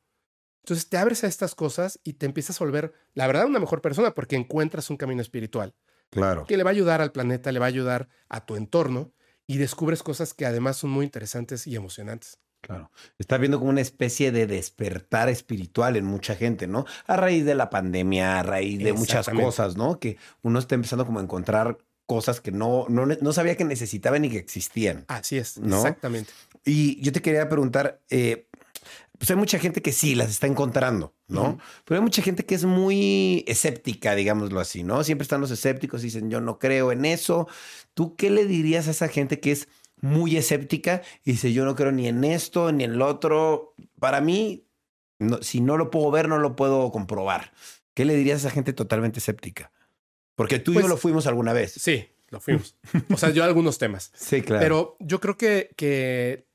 Entonces 0.64 0.88
te 0.88 0.98
abres 0.98 1.24
a 1.24 1.28
estas 1.28 1.56
cosas 1.56 2.00
y 2.04 2.14
te 2.14 2.26
empiezas 2.26 2.60
a 2.60 2.64
volver, 2.64 2.94
la 3.14 3.28
verdad, 3.28 3.46
una 3.46 3.60
mejor 3.60 3.82
persona 3.82 4.16
porque 4.16 4.36
encuentras 4.36 4.90
un 4.90 4.98
camino 4.98 5.22
espiritual 5.22 5.76
Claro. 6.10 6.46
que 6.46 6.58
le 6.58 6.64
va 6.64 6.70
a 6.70 6.74
ayudar 6.74 7.02
al 7.02 7.12
planeta, 7.12 7.52
le 7.52 7.60
va 7.60 7.66
a 7.66 7.70
ayudar 7.70 8.08
a 8.30 8.46
tu 8.46 8.56
entorno 8.56 9.12
y 9.48 9.58
descubres 9.58 10.04
cosas 10.04 10.34
que 10.34 10.46
además 10.46 10.78
son 10.78 10.92
muy 10.92 11.06
interesantes 11.06 11.68
y 11.68 11.76
emocionantes. 11.76 12.40
Claro. 12.62 12.92
Está 13.20 13.38
viendo 13.38 13.60
como 13.60 13.72
una 13.72 13.82
especie 13.82 14.32
de 14.32 14.48
despertar 14.48 15.28
espiritual 15.28 15.98
en 15.98 16.06
mucha 16.06 16.34
gente, 16.36 16.66
¿no? 16.66 16.86
A 17.08 17.18
raíz 17.18 17.44
de 17.44 17.56
la 17.56 17.70
pandemia, 17.70 18.40
a 18.40 18.44
raíz 18.44 18.82
de 18.82 18.94
muchas 18.94 19.28
cosas, 19.28 19.76
¿no? 19.76 20.00
Que 20.00 20.18
uno 20.44 20.60
está 20.60 20.76
empezando 20.76 21.06
como 21.06 21.20
a 21.20 21.24
encontrar 21.24 21.78
cosas 22.06 22.42
que 22.42 22.52
no, 22.52 22.86
no, 22.90 23.06
no 23.06 23.34
sabía 23.34 23.56
que 23.58 23.64
necesitaban 23.64 24.22
ni 24.24 24.30
que 24.30 24.38
existían. 24.38 25.06
Así 25.08 25.38
es, 25.38 25.58
¿No? 25.58 25.78
exactamente. 25.78 26.32
Y 26.66 27.02
yo 27.02 27.12
te 27.12 27.22
quería 27.22 27.48
preguntar, 27.50 28.02
eh, 28.10 28.48
pues 29.18 29.30
hay 29.30 29.36
mucha 29.38 29.60
gente 29.60 29.82
que 29.82 29.92
sí 29.92 30.16
las 30.16 30.30
está 30.30 30.48
encontrando, 30.48 31.14
¿no? 31.28 31.58
Pero 31.86 32.00
hay 32.00 32.04
mucha 32.04 32.22
gente 32.22 32.46
que 32.46 32.56
es 32.56 32.66
muy 32.66 33.44
escéptica, 33.48 34.16
digámoslo 34.16 34.60
así, 34.60 34.84
¿no? 34.84 35.04
Siempre 35.04 35.24
están 35.24 35.40
los 35.42 35.52
escépticos 35.52 36.02
y 36.02 36.06
dicen, 36.06 36.30
yo 36.30 36.42
no 36.42 36.60
creo 36.60 36.92
en 36.92 37.06
eso. 37.06 37.48
¿Tú 37.94 38.16
qué 38.16 38.30
le 38.30 38.46
dirías 38.46 38.88
a 38.88 38.92
esa 38.92 39.08
gente 39.08 39.40
que 39.40 39.52
es 39.52 39.68
muy 40.02 40.36
escéptica 40.36 41.02
y 41.24 41.32
dice, 41.34 41.54
yo 41.54 41.64
no 41.64 41.76
creo 41.76 41.92
ni 41.94 42.08
en 42.08 42.24
esto 42.26 42.72
ni 42.74 42.84
en 42.84 42.98
lo 42.98 43.08
otro? 43.08 43.76
Para 44.00 44.20
mí, 44.20 44.66
no- 45.20 45.42
si 45.42 45.62
no 45.62 45.78
lo 45.78 45.90
puedo 45.90 46.12
ver, 46.12 46.28
no 46.28 46.40
lo 46.40 46.56
puedo 46.58 46.92
comprobar. 46.92 47.54
¿Qué 47.94 48.04
le 48.06 48.16
dirías 48.16 48.44
a 48.44 48.48
esa 48.48 48.54
gente 48.56 48.74
totalmente 48.74 49.20
escéptica? 49.20 49.72
Porque 50.36 50.60
tú 50.60 50.72
y 50.72 50.76
Pues- 50.76 50.86
yo 50.86 50.90
lo 50.90 50.98
fuimos 50.98 51.28
alguna 51.28 51.54
vez. 51.54 51.74
Sí, 51.74 52.08
lo 52.30 52.40
fuimos. 52.40 52.76
O 53.14 53.18
sea, 53.18 53.30
yo 53.30 53.44
algunos 53.44 53.78
temas. 53.78 54.12
Sí, 54.16 54.42
claro. 54.42 54.62
Pero 54.62 54.98
yo 55.00 55.20
creo 55.20 55.38
que, 55.38 55.72
que 55.76 56.48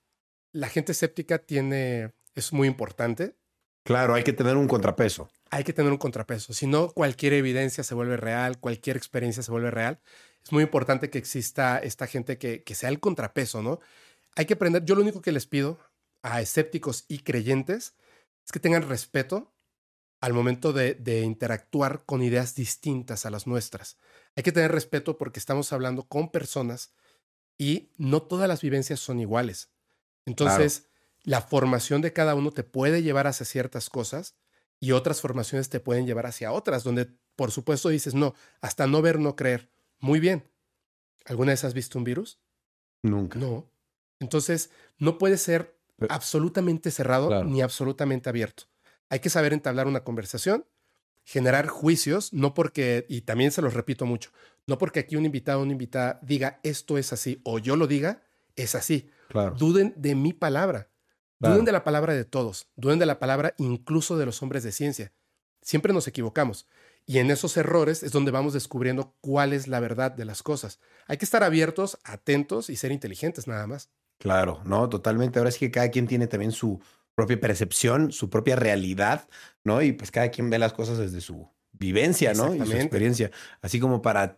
la 0.52 0.68
gente 0.68 0.92
escéptica 0.92 1.38
tiene, 1.38 2.12
es 2.34 2.52
muy 2.52 2.66
importante. 2.68 3.34
claro, 3.84 4.14
hay 4.14 4.24
que 4.24 4.32
tener 4.32 4.56
un 4.56 4.68
contrapeso. 4.68 5.30
Hay 5.50 5.64
que 5.64 5.72
tener 5.72 5.90
un 5.90 5.98
contrapeso. 5.98 6.52
Si 6.52 6.66
no, 6.66 6.90
cualquier 6.90 7.32
evidencia 7.32 7.82
se 7.84 7.94
vuelve 7.94 8.16
real, 8.18 8.58
cualquier 8.58 8.96
experiencia 8.98 9.42
se 9.42 9.50
vuelve 9.50 9.70
real. 9.70 9.98
Es 10.44 10.52
muy 10.52 10.62
importante 10.62 11.08
que 11.10 11.16
exista 11.18 11.78
esta 11.78 12.06
gente 12.06 12.36
que, 12.38 12.62
que 12.64 12.74
sea 12.74 12.90
el 12.90 13.00
contrapeso, 13.00 13.62
¿no? 13.62 13.80
Hay 14.36 14.44
que 14.44 14.54
aprender. 14.54 14.84
Yo 14.84 14.94
lo 14.94 15.00
único 15.02 15.22
que 15.22 15.32
les 15.32 15.46
pido 15.46 15.78
a 16.22 16.40
escépticos 16.42 17.04
y 17.08 17.20
creyentes 17.20 17.94
es 18.44 18.52
que 18.52 18.60
tengan 18.60 18.86
respeto 18.88 19.52
al 20.20 20.32
momento 20.32 20.72
de, 20.72 20.94
de 20.94 21.22
interactuar 21.22 22.04
con 22.04 22.22
ideas 22.22 22.54
distintas 22.54 23.24
a 23.26 23.30
las 23.30 23.46
nuestras. 23.46 23.96
Hay 24.36 24.42
que 24.42 24.52
tener 24.52 24.72
respeto 24.72 25.16
porque 25.18 25.38
estamos 25.38 25.72
hablando 25.72 26.04
con 26.08 26.30
personas 26.30 26.92
y 27.56 27.90
no 27.96 28.22
todas 28.22 28.48
las 28.48 28.60
vivencias 28.60 29.00
son 29.00 29.20
iguales. 29.20 29.70
Entonces, 30.26 30.88
la 31.22 31.40
formación 31.42 32.02
de 32.02 32.12
cada 32.12 32.34
uno 32.34 32.50
te 32.52 32.64
puede 32.64 33.02
llevar 33.02 33.26
hacia 33.26 33.46
ciertas 33.46 33.90
cosas 33.90 34.36
y 34.80 34.92
otras 34.92 35.20
formaciones 35.20 35.68
te 35.68 35.80
pueden 35.80 36.06
llevar 36.06 36.26
hacia 36.26 36.52
otras, 36.52 36.84
donde 36.84 37.08
por 37.36 37.50
supuesto 37.50 37.88
dices, 37.88 38.14
no, 38.14 38.34
hasta 38.60 38.86
no 38.86 39.02
ver, 39.02 39.18
no 39.18 39.36
creer. 39.36 39.70
Muy 40.00 40.20
bien. 40.20 40.50
¿Alguna 41.24 41.52
vez 41.52 41.64
has 41.64 41.74
visto 41.74 41.98
un 41.98 42.04
virus? 42.04 42.40
Nunca. 43.02 43.38
No. 43.38 43.70
Entonces, 44.20 44.70
no 44.98 45.18
puede 45.18 45.36
ser 45.36 45.78
absolutamente 46.08 46.90
cerrado 46.90 47.28
Claro. 47.28 47.44
ni 47.48 47.60
absolutamente 47.60 48.28
abierto. 48.28 48.64
Hay 49.11 49.20
que 49.20 49.30
saber 49.30 49.52
entablar 49.52 49.86
una 49.86 50.04
conversación, 50.04 50.64
generar 51.24 51.66
juicios, 51.66 52.32
no 52.32 52.54
porque, 52.54 53.06
y 53.09 53.22
también 53.22 53.50
se 53.50 53.62
los 53.62 53.74
repito 53.74 54.06
mucho, 54.06 54.30
no 54.66 54.78
porque 54.78 55.00
aquí 55.00 55.16
un 55.16 55.26
invitado 55.26 55.61
o 55.61 55.62
una 55.62 55.72
invitada 55.72 56.18
diga 56.22 56.61
esto 56.62 56.98
es 56.98 57.12
así 57.12 57.40
o 57.44 57.59
yo 57.59 57.76
lo 57.76 57.86
diga, 57.86 58.22
es 58.56 58.74
así. 58.74 59.11
Claro. 59.28 59.54
Duden 59.56 59.94
de 59.96 60.14
mi 60.14 60.32
palabra. 60.32 60.88
Claro. 61.38 61.54
Duden 61.54 61.64
de 61.66 61.72
la 61.72 61.84
palabra 61.84 62.14
de 62.14 62.24
todos. 62.24 62.68
Duden 62.76 62.98
de 62.98 63.06
la 63.06 63.18
palabra 63.18 63.54
incluso 63.59 64.16
de 64.16 64.26
los 64.26 64.42
hombres 64.42 64.62
de 64.62 64.72
ciencia. 64.72 65.12
Siempre 65.62 65.92
nos 65.92 66.09
equivocamos. 66.09 66.66
Y 67.06 67.18
en 67.18 67.30
esos 67.30 67.56
errores 67.56 68.02
es 68.02 68.12
donde 68.12 68.30
vamos 68.30 68.52
descubriendo 68.52 69.14
cuál 69.20 69.54
es 69.54 69.68
la 69.68 69.80
verdad 69.80 70.12
de 70.12 70.26
las 70.26 70.42
cosas. 70.42 70.80
Hay 71.06 71.16
que 71.16 71.24
estar 71.24 71.42
abiertos, 71.42 71.98
atentos 72.04 72.68
y 72.68 72.76
ser 72.76 72.92
inteligentes 72.92 73.46
nada 73.46 73.66
más. 73.66 73.88
Claro, 74.18 74.61
no, 74.64 74.88
totalmente. 74.88 75.38
Ahora 75.38 75.50
sí 75.50 75.61
que 75.61 75.70
cada 75.70 75.90
quien 75.90 76.06
tiene 76.06 76.26
también 76.26 76.52
su 76.52 76.80
propia 77.18 77.40
percepción, 77.40 78.12
su 78.12 78.30
propia 78.30 78.54
realidad, 78.54 79.28
¿no? 79.64 79.82
Y 79.82 79.90
pues 79.90 80.12
cada 80.12 80.30
quien 80.30 80.50
ve 80.50 80.58
las 80.60 80.72
cosas 80.72 80.98
desde 80.98 81.20
su 81.20 81.48
vivencia, 81.72 82.32
¿no? 82.32 82.54
Y 82.54 82.58
su 82.64 82.72
experiencia. 82.76 83.32
Así 83.60 83.80
como 83.80 84.02
para 84.02 84.36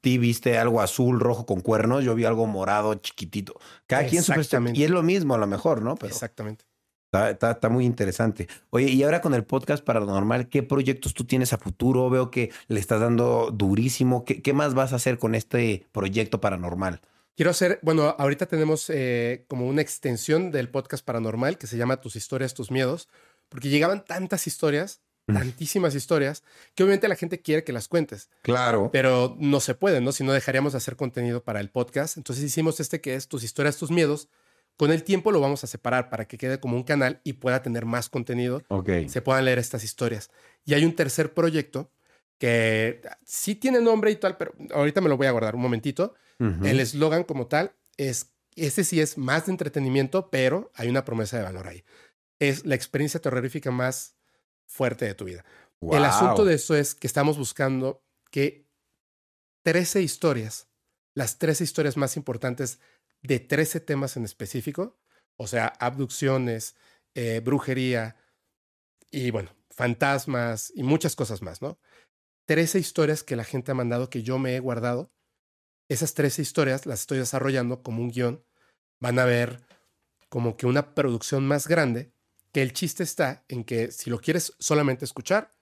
ti 0.00 0.18
viste 0.18 0.58
algo 0.58 0.80
azul, 0.80 1.20
rojo 1.20 1.46
con 1.46 1.60
cuernos, 1.60 2.02
yo 2.02 2.16
vi 2.16 2.24
algo 2.24 2.48
morado, 2.48 2.94
chiquitito. 2.96 3.54
Cada 3.86 4.06
quien 4.08 4.24
su. 4.24 4.32
Y 4.74 4.82
es 4.82 4.90
lo 4.90 5.04
mismo 5.04 5.36
a 5.36 5.38
lo 5.38 5.46
mejor, 5.46 5.82
¿no? 5.82 5.94
Pero 5.94 6.12
Exactamente. 6.12 6.64
está, 7.06 7.30
está- 7.30 7.50
está 7.52 7.68
muy 7.68 7.84
interesante. 7.84 8.48
Oye, 8.70 8.90
y 8.90 9.04
ahora 9.04 9.20
con 9.20 9.32
el 9.32 9.44
podcast 9.44 9.84
paranormal, 9.84 10.48
¿qué 10.48 10.64
proyectos 10.64 11.14
tú 11.14 11.22
tienes 11.24 11.52
a 11.52 11.58
futuro? 11.58 12.10
Veo 12.10 12.28
que 12.32 12.50
le 12.66 12.80
estás 12.80 13.00
dando 13.00 13.52
durísimo. 13.52 14.24
¿Qué, 14.24 14.42
qué 14.42 14.52
más 14.52 14.74
vas 14.74 14.92
a 14.92 14.96
hacer 14.96 15.18
con 15.20 15.36
este 15.36 15.86
proyecto 15.92 16.40
paranormal? 16.40 17.00
Quiero 17.36 17.50
hacer, 17.50 17.80
bueno, 17.82 18.14
ahorita 18.18 18.46
tenemos 18.46 18.88
eh, 18.90 19.44
como 19.48 19.66
una 19.66 19.82
extensión 19.82 20.50
del 20.50 20.68
podcast 20.68 21.04
paranormal 21.04 21.58
que 21.58 21.66
se 21.66 21.76
llama 21.76 22.00
Tus 22.00 22.16
historias, 22.16 22.54
tus 22.54 22.70
miedos, 22.70 23.08
porque 23.48 23.68
llegaban 23.68 24.04
tantas 24.04 24.46
historias 24.46 25.00
tantísimas 25.26 25.94
historias 25.94 26.42
que 26.74 26.82
obviamente 26.82 27.08
la 27.08 27.16
gente 27.16 27.40
quiere 27.40 27.64
que 27.64 27.72
las 27.72 27.88
cuentes. 27.88 28.28
Claro. 28.42 28.90
Pero 28.92 29.36
no 29.38 29.60
se 29.60 29.74
puede, 29.74 30.00
¿no? 30.00 30.12
Si 30.12 30.24
no 30.24 30.32
dejaríamos 30.32 30.72
de 30.72 30.78
hacer 30.78 30.96
contenido 30.96 31.42
para 31.42 31.60
el 31.60 31.70
podcast. 31.70 32.16
Entonces 32.16 32.44
hicimos 32.44 32.80
este 32.80 33.00
que 33.00 33.14
es 33.14 33.28
tus 33.28 33.42
historias, 33.42 33.76
tus 33.76 33.90
miedos. 33.90 34.28
Con 34.76 34.90
el 34.90 35.04
tiempo 35.04 35.30
lo 35.30 35.40
vamos 35.40 35.62
a 35.62 35.66
separar 35.66 36.10
para 36.10 36.26
que 36.26 36.36
quede 36.36 36.58
como 36.58 36.76
un 36.76 36.82
canal 36.82 37.20
y 37.22 37.34
pueda 37.34 37.62
tener 37.62 37.86
más 37.86 38.08
contenido. 38.08 38.62
Ok. 38.68 38.90
Se 39.08 39.22
puedan 39.22 39.44
leer 39.44 39.58
estas 39.58 39.84
historias. 39.84 40.30
Y 40.64 40.74
hay 40.74 40.84
un 40.84 40.94
tercer 40.94 41.32
proyecto 41.32 41.90
que 42.44 43.00
sí 43.24 43.54
tiene 43.54 43.80
nombre 43.80 44.10
y 44.10 44.16
tal, 44.16 44.36
pero 44.36 44.52
ahorita 44.74 45.00
me 45.00 45.08
lo 45.08 45.16
voy 45.16 45.26
a 45.26 45.30
guardar 45.30 45.54
un 45.54 45.62
momentito. 45.62 46.14
El 46.38 46.78
eslogan 46.78 47.24
como 47.24 47.46
tal 47.46 47.74
es, 47.96 48.34
este 48.54 48.84
sí 48.84 49.00
es 49.00 49.16
más 49.16 49.46
de 49.46 49.52
entretenimiento, 49.52 50.28
pero 50.28 50.70
hay 50.74 50.90
una 50.90 51.06
promesa 51.06 51.38
de 51.38 51.44
valor 51.44 51.66
ahí. 51.68 51.84
Es 52.38 52.66
la 52.66 52.74
experiencia 52.74 53.18
terrorífica 53.18 53.70
más 53.70 54.16
fuerte 54.66 55.06
de 55.06 55.14
tu 55.14 55.24
vida. 55.24 55.42
El 55.80 55.88
Wow. 55.88 56.04
asunto 56.04 56.44
de 56.44 56.56
eso 56.56 56.76
es 56.76 56.94
que 56.94 57.06
estamos 57.06 57.38
buscando 57.38 58.04
que 58.30 58.68
13 59.62 60.02
historias, 60.02 60.68
las 61.14 61.38
13 61.38 61.64
historias 61.64 61.96
más 61.96 62.14
importantes 62.18 62.78
de 63.22 63.40
13 63.40 63.80
temas 63.80 64.18
en 64.18 64.24
específico, 64.26 64.98
o 65.36 65.46
sea, 65.46 65.68
abducciones, 65.78 66.76
eh, 67.14 67.40
brujería 67.42 68.16
y 69.10 69.30
bueno, 69.30 69.50
fantasmas 69.70 70.70
y 70.74 70.82
muchas 70.82 71.16
cosas 71.16 71.40
más, 71.40 71.62
¿no? 71.62 71.78
13 72.46 72.78
historias 72.78 73.22
que 73.22 73.36
la 73.36 73.44
gente 73.44 73.72
ha 73.72 73.74
mandado 73.74 74.10
que 74.10 74.22
yo 74.22 74.38
me 74.38 74.56
he 74.56 74.60
guardado. 74.60 75.12
Esas 75.88 76.14
13 76.14 76.42
historias 76.42 76.86
las 76.86 77.00
estoy 77.00 77.18
desarrollando 77.18 77.82
como 77.82 78.02
un 78.02 78.10
guion. 78.10 78.44
Van 79.00 79.18
a 79.18 79.24
ver 79.24 79.62
como 80.28 80.56
que 80.56 80.66
una 80.66 80.94
producción 80.94 81.46
más 81.46 81.68
grande, 81.68 82.12
que 82.52 82.62
el 82.62 82.72
chiste 82.72 83.02
está 83.02 83.44
en 83.48 83.64
que 83.64 83.90
si 83.92 84.10
lo 84.10 84.18
quieres 84.18 84.54
solamente 84.58 85.04
escuchar, 85.04 85.54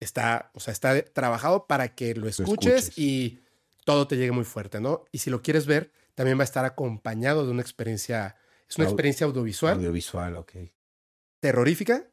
está, 0.00 0.50
o 0.54 0.60
sea, 0.60 0.72
está 0.72 1.02
trabajado 1.04 1.66
para 1.66 1.94
que 1.94 2.14
lo 2.14 2.28
escuches, 2.28 2.88
escuches. 2.88 2.98
y 2.98 3.40
todo 3.84 4.08
te 4.08 4.16
llegue 4.16 4.32
muy 4.32 4.44
fuerte, 4.44 4.80
¿no? 4.80 5.04
Y 5.12 5.18
si 5.18 5.30
lo 5.30 5.42
quieres 5.42 5.66
ver, 5.66 5.92
también 6.14 6.38
va 6.38 6.42
a 6.42 6.44
estar 6.44 6.64
acompañado 6.64 7.44
de 7.44 7.52
una 7.52 7.62
experiencia, 7.62 8.36
es 8.68 8.76
una 8.78 8.86
experiencia 8.86 9.26
audiovisual 9.26 9.74
Audiovisual, 9.74 10.36
ok. 10.36 10.52
terrorífica, 11.40 12.10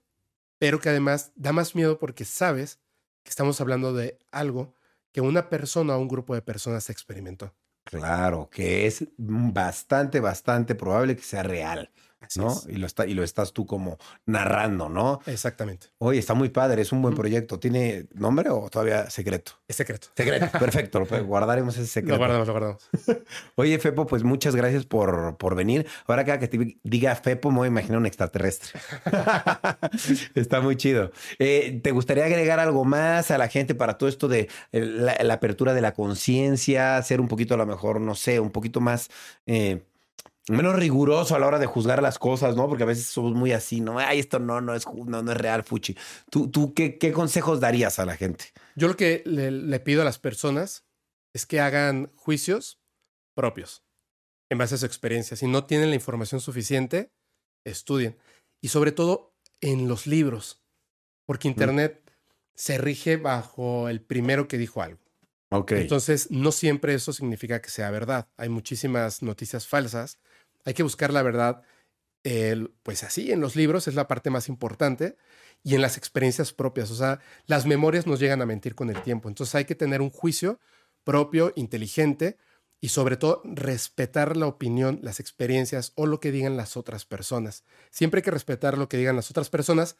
pero 0.59 0.79
que 0.79 0.89
además 0.89 1.31
da 1.35 1.51
más 1.51 1.73
miedo 1.73 1.97
porque 1.97 2.25
sabes 2.25 2.79
que 3.23 3.29
estamos 3.29 3.59
hablando 3.61 3.93
de 3.93 4.19
algo 4.31 4.75
que 5.11 5.21
una 5.21 5.49
persona 5.49 5.95
o 5.95 5.99
un 5.99 6.07
grupo 6.07 6.35
de 6.35 6.41
personas 6.41 6.89
experimentó. 6.89 7.55
Claro, 7.83 8.49
que 8.49 8.87
es 8.87 9.05
bastante, 9.17 10.19
bastante 10.19 10.73
probable 10.75 11.15
que 11.15 11.21
sea 11.23 11.43
real, 11.43 11.91
Así 12.25 12.39
¿no? 12.39 12.51
es. 12.51 12.65
Y 12.69 12.77
lo, 12.77 12.87
está, 12.87 13.05
y 13.05 13.13
lo 13.13 13.23
estás 13.23 13.53
tú 13.53 13.65
como 13.65 13.97
narrando, 14.25 14.89
¿no? 14.89 15.19
Exactamente. 15.25 15.87
Oye, 15.99 16.19
está 16.19 16.33
muy 16.33 16.49
padre, 16.49 16.81
es 16.81 16.91
un 16.91 17.01
buen 17.01 17.15
proyecto. 17.15 17.59
¿Tiene 17.59 18.07
nombre 18.13 18.49
o 18.49 18.69
todavía 18.69 19.09
secreto? 19.09 19.53
Es 19.67 19.75
secreto. 19.75 20.07
Secreto, 20.15 20.47
perfecto, 20.59 20.99
lo 20.99 21.25
guardaremos 21.25 21.75
ese 21.75 21.81
Lo 21.83 21.87
secreto. 21.87 22.17
guardamos, 22.17 22.47
lo 22.47 22.53
guardamos. 22.53 22.89
Oye, 23.55 23.77
Fepo, 23.79 24.05
pues 24.07 24.23
muchas 24.23 24.55
gracias 24.55 24.85
por, 24.85 25.37
por 25.37 25.55
venir. 25.55 25.85
Ahora 26.07 26.25
cada 26.25 26.39
que 26.39 26.47
te 26.47 26.77
diga 26.83 27.15
Fepo, 27.15 27.51
me 27.51 27.57
voy 27.57 27.65
a 27.65 27.67
imaginar 27.69 27.97
un 27.97 28.05
extraterrestre. 28.05 28.79
Está 30.35 30.61
muy 30.61 30.75
chido. 30.75 31.11
Eh, 31.39 31.79
¿Te 31.83 31.91
gustaría 31.91 32.25
agregar 32.25 32.59
algo 32.59 32.85
más 32.85 33.31
a 33.31 33.37
la 33.37 33.47
gente 33.47 33.75
para 33.75 33.97
todo 33.97 34.09
esto 34.09 34.27
de 34.27 34.49
eh, 34.71 34.79
la, 34.81 35.15
la 35.21 35.33
apertura 35.35 35.73
de 35.73 35.81
la 35.81 35.93
conciencia, 35.93 37.01
ser 37.03 37.21
un 37.21 37.27
poquito 37.27 37.53
a 37.53 37.57
lo 37.57 37.65
mejor, 37.65 37.99
no 38.01 38.15
sé, 38.15 38.39
un 38.39 38.51
poquito 38.51 38.79
más... 38.81 39.09
eh, 39.45 39.83
menos 40.49 40.75
riguroso 40.75 41.35
a 41.35 41.39
la 41.39 41.47
hora 41.47 41.59
de 41.59 41.65
juzgar 41.65 42.01
las 42.01 42.19
cosas, 42.19 42.55
¿no? 42.55 42.67
Porque 42.67 42.83
a 42.83 42.87
veces 42.87 43.05
somos 43.05 43.33
muy 43.33 43.51
así, 43.51 43.81
¿no? 43.81 43.99
Ay, 43.99 44.19
esto 44.19 44.39
no, 44.39 44.61
no 44.61 44.75
es, 44.75 44.85
no, 44.87 45.21
no 45.23 45.31
es 45.31 45.37
real, 45.37 45.63
Fuchi. 45.63 45.95
¿Tú, 46.29 46.49
tú 46.49 46.73
qué, 46.73 46.97
qué 46.97 47.11
consejos 47.11 47.59
darías 47.59 47.99
a 47.99 48.05
la 48.05 48.17
gente? 48.17 48.45
Yo 48.75 48.87
lo 48.87 48.95
que 48.95 49.23
le, 49.25 49.51
le 49.51 49.79
pido 49.79 50.01
a 50.01 50.05
las 50.05 50.19
personas 50.19 50.85
es 51.33 51.45
que 51.45 51.59
hagan 51.59 52.11
juicios 52.15 52.81
propios 53.35 53.83
en 54.49 54.57
base 54.57 54.75
a 54.75 54.77
su 54.77 54.85
experiencia. 54.85 55.37
Si 55.37 55.47
no 55.47 55.65
tienen 55.65 55.89
la 55.89 55.95
información 55.95 56.41
suficiente, 56.41 57.11
estudien. 57.65 58.17
Y 58.61 58.69
sobre 58.69 58.91
todo 58.91 59.35
en 59.61 59.87
los 59.87 60.07
libros, 60.07 60.61
porque 61.25 61.47
Internet 61.47 62.03
se 62.55 62.77
rige 62.77 63.17
bajo 63.17 63.89
el 63.89 64.01
primero 64.01 64.47
que 64.47 64.57
dijo 64.57 64.81
algo. 64.81 64.99
Ok. 65.49 65.71
Entonces, 65.73 66.31
no 66.31 66.51
siempre 66.51 66.93
eso 66.93 67.13
significa 67.13 67.61
que 67.61 67.69
sea 67.69 67.91
verdad. 67.91 68.27
Hay 68.37 68.49
muchísimas 68.49 69.21
noticias 69.21 69.67
falsas. 69.67 70.19
Hay 70.65 70.73
que 70.73 70.83
buscar 70.83 71.11
la 71.11 71.21
verdad, 71.21 71.63
pues 72.83 73.03
así, 73.03 73.31
en 73.31 73.41
los 73.41 73.55
libros 73.55 73.87
es 73.87 73.95
la 73.95 74.07
parte 74.07 74.29
más 74.29 74.47
importante 74.49 75.17
y 75.63 75.75
en 75.75 75.81
las 75.81 75.97
experiencias 75.97 76.53
propias. 76.53 76.91
O 76.91 76.95
sea, 76.95 77.19
las 77.45 77.65
memorias 77.65 78.07
nos 78.07 78.19
llegan 78.19 78.41
a 78.41 78.45
mentir 78.45 78.75
con 78.75 78.89
el 78.89 79.01
tiempo. 79.01 79.29
Entonces, 79.29 79.55
hay 79.55 79.65
que 79.65 79.75
tener 79.75 80.01
un 80.01 80.09
juicio 80.09 80.59
propio, 81.03 81.51
inteligente 81.55 82.37
y 82.79 82.89
sobre 82.89 83.15
todo 83.15 83.41
respetar 83.45 84.35
la 84.35 84.47
opinión, 84.47 84.99
las 85.01 85.19
experiencias 85.19 85.93
o 85.95 86.05
lo 86.05 86.19
que 86.19 86.31
digan 86.31 86.57
las 86.57 86.75
otras 86.75 87.05
personas. 87.05 87.63
Siempre 87.91 88.19
hay 88.19 88.23
que 88.23 88.31
respetar 88.31 88.77
lo 88.77 88.89
que 88.89 88.97
digan 88.97 89.15
las 89.15 89.29
otras 89.29 89.49
personas 89.49 89.97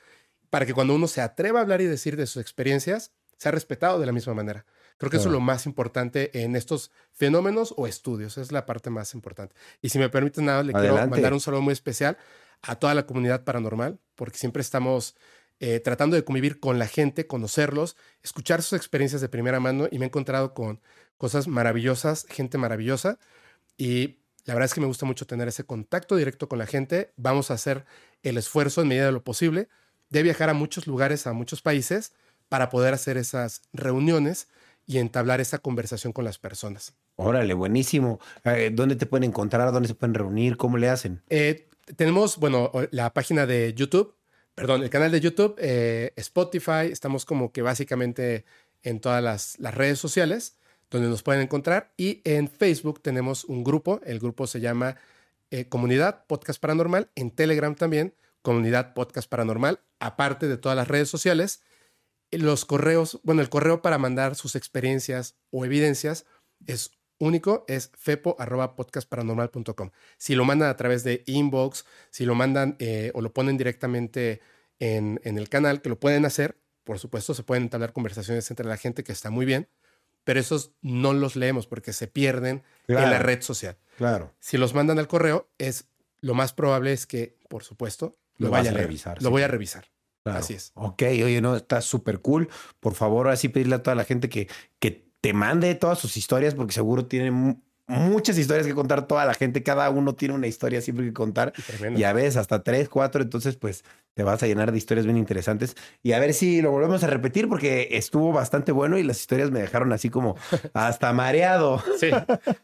para 0.50 0.66
que 0.66 0.74
cuando 0.74 0.94
uno 0.94 1.08
se 1.08 1.22
atreva 1.22 1.60
a 1.60 1.62
hablar 1.64 1.82
y 1.82 1.86
decir 1.86 2.18
de 2.18 2.28
sus 2.28 2.42
experiencias, 2.42 3.12
sea 3.38 3.52
respetado 3.52 4.00
de 4.00 4.06
la 4.06 4.12
misma 4.12 4.34
manera. 4.34 4.66
Creo 4.98 5.10
que 5.10 5.18
eso 5.18 5.24
es 5.24 5.28
Claro. 5.28 5.40
lo 5.40 5.46
más 5.46 5.66
importante 5.66 6.44
en 6.44 6.56
estos 6.56 6.92
fenómenos 7.12 7.74
o 7.78 7.88
estudios. 7.88 8.38
Es 8.38 8.52
la 8.52 8.66
parte 8.66 8.90
más 8.90 9.14
importante. 9.14 9.56
Y 9.82 9.90
si 9.90 10.00
me 10.00 10.10
permiten 10.10 10.46
nada, 10.46 10.64
le 10.64 10.72
quiero 10.74 10.90
Adelante. 10.90 11.10
mandar 11.12 11.34
un 11.34 11.40
saludo 11.40 11.62
muy 11.62 11.74
especial 11.74 12.18
a 12.62 12.76
toda 12.76 12.94
la 12.94 13.06
comunidad 13.06 13.44
paranormal, 13.44 14.00
porque 14.16 14.38
siempre 14.38 14.62
estamos 14.62 15.16
eh, 15.60 15.80
tratando 15.80 16.16
de 16.16 16.24
convivir 16.24 16.60
con 16.60 16.80
la 16.80 16.88
gente, 16.88 17.28
conocerlos, 17.28 17.96
escuchar 18.22 18.62
sus 18.62 18.74
experiencias 18.78 19.22
de 19.22 19.30
primera 19.30 19.60
mano 19.60 19.88
y 19.92 20.00
me 20.00 20.06
he 20.06 20.08
encontrado 20.08 20.54
con 20.54 20.82
cosas 21.18 21.48
maravillosas, 21.48 22.26
gente 22.30 22.58
maravillosa 22.58 23.18
y 23.78 24.20
la 24.46 24.56
verdad 24.56 24.66
es 24.66 24.74
que 24.74 24.82
me 24.82 24.88
gusta 24.88 25.06
mucho 25.06 25.26
tener 25.26 25.48
ese 25.48 25.64
contacto 25.64 26.16
directo 26.18 26.50
con 26.50 26.60
la 26.60 26.66
gente. 26.66 27.14
Vamos 27.16 27.50
a 27.50 27.54
hacer 27.54 27.86
el 28.24 28.38
esfuerzo 28.38 28.82
en 28.82 28.90
medida 28.90 29.06
de 29.06 29.12
lo 29.14 29.24
posible 29.24 29.70
de 30.10 30.22
viajar 30.24 30.50
a 30.50 30.54
muchos 30.54 30.86
lugares, 30.86 31.28
a 31.28 31.34
muchos 31.34 31.62
países, 31.62 32.12
para 32.50 32.70
poder 32.70 32.94
hacer 32.94 33.16
esas 33.18 33.62
reuniones 33.72 34.48
y 34.86 34.98
entablar 34.98 35.42
esa 35.42 35.60
conversación 35.60 36.14
con 36.14 36.26
las 36.26 36.38
personas. 36.38 36.94
Órale, 37.16 37.54
buenísimo. 37.54 38.20
Eh, 38.44 38.72
¿Dónde 38.74 38.96
te 38.96 39.06
pueden 39.06 39.24
encontrar? 39.26 39.72
¿Dónde 39.72 39.88
se 39.88 39.96
pueden 39.96 40.14
reunir? 40.14 40.58
¿Cómo 40.58 40.78
le 40.78 40.90
hacen? 40.90 41.22
Eh, 41.30 41.70
tenemos, 41.96 42.38
bueno, 42.38 42.72
la 42.92 43.14
página 43.14 43.46
de 43.46 43.74
YouTube, 43.74 44.16
perdón, 44.56 44.84
el 44.84 44.90
canal 44.90 45.12
de 45.12 45.20
YouTube, 45.20 45.56
eh, 45.58 46.14
Spotify, 46.16 46.92
estamos 46.92 47.26
como 47.26 47.52
que 47.52 47.62
básicamente 47.62 48.46
en 48.84 49.00
todas 49.00 49.24
las, 49.24 49.60
las 49.60 49.74
redes 49.74 50.00
sociales 50.00 50.58
donde 50.90 51.10
nos 51.10 51.24
pueden 51.24 51.42
encontrar 51.42 51.92
y 51.98 52.22
en 52.24 52.48
Facebook 52.48 53.02
tenemos 53.02 53.46
un 53.46 53.64
grupo, 53.64 54.00
el 54.06 54.20
grupo 54.20 54.46
se 54.46 54.60
llama 54.60 54.96
eh, 55.50 55.68
Comunidad 55.68 56.26
Podcast 56.28 56.62
Paranormal, 56.62 57.10
en 57.16 57.32
Telegram 57.32 57.76
también, 57.76 58.14
Comunidad 58.42 58.94
Podcast 58.94 59.30
Paranormal, 59.30 59.80
aparte 60.00 60.48
de 60.48 60.58
todas 60.58 60.76
las 60.76 60.88
redes 60.88 61.10
sociales. 61.10 61.62
Los 62.38 62.66
correos, 62.66 63.20
bueno, 63.24 63.42
el 63.42 63.50
correo 63.50 63.82
para 63.82 63.98
mandar 63.98 64.36
sus 64.36 64.56
experiencias 64.56 65.36
o 65.52 65.66
evidencias 65.66 66.26
es 66.66 66.92
único, 67.20 67.64
es 67.68 67.92
fepo.podcastparanormal.com. 67.98 69.92
Si 70.18 70.36
lo 70.36 70.46
mandan 70.46 70.70
a 70.70 70.78
través 70.78 71.04
de 71.04 71.24
inbox, 71.26 71.86
si 72.10 72.26
lo 72.26 72.36
mandan 72.36 72.76
eh, 72.80 73.12
o 73.14 73.22
lo 73.22 73.34
ponen 73.34 73.58
directamente 73.58 74.42
en, 74.80 75.20
en 75.24 75.38
el 75.38 75.50
canal, 75.50 75.82
que 75.82 75.90
lo 75.90 76.00
pueden 76.00 76.26
hacer, 76.26 76.58
por 76.84 77.00
supuesto, 77.00 77.34
se 77.34 77.44
pueden 77.44 77.64
entablar 77.64 77.94
conversaciones 77.94 78.50
entre 78.50 78.66
la 78.68 78.78
gente 78.78 79.04
que 79.04 79.12
está 79.12 79.30
muy 79.30 79.46
bien, 79.46 79.70
pero 80.24 80.40
esos 80.40 80.72
no 80.82 81.14
los 81.14 81.36
leemos 81.36 81.68
porque 81.68 81.94
se 81.94 82.08
pierden 82.08 82.64
en 82.88 82.96
la 82.96 83.20
red 83.20 83.42
social. 83.42 83.78
Claro. 83.98 84.34
Si 84.40 84.58
los 84.58 84.74
mandan 84.74 85.00
al 85.00 85.08
correo, 85.08 85.50
es 85.58 85.86
lo 86.20 86.34
más 86.34 86.54
probable 86.54 86.94
es 86.94 87.06
que, 87.06 87.38
por 87.50 87.64
supuesto, 87.64 88.16
lo, 88.38 88.48
Lo 88.48 88.52
vaya 88.52 88.70
a 88.70 88.74
a 88.74 88.76
leer. 88.76 88.88
revisar, 88.88 89.18
Lo 89.22 89.28
sí. 89.30 89.32
voy 89.32 89.42
a 89.44 89.48
revisar. 89.48 89.86
Claro. 90.24 90.40
Así 90.40 90.54
es. 90.54 90.72
Ok, 90.76 91.04
oye, 91.04 91.42
no, 91.42 91.56
está 91.56 91.82
súper 91.82 92.22
cool. 92.22 92.50
Por 92.80 92.94
favor, 92.94 93.28
así 93.28 93.50
pedirle 93.50 93.76
a 93.76 93.84
toda 93.84 93.96
la 93.96 94.06
gente 94.06 94.30
que, 94.30 94.48
que 94.80 95.12
te 95.20 95.34
mande 95.34 95.76
todas 95.76 96.00
sus 96.00 96.16
historias, 96.18 96.56
porque 96.56 96.74
seguro 96.74 97.08
tienen 97.08 97.62
muchas 97.88 98.38
historias 98.38 98.66
que 98.66 98.74
contar 98.74 99.08
toda 99.08 99.26
la 99.26 99.34
gente. 99.34 99.64
Cada 99.64 99.90
uno 99.90 100.16
tiene 100.16 100.34
una 100.34 100.48
historia 100.48 100.82
siempre 100.82 101.06
que 101.06 101.14
contar. 101.14 101.54
Y 101.58 101.62
tremendo. 101.62 102.00
Y 102.00 102.04
a 102.04 102.14
veces 102.14 102.38
hasta 102.38 102.64
tres, 102.64 102.90
cuatro, 102.90 103.22
entonces 103.22 103.56
pues 103.56 103.84
te 104.14 104.24
vas 104.24 104.42
a 104.44 104.48
llenar 104.48 104.72
de 104.72 104.78
historias 104.78 105.06
bien 105.06 105.18
interesantes. 105.18 105.76
Y 106.02 106.12
a 106.14 106.20
ver 106.20 106.34
si 106.34 106.62
lo 106.62 106.72
volvemos 106.72 107.04
a 107.04 107.08
repetir 107.08 107.50
porque 107.50 107.90
estuvo 107.92 108.32
bastante 108.32 108.72
bueno 108.72 108.98
y 108.98 109.04
las 109.04 109.20
historias 109.20 109.52
me 109.52 109.60
dejaron 109.60 109.92
así 109.92 110.10
como 110.10 110.36
hasta 110.74 111.12
mareado. 111.14 111.82
Sí, 112.00 112.10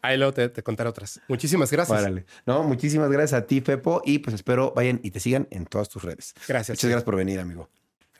ahí 0.02 0.16
luego 0.16 0.32
te, 0.32 0.48
te 0.48 0.62
contaré 0.62 0.90
otras. 0.90 1.20
Muchísimas 1.28 1.70
gracias. 1.70 2.00
Órale. 2.00 2.24
No, 2.46 2.62
muchísimas 2.62 3.10
gracias 3.10 3.40
a 3.40 3.46
ti, 3.46 3.60
Fepo, 3.60 4.02
y 4.04 4.18
pues 4.18 4.34
espero 4.34 4.72
vayan 4.74 5.00
y 5.02 5.10
te 5.10 5.20
sigan 5.20 5.48
en 5.50 5.66
todas 5.66 5.88
tus 5.88 6.02
redes. 6.02 6.34
Gracias. 6.46 6.76
Muchas 6.76 6.90
gracias 6.90 7.04
por 7.04 7.16
venir, 7.16 7.40
amigo. 7.40 7.68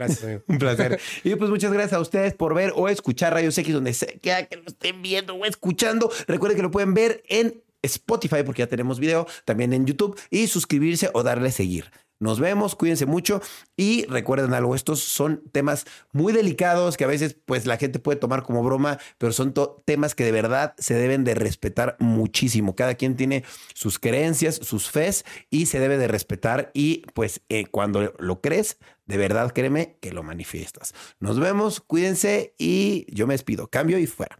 Gracias, 0.00 0.24
amigo. 0.24 0.42
Un 0.48 0.58
placer. 0.58 0.98
y 1.24 1.34
pues 1.34 1.50
muchas 1.50 1.72
gracias 1.72 1.92
a 1.92 2.00
ustedes 2.00 2.32
por 2.32 2.54
ver 2.54 2.72
o 2.74 2.88
escuchar 2.88 3.34
Rayos 3.34 3.58
X 3.58 3.74
donde 3.74 3.92
sea 3.92 4.46
que 4.46 4.56
lo 4.56 4.64
estén 4.66 5.02
viendo 5.02 5.34
o 5.34 5.44
escuchando. 5.44 6.10
Recuerden 6.26 6.56
que 6.56 6.62
lo 6.62 6.70
pueden 6.70 6.94
ver 6.94 7.22
en 7.28 7.62
Spotify 7.82 8.42
porque 8.44 8.60
ya 8.60 8.66
tenemos 8.66 8.98
video, 8.98 9.26
también 9.44 9.74
en 9.74 9.84
YouTube 9.84 10.18
y 10.30 10.46
suscribirse 10.46 11.10
o 11.12 11.22
darle 11.22 11.50
seguir. 11.50 11.90
Nos 12.18 12.38
vemos, 12.38 12.74
cuídense 12.76 13.06
mucho 13.06 13.40
y 13.78 14.04
recuerden 14.04 14.52
algo, 14.52 14.74
estos 14.74 15.00
son 15.00 15.42
temas 15.52 15.86
muy 16.12 16.34
delicados 16.34 16.98
que 16.98 17.04
a 17.04 17.06
veces 17.06 17.34
pues 17.46 17.64
la 17.64 17.78
gente 17.78 17.98
puede 17.98 18.18
tomar 18.18 18.42
como 18.42 18.62
broma, 18.62 18.98
pero 19.16 19.32
son 19.32 19.54
temas 19.86 20.14
que 20.14 20.24
de 20.24 20.32
verdad 20.32 20.74
se 20.76 20.92
deben 20.92 21.24
de 21.24 21.34
respetar 21.34 21.96
muchísimo. 21.98 22.76
Cada 22.76 22.94
quien 22.94 23.16
tiene 23.16 23.44
sus 23.72 23.98
creencias, 23.98 24.56
sus 24.56 24.90
fes 24.90 25.24
y 25.48 25.64
se 25.64 25.80
debe 25.80 25.96
de 25.96 26.08
respetar 26.08 26.70
y 26.74 27.04
pues 27.14 27.40
eh, 27.48 27.64
cuando 27.64 28.12
lo 28.18 28.42
crees, 28.42 28.76
de 29.10 29.16
verdad 29.16 29.52
créeme 29.52 29.98
que 30.00 30.12
lo 30.12 30.22
manifiestas. 30.22 30.94
Nos 31.18 31.40
vemos, 31.40 31.80
cuídense 31.80 32.54
y 32.58 33.06
yo 33.12 33.26
me 33.26 33.34
despido. 33.34 33.66
Cambio 33.66 33.98
y 33.98 34.06
fuera. 34.06 34.38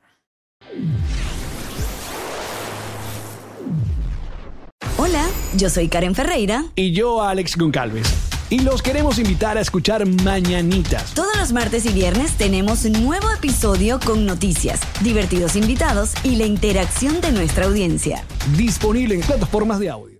Hola, 4.97 5.27
yo 5.57 5.69
soy 5.71 5.89
Karen 5.89 6.15
Ferreira. 6.15 6.67
Y 6.77 6.93
yo, 6.93 7.21
Alex 7.23 7.57
Goncalves. 7.57 8.07
Y 8.49 8.61
los 8.61 8.81
queremos 8.81 9.19
invitar 9.19 9.59
a 9.59 9.61
escuchar 9.61 10.07
Mañanitas. 10.07 11.15
Todos 11.15 11.37
los 11.37 11.53
martes 11.53 11.85
y 11.87 11.93
viernes 11.93 12.37
tenemos 12.37 12.85
un 12.85 13.05
nuevo 13.05 13.29
episodio 13.33 13.99
con 13.99 14.25
noticias, 14.25 14.81
divertidos 15.03 15.57
invitados 15.57 16.13
y 16.23 16.37
la 16.37 16.47
interacción 16.47 17.21
de 17.21 17.33
nuestra 17.33 17.67
audiencia. 17.67 18.25
Disponible 18.57 19.17
en 19.17 19.23
plataformas 19.23 19.81
de 19.81 19.91
audio. 19.91 20.20